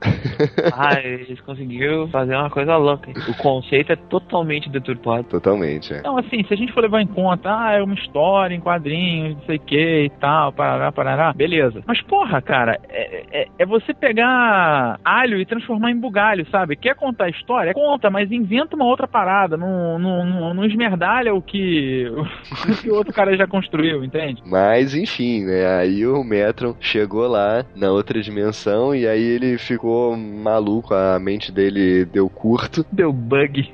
ah, 0.74 1.00
eles 1.00 1.40
conseguiram 1.40 2.08
fazer 2.08 2.34
uma 2.34 2.50
coisa 2.50 2.76
louca. 2.76 3.10
O 3.28 3.36
conceito 3.36 3.92
é 3.92 3.96
totalmente 3.96 4.68
deturpado. 4.68 5.24
Totalmente, 5.24 5.94
é. 5.94 5.98
Então, 5.98 6.18
assim, 6.18 6.42
se 6.44 6.52
a 6.52 6.56
gente 6.56 6.72
for 6.72 6.82
levar 6.82 7.00
em 7.00 7.06
conta, 7.06 7.48
ah, 7.48 7.72
é 7.72 7.82
uma 7.82 7.94
história 7.94 8.54
em 8.54 8.60
quadrinhos, 8.60 9.36
não 9.36 9.42
sei 9.44 9.56
o 9.56 9.60
que 9.60 10.04
e 10.04 10.10
tal, 10.18 10.52
parará, 10.52 10.90
parará, 10.90 11.32
beleza. 11.32 11.82
Mas, 11.86 12.00
porra, 12.02 12.42
cara, 12.42 12.80
é, 12.88 13.42
é, 13.42 13.48
é, 13.60 13.66
você 13.66 13.94
pegar 13.94 14.98
alho 15.04 15.40
e 15.40 15.46
transformar 15.46 15.92
em 15.92 16.00
bugalho, 16.00 16.44
sabe? 16.50 16.74
Quer 16.74 16.96
contar 16.96 17.26
a 17.26 17.30
história? 17.30 17.72
Conta, 17.72 18.10
mas 18.10 18.32
inventa 18.32 18.74
uma 18.74 18.84
outra 18.84 19.06
parada. 19.06 19.56
Não, 19.56 19.98
não, 19.98 20.24
não, 20.24 20.54
não 20.54 20.64
esmerdalha 20.64 21.32
o 21.32 21.40
que, 21.40 22.06
o 22.68 22.82
que 22.82 22.90
o 22.90 22.94
outro 22.94 23.12
cara 23.12 23.36
já 23.36 23.46
construiu, 23.46 24.04
entende? 24.04 24.42
Mas 24.46 24.71
mas, 24.72 24.94
enfim, 24.94 25.44
né? 25.44 25.66
Aí 25.66 26.06
o 26.06 26.24
Metron 26.24 26.74
chegou 26.80 27.28
lá 27.28 27.62
na 27.76 27.90
outra 27.90 28.22
dimensão 28.22 28.94
e 28.94 29.06
aí 29.06 29.22
ele 29.22 29.58
ficou 29.58 30.16
maluco, 30.16 30.94
a 30.94 31.18
mente 31.18 31.52
dele 31.52 32.06
deu 32.06 32.26
curto. 32.30 32.82
Deu 32.90 33.12
bug. 33.12 33.70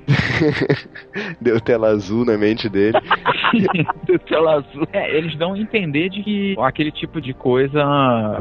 deu 1.40 1.60
tela 1.60 1.90
azul 1.90 2.24
na 2.24 2.36
mente 2.36 2.68
dele. 2.68 2.98
deu 4.06 4.18
tela 4.18 4.56
azul. 4.56 4.88
É, 4.92 5.16
eles 5.16 5.36
dão 5.36 5.52
a 5.52 5.58
entender 5.60 6.08
de 6.08 6.20
que 6.24 6.56
aquele 6.58 6.90
tipo 6.90 7.20
de 7.20 7.32
coisa, 7.32 7.80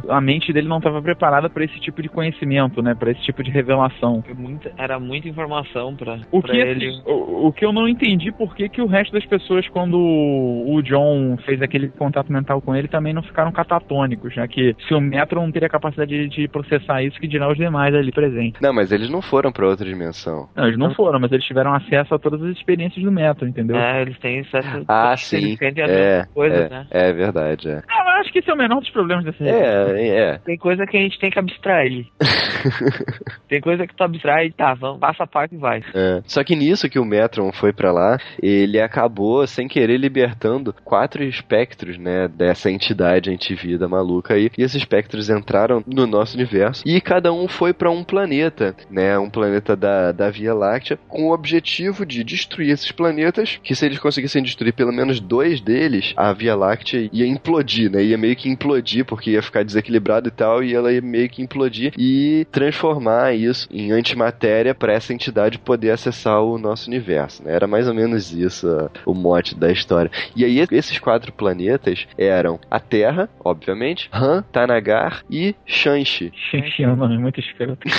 a 0.10 0.20
mente 0.20 0.52
dele 0.52 0.68
não 0.68 0.80
estava 0.80 1.00
preparada 1.00 1.48
para 1.52 1.64
esse 1.64 1.80
tipo 1.80 2.02
de 2.02 2.10
conhecimento, 2.10 2.82
né? 2.82 2.96
Para 2.96 3.12
esse 3.12 3.22
tipo 3.22 3.44
de 3.44 3.52
revelação. 3.52 4.24
Muita, 4.36 4.74
era 4.80 5.00
muita 5.00 5.30
informação 5.30 5.96
para 5.96 6.20
ele. 6.50 6.88
Assim, 6.88 7.02
o, 7.06 7.50
o, 7.50 7.54
que 7.54 7.64
eu 7.64 7.72
não 7.72 7.88
entendi 7.88 8.32
por 8.32 8.56
que, 8.56 8.68
que 8.68 8.82
o 8.82 8.88
resto 8.88 9.14
das 9.14 9.26
pessoas, 9.28 9.68
quando 9.70 9.96
o 10.00 10.82
John 10.82 11.38
fez 11.46 11.62
aquele 11.62 11.90
contato 11.90 12.32
mental 12.32 12.47
com 12.62 12.76
ele 12.76 12.88
também 12.88 13.14
não 13.14 13.22
ficaram 13.22 13.52
catatônicos, 13.52 14.36
né? 14.36 14.48
Que 14.48 14.76
se 14.88 14.94
o 14.94 15.02
Metro 15.02 15.42
não 15.42 15.52
teria 15.52 15.70
capacidade 15.70 16.10
de, 16.10 16.28
de 16.28 16.48
processar 16.48 17.04
isso, 17.04 17.20
que 17.20 17.28
dirá 17.28 17.50
os 17.50 17.58
demais 17.58 17.94
ali 17.94 18.12
presentes. 18.12 18.62
Não, 18.62 18.74
mas 18.74 18.92
eles 18.92 19.10
não 19.10 19.22
foram 19.22 19.52
para 19.52 19.68
outra 19.68 19.86
dimensão. 19.86 20.48
Não, 20.56 20.66
eles 20.66 20.78
não 20.78 20.94
foram, 20.94 21.20
mas 21.20 21.32
eles 21.32 21.46
tiveram 21.46 21.74
acesso 21.74 22.14
a 22.14 22.20
todas 22.20 22.42
as 22.42 22.56
experiências 22.56 23.04
do 23.04 23.12
Metro, 23.12 23.48
entendeu? 23.48 23.78
É, 23.78 24.02
eles 24.02 24.18
têm 24.20 24.40
acesso 24.40 24.84
ah, 24.88 25.12
a 25.12 25.18
sim. 25.18 25.58
É, 25.62 26.26
coisas, 26.34 26.60
é, 26.60 26.70
né? 26.70 26.88
é 26.90 27.14
verdade, 27.14 27.70
é. 27.70 27.82
Ah, 27.90 28.04
eu 28.16 28.22
acho 28.22 28.32
que 28.32 28.40
esse 28.40 28.50
é 28.50 28.54
o 28.54 28.58
menor 28.58 28.80
dos 28.80 28.90
problemas 28.90 29.26
dessa 29.26 29.44
É, 29.44 30.08
é. 30.08 30.38
Tem 30.40 30.58
coisa 30.58 30.86
que 30.86 30.98
a 30.98 31.02
gente 31.02 31.20
tem 31.20 31.30
que 31.30 31.40
abstrair. 31.40 32.06
tem 33.48 33.62
coisa 33.62 33.86
que 33.86 33.96
tu 33.96 34.04
abstrai, 34.04 34.52
tá, 34.52 34.74
vamos, 34.74 35.00
passa 35.00 35.24
a 35.24 35.28
parte 35.28 35.56
e 35.56 35.58
vai. 35.58 35.82
É. 35.94 36.22
Só 36.26 36.44
que 36.44 36.56
nisso 36.56 36.90
que 36.90 37.00
o 37.00 37.06
Metron 37.06 37.52
foi 37.52 37.74
para 37.74 37.92
lá, 37.92 38.18
ele 38.42 38.80
acabou 38.80 39.46
sem 39.48 39.68
querer 39.68 39.98
libertando 39.98 40.74
quatro 40.84 41.24
espectros, 41.24 41.98
né, 41.98 42.28
dessa 42.38 42.70
entidade 42.70 43.32
antivida 43.32 43.88
maluca 43.88 44.36
aí. 44.36 44.52
E 44.58 44.62
esses 44.62 44.76
espectros 44.76 45.30
entraram 45.30 45.84
no 45.88 46.06
nosso 46.06 46.36
universo 46.36 46.84
e 46.86 47.02
cada 47.02 47.34
um 47.34 47.48
foi 47.48 47.74
para 47.74 47.90
um 47.90 48.04
planeta, 48.04 48.76
né? 48.90 49.18
Um 49.18 49.30
planeta 49.30 49.76
da, 49.76 50.12
da 50.12 50.30
Via 50.30 50.54
Láctea, 50.54 51.00
com 51.08 51.28
o 51.28 51.34
objetivo 51.34 52.06
de 52.06 52.24
destruir 52.24 52.72
esses 52.72 52.92
planetas, 52.92 53.60
que 53.64 53.74
se 53.74 53.86
eles 53.86 54.00
conseguissem 54.00 54.44
destruir 54.44 54.74
pelo 54.74 54.92
menos 54.92 55.20
dois 55.20 55.60
deles, 55.60 56.14
a 56.16 56.32
Via 56.34 56.56
Láctea 56.56 57.10
ia 57.12 57.26
implodir, 57.26 57.92
né? 57.92 58.04
Ia 58.04 58.18
meio 58.18 58.36
que 58.36 58.50
implodir, 58.50 59.06
porque 59.06 59.32
ia 59.32 59.42
ficar 59.42 59.64
desequilibrado 59.64 60.28
e 60.28 60.32
tal, 60.32 60.64
e 60.64 60.74
ela 60.74 60.92
ia 60.92 61.02
meio 61.02 61.30
que 61.30 61.42
implodir 61.42 61.94
e 61.98 62.46
transformar 62.52 63.34
isso 63.34 63.68
em 63.72 63.92
antimatéria 63.92 64.76
para 64.76 64.94
essa 64.94 65.14
entidade 65.14 65.58
poder 65.58 65.92
acessar 65.92 66.42
o 66.42 66.58
nosso 66.58 66.88
universo, 66.88 67.44
né? 67.44 67.54
Era 67.54 67.68
mais 67.68 67.88
ou 67.88 67.94
menos 67.94 68.32
isso 68.32 68.68
o 69.06 69.14
mote 69.14 69.56
da 69.56 69.72
história. 69.72 70.12
E 70.36 70.46
aí 70.46 70.66
esses 70.72 71.00
quatro 71.00 71.32
planetas 71.32 72.06
eram 72.28 72.60
a 72.70 72.80
Terra, 72.80 73.30
obviamente, 73.44 74.10
Han, 74.14 74.44
Tanagar 74.52 75.24
e 75.30 75.56
Shanxi. 75.66 76.32
Shanxi 76.34 76.84
é 76.84 76.90
um 76.90 76.96
nome 76.96 77.18
muito 77.18 77.40
escroto. 77.40 77.88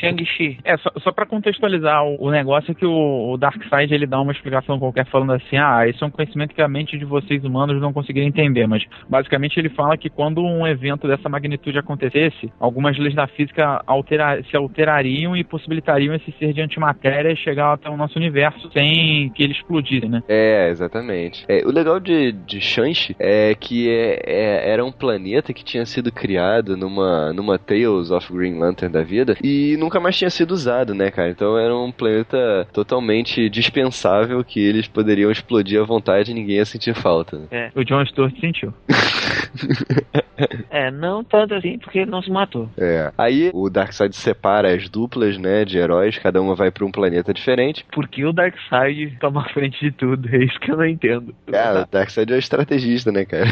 Shang-Chi. 0.00 0.58
É, 0.64 0.76
só, 0.78 0.90
só 0.98 1.12
pra 1.12 1.26
contextualizar 1.26 2.04
o, 2.04 2.26
o 2.26 2.30
negócio 2.30 2.70
é 2.70 2.74
que 2.74 2.86
o, 2.86 3.32
o 3.32 3.36
Darkseid 3.36 3.92
ele 3.92 4.06
dá 4.06 4.20
uma 4.20 4.32
explicação 4.32 4.78
qualquer 4.78 5.06
falando 5.06 5.32
assim, 5.32 5.56
ah, 5.56 5.86
isso 5.86 6.02
é 6.04 6.06
um 6.06 6.10
conhecimento 6.10 6.54
que 6.54 6.62
a 6.62 6.68
mente 6.68 6.98
de 6.98 7.04
vocês 7.04 7.44
humanos 7.44 7.80
não 7.80 7.92
conseguiria 7.92 8.28
entender, 8.28 8.66
mas 8.66 8.84
basicamente 9.08 9.58
ele 9.58 9.68
fala 9.70 9.96
que 9.96 10.10
quando 10.10 10.42
um 10.42 10.66
evento 10.66 11.06
dessa 11.06 11.28
magnitude 11.28 11.78
acontecesse, 11.78 12.52
algumas 12.58 12.98
leis 12.98 13.14
da 13.14 13.26
física 13.26 13.82
altera 13.86 14.42
se 14.44 14.56
alterariam 14.56 15.36
e 15.36 15.44
possibilitariam 15.44 16.14
esse 16.14 16.32
ser 16.38 16.52
de 16.52 16.60
antimatéria 16.60 17.34
chegar 17.36 17.74
até 17.74 17.88
o 17.88 17.96
nosso 17.96 18.18
universo 18.18 18.70
sem 18.72 19.30
que 19.30 19.42
ele 19.42 19.52
explodisse, 19.52 20.08
né? 20.08 20.22
É, 20.28 20.68
exatamente. 20.68 21.44
É, 21.48 21.64
o 21.66 21.70
legal 21.70 22.00
de, 22.00 22.32
de 22.32 22.57
Shanxi 22.60 23.16
é 23.18 23.54
que 23.54 23.88
é, 23.88 24.22
é, 24.24 24.70
era 24.72 24.84
um 24.84 24.92
planeta 24.92 25.52
que 25.52 25.64
tinha 25.64 25.84
sido 25.86 26.10
criado 26.12 26.76
numa, 26.76 27.32
numa 27.32 27.58
Tales 27.58 28.10
of 28.10 28.32
Green 28.32 28.58
Lantern 28.58 28.92
da 28.92 29.02
vida 29.02 29.36
e 29.42 29.76
nunca 29.78 30.00
mais 30.00 30.16
tinha 30.16 30.30
sido 30.30 30.52
usado, 30.52 30.94
né, 30.94 31.10
cara? 31.10 31.30
Então 31.30 31.58
era 31.58 31.74
um 31.76 31.92
planeta 31.92 32.66
totalmente 32.72 33.48
dispensável 33.48 34.42
que 34.44 34.60
eles 34.60 34.88
poderiam 34.88 35.30
explodir 35.30 35.80
à 35.80 35.84
vontade 35.84 36.30
e 36.30 36.34
ninguém 36.34 36.56
ia 36.56 36.64
sentir 36.64 36.94
falta. 36.94 37.38
Né? 37.38 37.46
É, 37.50 37.70
o 37.74 37.84
John 37.84 38.04
Stewart 38.06 38.34
sentiu. 38.40 38.72
é, 40.70 40.90
não 40.90 41.24
tanto 41.24 41.54
assim, 41.54 41.78
porque 41.78 42.00
ele 42.00 42.10
não 42.10 42.22
se 42.22 42.30
matou. 42.30 42.68
É. 42.76 43.12
Aí 43.16 43.50
o 43.52 43.68
Darkseid 43.68 44.14
separa 44.14 44.74
as 44.74 44.88
duplas, 44.88 45.36
né, 45.38 45.64
de 45.64 45.78
heróis, 45.78 46.18
cada 46.18 46.40
uma 46.40 46.54
vai 46.54 46.70
para 46.70 46.84
um 46.84 46.90
planeta 46.90 47.32
diferente. 47.32 47.84
Por 47.92 48.08
que 48.08 48.24
o 48.24 48.32
Darkseid 48.32 49.16
toma 49.20 49.42
a 49.42 49.48
frente 49.48 49.78
de 49.80 49.92
tudo? 49.92 50.28
É 50.28 50.44
isso 50.44 50.58
que 50.60 50.70
eu 50.70 50.76
não 50.76 50.86
entendo. 50.86 51.34
Cara, 51.46 51.82
o 51.82 51.86
Darkseid 51.90 52.32
é 52.32 52.37
estrategista, 52.38 53.10
né, 53.12 53.24
cara? 53.24 53.46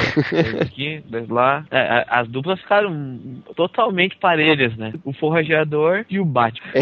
Aqui, 0.61 1.03
lá, 1.29 1.65
é, 1.71 2.05
as 2.09 2.29
duplas 2.29 2.61
ficaram 2.61 3.19
totalmente 3.55 4.17
parelhas, 4.17 4.77
né? 4.77 4.93
O 5.05 5.13
Forrageador 5.13 6.05
e 6.09 6.19
o 6.19 6.25
Batman. 6.25 6.67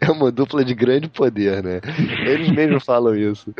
É, 0.00 0.10
uma 0.10 0.30
dupla 0.30 0.64
de 0.64 0.74
grande 0.74 1.08
poder, 1.08 1.62
né? 1.62 1.80
Eles 2.26 2.50
mesmos 2.50 2.84
falam 2.84 3.14
isso. 3.14 3.52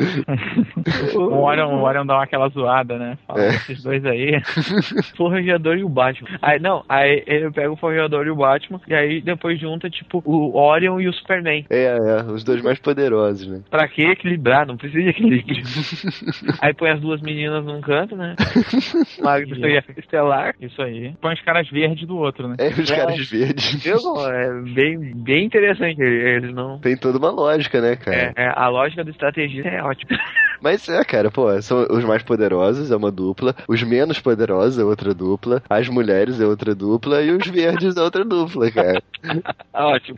o 1.15 1.43
Orion, 1.43 1.69
o 1.75 1.83
Orion 1.83 2.05
dá 2.05 2.21
aquela 2.21 2.49
zoada, 2.49 2.97
né? 2.97 3.17
Fala, 3.27 3.43
é. 3.43 3.49
esses 3.49 3.83
dois 3.83 4.03
aí. 4.05 4.41
Forrageador 5.15 5.77
e 5.77 5.83
o 5.83 5.89
Batman. 5.89 6.29
Aí, 6.41 6.59
não, 6.59 6.83
aí 6.87 7.23
ele 7.27 7.51
pega 7.51 7.71
o 7.71 7.75
Forrageador 7.75 8.25
e 8.25 8.31
o 8.31 8.35
Batman, 8.35 8.81
e 8.87 8.93
aí 8.93 9.21
depois 9.21 9.59
junta, 9.59 9.89
tipo, 9.89 10.21
o 10.25 10.57
Orion 10.57 10.99
e 10.99 11.07
o 11.07 11.13
Superman. 11.13 11.65
É, 11.69 11.97
é, 11.97 12.23
os 12.23 12.43
dois 12.43 12.61
mais 12.61 12.79
poderosos, 12.79 13.47
né? 13.47 13.61
Pra 13.69 13.87
que 13.87 14.03
equilibrar? 14.03 14.65
Não 14.65 14.77
precisa 14.77 15.03
de 15.03 15.09
equilíbrio. 15.09 15.63
aí 16.61 16.73
põe 16.73 16.89
as 16.91 16.99
duas 16.99 17.21
meninas 17.21 17.40
num 17.49 17.81
canto, 17.81 18.15
né? 18.15 18.35
Magno 19.21 19.67
e 19.67 19.83
Estelar. 19.97 20.55
Isso 20.59 20.81
aí. 20.81 21.13
Põe 21.21 21.33
os 21.33 21.41
caras 21.41 21.69
verdes 21.69 22.07
do 22.07 22.17
outro, 22.17 22.47
né? 22.47 22.55
É, 22.59 22.67
os 22.69 22.89
é, 22.89 22.95
caras 22.95 23.29
verdes. 23.29 23.85
Eu, 23.85 23.99
é 24.27 24.61
bem, 24.73 25.13
bem 25.15 25.45
interessante. 25.45 26.01
Eles 26.01 26.53
não. 26.53 26.79
Tem 26.79 26.97
toda 26.97 27.17
uma 27.17 27.31
lógica, 27.31 27.81
né, 27.81 27.95
cara? 27.95 28.33
É, 28.35 28.43
é 28.43 28.53
a 28.55 28.67
lógica 28.67 29.03
do 29.03 29.11
estrategista 29.11 29.69
é 29.69 29.81
ótima. 29.81 30.17
Mas 30.61 30.87
é, 30.87 31.03
cara, 31.03 31.31
pô, 31.31 31.61
são 31.61 31.85
os 31.89 32.03
mais 32.03 32.23
poderosos 32.23 32.91
é 32.91 32.95
uma 32.95 33.11
dupla, 33.11 33.55
os 33.67 33.81
menos 33.83 34.19
poderosos 34.19 34.79
é 34.79 34.83
outra 34.83 35.13
dupla, 35.13 35.61
as 35.69 35.87
mulheres 35.89 36.39
é 36.39 36.45
outra 36.45 36.75
dupla 36.75 37.21
e 37.21 37.31
os 37.31 37.47
verdes 37.47 37.97
é 37.97 38.01
outra 38.01 38.23
dupla, 38.23 38.69
cara. 38.71 39.01
Ótimo. 39.73 40.17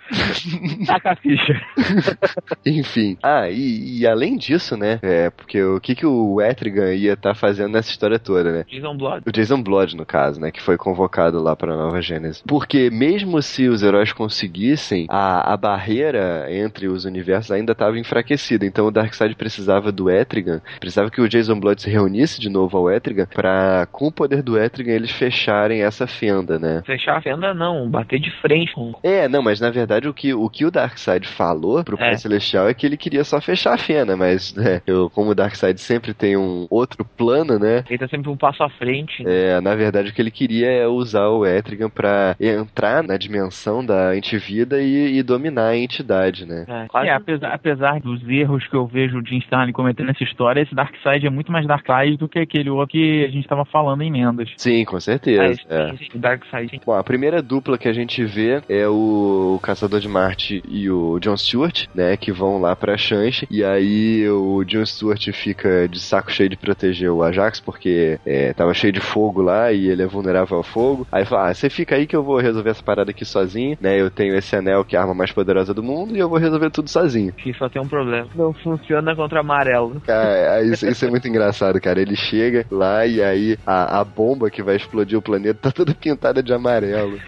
Taca 0.86 1.12
a 1.12 1.16
ficha. 1.16 1.62
Enfim. 2.66 3.18
Ah, 3.22 3.50
e, 3.50 4.00
e, 4.00 4.08
além 4.08 4.38
disso, 4.38 4.76
né? 4.78 5.00
É, 5.02 5.30
porque 5.30 5.62
o 5.62 5.80
que, 5.80 5.96
que 5.96 6.06
o 6.06 6.42
Etrigan 6.42 6.94
ia 6.94 7.14
estar 7.14 7.30
tá 7.30 7.36
fazendo 7.36 7.74
nessa 7.74 7.92
história 7.92 8.18
toda, 8.18 8.52
né? 8.52 8.66
Jason 8.70 8.98
Blood. 8.98 9.24
O 9.28 9.32
Jason 9.32 9.62
Blood, 9.62 9.96
no 9.96 10.06
caso, 10.06 10.40
né? 10.40 10.52
Que 10.52 10.62
foi 10.62 10.78
convocado 10.78 11.42
lá 11.42 11.56
pra 11.56 11.76
Nova 11.76 12.02
Gênesis. 12.02 12.44
Porque 12.48 12.90
mesmo 12.90 13.42
se 13.42 13.68
os 13.68 13.84
heróis 13.84 14.12
conseguissem, 14.12 15.06
a, 15.10 15.54
a 15.54 15.58
barreira 15.58 16.48
entre 16.50 16.88
os 16.88 17.06
universos 17.06 17.52
ainda 17.52 17.74
estava 17.74 17.98
enfraquecida. 18.00 18.66
Então 18.66 18.88
o 18.88 18.92
Darkseid 18.92 19.36
precisava 19.36 19.92
do 19.92 20.10
Etrigan, 20.10 20.33
precisava 20.80 21.12
que 21.12 21.22
o 21.22 21.28
Jason 21.28 21.60
Blood 21.60 21.82
se 21.82 21.90
reunisse 21.90 22.40
de 22.40 22.50
novo 22.50 22.78
ao 22.78 22.92
Etrigan 22.92 23.28
pra, 23.34 23.88
com 23.92 24.08
o 24.08 24.12
poder 24.12 24.42
do 24.42 24.58
Etrigan, 24.58 24.94
eles 24.94 25.12
fecharem 25.12 25.84
essa 25.84 26.08
fenda, 26.08 26.58
né? 26.58 26.82
Fechar 26.86 27.18
a 27.18 27.22
fenda 27.22 27.54
não, 27.54 27.90
bater 27.90 28.20
de 28.20 28.32
frente 28.42 28.74
com 28.74 28.94
é, 29.04 29.28
não, 29.28 29.42
mas 29.42 29.60
na 29.60 29.70
verdade 29.70 30.08
o 30.08 30.14
que 30.14 30.34
o, 30.34 30.50
que 30.50 30.66
o 30.66 30.72
Darkseid 30.72 31.28
falou 31.28 31.84
pro 31.84 31.96
é. 31.96 32.00
Pai 32.00 32.18
Celestial 32.18 32.68
é 32.68 32.74
que 32.74 32.86
ele 32.86 32.98
queria 32.98 33.24
só 33.24 33.42
fechar 33.42 33.74
a 33.74 33.78
fenda, 33.78 34.16
mas 34.16 34.54
né, 34.56 34.82
eu, 34.86 35.10
como 35.10 35.32
o 35.32 35.36
Darkseid 35.36 35.80
sempre 35.80 36.14
tem 36.14 36.38
um 36.38 36.68
outro 36.70 37.06
plano, 37.06 37.60
né? 37.60 37.84
Ele 37.90 37.98
tá 37.98 38.08
sempre 38.08 38.30
um 38.30 38.38
passo 38.38 38.64
à 38.64 38.70
frente. 38.70 39.24
É, 39.26 39.60
na 39.62 39.76
verdade 39.76 40.10
o 40.10 40.14
que 40.14 40.22
ele 40.22 40.32
queria 40.32 40.70
é 40.72 40.88
usar 40.88 41.28
o 41.28 41.46
Etrigan 41.46 41.90
pra 41.90 42.36
entrar 42.40 43.04
na 43.04 43.18
dimensão 43.18 43.86
da 43.86 44.10
antivida 44.10 44.82
e, 44.82 45.18
e 45.18 45.24
dominar 45.24 45.70
a 45.70 45.78
entidade, 45.78 46.46
né? 46.46 46.66
É, 46.68 47.08
é 47.08 47.12
apesar, 47.12 47.54
apesar, 47.54 48.00
dos 48.00 48.28
erros 48.28 48.68
que 48.68 48.76
eu 48.76 48.86
vejo 48.86 49.20
o 49.20 49.26
Jim 49.26 49.38
Starlin 49.40 49.72
cometendo 49.72 50.12
história, 50.24 50.62
esse 50.62 50.76
Darkseid 50.76 51.26
é 51.26 51.30
muito 51.30 51.52
mais 51.52 51.68
Darkseid 51.68 52.18
do 52.18 52.28
que 52.28 52.40
aquele 52.40 52.70
outro 52.70 52.94
que 52.94 53.26
a 53.26 53.30
gente 53.30 53.48
tava 53.48 53.66
falando 53.66 54.02
em 54.02 54.12
Mendas. 54.12 54.50
Sim, 54.58 54.84
com 54.86 55.00
certeza. 55.00 55.62
É, 55.70 55.90
sim, 55.92 55.98
sim, 56.12 56.20
Darkseid. 56.20 56.82
Bom, 56.86 56.94
a 56.94 57.04
primeira 57.04 57.42
dupla 57.42 57.78
que 57.78 57.88
a 57.88 57.94
gente 57.94 58.24
vê 58.24 58.62
é 58.70 58.88
o 58.88 59.60
Caçador 59.62 60.00
de 60.00 60.08
Marte 60.08 60.62
e 60.68 60.90
o 60.90 61.20
John 61.20 61.38
Stewart, 61.38 61.86
né, 61.94 62.16
que 62.18 62.32
vão 62.32 62.60
lá 62.60 62.76
pra 62.76 62.98
Shanxi, 62.98 63.48
e 63.50 63.64
aí 63.64 64.28
o 64.30 64.64
John 64.64 64.86
Stewart 64.86 65.32
fica 65.32 65.88
de 65.88 66.00
saco 66.00 66.32
cheio 66.32 66.50
de 66.50 66.58
proteger 66.58 67.10
o 67.10 67.24
Ajax, 67.24 67.60
porque 67.60 68.20
é, 68.26 68.54
tava 68.54 68.74
cheio 68.74 68.94
de 68.94 69.00
fogo 69.00 69.42
lá 69.42 69.72
e 69.72 69.88
ele 69.88 70.04
é 70.04 70.08
vulnerável 70.08 70.58
ao 70.58 70.64
fogo. 70.64 71.08
Aí 71.12 71.26
fala, 71.26 71.50
ah, 71.50 71.54
você 71.54 71.70
fica 71.70 71.96
aí 71.96 72.06
que 72.06 72.16
eu 72.16 72.24
vou 72.24 72.38
resolver 72.40 72.70
essa 72.70 72.84
parada 72.84 73.12
aqui 73.12 73.26
sozinho, 73.26 73.78
né, 73.80 74.00
eu 74.00 74.12
tenho 74.12 74.36
esse 74.36 74.56
anel 74.56 74.84
que 74.84 74.96
é 74.96 75.00
a 75.00 75.02
arma 75.02 75.14
mais 75.14 75.32
poderosa 75.32 75.74
do 75.74 75.84
mundo 75.84 76.16
e 76.16 76.20
eu 76.20 76.30
vou 76.30 76.38
resolver 76.38 76.70
tudo 76.70 76.90
sozinho. 76.90 77.34
Que 77.34 77.54
só 77.54 77.70
tem 77.70 77.82
um 77.82 77.88
problema, 77.88 78.28
não 78.36 78.54
funciona 78.54 79.16
contra 79.16 79.40
amarelo. 79.40 80.02
É, 80.14 80.60
é, 80.60 80.66
isso, 80.66 80.88
isso, 80.88 81.06
é 81.06 81.10
muito 81.10 81.28
engraçado, 81.28 81.80
cara, 81.82 82.02
ele 82.02 82.16
chega 82.16 82.66
lá 82.72 83.06
e 83.06 83.22
aí 83.22 83.58
a, 83.66 84.00
a 84.00 84.04
bomba 84.04 84.50
que 84.50 84.62
vai 84.62 84.76
explodir 84.76 85.18
o 85.18 85.22
planeta 85.22 85.60
tá 85.62 85.72
toda 85.72 85.94
pintada 85.94 86.44
de 86.44 86.54
amarelo. 86.54 87.20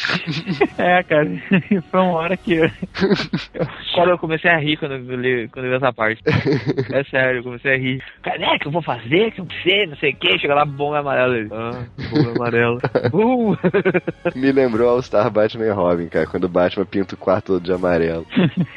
é, 0.78 1.02
cara, 1.02 1.28
foi 1.90 2.00
uma 2.00 2.12
hora 2.12 2.36
que 2.36 2.54
eu... 2.54 2.70
quando 3.94 4.10
eu 4.10 4.18
comecei 4.18 4.50
a 4.50 4.58
rir 4.58 4.76
quando 4.76 4.92
eu 4.92 5.16
li, 5.16 5.48
quando 5.48 5.66
eu 5.66 5.70
vi 5.70 5.76
essa 5.76 5.92
parte. 5.92 6.22
É 6.92 7.04
sério, 7.04 7.40
eu 7.40 7.44
comecei 7.44 7.74
a 7.74 7.78
rir. 7.78 8.02
Cara, 8.22 8.54
é 8.54 8.58
que 8.58 8.66
eu 8.66 8.72
vou 8.72 8.82
fazer, 8.82 9.30
que 9.32 9.40
eu 9.40 9.46
sei, 9.62 9.86
não 9.86 9.96
sei 9.96 10.12
o 10.12 10.16
que. 10.16 10.38
Chega 10.38 10.54
lá, 10.54 10.64
bomba 10.64 11.00
amarela. 11.00 11.46
Ah, 11.52 11.84
bomba 12.10 12.30
amarela. 12.36 12.78
Uh! 13.12 13.56
Me 14.34 14.52
lembrou 14.52 14.88
All 14.88 15.02
Star 15.02 15.30
Batman 15.30 15.66
e 15.66 15.70
Robin, 15.70 16.08
cara, 16.08 16.26
quando 16.26 16.44
o 16.44 16.48
Batman 16.48 16.86
pinta 16.86 17.14
o 17.14 17.18
quarto 17.18 17.50
todo 17.50 17.64
de 17.64 17.72
amarelo. 17.72 18.24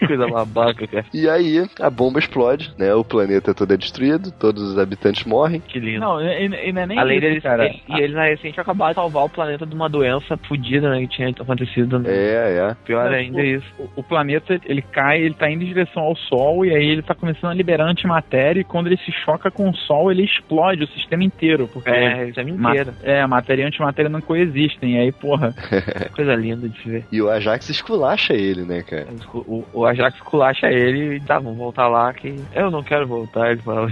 Coisa 0.07 0.28
babaca, 0.28 0.88
cara. 0.88 1.05
E 1.14 1.30
aí, 1.30 1.64
a 1.80 1.89
bomba 1.89 2.20
explode, 2.20 2.74
né? 2.78 2.93
O 2.93 3.03
planeta 3.03 3.53
todo 3.54 3.74
é 3.74 3.78
destruído, 3.78 4.32
todos 4.32 4.62
os 4.62 4.78
habitantes 4.78 5.24
morrem. 5.26 5.60
Que 5.60 5.80
lindo. 5.80 5.99
Não, 5.99 6.22
e, 6.22 6.70
e 6.70 6.72
não 6.72 6.82
é 6.82 6.86
nem 6.86 6.99
Além 6.99 7.18
isso, 7.18 7.28
deles, 7.28 7.43
cara. 7.43 7.68
E 7.68 7.99
eles 7.99 8.16
na 8.16 8.26
recente 8.26 8.60
acabaram 8.60 8.91
de 8.91 8.95
salvar 8.95 9.26
o 9.26 9.30
planeta 9.30 9.66
de 9.66 9.76
uma 9.76 9.89
doença 9.89 10.38
fodida, 10.38 10.89
né? 10.89 11.01
Que 11.01 11.08
tinha 11.08 11.30
acontecido. 11.30 11.99
Né? 11.99 12.10
É, 12.10 12.70
é. 12.70 12.76
Pior 12.86 13.12
ainda 13.12 13.41
é 13.41 13.45
isso. 13.45 13.66
O, 13.80 14.01
o, 14.01 14.04
planeta, 14.04 14.60
ele 14.66 14.82
cai, 14.82 15.22
ele 15.22 15.34
tá 15.34 15.49
indo 15.49 15.64
em 15.64 15.68
direção 15.68 16.04
ao 16.04 16.16
Sol, 16.16 16.66
e 16.66 16.76
aí 16.76 16.86
ele 16.86 17.01
tá 17.01 17.16
começando 17.16 17.51
a 17.51 17.54
liberar 17.54 17.86
antimatéria, 17.86 18.62
e 18.62 18.64
quando 18.64 18.88
ele 18.88 18.97
se 18.97 19.12
choca 19.12 19.49
com 19.49 19.70
o 19.70 19.76
Sol, 19.76 20.12
ele 20.12 20.24
explode 20.24 20.84
o 20.84 20.88
sistema 20.88 21.24
inteiro. 21.24 21.68
Porque 21.72 21.89
é, 21.89 22.24
o 22.24 22.26
sistema 22.28 22.49
inteiro. 22.49 22.93
é, 23.04 23.22
a 23.22 23.28
matéria 23.28 23.64
e 23.64 23.66
a 23.66 23.68
antimatéria 23.68 24.10
não 24.10 24.22
coexistem, 24.22 24.95
e 24.95 24.99
aí, 24.99 25.12
porra. 25.12 25.54
Coisa 26.16 26.36
linda 26.36 26.68
de 26.68 26.82
se 26.82 26.89
ver. 26.89 27.06
E 27.12 27.22
o 27.22 27.30
Ajax 27.30 27.70
esculacha 27.70 28.34
ele, 28.34 28.64
né, 28.64 28.82
cara? 28.82 29.08
O, 29.34 29.64
o 29.74 29.86
Ajax 29.86 30.16
esculacha 30.16 30.68
ele 30.68 31.16
e 31.16 31.20
tá, 31.20 31.39
vamos 31.39 31.58
voltar 31.58 31.88
lá 31.88 32.14
que 32.14 32.36
eu 32.54 32.70
não 32.70 32.84
quero 32.84 33.08
voltar. 33.08 33.43
Ele 33.52 33.62
fala, 33.62 33.91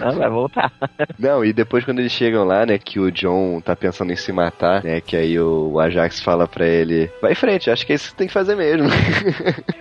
não, 0.00 0.12
vai 0.12 0.30
voltar. 0.30 0.72
Não, 1.18 1.44
e 1.44 1.52
depois 1.52 1.84
quando 1.84 2.00
eles 2.00 2.12
chegam 2.12 2.44
lá, 2.44 2.66
né, 2.66 2.78
que 2.78 2.98
o 2.98 3.10
John 3.10 3.60
tá 3.60 3.76
pensando 3.76 4.12
em 4.12 4.16
se 4.16 4.32
matar, 4.32 4.82
né, 4.82 5.00
que 5.00 5.16
aí 5.16 5.38
o 5.38 5.78
Ajax 5.78 6.20
fala 6.20 6.48
pra 6.48 6.66
ele, 6.66 7.10
vai 7.20 7.32
em 7.32 7.36
frente, 7.36 7.70
acho 7.70 7.86
que 7.86 7.92
é 7.92 7.96
isso 7.96 8.10
que 8.10 8.16
tem 8.16 8.26
que 8.26 8.32
fazer 8.32 8.56
mesmo. 8.56 8.88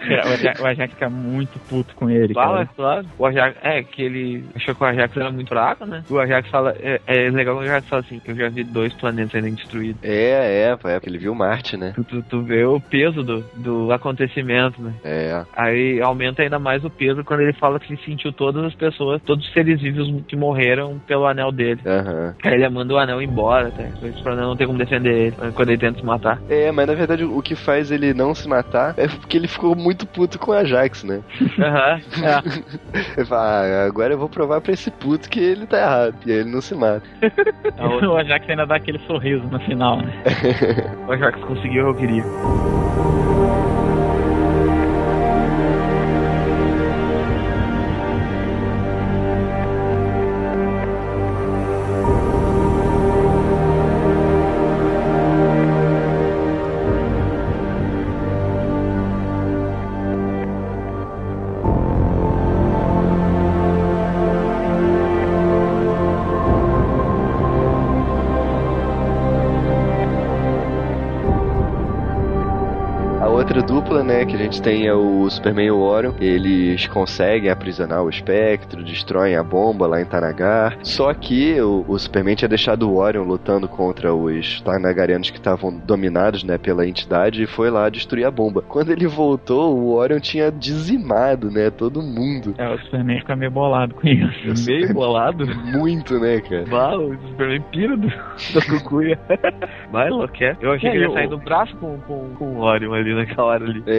É, 0.01 0.27
o, 0.27 0.33
Ajax, 0.33 0.59
o 0.59 0.65
Ajax 0.65 0.93
fica 0.93 1.09
muito 1.09 1.59
puto 1.69 1.95
com 1.95 2.09
ele. 2.09 2.33
Fala, 2.33 2.65
cara. 2.65 2.69
claro. 2.75 3.07
O 3.17 3.25
Ajax, 3.25 3.57
é, 3.61 3.83
que 3.83 4.01
ele 4.01 4.43
achou 4.55 4.75
que 4.75 4.83
o 4.83 4.85
Ajax 4.85 5.15
era 5.15 5.31
muito 5.31 5.47
fraco, 5.47 5.85
né? 5.85 6.03
O 6.09 6.19
Ajax 6.19 6.49
fala, 6.49 6.75
é, 6.79 6.99
é 7.07 7.29
legal 7.29 7.55
o 7.55 7.59
Ajax 7.59 7.87
fala 7.87 8.01
assim, 8.01 8.19
que 8.19 8.31
eu 8.31 8.35
já 8.35 8.49
vi 8.49 8.63
dois 8.63 8.93
planetas 8.93 9.31
sendo 9.31 9.55
destruídos. 9.55 10.03
É, 10.03 10.11
é, 10.11 10.71
é, 10.71 10.75
porque 10.75 11.09
ele 11.09 11.17
viu 11.17 11.33
Marte, 11.33 11.77
né? 11.77 11.93
Tu, 11.95 12.03
tu, 12.03 12.23
tu 12.23 12.41
vê 12.41 12.65
o 12.65 12.79
peso 12.79 13.23
do, 13.23 13.41
do 13.55 13.91
acontecimento, 13.91 14.81
né? 14.81 14.93
É. 15.03 15.43
Aí 15.55 16.01
aumenta 16.01 16.41
ainda 16.41 16.59
mais 16.59 16.83
o 16.83 16.89
peso 16.89 17.23
quando 17.23 17.41
ele 17.41 17.53
fala 17.53 17.79
que 17.79 17.95
sentiu 17.97 18.31
todas 18.31 18.63
as 18.63 18.75
pessoas, 18.75 19.00
todos 19.19 19.45
os 19.45 19.53
seres 19.53 19.81
vivos 19.81 20.23
que 20.27 20.35
morreram 20.35 20.99
pelo 21.07 21.25
anel 21.25 21.51
dele. 21.51 21.81
Uhum. 21.85 22.33
Aí 22.43 22.53
ele 22.53 22.69
manda 22.69 22.93
o 22.93 22.97
anel 22.97 23.21
embora, 23.21 23.67
até, 23.67 23.91
pra 24.23 24.35
não 24.35 24.55
ter 24.55 24.65
como 24.65 24.77
defender 24.77 25.13
ele 25.27 25.51
quando 25.53 25.69
ele 25.69 25.77
tenta 25.77 25.99
se 25.99 26.05
matar. 26.05 26.41
É, 26.49 26.71
mas 26.71 26.87
na 26.87 26.93
verdade 26.93 27.23
o 27.23 27.41
que 27.41 27.55
faz 27.55 27.91
ele 27.91 28.13
não 28.13 28.33
se 28.33 28.47
matar 28.47 28.93
é 28.97 29.07
porque 29.07 29.37
ele 29.37 29.47
ficou 29.47 29.75
muito 29.75 30.05
puto 30.07 30.39
com 30.39 30.51
o 30.51 30.53
Ajax, 30.53 31.03
né? 31.03 31.21
Aham, 31.59 32.01
uhum, 32.17 32.23
é. 32.25 33.17
ele 33.17 33.25
fala, 33.25 33.41
ah, 33.41 33.85
agora 33.85 34.13
eu 34.13 34.17
vou 34.19 34.29
provar 34.29 34.61
pra 34.61 34.73
esse 34.73 34.91
puto 34.91 35.29
que 35.29 35.39
ele 35.39 35.65
tá 35.65 35.77
errado. 35.77 36.15
E 36.25 36.31
aí 36.31 36.39
ele 36.39 36.51
não 36.51 36.61
se 36.61 36.75
mata. 36.75 37.03
o 37.79 38.17
Ajax 38.17 38.49
ainda 38.49 38.65
dá 38.65 38.75
aquele 38.75 38.99
sorriso 38.99 39.43
no 39.47 39.59
final, 39.61 39.97
né? 39.97 40.13
o 41.07 41.11
Ajax 41.11 41.39
conseguiu 41.41 41.89
o 41.89 41.95
que 41.95 42.03
eu 42.03 42.07
queria. 42.07 42.23
Que 74.31 74.37
a 74.37 74.39
gente 74.39 74.61
tem 74.61 74.87
é 74.87 74.93
o 74.93 75.29
Superman 75.29 75.65
e 75.65 75.71
o 75.71 75.79
Orion. 75.81 76.13
Eles 76.21 76.87
conseguem 76.87 77.49
aprisionar 77.49 78.01
o 78.01 78.09
espectro, 78.09 78.81
destroem 78.81 79.35
a 79.35 79.43
bomba 79.43 79.85
lá 79.85 80.01
em 80.01 80.05
Tanagar. 80.05 80.77
Só 80.83 81.13
que 81.13 81.59
o, 81.59 81.83
o 81.85 81.99
Superman 81.99 82.35
tinha 82.35 82.47
deixado 82.47 82.89
o 82.89 82.95
Orion 82.95 83.25
lutando 83.25 83.67
contra 83.67 84.15
os 84.15 84.61
Tanagarianos 84.61 85.29
que 85.29 85.37
estavam 85.37 85.77
dominados, 85.77 86.45
né, 86.45 86.57
pela 86.57 86.87
entidade 86.87 87.43
e 87.43 87.45
foi 87.45 87.69
lá 87.69 87.89
destruir 87.89 88.23
a 88.23 88.31
bomba. 88.31 88.61
Quando 88.61 88.93
ele 88.93 89.05
voltou, 89.05 89.77
o 89.77 89.95
Orion 89.95 90.21
tinha 90.21 90.49
dizimado, 90.49 91.51
né, 91.51 91.69
todo 91.69 92.01
mundo. 92.01 92.55
É, 92.57 92.73
o 92.73 92.79
Superman 92.83 93.19
fica 93.19 93.35
meio 93.35 93.51
bolado 93.51 93.95
com 93.95 94.07
isso. 94.07 94.65
Meio 94.65 94.93
bolado? 94.93 95.45
Muito, 95.77 96.17
né, 96.17 96.39
cara? 96.39 96.65
Bah, 96.69 96.95
o 96.95 97.17
Superman 97.27 97.61
pira 97.69 97.97
do, 97.97 98.07
da 98.07 98.65
cucuia. 98.69 99.19
Vai, 99.91 100.09
Loquer. 100.09 100.57
Eu 100.61 100.71
achei 100.71 100.89
É, 100.89 100.91
que 100.91 100.97
ele 100.97 101.05
ia 101.07 101.13
sair 101.13 101.27
do 101.27 101.37
braço 101.37 101.75
com, 101.77 101.97
com, 102.01 102.35
com 102.35 102.45
o 102.45 102.61
Orion 102.61 102.93
ali 102.93 103.13
naquela 103.13 103.43
hora 103.47 103.65
ali. 103.65 103.83
É, 103.85 103.91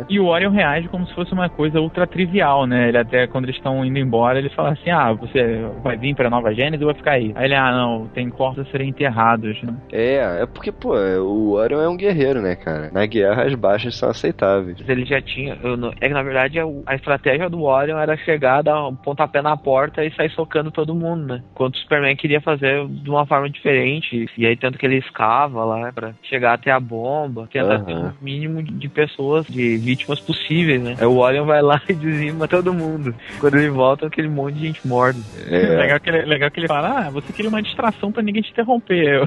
é. 0.00 0.04
E 0.08 0.18
o 0.18 0.26
Orion 0.26 0.50
reage 0.50 0.88
como 0.88 1.06
se 1.06 1.14
fosse 1.14 1.32
uma 1.32 1.48
coisa 1.48 1.80
ultra 1.80 2.06
trivial, 2.06 2.66
né? 2.66 2.88
Ele 2.88 2.98
até, 2.98 3.26
quando 3.26 3.44
eles 3.44 3.56
estão 3.56 3.84
indo 3.84 3.98
embora, 3.98 4.38
ele 4.38 4.48
fala 4.50 4.70
assim, 4.70 4.90
ah, 4.90 5.12
você 5.12 5.64
vai 5.82 5.96
vir 5.96 6.14
pra 6.14 6.30
Nova 6.30 6.52
Gênesis 6.54 6.80
ou 6.80 6.86
vai 6.86 6.94
ficar 6.94 7.12
aí? 7.12 7.32
Aí 7.34 7.44
ele, 7.46 7.54
ah, 7.54 7.70
não, 7.72 8.06
tem 8.08 8.28
corpos 8.30 8.66
a 8.66 8.70
serem 8.70 8.88
enterrados, 8.88 9.60
né? 9.62 9.74
É, 9.92 10.42
é 10.42 10.46
porque, 10.46 10.72
pô, 10.72 10.94
o 10.94 11.52
Orion 11.52 11.80
é 11.80 11.88
um 11.88 11.96
guerreiro, 11.96 12.40
né, 12.42 12.56
cara? 12.56 12.90
Na 12.92 13.06
guerra 13.06 13.44
as 13.44 13.54
baixas 13.54 13.96
são 13.96 14.08
aceitáveis. 14.10 14.78
Ele 14.88 15.04
já 15.04 15.20
tinha. 15.20 15.56
não- 15.76 15.92
é 16.00 16.08
que 16.08 16.14
na 16.14 16.22
verdade 16.22 16.58
a, 16.58 16.94
estratégia 16.94 17.48
do 17.48 17.62
Orion 17.62 17.98
era 17.98 18.16
chegar, 18.16 18.62
dar 18.62 18.88
um 18.88 18.96
pontapé 18.96 19.40
na 19.42 19.56
porta 19.56 20.04
e 20.04 20.10
sair 20.14 20.30
socando 20.30 20.70
todo 20.70 20.94
mundo, 20.94 21.26
né? 21.26 21.42
Enquanto 21.52 21.74
o 21.74 21.78
Superman 21.78 22.16
queria 22.16 22.40
fazer 22.40 22.86
de 22.88 23.08
uma 23.10 23.26
forma 23.26 23.48
diferente. 23.48 24.26
E 24.36 24.46
aí, 24.46 24.56
tanto 24.56 24.78
que 24.78 24.86
ele 24.86 24.98
escava 25.36 25.64
lá 25.64 25.92
pra 25.92 26.14
chegar 26.22 26.54
até 26.54 26.70
a 26.70 26.80
bomba, 26.80 27.48
tenta 27.52 27.74
Aham. 27.74 27.84
ter 27.84 27.94
um 27.94 28.12
mínimo 28.22 28.62
de 28.62 28.88
pessoas, 28.88 29.46
de 29.46 29.76
vítimas 29.76 30.18
possíveis, 30.20 30.82
né? 30.82 30.96
Aí 30.98 31.06
o 31.06 31.18
Orion 31.18 31.44
vai 31.44 31.60
lá 31.60 31.80
e 31.88 31.92
dizima 31.92 32.48
todo 32.48 32.72
mundo. 32.72 33.14
Quando 33.38 33.56
ele 33.56 33.68
volta, 33.68 34.06
aquele 34.06 34.28
monte 34.28 34.54
de 34.54 34.66
gente 34.66 34.86
morta. 34.86 35.20
É. 35.48 35.58
Legal, 35.76 36.00
que 36.00 36.08
ele, 36.08 36.22
legal 36.24 36.50
que 36.50 36.60
ele 36.60 36.68
fala, 36.68 37.06
ah, 37.06 37.10
você 37.10 37.32
queria 37.32 37.48
uma 37.48 37.62
distração 37.62 38.10
pra 38.10 38.22
ninguém 38.22 38.42
te 38.42 38.50
interromper. 38.50 39.26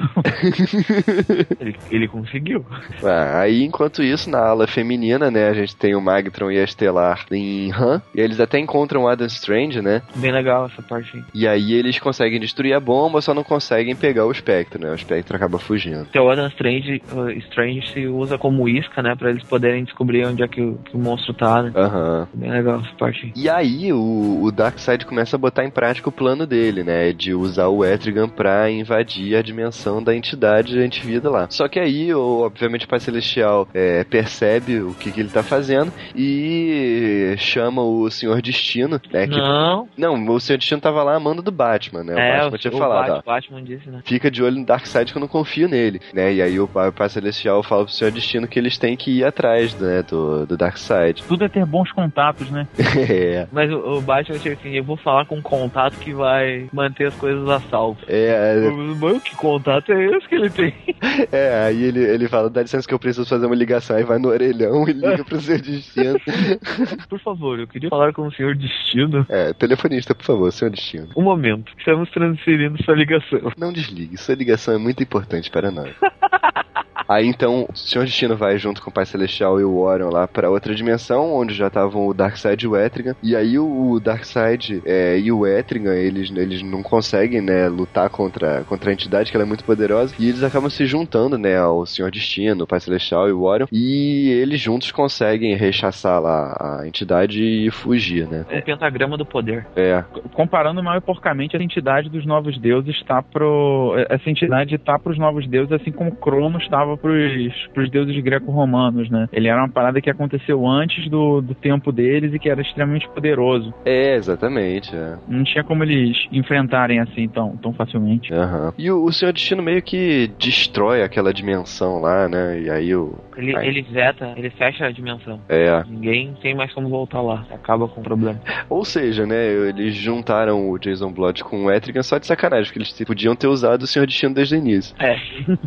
Ele, 1.60 1.76
ele 1.90 2.08
conseguiu. 2.08 2.64
Ah, 3.02 3.40
aí, 3.40 3.64
enquanto 3.64 4.02
isso, 4.02 4.30
na 4.30 4.38
ala 4.38 4.66
feminina, 4.66 5.30
né, 5.30 5.48
a 5.48 5.52
gente 5.52 5.76
tem 5.76 5.94
o 5.94 6.00
Magtron 6.00 6.50
e 6.50 6.58
a 6.58 6.64
Estelar 6.64 7.26
em 7.30 7.70
Han, 7.72 8.00
e 8.14 8.20
eles 8.20 8.40
até 8.40 8.58
encontram 8.58 9.02
o 9.02 9.08
Adam 9.08 9.26
Strange, 9.26 9.80
né, 9.82 10.02
Bem 10.16 10.32
legal 10.32 10.66
essa 10.66 10.82
parte 10.82 11.16
aí. 11.16 11.24
e 11.34 11.46
aí 11.46 11.72
eles 11.74 11.98
conseguem 11.98 12.40
destruir 12.40 12.72
a 12.74 12.80
bomba, 12.80 13.20
só 13.20 13.34
não 13.34 13.44
conseguem 13.44 13.94
pegar 13.94 14.24
o 14.26 14.32
Espectro, 14.32 14.80
né, 14.80 14.90
o 14.90 14.94
Espectro 14.94 15.36
acaba 15.36 15.58
fugindo. 15.58 15.99
Então, 16.08 16.24
o 16.26 16.30
Adam 16.30 16.46
Strange, 16.48 17.02
o 17.12 17.30
Strange 17.30 17.88
se 17.92 18.06
usa 18.06 18.38
como 18.38 18.68
isca, 18.68 19.02
né? 19.02 19.14
Pra 19.14 19.30
eles 19.30 19.42
poderem 19.44 19.84
descobrir 19.84 20.24
onde 20.26 20.42
é 20.42 20.48
que 20.48 20.60
o, 20.60 20.76
que 20.84 20.96
o 20.96 20.98
monstro 20.98 21.34
tá, 21.34 21.62
né? 21.62 21.72
Aham. 21.74 22.28
Bem 22.34 22.50
legal 22.50 22.80
essa 22.80 22.94
parte. 22.96 23.32
E 23.36 23.48
aí 23.48 23.92
o, 23.92 24.40
o 24.42 24.50
Darkseid 24.52 25.04
começa 25.06 25.36
a 25.36 25.38
botar 25.38 25.64
em 25.64 25.70
prática 25.70 26.08
o 26.08 26.12
plano 26.12 26.46
dele, 26.46 26.82
né? 26.82 27.12
De 27.12 27.34
usar 27.34 27.68
o 27.68 27.84
Etrigan 27.84 28.28
pra 28.28 28.70
invadir 28.70 29.36
a 29.36 29.42
dimensão 29.42 30.02
da 30.02 30.14
entidade 30.14 30.78
antivida 30.78 31.30
lá. 31.30 31.46
Só 31.50 31.68
que 31.68 31.78
aí, 31.78 32.12
o, 32.14 32.40
obviamente, 32.40 32.84
o 32.84 32.88
Pai 32.88 33.00
Celestial 33.00 33.68
é, 33.74 34.04
percebe 34.04 34.80
o 34.80 34.94
que, 34.94 35.10
que 35.10 35.20
ele 35.20 35.28
tá 35.28 35.42
fazendo 35.42 35.92
e 36.14 37.34
chama 37.38 37.82
o 37.82 38.10
Senhor 38.10 38.40
Destino, 38.42 39.00
né? 39.12 39.26
Que, 39.26 39.36
Não, 39.36 39.88
não, 39.96 40.28
o 40.34 40.40
Senhor 40.40 40.58
Destino 40.58 40.80
tava 40.80 41.02
lá 41.02 41.16
a 41.16 41.20
mando 41.20 41.42
do 41.42 41.50
Batman, 41.50 42.04
né? 42.04 42.14
O 42.14 42.18
é, 42.18 42.38
Batman 42.38 42.54
o, 42.54 42.58
tinha 42.58 42.74
o 42.74 42.78
falado, 42.78 43.08
Bat- 43.08 43.22
ó. 43.26 43.30
Batman 43.30 43.62
disse, 43.62 43.88
né? 43.88 44.00
Fica 44.04 44.30
de 44.30 44.42
olho 44.42 44.56
no 44.58 44.66
Darkseid 44.66 45.10
que 45.12 45.18
eu 45.18 45.20
não 45.20 45.28
confio 45.28 45.68
nele, 45.68 45.89
né? 46.12 46.34
E 46.34 46.42
aí 46.42 46.60
o 46.60 46.68
Pai, 46.68 47.08
Celestial 47.08 47.62
fala 47.62 47.84
pro 47.84 47.92
Senhor 47.92 48.10
Destino 48.10 48.46
que 48.46 48.58
eles 48.58 48.78
têm 48.78 48.96
que 48.96 49.18
ir 49.18 49.24
atrás, 49.24 49.74
né? 49.74 50.02
Do, 50.02 50.46
do 50.46 50.56
Darkseid. 50.56 51.22
Tudo 51.24 51.44
é 51.44 51.48
ter 51.48 51.64
bons 51.64 51.90
contatos, 51.92 52.50
né? 52.50 52.66
é. 52.78 53.46
Mas 53.50 53.70
o, 53.70 53.98
o 53.98 54.00
Batman 54.00 54.38
chega 54.38 54.56
assim, 54.56 54.70
eu 54.70 54.84
vou 54.84 54.96
falar 54.96 55.26
com 55.26 55.36
um 55.36 55.42
contato 55.42 55.98
que 55.98 56.12
vai 56.12 56.68
manter 56.72 57.08
as 57.08 57.14
coisas 57.14 57.48
a 57.48 57.60
salvo. 57.60 57.98
É, 58.06 58.70
Mano, 58.70 59.20
que 59.20 59.34
contato 59.34 59.92
é 59.92 60.06
esse 60.06 60.28
que 60.28 60.34
ele 60.34 60.50
tem? 60.50 60.74
É, 61.32 61.64
aí 61.64 61.82
ele, 61.82 62.00
ele 62.00 62.28
fala, 62.28 62.48
dá 62.48 62.62
licença 62.62 62.86
que 62.86 62.94
eu 62.94 62.98
preciso 62.98 63.28
fazer 63.28 63.46
uma 63.46 63.54
ligação. 63.54 63.96
Aí 63.96 64.04
vai 64.04 64.18
no 64.18 64.28
orelhão 64.28 64.88
e 64.88 64.92
liga 64.92 65.24
pro 65.24 65.40
seu 65.40 65.60
destino. 65.60 66.18
Por 67.08 67.20
favor, 67.20 67.58
eu 67.58 67.66
queria 67.66 67.88
falar 67.88 68.12
com 68.12 68.26
o 68.26 68.32
senhor 68.32 68.54
Destino. 68.54 69.26
É, 69.28 69.52
telefonista, 69.52 70.14
por 70.14 70.24
favor, 70.24 70.52
seu 70.52 70.70
destino. 70.70 71.08
Um 71.16 71.22
momento, 71.22 71.72
estamos 71.78 72.10
transferindo 72.10 72.82
sua 72.82 72.94
ligação. 72.94 73.52
Não 73.56 73.72
desligue, 73.72 74.16
sua 74.16 74.34
ligação 74.34 74.74
é 74.74 74.78
muito 74.78 75.02
importante 75.02 75.50
para 75.50 75.70
nós. 75.70 75.79
no. 75.84 76.62
Aí 77.10 77.26
então, 77.26 77.66
o 77.68 77.76
Senhor 77.76 78.04
Destino 78.04 78.36
vai 78.36 78.56
junto 78.56 78.80
com 78.80 78.88
o 78.88 78.92
Pai 78.92 79.04
Celestial 79.04 79.58
e 79.58 79.64
o 79.64 79.78
Orion 79.78 80.10
lá 80.10 80.28
pra 80.28 80.48
outra 80.48 80.72
dimensão, 80.76 81.34
onde 81.34 81.54
já 81.54 81.66
estavam 81.66 82.06
o 82.06 82.14
Darkseid 82.14 82.62
e 82.62 82.68
o 82.68 82.76
Etrigan. 82.76 83.16
E 83.20 83.34
aí 83.34 83.58
o, 83.58 83.90
o 83.90 83.98
Darkseid 83.98 84.80
é, 84.86 85.18
e 85.18 85.32
o 85.32 85.44
Etrigan, 85.44 85.96
eles, 85.96 86.30
eles 86.30 86.62
não 86.62 86.84
conseguem, 86.84 87.40
né, 87.40 87.68
lutar 87.68 88.08
contra, 88.10 88.62
contra 88.62 88.90
a 88.90 88.92
entidade, 88.92 89.28
que 89.28 89.36
ela 89.36 89.44
é 89.44 89.48
muito 89.48 89.64
poderosa. 89.64 90.14
E 90.20 90.28
eles 90.28 90.44
acabam 90.44 90.70
se 90.70 90.86
juntando, 90.86 91.36
né, 91.36 91.58
ao 91.58 91.84
Senhor 91.84 92.12
Destino, 92.12 92.62
o 92.62 92.66
Pai 92.66 92.78
Celestial 92.78 93.28
e 93.28 93.32
o 93.32 93.42
Orion. 93.42 93.66
E 93.72 94.28
eles 94.40 94.60
juntos 94.60 94.92
conseguem 94.92 95.56
rechaçar 95.56 96.22
lá 96.22 96.56
a 96.60 96.86
entidade 96.86 97.42
e 97.42 97.72
fugir, 97.72 98.28
né. 98.28 98.46
O 98.48 98.62
pentagrama 98.62 99.16
do 99.16 99.26
poder. 99.26 99.66
É, 99.74 100.04
Comparando 100.32 100.80
mal 100.80 100.96
e 100.96 101.00
porcamente, 101.00 101.56
essa 101.56 101.64
entidade 101.64 102.08
dos 102.08 102.24
novos 102.24 102.56
deuses 102.56 102.94
está 102.94 103.20
pro. 103.20 103.96
Essa 104.08 104.30
entidade 104.30 104.76
está 104.76 104.96
pros 104.96 105.18
novos 105.18 105.44
deuses, 105.48 105.72
assim 105.72 105.90
como 105.90 106.14
Cronos 106.14 106.62
estava 106.62 106.99
pros, 107.00 107.68
pros 107.74 107.90
deuses 107.90 108.18
greco-romanos, 108.22 109.10
né? 109.10 109.28
Ele 109.32 109.48
era 109.48 109.60
uma 109.60 109.68
parada 109.68 110.00
que 110.00 110.10
aconteceu 110.10 110.66
antes 110.66 111.08
do, 111.10 111.40
do 111.40 111.54
tempo 111.54 111.92
deles 111.92 112.32
e 112.34 112.38
que 112.38 112.48
era 112.48 112.60
extremamente 112.60 113.08
poderoso. 113.08 113.72
é, 113.84 114.16
exatamente, 114.16 114.94
é. 114.94 115.16
Não 115.28 115.44
tinha 115.44 115.64
como 115.64 115.82
eles 115.84 116.16
enfrentarem 116.32 117.00
assim 117.00 117.28
tão, 117.28 117.56
tão 117.56 117.72
facilmente. 117.72 118.32
Aham. 118.32 118.72
E 118.78 118.90
o, 118.90 119.04
o 119.04 119.12
Senhor 119.12 119.32
Destino 119.32 119.62
meio 119.62 119.82
que 119.82 120.30
destrói 120.38 121.02
aquela 121.02 121.32
dimensão 121.32 122.00
lá, 122.00 122.28
né? 122.28 122.60
E 122.60 122.70
aí 122.70 122.94
o. 122.94 123.14
Ele, 123.40 123.56
ele 123.66 123.86
zeta, 123.92 124.32
ele 124.36 124.50
fecha 124.50 124.86
a 124.86 124.90
dimensão. 124.90 125.40
É. 125.48 125.82
Ninguém 125.88 126.34
tem 126.42 126.54
mais 126.54 126.72
como 126.72 126.88
voltar 126.88 127.20
lá. 127.20 127.44
Acaba 127.52 127.88
com 127.88 128.00
o 128.00 128.04
problema. 128.04 128.40
Ou 128.68 128.84
seja, 128.84 129.26
né? 129.26 129.46
Eles 129.68 129.94
juntaram 129.94 130.70
o 130.70 130.78
Jason 130.78 131.12
Blood 131.12 131.42
com 131.44 131.64
o 131.64 131.70
Etrigan 131.72 132.02
só 132.02 132.18
de 132.18 132.26
sacanagem, 132.26 132.64
porque 132.66 132.78
eles 132.78 133.04
podiam 133.06 133.34
ter 133.34 133.46
usado 133.46 133.82
o 133.82 133.86
Senhor 133.86 134.06
Destino 134.06 134.34
desde 134.34 134.54
o 134.54 134.58
início. 134.58 134.94
É. 134.98 135.16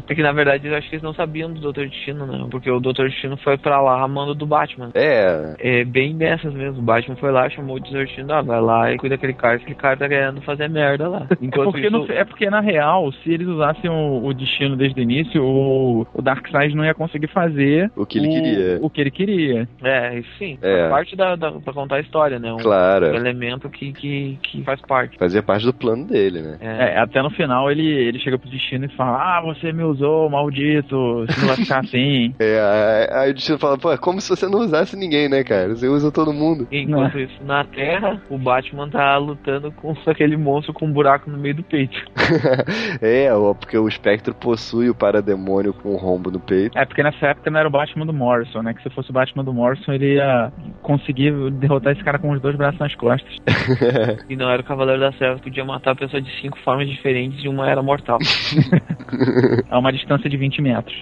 É 0.08 0.16
que 0.16 0.22
na 0.22 0.32
verdade 0.32 0.68
eu 0.68 0.76
acho 0.76 0.88
que 0.90 0.96
eles 0.96 1.04
não 1.04 1.14
sabiam 1.14 1.52
do 1.52 1.60
Doutor 1.62 1.88
Destino, 1.88 2.26
não. 2.26 2.50
Porque 2.50 2.70
o 2.70 2.80
Doutor 2.80 3.10
Destino 3.10 3.38
foi 3.38 3.58
pra 3.58 3.82
lá 3.82 4.02
a 4.04 4.08
mando 4.08 4.34
do 4.36 4.46
Batman. 4.46 4.90
É. 4.94 5.56
É 5.60 5.84
bem 5.86 6.16
dessas 6.18 6.54
mesmo. 6.54 6.80
O 6.80 6.84
Batman 6.84 7.16
foi 7.16 7.32
lá, 7.32 7.50
chamou 7.50 7.78
o 7.78 7.80
Doutor 7.80 8.06
Destino, 8.06 8.34
ah, 8.34 8.42
vai 8.42 8.62
lá 8.62 8.92
e 8.92 8.98
cuida 8.98 9.16
daquele 9.16 9.34
cara, 9.34 9.58
que 9.58 9.64
aquele 9.64 9.78
cara 9.80 9.98
tá 9.98 10.08
querendo 10.08 10.42
fazer 10.42 10.70
merda 10.70 11.08
lá. 11.08 11.28
É 11.30 11.38
Enquanto 11.42 11.72
porque, 11.72 11.88
isso, 11.88 11.92
no- 11.92 12.12
é 12.12 12.24
porque, 12.26 12.50
na 12.50 12.60
real, 12.60 13.12
se 13.24 13.32
eles 13.32 13.48
usassem 13.48 13.90
o, 13.90 14.26
o 14.26 14.34
destino 14.34 14.76
desde 14.76 15.00
o 15.00 15.04
início, 15.04 15.44
o, 15.44 16.08
o 16.14 16.22
Darkseid 16.22 16.76
não 16.76 16.86
ia 16.86 16.94
conseguir 16.94 17.28
fazer 17.28 17.63
O 17.96 18.06
que 18.06 18.18
ele 18.20 18.30
queria. 18.30 18.80
o 18.82 18.90
que 18.90 19.02
ele 19.02 19.12
queria. 19.12 19.68
É, 19.84 20.20
isso 20.20 20.30
sim. 20.38 20.58
É. 20.62 20.78
Faz 20.78 20.90
parte 20.92 21.16
da, 21.16 21.36
da, 21.36 21.52
pra 21.52 21.74
contar 21.74 21.96
a 21.98 22.00
história, 22.02 22.40
né? 22.40 22.52
Um, 22.54 22.58
Claro. 22.58 23.08
um 23.12 23.16
elemento 23.16 23.70
que, 23.70 23.92
que, 23.94 24.38
que 24.42 24.64
faz 24.64 24.80
parte. 24.82 25.18
Fazia 25.18 25.42
parte 25.44 25.66
do 25.66 25.74
plano 25.74 26.06
dele, 26.06 26.42
né? 26.42 26.58
É, 26.62 27.00
até 27.00 27.22
no 27.22 27.30
final 27.32 27.72
ele, 27.72 27.86
ele 27.86 28.20
chega 28.20 28.38
pro 28.38 28.50
destino 28.50 28.86
e 28.86 28.90
fala: 28.96 29.18
Ah, 29.38 29.42
você 29.42 29.72
me 29.72 29.84
usou, 29.84 30.30
maldito, 30.30 31.26
você 31.26 31.40
não 31.42 31.48
vai 31.48 31.58
ficar 31.58 31.80
assim. 31.80 32.34
É, 32.40 32.60
aí- 32.60 33.24
aí 33.24 33.32
o 33.32 33.34
Destino 33.34 33.58
fala, 33.58 33.78
pô, 33.78 33.92
é 33.92 33.98
como 33.98 34.20
se 34.20 34.30
você 34.30 34.48
não 34.48 34.60
usasse 34.60 34.96
ninguém, 34.98 35.30
né, 35.30 35.44
cara? 35.44 35.70
Você 35.76 35.88
usa 35.88 36.12
todo 36.12 36.34
mundo. 36.34 36.68
Enquanto 36.72 37.16
Né? 37.16 37.24
isso, 37.24 37.44
na 37.44 37.64
Terra, 37.64 38.22
o 38.30 38.38
Batman 38.38 38.90
tá 38.90 39.18
lutando 39.18 39.72
com 39.72 39.94
aquele 40.06 40.36
monstro 40.38 40.74
com 40.74 40.86
um 40.86 40.92
buraco 40.92 41.30
no 41.30 41.38
meio 41.38 41.56
do 41.56 41.64
peito. 41.64 41.98
é, 43.02 43.34
ó, 43.34 43.54
porque 43.54 43.78
o 43.78 43.88
espectro 43.88 44.34
possui 44.34 44.90
o 44.90 44.96
parademônio 44.96 45.74
com 45.74 45.94
um 45.94 45.98
rombo 45.98 46.32
no 46.32 46.40
peito. 46.40 46.78
É, 46.78 46.86
porque 46.86 47.04
nessa 47.04 47.28
época 47.28 47.50
não 47.54 47.60
era 47.60 47.70
o 47.70 47.72
Batman 47.72 48.06
do 48.06 48.14
Morrison, 48.14 48.62
né? 48.62 48.74
Que 48.74 48.84
se 48.84 48.90
fosse 48.90 49.12
o 49.12 49.14
Batman 49.14 49.44
do 49.44 49.54
Morrison, 49.54 49.94
ele 49.94 50.16
ia 50.16 50.52
conseguir 50.82 51.32
derrotar 51.52 51.94
esse 51.94 52.04
cara 52.04 52.20
com 52.20 52.32
os 52.32 52.42
dois 52.42 52.56
braços 52.56 52.80
nas 52.80 52.96
costas. 52.96 53.34
E 54.30 54.36
não 54.36 54.50
era 54.50 54.62
o 54.62 54.66
Cavaleiro 54.66 55.02
das 55.02 55.16
Trevas, 55.18 55.42
podia 55.42 55.64
matar 55.64 55.92
a 55.92 55.96
pessoa 55.96 56.22
de 56.22 56.30
cinco 56.42 56.58
formas 56.60 56.88
diferentes 56.90 57.44
e 57.44 57.48
uma 57.48 57.70
era 57.70 57.84
mortal. 57.84 58.18
A 59.70 59.78
uma 59.78 59.92
distância 59.92 60.30
de 60.30 60.38
20 60.38 60.62
metros. 60.62 60.96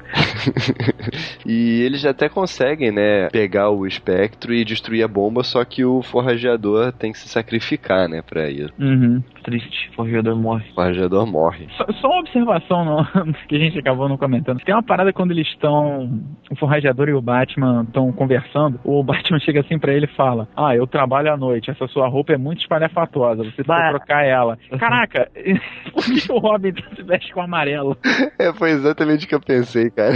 e 1.45 1.81
eles 1.81 2.05
até 2.05 2.27
conseguem, 2.27 2.91
né, 2.91 3.29
pegar 3.29 3.69
o 3.69 3.85
espectro 3.85 4.53
e 4.53 4.65
destruir 4.65 5.03
a 5.03 5.07
bomba, 5.07 5.43
só 5.43 5.63
que 5.63 5.85
o 5.85 6.01
forrageador 6.01 6.91
tem 6.91 7.11
que 7.11 7.19
se 7.19 7.29
sacrificar, 7.29 8.09
né, 8.09 8.21
pra 8.21 8.49
ir. 8.49 8.73
Uhum. 8.79 9.23
Triste, 9.43 9.89
o 9.91 9.95
forjador 9.95 10.35
morre. 10.35 10.69
O 10.71 10.75
forrageador 10.75 11.25
morre. 11.25 11.67
Só, 11.77 11.85
só 12.01 12.07
uma 12.09 12.19
observação 12.19 12.85
não, 12.85 13.33
que 13.47 13.55
a 13.55 13.59
gente 13.59 13.79
acabou 13.79 14.09
não 14.09 14.17
comentando. 14.17 14.59
Tem 14.59 14.75
uma 14.75 14.83
parada 14.83 15.13
quando 15.13 15.31
eles 15.31 15.47
estão 15.47 16.21
o 16.49 16.55
forrajador 16.55 17.09
e 17.09 17.13
o 17.13 17.21
Batman 17.21 17.83
estão 17.87 18.11
conversando, 18.11 18.79
o 18.83 19.03
Batman 19.03 19.39
chega 19.41 19.61
assim 19.61 19.77
para 19.79 19.93
ele 19.93 20.05
e 20.05 20.15
fala: 20.15 20.47
Ah, 20.55 20.75
eu 20.75 20.87
trabalho 20.87 21.31
à 21.31 21.37
noite, 21.37 21.71
essa 21.71 21.87
sua 21.87 22.07
roupa 22.07 22.33
é 22.33 22.37
muito 22.37 22.61
espalhafatosa, 22.61 23.43
você 23.43 23.63
precisa 23.63 23.89
trocar 23.89 24.25
ela. 24.25 24.57
Caraca, 24.79 25.29
por 25.93 26.03
que 26.03 26.31
o 26.31 26.37
Robin 26.37 26.73
se 26.95 27.03
veste 27.03 27.33
com 27.33 27.41
amarelo? 27.41 27.97
É, 28.39 28.53
foi 28.53 28.71
exatamente 28.71 29.25
o 29.25 29.29
que 29.29 29.35
eu 29.35 29.41
pensei, 29.41 29.89
cara. 29.89 30.13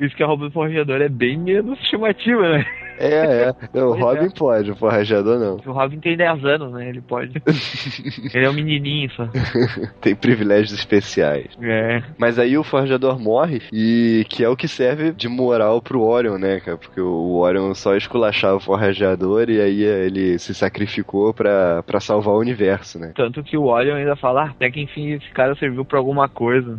Isso 0.00 0.16
que 0.16 0.22
a 0.22 0.26
roupa 0.26 0.44
do 0.44 0.50
forrajador 0.50 1.00
é 1.00 1.08
bem 1.08 1.38
menos 1.38 1.78
chamativa, 1.88 2.58
né? 2.58 2.64
É, 2.98 3.54
é. 3.74 3.82
o 3.82 3.92
Robin 3.92 4.26
é. 4.26 4.30
pode, 4.30 4.70
o 4.70 4.76
forrajador 4.76 5.38
não. 5.38 5.56
O 5.66 5.72
Robin 5.72 5.98
tem 5.98 6.16
10 6.16 6.44
anos, 6.44 6.72
né? 6.72 6.88
Ele 6.88 7.00
pode. 7.00 7.42
ele 8.34 8.44
é 8.44 8.50
um 8.50 8.52
menininho 8.52 9.10
só. 9.12 9.28
tem 10.00 10.14
privilégios 10.14 10.72
especiais. 10.72 11.48
É. 11.60 12.02
Mas 12.18 12.38
aí 12.38 12.56
o 12.56 12.64
forjador 12.64 13.18
morre 13.18 13.62
e 13.72 14.24
que 14.28 14.44
é 14.44 14.48
o 14.48 14.56
que 14.56 14.68
serve 14.68 15.12
de 15.12 15.28
moral 15.28 15.80
pro 15.80 16.02
Orion, 16.02 16.38
né, 16.38 16.60
cara? 16.60 16.76
Porque 16.76 17.00
o 17.00 17.36
Orion 17.38 17.74
só 17.74 17.96
esculachava 17.96 18.56
o 18.56 18.60
forjador 18.60 19.50
e 19.50 19.60
aí 19.60 19.82
ele 19.82 20.38
se 20.38 20.54
sacrificou 20.54 21.32
pra, 21.32 21.82
pra 21.82 22.00
salvar 22.00 22.34
o 22.34 22.40
universo, 22.40 22.98
né? 22.98 23.12
Tanto 23.14 23.42
que 23.42 23.56
o 23.56 23.64
Orion 23.64 23.96
ainda 23.96 24.16
fala, 24.16 24.44
ah, 24.44 24.50
até 24.50 24.70
que 24.70 24.80
enfim 24.80 25.12
esse 25.12 25.30
cara 25.30 25.54
serviu 25.56 25.84
pra 25.84 25.98
alguma 25.98 26.28
coisa. 26.28 26.78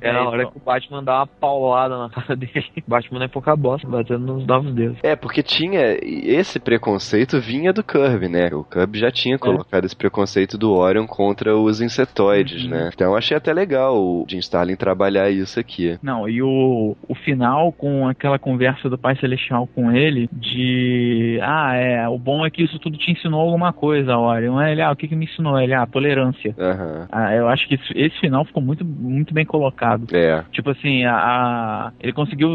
é 0.00 0.12
na 0.12 0.28
hora 0.28 0.46
que 0.46 0.56
o 0.56 0.60
Batman 0.60 1.02
dá 1.02 1.18
uma 1.18 1.26
paulada 1.26 1.96
na 1.98 2.10
cara 2.10 2.36
dele. 2.36 2.64
O 2.86 2.90
Batman 2.90 3.18
não 3.18 3.26
é 3.26 3.28
pouca 3.28 3.56
bosta, 3.56 3.88
batendo 3.88 4.26
nos 4.26 4.46
novos 4.46 4.74
dedos. 4.74 4.98
É, 5.02 5.16
porque 5.26 5.42
tinha 5.42 5.98
esse 6.04 6.60
preconceito 6.60 7.40
vinha 7.40 7.72
do 7.72 7.82
Kirby, 7.82 8.28
né? 8.28 8.48
O 8.52 8.62
Kirby 8.62 9.00
já 9.00 9.10
tinha 9.10 9.34
é. 9.34 9.38
colocado 9.38 9.84
esse 9.84 9.96
preconceito 9.96 10.56
do 10.56 10.72
Orion 10.72 11.04
contra 11.04 11.56
os 11.56 11.80
insetoides, 11.80 12.62
uhum. 12.62 12.70
né? 12.70 12.90
Então 12.94 13.16
achei 13.16 13.36
até 13.36 13.52
legal 13.52 13.96
o 13.96 14.24
Jim 14.28 14.38
Starlin 14.38 14.76
trabalhar 14.76 15.28
isso 15.28 15.58
aqui. 15.58 15.98
Não, 16.00 16.28
e 16.28 16.40
o, 16.40 16.96
o 17.08 17.14
final 17.16 17.72
com 17.72 18.06
aquela 18.06 18.38
conversa 18.38 18.88
do 18.88 18.96
Pai 18.96 19.16
Celestial 19.16 19.68
com 19.74 19.90
ele 19.90 20.30
de 20.32 21.40
ah, 21.42 21.74
é, 21.74 22.08
o 22.08 22.16
bom 22.18 22.46
é 22.46 22.50
que 22.50 22.62
isso 22.62 22.78
tudo 22.78 22.96
te 22.96 23.10
ensinou 23.10 23.40
alguma 23.40 23.72
coisa, 23.72 24.16
Orion. 24.16 24.62
Ele, 24.62 24.80
ah, 24.80 24.92
o 24.92 24.96
que 24.96 25.08
que 25.08 25.16
me 25.16 25.24
ensinou? 25.24 25.58
Ele, 25.58 25.74
ah, 25.74 25.88
tolerância. 25.88 26.54
Uhum. 26.56 27.06
Ah, 27.10 27.34
eu 27.34 27.48
acho 27.48 27.66
que 27.66 27.74
isso, 27.74 27.92
esse 27.96 28.16
final 28.20 28.44
ficou 28.44 28.62
muito, 28.62 28.84
muito 28.84 29.34
bem 29.34 29.44
colocado. 29.44 30.06
É. 30.14 30.44
Tipo 30.52 30.70
assim, 30.70 31.04
a, 31.04 31.16
a 31.16 31.92
ele 31.98 32.12
conseguiu 32.12 32.48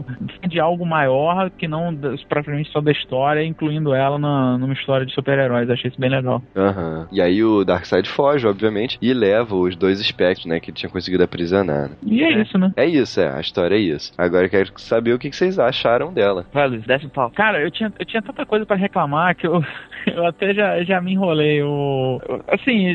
de 0.48 0.58
algo 0.58 0.86
maior 0.86 1.50
que 1.50 1.68
não 1.68 1.94
propriamente 2.28 2.70
só 2.70 2.80
da 2.80 2.92
história, 2.92 3.44
incluindo 3.44 3.94
ela 3.94 4.18
na, 4.18 4.58
numa 4.58 4.74
história 4.74 5.06
de 5.06 5.14
super-heróis. 5.14 5.68
Achei 5.70 5.90
isso 5.90 6.00
bem 6.00 6.10
legal. 6.10 6.42
Uhum. 6.54 7.06
E 7.12 7.20
aí 7.20 7.42
o 7.42 7.64
Darkseid 7.64 8.08
foge, 8.08 8.46
obviamente, 8.46 8.98
e 9.00 9.12
leva 9.12 9.54
os 9.54 9.76
dois 9.76 10.00
espectros, 10.00 10.46
né, 10.46 10.60
que 10.60 10.70
ele 10.70 10.76
tinha 10.76 10.90
conseguido 10.90 11.24
aprisionar. 11.24 11.90
Né? 11.90 11.96
E 12.04 12.22
é, 12.22 12.32
é, 12.32 12.42
isso, 12.42 12.58
né? 12.58 12.72
É 12.76 12.86
isso, 12.86 13.20
é. 13.20 13.28
A 13.28 13.40
história 13.40 13.74
é 13.74 13.78
isso. 13.78 14.12
Agora 14.16 14.46
eu 14.46 14.50
quero 14.50 14.70
saber 14.76 15.12
o 15.12 15.18
que 15.18 15.30
vocês 15.30 15.58
acharam 15.58 16.12
dela. 16.12 16.46
Vai, 16.52 16.68
Luiz, 16.68 16.84
desce 16.84 17.06
o 17.06 17.10
pau. 17.10 17.30
Cara, 17.30 17.60
eu 17.60 17.70
tinha, 17.70 17.92
eu 17.98 18.06
tinha 18.06 18.22
tanta 18.22 18.44
coisa 18.46 18.64
para 18.64 18.76
reclamar 18.76 19.34
que 19.36 19.46
eu, 19.46 19.62
eu 20.06 20.26
até 20.26 20.54
já, 20.54 20.82
já 20.82 21.00
me 21.00 21.12
enrolei. 21.12 21.62
O, 21.62 22.20
assim, 22.48 22.94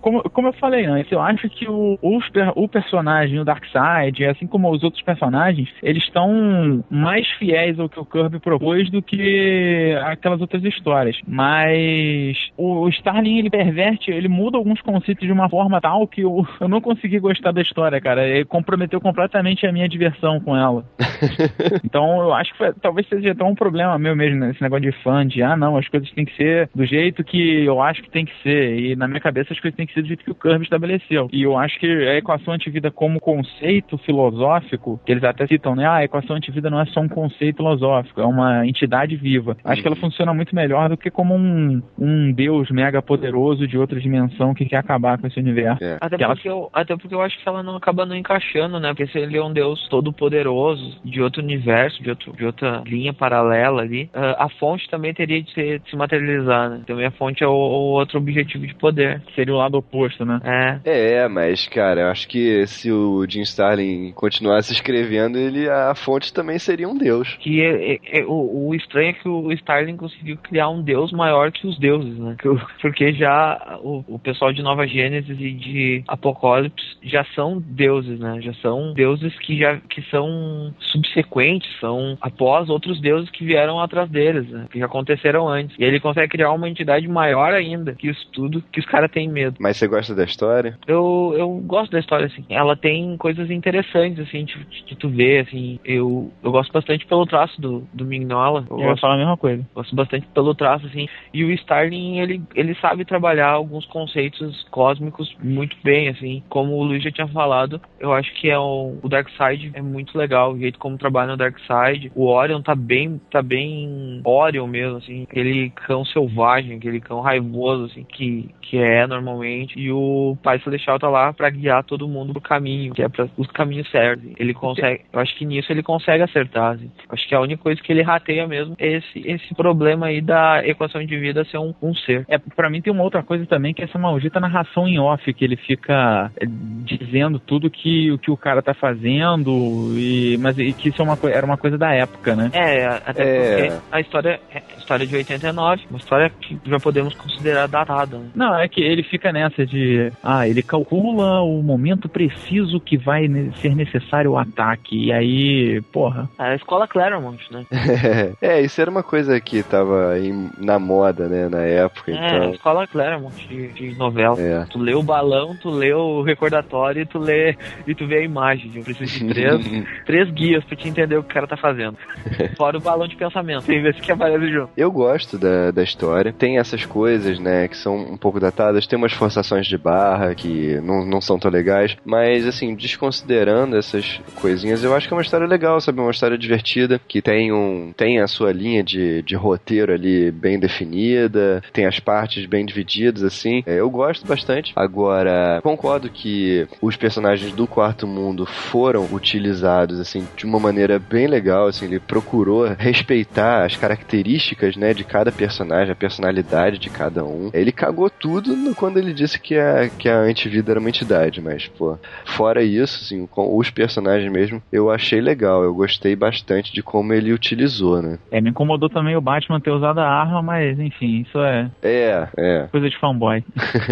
como, 0.00 0.22
como 0.30 0.48
eu 0.48 0.52
falei 0.54 0.84
antes, 0.86 1.10
eu 1.10 1.20
acho 1.20 1.48
que 1.48 1.68
o, 1.68 1.98
o, 2.00 2.18
o 2.56 2.68
personagem, 2.68 3.38
o 3.38 3.44
Darkseid, 3.44 4.24
assim 4.26 4.46
como 4.46 4.70
os 4.70 4.82
outros 4.82 5.02
personagens, 5.02 5.68
eles 5.82 6.02
estão 6.04 6.84
mais 6.90 7.28
fiéis 7.38 7.78
ao 7.78 7.88
que 7.88 7.98
o 7.98 8.04
Kirby 8.04 8.38
propôs 8.42 8.90
do 8.90 9.00
que 9.00 9.96
aquelas 10.04 10.40
outras 10.40 10.62
histórias. 10.64 11.18
Mas 11.26 12.36
o, 12.56 12.82
o 12.82 12.88
Starling, 12.88 13.38
ele 13.38 13.50
perverte, 13.50 14.10
ele 14.10 14.28
muda 14.28 14.58
alguns 14.58 14.80
conceitos 14.82 15.26
de 15.26 15.32
uma 15.32 15.48
forma 15.48 15.80
tal 15.80 16.06
que 16.06 16.22
eu, 16.22 16.46
eu 16.60 16.68
não 16.68 16.80
consegui 16.80 17.18
gostar 17.18 17.52
da 17.52 17.62
história, 17.62 18.00
cara. 18.00 18.26
Ele 18.26 18.44
comprometeu 18.44 19.00
completamente 19.00 19.66
a 19.66 19.72
minha 19.72 19.88
diversão 19.88 20.40
com 20.40 20.56
ela. 20.56 20.84
então 21.84 22.22
eu 22.22 22.34
acho 22.34 22.52
que 22.52 22.58
foi, 22.58 22.72
talvez 22.74 23.06
seja 23.08 23.32
até 23.32 23.44
um 23.44 23.54
problema 23.54 23.98
meu 23.98 24.16
mesmo, 24.16 24.40
nesse 24.40 24.60
né, 24.60 24.68
negócio 24.68 24.90
de 24.90 24.92
fã, 25.02 25.26
de 25.26 25.42
ah, 25.42 25.56
não, 25.56 25.76
as 25.76 25.88
coisas 25.88 26.10
têm 26.10 26.24
que 26.24 26.36
ser 26.36 26.68
do 26.74 26.84
jeito 26.84 27.22
que 27.24 27.64
eu 27.64 27.80
acho 27.80 28.02
que 28.02 28.10
tem 28.10 28.24
que 28.24 28.42
ser. 28.42 28.78
E 28.78 28.96
na 28.96 29.06
minha 29.06 29.20
cabeça 29.20 29.52
as 29.52 29.60
coisas 29.60 29.76
têm 29.76 29.86
que 29.86 29.94
ser 29.94 30.02
do 30.02 30.08
jeito 30.08 30.24
que 30.24 30.30
o 30.30 30.34
Kirby 30.34 30.64
estabeleceu. 30.64 31.28
E 31.32 31.42
eu 31.42 31.56
acho 31.56 31.78
que 31.78 31.86
a 31.86 32.16
equação 32.16 32.54
antivida 32.54 32.90
como 32.90 33.20
conceito 33.20 33.96
filosófico, 33.98 35.00
que 35.04 35.12
eles 35.12 35.24
até 35.24 35.46
citam, 35.46 35.74
né? 35.74 35.86
Ah, 35.86 35.96
a 35.96 36.04
equação 36.04 36.36
antivida 36.36 36.70
não 36.70 36.80
é 36.80 36.86
só 36.86 37.00
um 37.00 37.08
conceito 37.08 37.56
filosófico, 37.58 38.20
é 38.20 38.26
uma 38.32 38.66
entidade 38.66 39.16
viva. 39.16 39.56
Acho 39.64 39.80
que 39.80 39.88
ela 39.88 39.96
uhum. 39.96 40.02
funciona 40.02 40.34
muito 40.34 40.54
melhor 40.54 40.88
do 40.88 40.96
que 40.96 41.10
como 41.10 41.34
um, 41.34 41.82
um 41.98 42.32
deus 42.32 42.70
mega 42.70 43.02
poderoso 43.02 43.66
de 43.66 43.78
outra 43.78 44.00
dimensão 44.00 44.54
que 44.54 44.64
quer 44.64 44.76
acabar 44.76 45.18
com 45.18 45.26
esse 45.26 45.38
universo. 45.38 45.82
É. 45.82 45.98
Até, 46.00 46.16
porque 46.18 46.48
ela... 46.48 46.58
eu, 46.58 46.70
até 46.72 46.96
porque 46.96 47.14
eu 47.14 47.22
acho 47.22 47.38
que 47.38 47.48
ela 47.48 47.62
não 47.62 47.76
acaba 47.76 48.06
não 48.06 48.16
encaixando, 48.16 48.80
né? 48.80 48.88
Porque 48.88 49.06
se 49.06 49.18
ele 49.18 49.36
é 49.36 49.44
um 49.44 49.52
deus 49.52 49.88
todo 49.88 50.12
poderoso 50.12 50.98
de 51.04 51.20
outro 51.22 51.42
universo, 51.42 52.02
de, 52.02 52.10
outro, 52.10 52.32
de 52.32 52.44
outra 52.44 52.82
linha 52.86 53.12
paralela 53.12 53.82
ali, 53.82 54.04
uh, 54.14 54.36
a 54.38 54.48
fonte 54.48 54.88
também 54.88 55.14
teria 55.14 55.42
de, 55.42 55.52
ser, 55.52 55.80
de 55.80 55.90
se 55.90 55.96
materializar, 55.96 56.70
né? 56.70 56.80
Também 56.86 57.06
a 57.06 57.10
fonte 57.10 57.42
é 57.42 57.46
o, 57.46 57.52
o, 57.52 57.92
outro 57.92 58.18
objetivo 58.18 58.66
de 58.66 58.74
poder. 58.74 59.22
Seria 59.34 59.54
o 59.54 59.58
lado 59.58 59.76
oposto, 59.76 60.24
né? 60.24 60.40
É. 60.44 61.22
É, 61.22 61.28
mas, 61.28 61.66
cara, 61.66 62.02
eu 62.02 62.08
acho 62.08 62.28
que 62.28 62.66
se 62.66 62.90
o 62.90 63.24
Jim 63.28 63.42
Starlin 63.42 64.12
continuasse 64.12 64.72
escrevendo, 64.74 65.38
ele 65.38 65.68
a 65.68 65.94
fonte 65.94 66.32
também 66.32 66.58
seria 66.58 66.88
um 66.88 66.96
deus. 66.96 67.36
Que 67.40 67.62
é, 67.62 67.94
é, 67.94 68.21
o, 68.24 68.68
o, 68.68 68.74
estranho 68.74 69.10
é 69.10 69.12
que 69.12 69.28
o 69.28 69.52
Starlin 69.52 69.96
conseguiu 69.96 70.36
criar 70.38 70.68
um 70.68 70.82
deus 70.82 71.12
maior 71.12 71.50
que 71.52 71.66
os 71.66 71.78
deuses, 71.78 72.18
né? 72.18 72.36
Porque 72.80 73.12
já 73.12 73.78
o, 73.82 74.04
o 74.06 74.18
pessoal 74.18 74.52
de 74.52 74.62
Nova 74.62 74.86
Gênesis 74.86 75.38
e 75.40 75.52
de 75.52 76.04
Apocalipse 76.08 76.96
já 77.02 77.24
são 77.34 77.60
deuses, 77.60 78.18
né? 78.18 78.40
Já 78.40 78.54
são 78.54 78.92
deuses 78.94 79.36
que 79.38 79.58
já 79.58 79.76
que 79.76 80.02
são 80.10 80.74
subsequentes, 80.78 81.70
são 81.80 82.16
após 82.20 82.68
outros 82.68 83.00
deuses 83.00 83.30
que 83.30 83.44
vieram 83.44 83.80
atrás 83.80 84.08
deles, 84.10 84.48
né? 84.48 84.66
Que 84.70 84.78
já 84.78 84.86
aconteceram 84.86 85.48
antes. 85.48 85.76
E 85.78 85.84
ele 85.84 86.00
consegue 86.00 86.28
criar 86.28 86.52
uma 86.52 86.68
entidade 86.68 87.06
maior 87.08 87.52
ainda 87.52 87.94
que 87.94 88.08
isso 88.08 88.26
tudo 88.32 88.62
que 88.72 88.80
os 88.80 88.86
caras 88.86 89.10
têm 89.10 89.28
medo. 89.28 89.56
Mas 89.60 89.76
você 89.76 89.86
gosta 89.86 90.14
da 90.14 90.24
história? 90.24 90.78
Eu, 90.86 91.34
eu 91.36 91.48
gosto 91.64 91.92
da 91.92 91.98
história, 91.98 92.26
assim. 92.26 92.44
Ela 92.48 92.76
tem 92.76 93.16
coisas 93.16 93.50
interessantes, 93.50 94.20
assim, 94.20 94.44
de, 94.44 94.54
de 94.86 94.96
tu 94.96 95.08
ver, 95.08 95.46
assim. 95.46 95.78
Eu, 95.84 96.32
eu 96.42 96.50
gosto 96.50 96.72
bastante 96.72 97.06
pelo 97.06 97.26
traço 97.26 97.60
do, 97.60 97.86
do 97.92 98.04
Mignola. 98.12 98.64
Eu, 98.70 98.78
eu 98.78 98.84
gosto, 98.84 99.00
falar 99.00 99.14
a 99.14 99.18
mesma 99.18 99.36
coisa. 99.36 99.66
Gosto 99.74 99.96
bastante 99.96 100.26
pelo 100.28 100.54
traço, 100.54 100.86
assim. 100.86 101.08
E 101.32 101.44
o 101.44 101.50
Starling, 101.52 102.18
ele, 102.18 102.42
ele 102.54 102.74
sabe 102.76 103.04
trabalhar 103.04 103.48
alguns 103.48 103.86
conceitos 103.86 104.66
cósmicos 104.70 105.34
muito 105.42 105.76
bem, 105.82 106.08
assim. 106.08 106.42
Como 106.48 106.74
o 106.74 106.84
Luiz 106.84 107.02
já 107.02 107.10
tinha 107.10 107.28
falado, 107.28 107.80
eu 107.98 108.12
acho 108.12 108.32
que 108.34 108.50
é 108.50 108.58
o, 108.58 108.98
o 109.02 109.08
Darkseid 109.08 109.72
é 109.74 109.82
muito 109.82 110.16
legal, 110.16 110.52
o 110.52 110.58
jeito 110.58 110.78
como 110.78 110.98
trabalha 110.98 111.32
no 111.32 111.36
Darkseid. 111.36 112.12
O 112.14 112.26
Orion 112.26 112.60
tá 112.60 112.74
bem, 112.74 113.20
tá 113.30 113.42
bem 113.42 114.20
Orion 114.24 114.66
mesmo, 114.66 114.98
assim, 114.98 115.22
aquele 115.22 115.70
cão 115.70 116.04
selvagem, 116.04 116.76
aquele 116.76 117.00
cão 117.00 117.20
raivoso, 117.20 117.86
assim, 117.86 118.04
que, 118.04 118.50
que 118.60 118.78
é 118.78 119.06
normalmente. 119.06 119.78
E 119.78 119.90
o 119.90 120.36
Pai 120.42 120.58
Celestial 120.60 120.98
tá 120.98 121.08
lá 121.08 121.32
para 121.32 121.50
guiar 121.50 121.84
todo 121.84 122.08
mundo 122.08 122.32
pro 122.32 122.42
caminho, 122.42 122.92
que 122.92 123.02
é 123.02 123.08
para 123.08 123.28
os 123.36 123.46
caminhos 123.48 123.90
certos. 123.90 124.30
Ele 124.36 124.54
consegue, 124.54 125.04
eu 125.12 125.20
acho 125.20 125.36
que 125.36 125.44
nisso 125.44 125.72
ele 125.72 125.82
consegue 125.82 126.22
acertar, 126.22 126.74
assim. 126.74 126.90
Acho 127.08 127.28
que 127.28 127.34
a 127.34 127.40
única 127.40 127.62
coisa 127.62 127.80
que 127.80 127.92
ele 127.92 128.01
rateia 128.02 128.46
mesmo 128.46 128.74
esse, 128.78 129.20
esse 129.24 129.54
problema 129.54 130.06
aí 130.06 130.20
da 130.20 130.66
equação 130.66 131.04
de 131.04 131.18
vida 131.18 131.44
ser 131.44 131.58
um, 131.58 131.74
um 131.82 131.94
ser. 131.94 132.24
É, 132.28 132.38
para 132.38 132.70
mim 132.70 132.80
tem 132.80 132.92
uma 132.92 133.02
outra 133.02 133.22
coisa 133.22 133.46
também 133.46 133.74
que 133.74 133.82
é 133.82 133.84
essa 133.84 133.98
maldita 133.98 134.40
narração 134.40 134.88
em 134.88 134.98
off 134.98 135.32
que 135.32 135.44
ele 135.44 135.56
fica 135.56 136.30
é, 136.36 136.46
dizendo 136.84 137.38
tudo 137.38 137.70
que 137.70 138.10
o 138.10 138.18
que 138.18 138.30
o 138.30 138.36
cara 138.36 138.62
tá 138.62 138.74
fazendo 138.74 139.94
e 139.96 140.36
mas 140.40 140.58
e 140.58 140.72
que 140.72 140.88
isso 140.88 141.00
é 141.00 141.04
uma 141.04 141.18
era 141.30 141.46
uma 141.46 141.56
coisa 141.56 141.78
da 141.78 141.92
época, 141.92 142.34
né? 142.34 142.50
É, 142.52 142.86
até 143.06 143.22
é... 143.22 143.68
porque 143.68 143.80
a 143.90 144.00
história 144.00 144.40
é 144.52 144.62
história 144.82 145.06
de 145.06 145.16
89, 145.16 145.82
uma 145.88 145.98
história 145.98 146.30
que 146.30 146.58
já 146.66 146.78
podemos 146.78 147.14
considerar 147.14 147.66
datada. 147.66 148.18
Né? 148.18 148.30
Não, 148.34 148.58
é 148.58 148.68
que 148.68 148.80
ele 148.80 149.02
fica 149.02 149.32
nessa 149.32 149.64
de 149.64 150.12
ah, 150.22 150.46
ele 150.46 150.62
calcula 150.62 151.40
o 151.42 151.62
momento 151.62 152.08
preciso 152.08 152.80
que 152.80 152.96
vai 152.96 153.28
ser 153.60 153.74
necessário 153.74 154.32
o 154.32 154.38
ataque 154.38 155.06
e 155.06 155.12
aí, 155.12 155.80
porra. 155.92 156.28
É 156.38 156.44
a 156.44 156.54
escola 156.54 156.86
Claremont, 156.86 157.40
né? 157.50 157.64
é, 158.40 158.60
isso 158.60 158.80
era 158.80 158.90
uma 158.90 159.02
coisa 159.02 159.40
que 159.40 159.62
tava 159.62 160.18
em, 160.18 160.50
na 160.58 160.78
moda, 160.78 161.28
né, 161.28 161.48
na 161.48 161.62
época. 161.62 162.12
É, 162.12 162.36
então... 162.36 162.50
escola 162.50 162.86
Claremont 162.86 163.46
de, 163.46 163.68
de 163.68 163.94
novela. 163.96 164.40
É. 164.40 164.64
Tu 164.70 164.78
lê 164.78 164.94
o 164.94 165.02
balão, 165.02 165.56
tu 165.56 165.70
lê 165.70 165.92
o 165.92 166.22
recordatório 166.22 167.02
e 167.02 167.06
tu 167.06 167.18
lê 167.18 167.56
e 167.86 167.94
tu 167.94 168.06
vê 168.06 168.18
a 168.18 168.24
imagem. 168.24 168.70
Eu 168.74 168.82
preciso 168.82 169.18
de 169.18 169.32
três, 169.32 169.66
três 170.06 170.30
guias 170.30 170.64
pra 170.64 170.76
te 170.76 170.88
entender 170.88 171.16
o 171.16 171.22
que 171.22 171.30
o 171.30 171.34
cara 171.34 171.46
tá 171.46 171.56
fazendo. 171.56 171.96
Fora 172.56 172.78
o 172.78 172.80
balão 172.80 173.06
de 173.06 173.16
pensamento. 173.16 173.64
Tem 173.64 173.82
vezes 173.82 174.00
que 174.00 174.12
aparece 174.12 174.50
junto. 174.50 174.70
Eu 174.76 174.90
gosto 174.90 175.38
da, 175.38 175.70
da 175.70 175.82
história. 175.82 176.32
Tem 176.32 176.58
essas 176.58 176.84
coisas, 176.84 177.38
né, 177.38 177.68
que 177.68 177.76
são 177.76 177.96
um 177.96 178.16
pouco 178.16 178.40
datadas. 178.40 178.86
Tem 178.86 178.98
umas 178.98 179.12
forçações 179.12 179.66
de 179.66 179.78
barra 179.78 180.34
que 180.34 180.80
não, 180.80 181.04
não 181.04 181.20
são 181.20 181.38
tão 181.38 181.50
legais. 181.50 181.96
Mas, 182.04 182.46
assim, 182.46 182.74
desconsiderando 182.74 183.76
essas 183.76 184.20
coisinhas, 184.40 184.82
eu 184.84 184.94
acho 184.94 185.08
que 185.08 185.14
é 185.14 185.16
uma 185.16 185.22
história 185.22 185.46
legal, 185.46 185.80
sabe? 185.80 186.00
Uma 186.00 186.10
história 186.10 186.38
divertida, 186.38 187.00
que 187.06 187.22
tem 187.22 187.52
um 187.52 187.71
tem 187.96 188.20
a 188.20 188.26
sua 188.26 188.52
linha 188.52 188.82
de, 188.82 189.22
de 189.22 189.34
roteiro 189.34 189.92
ali 189.92 190.30
bem 190.30 190.58
definida, 190.58 191.62
tem 191.72 191.86
as 191.86 191.98
partes 191.98 192.46
bem 192.46 192.64
divididas, 192.64 193.22
assim. 193.22 193.62
É, 193.66 193.80
eu 193.80 193.90
gosto 193.90 194.26
bastante. 194.26 194.72
Agora, 194.76 195.60
concordo 195.62 196.08
que 196.08 196.66
os 196.80 196.96
personagens 196.96 197.52
do 197.52 197.66
Quarto 197.66 198.06
Mundo 198.06 198.46
foram 198.46 199.06
utilizados, 199.12 199.98
assim, 200.00 200.26
de 200.36 200.44
uma 200.44 200.58
maneira 200.58 200.98
bem 200.98 201.26
legal, 201.26 201.66
assim, 201.66 201.86
ele 201.86 202.00
procurou 202.00 202.66
respeitar 202.78 203.64
as 203.64 203.76
características, 203.76 204.76
né, 204.76 204.94
de 204.94 205.04
cada 205.04 205.32
personagem, 205.32 205.92
a 205.92 205.96
personalidade 205.96 206.78
de 206.78 206.90
cada 206.90 207.24
um. 207.24 207.50
Ele 207.52 207.72
cagou 207.72 208.10
tudo 208.10 208.56
no, 208.56 208.74
quando 208.74 208.98
ele 208.98 209.12
disse 209.12 209.38
que 209.38 209.56
a, 209.56 209.88
que 209.88 210.08
a 210.08 210.18
antivida 210.18 210.72
era 210.72 210.80
uma 210.80 210.88
entidade, 210.88 211.40
mas, 211.40 211.68
pô, 211.68 211.98
fora 212.24 212.62
isso, 212.62 213.00
assim, 213.02 213.26
com 213.26 213.56
os 213.56 213.70
personagens 213.70 214.30
mesmo, 214.30 214.62
eu 214.72 214.90
achei 214.90 215.20
legal, 215.20 215.62
eu 215.62 215.74
gostei 215.74 216.14
bastante 216.14 216.72
de 216.72 216.82
como 216.82 217.12
ele 217.12 217.32
utilizou, 217.32 217.61
né. 218.02 218.18
É, 218.30 218.40
me 218.40 218.50
incomodou 218.50 218.88
também 218.88 219.16
o 219.16 219.20
Batman 219.20 219.60
ter 219.60 219.70
usado 219.70 219.98
a 219.98 220.08
arma, 220.08 220.42
mas, 220.42 220.78
enfim, 220.78 221.20
isso 221.20 221.38
é... 221.38 221.70
É, 221.82 222.28
é. 222.36 222.68
Coisa 222.70 222.88
de 222.88 222.98
fanboy. 222.98 223.44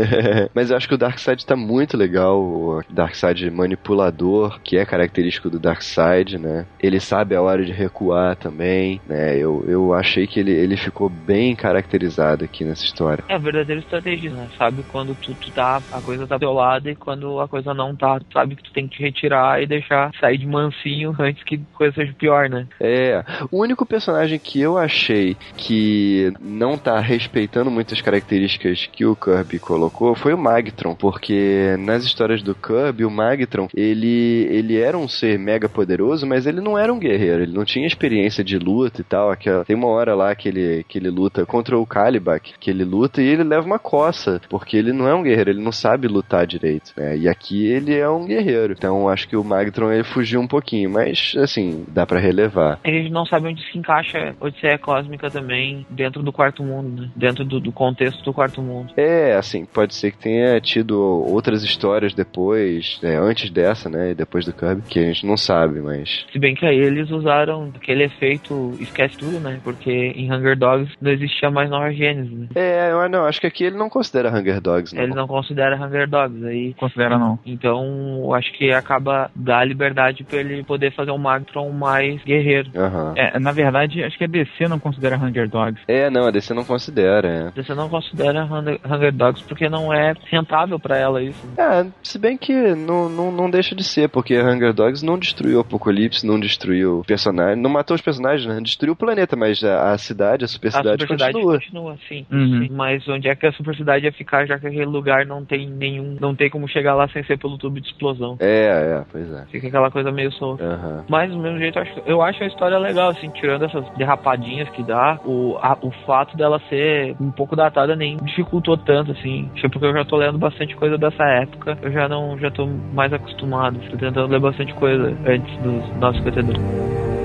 mas 0.55 0.71
eu 0.71 0.77
acho 0.77 0.89
que 0.89 0.95
o 0.95 0.99
Darkseid 0.99 1.45
tá 1.45 1.57
muito 1.57 1.97
legal, 1.97 2.41
o 2.41 2.81
Darkseid 2.91 3.51
manipulador, 3.51 4.61
que 4.63 4.77
é 4.77 4.85
característico 4.85 5.51
do 5.51 5.59
Darkseid, 5.59 6.39
né. 6.39 6.67
Ele 6.81 7.01
sabe 7.01 7.35
a 7.35 7.43
hora 7.43 7.65
de 7.65 7.73
recuar 7.73 8.37
também, 8.37 9.01
né, 9.07 9.37
eu, 9.37 9.65
eu 9.67 9.95
achei 9.95 10.27
que 10.27 10.41
ele, 10.41 10.53
ele 10.53 10.77
ficou 10.77 11.09
bem 11.09 11.55
caracterizado 11.55 12.45
aqui 12.45 12.65
nessa 12.65 12.85
história. 12.85 13.25
É 13.29 13.39
verdadeiro 13.39 13.81
estratégia, 13.81 14.31
né? 14.31 14.49
Sabe 14.57 14.83
quando 14.85 15.15
tu, 15.15 15.35
tu 15.35 15.51
tá, 15.53 15.81
a 15.93 16.01
coisa 16.01 16.27
tá 16.27 16.37
do 16.37 16.41
teu 16.41 16.53
lado 16.53 16.89
e 16.89 16.97
quando 16.97 17.41
a 17.41 17.49
coisa 17.49 17.75
não 17.75 17.95
tá, 17.95 18.19
tu 18.19 18.33
sabe 18.33 18.57
que 18.57 18.63
tu 18.63 18.73
tem 18.73 18.89
que 18.89 18.97
te 18.97 19.03
retirar 19.03 19.63
e 19.63 19.67
deixar 19.67 20.11
sair 20.19 20.39
de 20.39 20.47
mansinho 20.47 21.15
antes 21.19 21.43
que 21.43 21.57
a 21.57 21.77
coisa 21.77 21.95
seja 21.95 22.13
pior, 22.15 22.49
né? 22.49 22.67
É, 22.81 23.25
o 23.51 23.60
único 23.61 23.87
personagem 23.87 24.39
que 24.39 24.61
eu 24.61 24.79
achei 24.79 25.37
que 25.57 26.33
não 26.41 26.77
tá 26.77 26.99
respeitando 27.01 27.71
muitas 27.71 28.01
características 28.01 28.89
que 28.93 29.05
o 29.05 29.17
Kirby 29.17 29.59
colocou 29.59 30.15
foi 30.15 30.35
o 30.35 30.39
Magtron, 30.39 30.95
porque 30.95 31.77
nas 31.79 32.05
histórias 32.05 32.43
do 32.43 32.55
Kirby, 32.55 33.05
o 33.05 33.11
Magtron, 33.11 33.69
ele, 33.75 34.47
ele 34.51 34.79
era 34.79 34.97
um 34.97 35.09
ser 35.09 35.39
mega 35.39 35.69
poderoso, 35.69 36.27
mas 36.27 36.47
ele 36.47 36.61
não 36.61 36.79
era 36.79 36.93
um 36.93 36.99
guerreiro, 36.99 37.43
ele 37.43 37.53
não 37.53 37.65
tinha 37.65 37.87
experiência 37.87 38.43
de 38.43 38.59
luta 38.59 39.01
e 39.01 39.05
tal. 39.05 39.31
Aquela, 39.31 39.65
tem 39.65 39.77
uma 39.77 39.89
hora 39.89 40.15
lá 40.15 40.35
que 40.35 40.49
ele, 40.49 40.85
que 40.89 40.99
ele 40.99 41.11
luta 41.11 41.45
contra 41.47 41.79
o 41.79 41.87
Kalibak, 41.87 42.55
que 42.59 42.71
ele 42.71 42.85
luta 42.85 43.23
e 43.23 43.27
ele 43.27 43.45
leva 43.45 43.67
uma 43.67 43.79
coça, 43.79 44.41
porque 44.49 44.77
ele 44.77 44.93
não 44.93 45.09
é 45.09 45.15
um 45.15 45.23
guerreiro, 45.23 45.51
ele 45.51 45.63
não 45.63 45.73
sabe 45.73 46.09
lutar 46.09 46.47
direito, 46.47 46.93
né? 46.97 47.17
E 47.17 47.29
aqui 47.29 47.67
ele 47.67 47.97
é 47.97 48.09
um 48.09 48.27
guerreiro. 48.27 48.73
Então 48.73 49.09
acho 49.09 49.29
que 49.29 49.37
o 49.37 49.45
Magtron 49.45 49.93
ele 49.93 50.05
fugiu 50.05 50.41
um 50.41 50.47
pouquinho, 50.47 50.91
mas 50.91 51.35
assim, 51.37 51.85
dá 51.89 52.07
para 52.07 52.21
relevar. 52.21 52.81
Gente 52.85 53.11
não 53.11 53.25
sabe 53.27 53.50
onde 53.51 53.63
se 53.71 53.79
encaixa 53.79 54.35
Odisseia 54.41 54.79
Cósmica 54.79 55.31
também 55.31 55.87
dentro 55.91 56.23
do 56.23 56.33
quarto 56.33 56.63
mundo, 56.63 57.03
né? 57.03 57.11
Dentro 57.15 57.45
do, 57.45 57.61
do 57.61 57.73
contexto 57.73 58.23
do 58.25 58.33
quarto 58.33 58.63
mundo. 58.63 58.93
É, 58.97 59.35
assim, 59.35 59.65
pode 59.65 59.95
ser 59.95 60.13
que 60.13 60.19
tenha 60.19 60.61
tido 60.61 60.99
outras 61.01 61.63
histórias 61.63 62.15
depois, 62.15 62.99
né, 63.03 63.17
antes 63.19 63.51
dessa, 63.51 63.89
né? 63.89 64.11
E 64.11 64.15
depois 64.15 64.45
do 64.45 64.53
Kirby, 64.53 64.83
que 64.83 64.99
a 64.99 65.05
gente 65.05 65.27
não 65.27 65.37
sabe, 65.37 65.81
mas. 65.81 66.27
Se 66.33 66.39
bem 66.39 66.55
que 66.55 66.67
aí 66.67 66.79
eles 66.79 67.11
usaram 67.11 67.73
aquele 67.75 68.05
efeito 68.05 68.77
esquece 68.81 69.17
tudo, 69.17 69.41
né? 69.41 69.61
Porque 69.63 69.91
em 69.91 70.33
Hunger 70.33 70.57
Dogs 70.57 70.93
não 71.01 71.11
existia 71.11 71.51
mais 71.51 71.71
Nova 71.71 71.93
Gênesis, 71.93 72.33
né? 72.33 72.49
É, 72.55 72.91
eu 72.91 73.09
não, 73.09 73.25
acho 73.25 73.41
que 73.41 73.47
aqui 73.47 73.65
ele 73.65 73.77
não 73.77 73.89
considera 73.89 74.31
Hunger 74.31 74.61
Dogs, 74.61 74.95
não. 74.95 75.03
Ele 75.03 75.15
não 75.15 75.27
considera 75.27 75.77
Hunger 75.77 76.09
Dogs, 76.09 76.45
aí. 76.45 76.75
Considera 76.75 77.19
não. 77.19 77.39
Então, 77.45 78.21
eu 78.25 78.35
acho 78.35 78.53
que 78.53 78.73
acaba 78.73 79.31
dar 79.35 79.67
liberdade 79.67 80.25
pra 80.25 80.39
ele 80.39 80.63
poder 80.63 80.93
fazer 80.93 81.11
um 81.11 81.19
Magtron 81.19 81.71
mais 81.71 82.23
guerreiro. 82.23 82.71
Aham. 82.77 83.15
É, 83.17 83.39
na 83.41 83.53
verdade, 83.53 84.03
acho 84.05 84.17
que 84.19 84.25
a 84.25 84.29
DC 84.29 84.69
não 84.69 84.79
considera 84.79 85.17
Hunger 85.17 85.49
Dogs. 85.49 85.81
É, 85.89 86.11
não, 86.11 86.27
a 86.27 86.31
DC 86.31 86.53
não 86.55 86.65
considera, 86.65 87.29
é. 87.57 87.63
Você 87.63 87.75
não 87.75 87.89
considera 87.89 88.45
Hunger 88.45 88.79
Hunger 88.85 89.13
Dogs 89.13 89.43
porque 89.47 89.69
não 89.69 89.93
é 89.93 90.13
rentável 90.31 90.79
pra 90.79 90.97
ela 90.97 91.23
isso. 91.23 91.39
É, 91.59 91.87
se 92.03 92.19
bem 92.19 92.37
que 92.37 92.53
não, 92.75 93.09
não, 93.09 93.33
não 93.33 93.51
deixa 93.51 93.75
de 93.75 93.83
ser, 93.85 94.09
porque 94.09 94.39
Hunger 94.41 94.73
Dogs 94.73 95.05
não 95.05 95.19
destruiu 95.19 95.59
o 95.59 95.61
Apocalipse, 95.61 96.27
não 96.27 96.39
destruiu 96.39 97.01
o 97.01 97.05
personagem, 97.05 97.61
não 97.61 97.71
matou 97.71 97.95
os 97.95 98.01
personagens, 98.03 98.47
né? 98.47 98.61
Destruiu 98.63 98.93
o 98.93 98.97
planeta, 98.97 99.37
mas 99.37 99.63
a, 99.65 99.93
a 99.93 99.99
cidade, 99.99 100.45
a 100.45 100.49
super 100.49 100.69
A 100.69 100.73
cidade 100.73 101.03
super 101.03 101.15
cidade 101.19 101.33
continua. 101.33 101.59
continua, 101.59 101.97
sim, 102.09 102.27
Uhum. 102.31 102.61
sim. 102.67 102.69
Mas 102.73 103.07
onde 103.09 103.29
é 103.29 103.35
que 103.35 103.47
a 103.47 103.53
super 103.53 103.75
cidade 103.77 104.05
ia 104.05 104.13
ficar, 104.13 104.47
já 104.47 104.59
que 104.59 104.67
aquele 104.67 104.85
lugar 104.87 105.27
não 105.27 105.45
tem 105.45 105.69
nenhum. 105.69 106.17
Não 106.21 106.35
tem 106.35 106.49
como 106.51 106.69
chegar 106.69 106.95
lá 106.95 107.09
sem 107.09 107.23
ser 107.25 107.39
pelo 107.39 107.59
tubo 107.59 107.81
de 107.81 107.87
explosão. 107.89 108.37
É, 108.41 108.67
é, 109.01 109.05
pois 109.11 109.31
é. 109.33 109.47
Fica 109.51 109.69
aquela 109.69 109.91
coisa 109.91 110.11
meio 110.13 110.31
solta. 110.33 110.65
Aham. 110.65 111.05
Mas 111.09 111.31
do 111.31 111.39
mesmo 111.39 111.59
jeito, 111.59 111.79
eu 111.79 111.83
acho, 111.83 112.03
eu 112.07 112.23
acho 112.23 112.43
a 112.45 112.47
história 112.47 112.79
legal, 112.79 113.11
assim, 113.11 113.30
tirando 113.31 113.65
essas 113.65 113.89
derrapadinhas 113.97 114.69
que 114.71 114.83
dá, 114.83 115.19
o, 115.25 115.57
a- 115.61 115.79
o 115.83 115.91
fato 116.07 116.37
dela 116.37 116.61
ser 116.69 117.17
um 117.21 117.31
pouco 117.31 117.57
datada 117.57 117.95
nem 117.97 118.17
dificultou 118.19 118.77
tanto, 118.77 119.13
assim. 119.13 119.51
Que 119.55 119.69
porque 119.69 119.87
eu 119.87 119.93
já 119.93 120.05
tô 120.05 120.17
lendo 120.17 120.39
bastante 120.39 120.75
coisa 120.77 120.97
dessa 120.99 121.25
época, 121.25 121.79
eu 121.83 121.93
já 121.93 122.09
não 122.09 122.39
já 122.39 122.51
tô 122.51 122.67
mais 122.93 123.13
acostumado. 123.13 123.79
Tô 123.91 123.97
tentando 123.97 124.27
ler 124.31 124.41
bastante 124.41 124.73
coisa 124.75 125.17
antes 125.27 125.57
dos 125.59 125.97
952. 125.97 127.20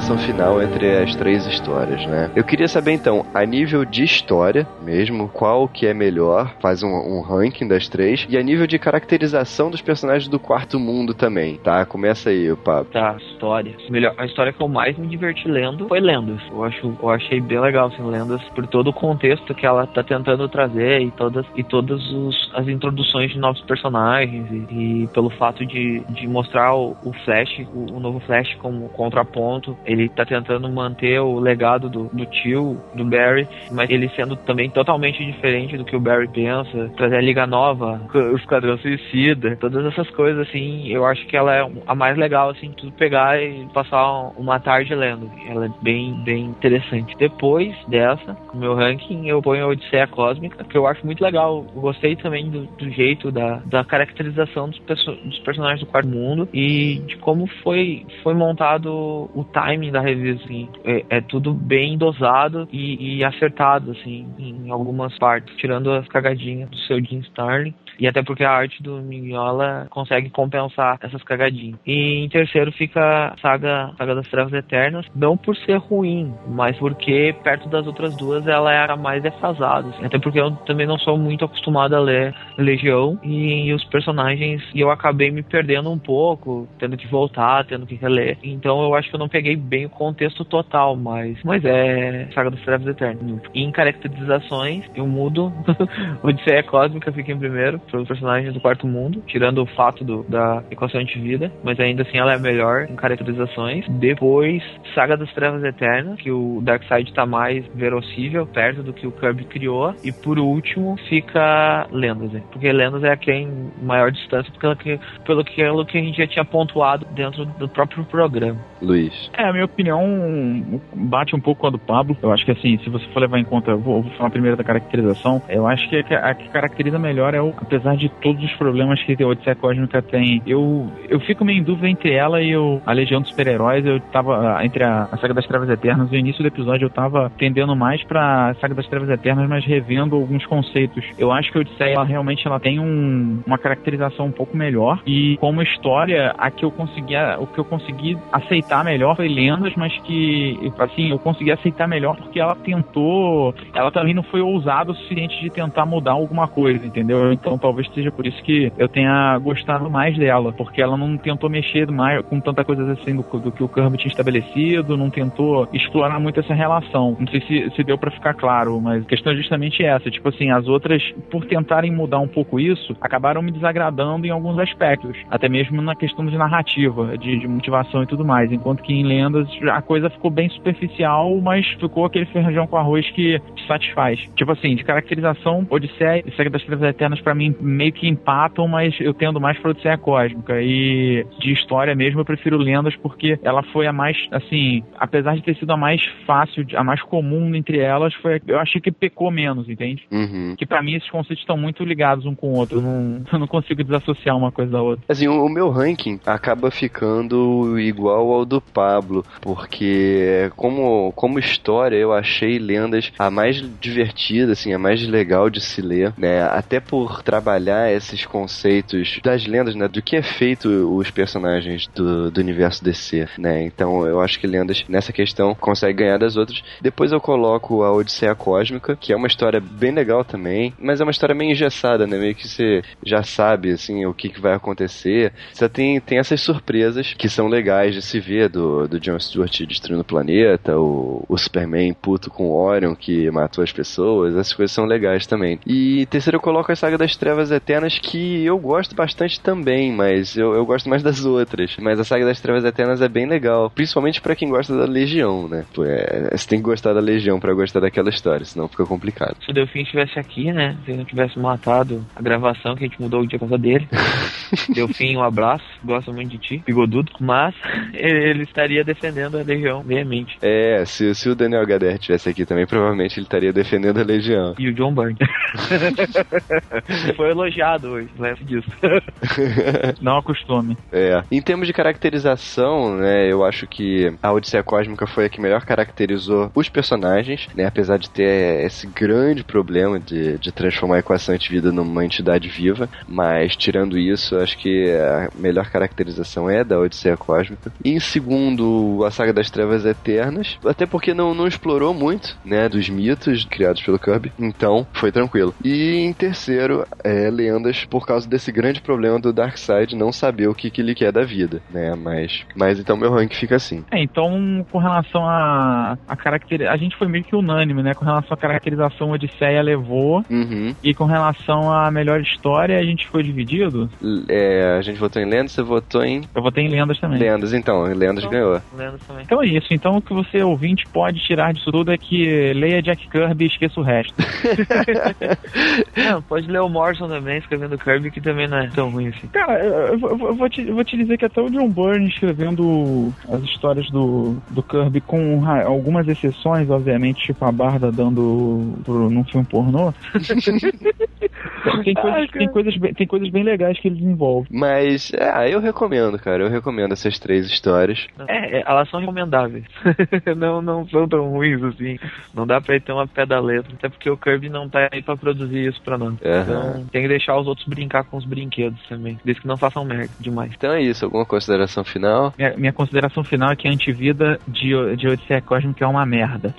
Comparação 0.00 0.18
final 0.18 0.62
entre 0.62 0.96
as 0.96 1.14
três 1.14 1.46
histórias, 1.46 2.04
né? 2.06 2.30
Eu 2.34 2.42
queria 2.42 2.66
saber 2.66 2.92
então, 2.92 3.26
a 3.34 3.44
nível 3.44 3.84
de 3.84 4.02
história 4.02 4.66
mesmo, 4.82 5.28
qual 5.28 5.68
que 5.68 5.86
é 5.86 5.92
melhor, 5.92 6.54
faz 6.60 6.82
um, 6.82 6.88
um 6.88 7.20
ranking 7.20 7.68
das 7.68 7.88
três, 7.88 8.26
e 8.28 8.36
a 8.36 8.42
nível 8.42 8.66
de 8.66 8.78
caracterização 8.78 9.70
dos 9.70 9.82
personagens 9.82 10.28
do 10.28 10.38
quarto 10.38 10.78
mundo 10.80 11.12
também, 11.12 11.56
tá? 11.58 11.84
Começa 11.84 12.30
aí, 12.30 12.50
o 12.50 12.56
Pablo. 12.56 12.86
Tá, 12.92 13.16
história. 13.18 13.74
Melhor, 13.90 14.14
a 14.16 14.24
história 14.24 14.52
que 14.52 14.62
eu 14.62 14.68
mais 14.68 14.96
me 14.96 15.06
diverti 15.06 15.46
lendo 15.48 15.86
foi 15.88 16.00
Lendas. 16.00 16.40
Eu 16.50 16.64
acho, 16.64 16.96
eu 17.02 17.10
achei 17.10 17.40
bem 17.40 17.60
legal 17.60 17.88
assim 17.88 18.02
Lendas 18.02 18.42
por 18.54 18.66
todo 18.66 18.88
o 18.88 18.92
contexto 18.92 19.54
que 19.54 19.66
ela 19.66 19.86
tá 19.86 20.02
tentando 20.02 20.48
trazer 20.48 21.00
e 21.02 21.10
todas 21.10 21.44
e 21.54 21.62
todas 21.62 22.00
os, 22.10 22.50
as 22.54 22.66
introduções 22.68 23.32
de 23.32 23.38
novos 23.38 23.60
personagens 23.62 24.50
e, 24.50 25.02
e 25.02 25.08
pelo 25.08 25.30
fato 25.30 25.64
de, 25.66 26.00
de 26.08 26.26
mostrar 26.26 26.74
o, 26.74 26.96
o 27.04 27.12
Flash, 27.24 27.66
o, 27.74 27.96
o 27.96 28.00
novo 28.00 28.20
Flash 28.20 28.54
como 28.56 28.88
contraponto. 28.90 29.76
Ele 29.90 30.08
tá 30.08 30.24
tentando 30.24 30.68
manter 30.70 31.20
o 31.20 31.40
legado 31.40 31.88
do, 31.88 32.04
do 32.12 32.24
tio, 32.26 32.80
do 32.94 33.04
Barry, 33.04 33.48
mas 33.72 33.90
ele 33.90 34.08
sendo 34.10 34.36
também 34.36 34.70
totalmente 34.70 35.24
diferente 35.24 35.76
do 35.76 35.84
que 35.84 35.96
o 35.96 36.00
Barry 36.00 36.28
pensa, 36.28 36.90
trazer 36.96 37.16
a 37.16 37.20
Liga 37.20 37.44
Nova, 37.46 38.00
o 38.14 38.36
Esquadrão 38.36 38.78
Suicida, 38.78 39.56
todas 39.56 39.84
essas 39.86 40.08
coisas 40.10 40.46
assim, 40.46 40.88
eu 40.88 41.04
acho 41.04 41.26
que 41.26 41.36
ela 41.36 41.54
é 41.54 41.68
a 41.86 41.94
mais 41.94 42.16
legal 42.16 42.50
assim, 42.50 42.70
tudo 42.76 42.92
pegar 42.92 43.42
e 43.42 43.66
passar 43.74 44.30
uma 44.36 44.60
tarde 44.60 44.94
lendo. 44.94 45.28
Ela 45.48 45.66
é 45.66 45.70
bem, 45.82 46.14
bem 46.24 46.44
interessante. 46.44 47.16
Depois 47.18 47.74
dessa, 47.88 48.36
no 48.54 48.60
meu 48.60 48.74
ranking, 48.74 49.28
eu 49.28 49.42
ponho 49.42 49.64
a 49.64 49.68
Odisseia 49.68 50.06
Cósmica, 50.06 50.62
que 50.64 50.76
eu 50.76 50.86
acho 50.86 51.04
muito 51.04 51.22
legal. 51.22 51.66
Eu 51.74 51.80
gostei 51.80 52.14
também 52.14 52.48
do, 52.48 52.66
do 52.66 52.90
jeito 52.90 53.32
da, 53.32 53.56
da 53.66 53.84
caracterização 53.84 54.68
dos, 54.68 54.78
perso- 54.80 55.16
dos 55.24 55.38
personagens 55.40 55.80
do 55.80 55.86
quarto 55.86 56.08
mundo 56.08 56.48
e 56.52 57.00
de 57.06 57.16
como 57.16 57.46
foi, 57.62 58.06
foi 58.22 58.34
montado 58.34 59.30
o 59.34 59.44
timing 59.70 59.92
da 59.92 60.00
revista. 60.00 60.44
Assim. 60.44 60.68
É, 60.84 61.04
é 61.10 61.20
tudo 61.20 61.52
bem 61.52 61.96
dosado 61.96 62.68
e, 62.72 63.18
e 63.18 63.24
acertado, 63.24 63.92
assim, 63.92 64.26
em 64.38 64.70
algumas 64.70 65.16
partes, 65.18 65.54
tirando 65.56 65.92
as 65.92 66.06
cagadinhas 66.08 66.68
do 66.70 66.76
seu 66.78 67.02
Jim 67.02 67.20
Starlin. 67.20 67.74
E 68.00 68.08
até 68.08 68.22
porque 68.22 68.42
a 68.42 68.50
arte 68.50 68.82
do 68.82 68.96
Mignola 69.02 69.86
consegue 69.90 70.30
compensar 70.30 70.98
essas 71.02 71.22
cagadinhas. 71.22 71.78
E 71.86 72.24
em 72.24 72.28
terceiro 72.28 72.72
fica 72.72 73.00
a 73.00 73.36
saga, 73.40 73.92
saga 73.98 74.14
das 74.14 74.28
Trevas 74.28 74.52
Eternas, 74.54 75.06
não 75.14 75.36
por 75.36 75.54
ser 75.58 75.76
ruim, 75.76 76.32
mas 76.48 76.76
porque 76.78 77.34
perto 77.44 77.68
das 77.68 77.86
outras 77.86 78.16
duas 78.16 78.46
ela 78.46 78.72
era 78.72 78.96
mais 78.96 79.22
defasada. 79.22 79.88
assim. 79.90 80.04
Até 80.04 80.18
porque 80.18 80.40
eu 80.40 80.52
também 80.66 80.86
não 80.86 80.98
sou 80.98 81.18
muito 81.18 81.44
acostumado 81.44 81.94
a 81.94 82.00
ler 82.00 82.34
Legião 82.56 83.18
e, 83.22 83.72
os 83.72 83.84
personagens, 83.84 84.62
e 84.74 84.80
eu 84.80 84.90
acabei 84.90 85.30
me 85.30 85.42
perdendo 85.42 85.90
um 85.90 85.98
pouco, 85.98 86.66
tendo 86.78 86.96
que 86.96 87.06
voltar, 87.06 87.64
tendo 87.66 87.86
que 87.86 87.94
reler. 87.94 88.38
Então 88.42 88.82
eu 88.82 88.94
acho 88.94 89.10
que 89.10 89.14
eu 89.14 89.20
não 89.20 89.28
peguei 89.28 89.56
bem 89.56 89.86
o 89.86 89.90
contexto 89.90 90.44
total, 90.44 90.96
mas, 90.96 91.38
mas 91.44 91.64
é 91.64 92.28
Saga 92.34 92.50
dos 92.50 92.60
Trevos 92.62 92.86
Eternos. 92.86 93.42
Em 93.54 93.70
caracterizações, 93.70 94.84
eu 94.94 95.06
mudo. 95.06 95.52
Odisseia 96.22 96.62
Cósmica 96.62 97.12
fica 97.12 97.32
em 97.32 97.38
primeiro, 97.38 97.80
pelos 97.90 98.08
personagens 98.08 98.52
do 98.52 98.60
quarto 98.60 98.86
mundo, 98.86 99.22
tirando 99.26 99.62
o 99.62 99.66
fato 99.66 100.04
do, 100.04 100.24
da 100.28 100.62
equação 100.70 101.02
de 101.02 101.18
vida, 101.18 101.52
mas 101.62 101.78
ainda 101.80 102.02
assim 102.02 102.18
ela 102.18 102.34
é 102.34 102.38
melhor 102.38 102.86
em 102.88 102.96
caracterizações. 102.96 103.86
Depois, 103.88 104.62
Saga 104.94 105.16
das 105.16 105.32
Trevas 105.32 105.62
Eternas, 105.62 106.20
que 106.20 106.30
o 106.30 106.60
Darkseid 106.62 107.12
tá 107.12 107.26
mais 107.26 107.66
verossímil, 107.74 108.46
perto 108.46 108.82
do 108.82 108.92
que 108.92 109.06
o 109.06 109.12
Kirby 109.12 109.44
criou. 109.44 109.94
E 110.04 110.12
por 110.12 110.38
último, 110.38 110.96
fica 111.08 111.86
Lendas, 111.90 112.32
né? 112.32 112.42
porque 112.50 112.70
Lendas 112.72 113.02
é 113.04 113.10
a 113.10 113.16
quem 113.16 113.70
maior 113.82 114.10
distância, 114.10 114.52
pelo 114.60 114.76
que, 114.76 114.98
pelo 115.24 115.44
que 115.44 115.62
a 115.62 116.00
gente 116.00 116.18
já 116.18 116.26
tinha 116.26 116.44
pontuado 116.44 117.06
dentro 117.12 117.44
do 117.44 117.68
próprio 117.68 118.04
programa. 118.04 118.58
Luiz. 118.82 119.30
É, 119.36 119.44
a 119.44 119.52
minha 119.52 119.64
opinião 119.64 120.80
bate 120.94 121.34
um 121.34 121.40
pouco 121.40 121.60
com 121.60 121.66
a 121.66 121.70
do 121.70 121.78
Pablo. 121.78 122.16
Eu 122.22 122.32
acho 122.32 122.44
que 122.44 122.50
assim, 122.50 122.78
se 122.78 122.90
você 122.90 123.06
for 123.08 123.20
levar 123.20 123.38
em 123.38 123.44
conta, 123.44 123.70
eu 123.70 123.78
vou, 123.78 124.02
vou 124.02 124.12
falar 124.12 124.30
primeiro 124.30 124.56
da 124.56 124.64
caracterização, 124.64 125.42
eu 125.48 125.66
acho 125.66 125.88
que 125.88 126.14
a, 126.14 126.30
a 126.30 126.34
que 126.34 126.48
caracteriza 126.48 126.98
melhor 126.98 127.34
é 127.34 127.40
o, 127.40 127.52
apesar 127.70 127.96
de 127.96 128.08
todos 128.20 128.42
os 128.42 128.52
problemas 128.54 129.00
que 129.02 129.22
a 129.22 129.26
Odisseia 129.26 129.54
Cósmica 129.54 130.02
tem, 130.02 130.42
eu, 130.44 130.90
eu 131.08 131.20
fico 131.20 131.44
meio 131.44 131.60
em 131.60 131.62
dúvida 131.62 131.88
entre 131.88 132.12
ela 132.12 132.42
e 132.42 132.56
o, 132.56 132.80
a 132.84 132.92
Legião 132.92 133.20
dos 133.20 133.30
Super-Heróis. 133.30 133.86
Eu 133.86 134.00
tava, 134.00 134.64
entre 134.64 134.82
a, 134.82 135.08
a 135.10 135.16
Saga 135.18 135.34
das 135.34 135.46
Trevas 135.46 135.68
Eternas, 135.68 136.10
no 136.10 136.16
início 136.16 136.42
do 136.42 136.48
episódio 136.48 136.86
eu 136.86 136.90
tava 136.90 137.30
tendendo 137.38 137.76
mais 137.76 138.02
pra 138.02 138.54
Saga 138.60 138.74
das 138.74 138.88
Trevas 138.88 139.08
Eternas, 139.08 139.48
mas 139.48 139.64
revendo 139.64 140.16
alguns 140.16 140.44
conceitos. 140.46 141.04
Eu 141.16 141.30
acho 141.30 141.52
que 141.52 141.58
a 141.58 141.60
Odisseia, 141.60 141.94
ela, 141.94 142.04
realmente, 142.04 142.46
ela 142.46 142.58
tem 142.58 142.80
um, 142.80 143.40
uma 143.46 143.58
caracterização 143.58 144.26
um 144.26 144.32
pouco 144.32 144.56
melhor 144.56 145.00
e 145.06 145.36
como 145.38 145.62
história, 145.62 146.34
a 146.36 146.50
que 146.50 146.64
eu 146.64 146.70
conseguia, 146.72 147.36
o 147.38 147.46
que 147.46 147.58
eu 147.58 147.64
consegui 147.64 148.18
aceitar 148.32 148.84
melhor 148.84 149.14
foi 149.14 149.28
Lendas, 149.28 149.74
mas 149.76 149.96
que, 150.00 150.72
assim, 150.78 151.10
eu 151.10 151.18
consegui 151.18 151.52
aceitar 151.52 151.86
melhor 151.86 152.16
porque 152.16 152.40
ela 152.40 152.56
tentou, 152.56 153.54
ela 153.72 153.92
também 153.92 154.14
não 154.14 154.24
foi 154.24 154.40
ousada 154.40 154.90
o 154.90 154.94
suficiente 154.94 155.40
de 155.40 155.50
tentar 155.50 155.86
mudar 155.86 156.12
alguma 156.12 156.48
coisa, 156.48 156.84
entendeu? 156.84 157.32
Então 157.32 157.59
talvez 157.60 157.88
seja 157.92 158.10
por 158.10 158.26
isso 158.26 158.42
que 158.42 158.72
eu 158.78 158.88
tenha 158.88 159.38
gostado 159.38 159.90
mais 159.90 160.16
dela, 160.16 160.52
porque 160.52 160.80
ela 160.82 160.96
não 160.96 161.16
tentou 161.16 161.50
mexer 161.50 161.90
mais 161.90 162.24
com 162.26 162.40
tanta 162.40 162.64
coisa 162.64 162.92
assim 162.92 163.14
do, 163.14 163.22
do 163.22 163.52
que 163.52 163.62
o 163.62 163.68
Kirby 163.68 163.98
tinha 163.98 164.10
estabelecido, 164.10 164.96
não 164.96 165.10
tentou 165.10 165.68
explorar 165.72 166.18
muito 166.18 166.40
essa 166.40 166.54
relação. 166.54 167.16
Não 167.18 167.26
sei 167.28 167.40
se, 167.42 167.70
se 167.76 167.84
deu 167.84 167.98
para 167.98 168.10
ficar 168.10 168.34
claro, 168.34 168.80
mas 168.80 169.02
a 169.02 169.06
questão 169.06 169.32
é 169.32 169.36
justamente 169.36 169.84
essa. 169.84 170.10
Tipo 170.10 170.28
assim, 170.28 170.50
as 170.50 170.66
outras, 170.68 171.02
por 171.30 171.44
tentarem 171.46 171.90
mudar 171.90 172.18
um 172.18 172.28
pouco 172.28 172.58
isso, 172.58 172.96
acabaram 173.00 173.42
me 173.42 173.52
desagradando 173.52 174.26
em 174.26 174.30
alguns 174.30 174.58
aspectos. 174.58 175.16
Até 175.30 175.48
mesmo 175.48 175.80
na 175.82 175.94
questão 175.94 176.24
de 176.26 176.36
narrativa, 176.36 177.16
de, 177.18 177.38
de 177.38 177.48
motivação 177.48 178.02
e 178.02 178.06
tudo 178.06 178.24
mais. 178.24 178.50
Enquanto 178.52 178.82
que 178.82 178.92
em 178.92 179.04
Lendas 179.04 179.48
a 179.70 179.82
coisa 179.82 180.10
ficou 180.10 180.30
bem 180.30 180.48
superficial, 180.50 181.36
mas 181.40 181.66
ficou 181.80 182.04
aquele 182.04 182.26
feijão 182.26 182.66
com 182.66 182.76
arroz 182.76 183.08
que 183.10 183.38
te 183.54 183.66
satisfaz. 183.66 184.18
Tipo 184.34 184.52
assim, 184.52 184.74
de 184.74 184.84
caracterização, 184.84 185.66
Odisseia 185.68 186.22
e 186.26 186.32
Saga 186.36 186.50
das 186.50 186.64
Trevas 186.64 186.88
Eternas 186.88 187.20
para 187.20 187.34
mim 187.34 187.49
meio 187.60 187.92
que 187.92 188.08
empatam, 188.08 188.66
mas 188.68 188.94
eu 189.00 189.14
tendo 189.14 189.40
mais 189.40 189.58
pra 189.58 189.70
Odisseia 189.70 189.98
Cósmica. 189.98 190.60
E 190.60 191.26
de 191.40 191.52
história 191.52 191.94
mesmo 191.94 192.20
eu 192.20 192.24
prefiro 192.24 192.56
Lendas 192.56 192.94
porque 192.96 193.38
ela 193.42 193.62
foi 193.62 193.86
a 193.86 193.92
mais, 193.92 194.16
assim, 194.30 194.82
apesar 194.98 195.34
de 195.36 195.42
ter 195.42 195.56
sido 195.56 195.72
a 195.72 195.76
mais 195.76 196.00
fácil, 196.26 196.66
a 196.74 196.84
mais 196.84 197.02
comum 197.02 197.54
entre 197.54 197.78
elas, 197.78 198.14
foi 198.14 198.40
eu 198.46 198.58
achei 198.58 198.80
que 198.80 198.90
pecou 198.90 199.30
menos, 199.30 199.68
entende? 199.68 200.04
Uhum. 200.10 200.54
Que 200.56 200.66
para 200.66 200.82
mim 200.82 200.94
esses 200.94 201.10
conceitos 201.10 201.42
estão 201.42 201.56
muito 201.56 201.84
ligados 201.84 202.26
um 202.26 202.34
com 202.34 202.48
o 202.48 202.56
outro. 202.56 202.78
Eu 202.78 202.82
não, 202.82 203.22
eu 203.32 203.38
não 203.38 203.46
consigo 203.46 203.82
desassociar 203.82 204.36
uma 204.36 204.52
coisa 204.52 204.72
da 204.72 204.82
outra. 204.82 205.04
Assim, 205.08 205.28
o, 205.28 205.44
o 205.44 205.48
meu 205.48 205.70
ranking 205.70 206.20
acaba 206.26 206.70
ficando 206.70 207.78
igual 207.78 208.32
ao 208.32 208.44
do 208.44 208.60
Pablo, 208.60 209.24
porque 209.40 210.50
como, 210.56 211.12
como 211.12 211.38
história 211.38 211.96
eu 211.96 212.12
achei 212.12 212.58
Lendas 212.58 213.12
a 213.18 213.30
mais 213.30 213.62
divertida, 213.80 214.52
assim, 214.52 214.72
a 214.72 214.78
mais 214.78 215.06
legal 215.06 215.50
de 215.50 215.60
se 215.60 215.80
ler, 215.80 216.12
né? 216.16 216.42
Até 216.42 216.80
por 216.80 217.22
trabalhar 217.40 217.90
esses 217.90 218.26
conceitos 218.26 219.18
das 219.24 219.46
lendas, 219.46 219.74
né? 219.74 219.88
Do 219.88 220.02
que 220.02 220.16
é 220.16 220.22
feito 220.22 220.68
os 220.68 221.10
personagens 221.10 221.86
do, 221.94 222.30
do 222.30 222.40
universo 222.40 222.84
DC, 222.84 223.26
né? 223.38 223.62
Então 223.62 224.06
eu 224.06 224.20
acho 224.20 224.38
que 224.38 224.46
Lendas, 224.46 224.84
nessa 224.88 225.12
questão, 225.12 225.54
consegue 225.54 226.00
ganhar 226.00 226.18
das 226.18 226.36
outras. 226.36 226.62
Depois 226.82 227.12
eu 227.12 227.20
coloco 227.20 227.82
a 227.82 227.92
Odisseia 227.92 228.34
Cósmica, 228.34 228.94
que 228.94 229.12
é 229.12 229.16
uma 229.16 229.26
história 229.26 229.60
bem 229.60 229.90
legal 229.90 230.24
também, 230.24 230.74
mas 230.78 231.00
é 231.00 231.04
uma 231.04 231.10
história 231.10 231.34
meio 231.34 231.52
engessada, 231.52 232.06
né? 232.06 232.18
Meio 232.18 232.34
que 232.34 232.46
você 232.46 232.82
já 233.04 233.22
sabe, 233.22 233.70
assim, 233.70 234.04
o 234.04 234.12
que, 234.12 234.28
que 234.28 234.40
vai 234.40 234.54
acontecer. 234.54 235.32
Você 235.52 235.68
tem, 235.68 235.98
tem 236.00 236.18
essas 236.18 236.40
surpresas 236.40 237.14
que 237.14 237.28
são 237.28 237.48
legais 237.48 237.94
de 237.94 238.02
se 238.02 238.20
ver, 238.20 238.48
do, 238.50 238.86
do 238.86 239.00
John 239.00 239.18
Stewart 239.18 239.62
destruindo 239.66 240.02
o 240.02 240.04
planeta, 240.04 240.78
o, 240.78 241.24
o 241.28 241.38
Superman 241.38 241.94
puto 241.94 242.30
com 242.30 242.50
o 242.50 242.54
Orion 242.54 242.94
que 242.94 243.30
matou 243.30 243.64
as 243.64 243.72
pessoas, 243.72 244.34
essas 244.34 244.52
coisas 244.52 244.72
são 244.72 244.84
legais 244.84 245.26
também. 245.26 245.58
E 245.66 246.06
terceiro 246.06 246.36
eu 246.36 246.40
coloco 246.40 246.70
a 246.70 246.76
Saga 246.76 246.98
das 246.98 247.16
Trevas 247.30 247.52
Eternas, 247.52 247.96
que 247.96 248.44
eu 248.44 248.58
gosto 248.58 248.92
bastante 248.92 249.40
também, 249.40 249.92
mas 249.92 250.36
eu, 250.36 250.52
eu 250.52 250.66
gosto 250.66 250.88
mais 250.88 251.00
das 251.00 251.24
outras. 251.24 251.76
Mas 251.78 252.00
a 252.00 252.02
Saga 252.02 252.24
das 252.24 252.40
Trevas 252.40 252.64
Eternas 252.64 253.00
é 253.00 253.08
bem 253.08 253.24
legal, 253.24 253.70
principalmente 253.70 254.20
para 254.20 254.34
quem 254.34 254.48
gosta 254.48 254.76
da 254.76 254.84
Legião, 254.84 255.46
né? 255.46 255.64
Pô, 255.72 255.84
é, 255.84 256.36
você 256.36 256.48
tem 256.48 256.58
que 256.58 256.64
gostar 256.64 256.92
da 256.92 256.98
Legião 256.98 257.38
para 257.38 257.54
gostar 257.54 257.78
daquela 257.78 258.08
história, 258.08 258.44
senão 258.44 258.66
fica 258.66 258.84
complicado. 258.84 259.36
Se 259.44 259.52
o 259.52 259.54
Delfim 259.54 259.82
estivesse 259.82 260.18
aqui, 260.18 260.50
né? 260.50 260.76
Se 260.84 260.90
ele 260.90 260.98
não 260.98 261.04
tivesse 261.04 261.38
matado 261.38 262.04
a 262.16 262.20
gravação, 262.20 262.74
que 262.74 262.82
a 262.82 262.88
gente 262.88 263.00
mudou 263.00 263.20
o 263.20 263.26
dia 263.28 263.38
causa 263.38 263.56
dele. 263.56 263.86
Delfim, 264.74 265.16
um 265.16 265.22
abraço, 265.22 265.64
gosto 265.84 266.12
muito 266.12 266.30
de 266.30 266.38
ti, 266.38 266.62
bigodudo, 266.66 267.12
mas 267.20 267.54
ele 267.94 268.42
estaria 268.42 268.82
defendendo 268.82 269.38
a 269.38 269.42
Legião 269.44 269.84
veemente. 269.84 270.36
É, 270.42 270.84
se, 270.84 271.14
se 271.14 271.28
o 271.28 271.36
Daniel 271.36 271.64
Gader 271.64 271.94
estivesse 271.94 272.28
aqui 272.28 272.44
também, 272.44 272.66
provavelmente 272.66 273.18
ele 273.18 273.26
estaria 273.26 273.52
defendendo 273.52 274.00
a 274.00 274.02
Legião. 274.02 274.56
E 274.58 274.68
o 274.68 274.74
John 274.74 274.92
Byrne. 274.92 275.16
Foi 277.20 277.32
elogiado 277.32 277.88
hoje, 277.88 278.08
lembro 278.18 278.42
disso. 278.46 278.70
Não 280.00 280.16
acostume. 280.16 280.74
É. 280.90 281.22
Em 281.30 281.42
termos 281.42 281.66
de 281.66 281.72
caracterização, 281.74 282.96
né, 282.96 283.30
eu 283.30 283.44
acho 283.44 283.66
que 283.66 284.10
a 284.22 284.32
Odisseia 284.32 284.62
Cósmica 284.62 285.06
foi 285.06 285.26
a 285.26 285.28
que 285.28 285.38
melhor 285.38 285.62
caracterizou 285.66 286.50
os 286.54 286.70
personagens, 286.70 287.46
né, 287.54 287.66
apesar 287.66 287.98
de 287.98 288.08
ter 288.08 288.64
esse 288.64 288.86
grande 288.86 289.44
problema 289.44 290.00
de, 290.00 290.38
de 290.38 290.50
transformar 290.50 290.96
a 290.96 291.00
equação 291.00 291.36
de 291.36 291.46
vida 291.46 291.70
numa 291.70 292.06
entidade 292.06 292.48
viva, 292.48 292.88
mas 293.06 293.54
tirando 293.54 293.98
isso, 293.98 294.38
acho 294.38 294.56
que 294.56 294.90
a 294.90 295.28
melhor 295.34 295.68
caracterização 295.68 296.48
é 296.48 296.64
da 296.64 296.80
Odisseia 296.80 297.18
Cósmica. 297.18 297.70
E 297.84 297.90
em 297.90 298.00
segundo, 298.00 299.04
a 299.04 299.10
Saga 299.10 299.34
das 299.34 299.50
Trevas 299.50 299.84
Eternas, 299.84 300.58
até 300.64 300.86
porque 300.86 301.12
não, 301.12 301.34
não 301.34 301.46
explorou 301.46 301.92
muito, 301.92 302.34
né, 302.46 302.66
dos 302.66 302.88
mitos 302.88 303.44
criados 303.44 303.82
pelo 303.82 303.98
Kirby, 303.98 304.32
então 304.38 304.86
foi 304.94 305.12
tranquilo. 305.12 305.54
E 305.62 305.96
em 305.96 306.14
terceiro, 306.14 306.86
é 307.04 307.09
Lendas, 307.30 307.84
por 307.84 308.06
causa 308.06 308.28
desse 308.28 308.52
grande 308.52 308.80
problema 308.80 309.18
do 309.18 309.32
Darkseid 309.32 309.96
não 309.96 310.12
saber 310.12 310.48
o 310.48 310.54
que, 310.54 310.70
que 310.70 310.80
ele 310.80 310.94
quer 310.94 311.12
da 311.12 311.22
vida, 311.24 311.60
né, 311.70 311.94
mas, 311.94 312.44
mas 312.56 312.78
então 312.78 312.96
meu 312.96 313.12
rank 313.12 313.32
fica 313.34 313.56
assim. 313.56 313.84
É, 313.90 314.02
então 314.02 314.64
com 314.70 314.78
relação 314.78 315.24
a, 315.24 315.96
a 316.08 316.16
caracter... 316.16 316.70
a 316.70 316.76
gente 316.76 316.96
foi 316.96 317.08
meio 317.08 317.24
que 317.24 317.34
unânime, 317.34 317.82
né, 317.82 317.94
com 317.94 318.04
relação 318.04 318.34
à 318.34 318.36
caracterização 318.36 319.10
Odisseia 319.10 319.62
levou, 319.62 320.24
Uhum. 320.30 320.74
e 320.82 320.94
com 320.94 321.04
relação 321.04 321.72
à 321.72 321.90
melhor 321.90 322.20
história 322.20 322.78
a 322.78 322.82
gente 322.82 323.06
foi 323.08 323.22
dividido. 323.22 323.88
É, 324.28 324.76
a 324.78 324.82
gente 324.82 324.98
votou 324.98 325.20
em 325.20 325.24
Lendas, 325.28 325.52
você 325.52 325.62
votou 325.62 326.04
em 326.04 326.22
Eu 326.34 326.42
votei 326.42 326.64
em 326.64 326.68
Lendas 326.68 326.98
também. 326.98 327.18
Lendas, 327.18 327.52
então. 327.52 327.82
Lendas 327.82 328.24
ganhou. 328.26 328.60
Lendas 328.76 329.00
também. 329.06 329.24
Então 329.24 329.42
é 329.42 329.46
isso. 329.46 329.68
Então 329.72 329.96
o 329.96 330.02
que 330.02 330.12
você 330.12 330.42
ouvinte 330.42 330.84
pode 330.92 331.20
tirar 331.20 331.52
disso 331.52 331.70
tudo 331.70 331.92
é 331.92 331.98
que 331.98 332.52
leia 332.54 332.82
Jack 332.82 333.08
Kirby 333.08 333.44
e 333.44 333.48
esqueça 333.48 333.80
o 333.80 333.82
resto. 333.82 334.14
Não, 335.96 336.22
pode 336.22 336.50
ler 336.50 336.60
o 336.60 336.68
Morrison 337.00 337.08
também, 337.08 337.38
escrevendo 337.38 337.78
Kirby, 337.78 338.10
que 338.10 338.20
também 338.20 338.46
não 338.48 338.58
é 338.58 338.70
tão 338.70 338.90
ruim 338.90 339.08
assim. 339.08 339.28
Cara, 339.28 339.64
eu, 339.64 339.98
eu- 339.98 340.18
eu 340.28 340.34
vou, 340.34 340.48
te, 340.48 340.66
eu 340.66 340.74
vou 340.74 340.84
te 340.84 340.96
dizer 340.96 341.16
que 341.18 341.24
até 341.24 341.40
o 341.40 341.50
John 341.50 341.68
Byrne 341.70 342.08
escrevendo 342.08 343.12
as 343.28 343.42
histórias 343.44 343.88
do, 343.90 344.36
do 344.50 344.62
Kirby, 344.62 345.00
com 345.00 345.44
algumas 345.46 346.06
exceções, 346.08 346.68
obviamente, 346.70 347.24
tipo 347.24 347.44
a 347.44 347.52
Barda 347.52 347.90
dando 347.90 348.74
pro, 348.84 349.10
num 349.10 349.24
filme 349.24 349.46
pornô. 349.46 349.92
tem, 351.84 351.94
coisas, 351.94 352.30
tem, 352.30 352.48
coisas 352.48 352.76
bem, 352.76 352.94
tem 352.94 353.06
coisas 353.06 353.28
bem 353.30 353.42
legais 353.42 353.78
que 353.78 353.88
ele 353.88 353.96
desenvolve. 353.96 354.48
Mas, 354.50 355.12
é, 355.14 355.52
eu 355.54 355.60
recomendo, 355.60 356.18
cara. 356.18 356.42
Eu 356.44 356.50
recomendo 356.50 356.92
essas 356.92 357.18
três 357.18 357.46
histórias. 357.46 358.06
É, 358.28 358.58
é, 358.58 358.64
elas 358.66 358.88
são 358.90 359.00
recomendáveis. 359.00 359.64
não, 360.36 360.60
não 360.62 360.86
são 360.88 361.08
tão 361.08 361.30
ruins 361.30 361.62
assim. 361.62 361.98
Não 362.34 362.46
dá 362.46 362.60
pra 362.60 362.76
ir 362.76 362.80
ter 362.82 362.92
uma 362.92 363.06
pé 363.06 363.24
da 363.26 363.40
letra. 363.40 363.72
Até 363.74 363.88
porque 363.88 364.10
o 364.10 364.16
Kirby 364.16 364.48
não 364.48 364.68
tá 364.68 364.88
aí 364.92 365.02
pra 365.02 365.16
produzir 365.16 365.68
isso 365.68 365.80
pra 365.82 365.98
nós. 365.98 366.14
Aham. 366.22 366.40
Então 366.42 366.86
tem 366.90 367.02
que 367.02 367.08
deixar 367.08 367.38
os 367.38 367.46
outros 367.46 367.66
brincar 367.66 368.04
com 368.04 368.16
os 368.16 368.24
brinquedos 368.24 368.80
também. 368.88 369.18
Desde 369.24 369.42
que 369.42 369.48
não 369.48 369.56
façam 369.56 369.84
merda 369.84 370.10
demais. 370.18 370.52
Então 370.56 370.72
é 370.72 370.82
isso. 370.82 371.04
Alguma 371.04 371.24
consideração 371.24 371.84
final? 371.84 372.32
Minha, 372.36 372.54
minha 372.56 372.72
consideração 372.72 373.22
final 373.24 373.50
é 373.52 373.56
que 373.56 373.68
a 373.68 373.70
antivida 373.70 374.38
de, 374.46 374.96
de 374.96 375.08
Odisseia 375.08 375.40
Cósmica 375.40 375.84
é 375.84 375.88
uma 375.88 376.04
merda. 376.06 376.54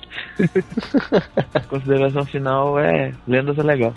A 1.54 1.60
consideração 1.68 2.24
final 2.24 2.78
é. 2.78 3.12
Lendas 3.26 3.58
é 3.58 3.62
legal. 3.62 3.94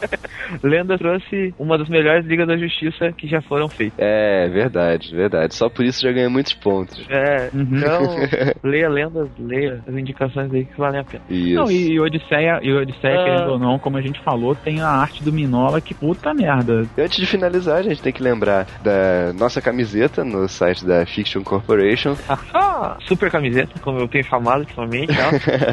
Lenda 0.62 0.98
trouxe 0.98 1.54
uma 1.58 1.78
das 1.78 1.88
melhores 1.88 2.26
ligas 2.26 2.46
da 2.46 2.56
justiça 2.56 3.12
que 3.12 3.26
já 3.28 3.40
foram 3.42 3.68
feitas. 3.68 3.98
É, 3.98 4.48
verdade, 4.48 5.14
verdade. 5.14 5.54
Só 5.54 5.68
por 5.68 5.84
isso 5.84 6.02
já 6.02 6.12
ganha 6.12 6.28
muitos 6.30 6.52
pontos. 6.54 7.04
É, 7.08 7.50
então, 7.54 8.16
leia 8.62 8.88
lendas, 8.88 9.28
leia 9.38 9.82
as 9.86 9.94
indicações 9.94 10.52
aí 10.52 10.64
que 10.64 10.78
valem 10.78 11.00
a 11.00 11.04
pena. 11.04 11.22
Isso. 11.28 11.54
Não, 11.54 11.70
e, 11.70 11.92
e 11.92 12.00
Odisseia, 12.00 12.60
e 12.62 12.72
Odisseia 12.72 13.20
Ah. 13.20 13.24
querendo 13.24 13.50
ou 13.52 13.58
não, 13.58 13.78
como 13.78 13.96
a 13.96 14.00
gente 14.02 14.20
falou, 14.20 14.54
tem 14.54 14.80
a 14.80 14.88
arte 14.88 15.22
do 15.22 15.32
Minola 15.60 15.80
que 15.80 15.92
puta 15.92 16.32
merda. 16.32 16.86
E 16.96 17.00
antes 17.00 17.18
de 17.18 17.26
finalizar, 17.26 17.76
a 17.76 17.82
gente 17.82 18.00
tem 18.00 18.12
que 18.12 18.22
lembrar 18.22 18.66
da 18.82 19.32
nossa 19.34 19.60
camiseta 19.60 20.24
no 20.24 20.48
site 20.48 20.84
da 20.84 21.04
Fiction 21.04 21.42
Corporation. 21.42 22.16
Ah, 22.52 22.96
super 23.06 23.30
camiseta, 23.30 23.78
como 23.80 23.98
eu 23.98 24.08
tenho 24.08 24.24
chamado 24.24 24.60
ultimamente, 24.60 25.12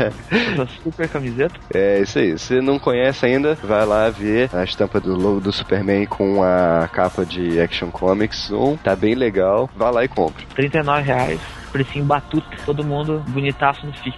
super 0.84 1.08
camiseta. 1.08 1.56
É 1.74 2.00
isso 2.02 2.20
aí. 2.20 2.38
Se 2.38 2.60
não 2.60 2.78
conhece 2.78 3.26
ainda, 3.26 3.56
vai 3.56 3.86
lá 3.86 4.10
ver 4.10 4.50
a 4.54 4.64
estampa 4.64 5.00
do 5.00 5.16
logo 5.16 5.40
do 5.40 5.52
Superman 5.52 6.06
com 6.06 6.44
a 6.44 6.88
capa 6.92 7.26
de 7.26 7.62
Action 7.62 7.90
Comics 7.90 8.52
1. 8.52 8.78
Tá 8.78 8.96
bem 8.96 9.16
legal. 9.16 9.70
Vá 9.76 9.90
lá 9.90 10.04
e 10.04 10.08
compre. 10.08 10.46
39 10.56 11.02
reais. 11.02 11.40
Precinho 11.72 12.06
batuta. 12.06 12.50
Todo 12.66 12.84
mundo 12.84 13.24
bonitaço 13.30 13.86
no 13.86 13.94
FIC. 13.94 14.18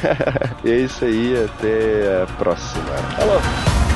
e 0.64 0.70
é 0.70 0.76
isso 0.76 1.04
aí. 1.04 1.34
Até 1.44 2.22
a 2.22 2.26
próxima. 2.38 2.84
Falou! 3.16 3.95